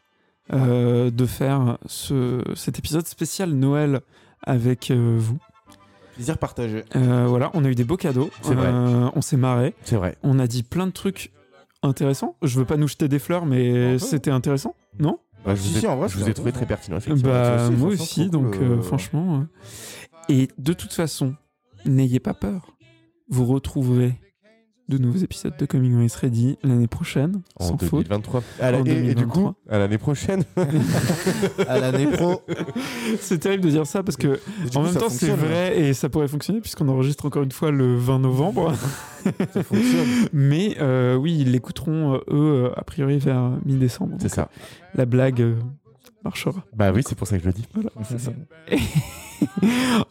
euh, 0.53 1.09
de 1.09 1.25
faire 1.25 1.79
ce, 1.87 2.43
cet 2.55 2.77
épisode 2.77 3.07
spécial 3.07 3.49
Noël 3.53 4.01
avec 4.43 4.91
euh, 4.91 5.15
vous. 5.19 5.39
Plaisir 6.15 6.37
partagé. 6.37 6.83
Euh, 6.95 7.25
voilà, 7.27 7.51
on 7.53 7.63
a 7.65 7.69
eu 7.69 7.75
des 7.75 7.83
beaux 7.83 7.97
cadeaux, 7.97 8.29
C'est 8.41 8.55
vrai. 8.55 8.67
Euh, 8.67 9.09
on 9.15 9.21
s'est 9.21 9.37
marré, 9.37 9.73
C'est 9.83 9.95
vrai. 9.97 10.17
on 10.23 10.39
a 10.39 10.47
dit 10.47 10.63
plein 10.63 10.87
de 10.87 10.91
trucs 10.91 11.31
intéressants. 11.83 12.35
Je 12.41 12.57
veux 12.57 12.65
pas 12.65 12.77
nous 12.77 12.87
jeter 12.87 13.07
des 13.07 13.19
fleurs, 13.19 13.45
mais 13.45 13.99
c'était 13.99 14.31
intéressant, 14.31 14.75
non? 14.99 15.19
Bah, 15.45 15.53
je 15.55 15.61
Si, 15.61 15.69
vous 15.71 15.77
ai, 15.77 15.79
si, 15.81 15.87
en 15.87 15.95
vrai, 15.97 16.09
je 16.09 16.17
vous 16.17 16.27
ai 16.29 16.33
trouvé 16.33 16.51
très 16.51 16.65
pertinent 16.65 16.97
effectivement. 16.97 17.31
Bah, 17.31 17.67
aussi, 17.67 17.75
moi 17.77 17.89
aussi, 17.89 18.29
donc 18.31 18.57
cool, 18.57 18.63
euh, 18.63 18.77
euh, 18.77 18.81
franchement. 18.81 19.41
euh. 19.41 20.33
Et 20.33 20.47
de 20.57 20.73
toute 20.73 20.93
façon, 20.93 21.35
n'ayez 21.85 22.19
pas 22.19 22.33
peur. 22.33 22.75
Vous 23.29 23.45
retrouverez 23.45 24.15
de 24.87 24.97
nouveaux 24.99 25.17
épisodes 25.17 25.53
de 25.57 25.65
Coming 25.65 26.03
It's 26.03 26.15
Ready 26.15 26.57
l'année 26.63 26.87
prochaine, 26.87 27.41
En 27.59 27.65
sans 27.69 27.77
faute. 27.77 28.03
2023. 28.07 28.43
À 28.59 28.71
la- 28.71 28.79
En 28.81 28.85
et, 28.85 28.89
et 28.91 28.93
du 28.93 29.15
2023. 29.15 29.43
coup, 29.43 29.55
à 29.69 29.77
l'année 29.79 29.97
prochaine. 29.97 30.43
À 31.67 31.79
l'année 31.79 32.05
pro. 32.07 32.41
C'est 33.19 33.39
terrible 33.39 33.63
de 33.63 33.69
dire 33.69 33.87
ça 33.87 34.03
parce 34.03 34.15
que 34.17 34.39
en 34.75 34.79
coup, 34.81 34.85
même 34.85 34.95
temps 34.95 35.09
c'est 35.09 35.29
vrai 35.31 35.79
et 35.79 35.93
ça 35.93 36.09
pourrait 36.09 36.27
fonctionner 36.27 36.61
puisqu'on 36.61 36.87
enregistre 36.89 37.25
encore 37.25 37.43
une 37.43 37.51
fois 37.51 37.71
le 37.71 37.97
20 37.97 38.19
novembre. 38.19 38.73
Ça 39.53 39.63
fonctionne. 39.63 40.07
Mais 40.33 40.77
euh, 40.79 41.15
oui, 41.15 41.35
ils 41.39 41.51
l'écouteront 41.51 42.13
euh, 42.13 42.17
eux 42.29 42.65
euh, 42.65 42.69
a 42.79 42.83
priori 42.83 43.17
vers 43.17 43.51
mi-décembre. 43.65 44.17
C'est 44.19 44.29
ça. 44.29 44.49
La 44.93 45.05
blague 45.05 45.41
euh, 45.41 45.55
marchera. 46.23 46.63
Bah 46.75 46.91
oui, 46.93 47.01
c'est 47.07 47.15
pour 47.17 47.27
ça 47.27 47.37
que 47.37 47.43
je 47.43 47.47
le 47.47 47.53
dis. 47.53 47.65
C'est 48.03 48.19
ça. 48.19 48.31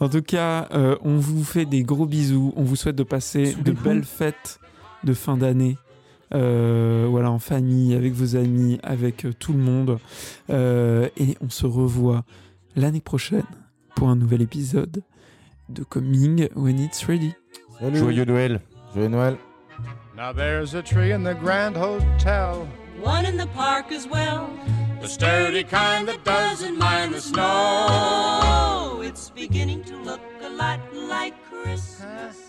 en 0.00 0.08
tout 0.08 0.22
cas, 0.22 0.68
euh, 0.72 0.96
on 1.02 1.16
vous 1.16 1.44
fait 1.44 1.64
des 1.66 1.82
gros 1.82 2.06
bisous. 2.06 2.52
On 2.56 2.62
vous 2.64 2.76
souhaite 2.76 2.96
de 2.96 3.02
passer 3.04 3.52
Sous 3.52 3.62
de 3.62 3.72
belles 3.72 4.04
fêtes 4.04 4.58
de 5.04 5.14
fin 5.14 5.36
d'année. 5.36 5.76
euh, 6.34 7.06
voilà, 7.08 7.30
en 7.30 7.38
famille, 7.38 7.94
avec 7.94 8.12
vos 8.12 8.34
amis, 8.36 8.80
avec 8.82 9.24
euh, 9.24 9.32
tout 9.32 9.52
le 9.52 9.58
monde. 9.60 9.98
Euh, 10.50 11.08
et 11.16 11.36
on 11.40 11.48
se 11.50 11.66
revoit 11.66 12.24
l'année 12.74 13.00
prochaine 13.02 13.44
pour 13.94 14.08
un 14.08 14.16
nouvel 14.16 14.42
épisode 14.42 15.02
de 15.68 15.84
Coming 15.84 16.48
When 16.56 16.80
It's 16.80 17.04
Ready. 17.04 17.32
Salut. 17.78 17.98
Joyeux 17.98 18.24
Noël. 18.24 18.60
Joyeux 18.94 19.08
Noël. 19.08 19.36
Now 20.16 20.32
there's 20.32 20.74
a 20.74 20.82
tree 20.82 21.12
in 21.12 21.22
the 21.24 21.34
Grand 21.34 21.76
Hotel, 21.76 22.66
One 23.02 23.26
in 23.26 23.36
the 23.36 23.46
park 23.54 23.92
as 23.92 24.06
well. 24.08 24.48
the 25.00 25.08
sturdy 25.08 25.62
kind 25.64 26.06
that 26.08 26.24
doesn't 26.24 26.78
mind 26.78 27.12
the 27.14 27.20
snow. 27.20 27.42
Oh, 27.42 29.02
it's 29.04 29.30
beginning 29.30 29.82
to 29.84 29.96
look 30.04 30.20
a 30.44 30.48
lot 30.50 30.80
like 30.94 31.34
Christmas. 31.50 32.43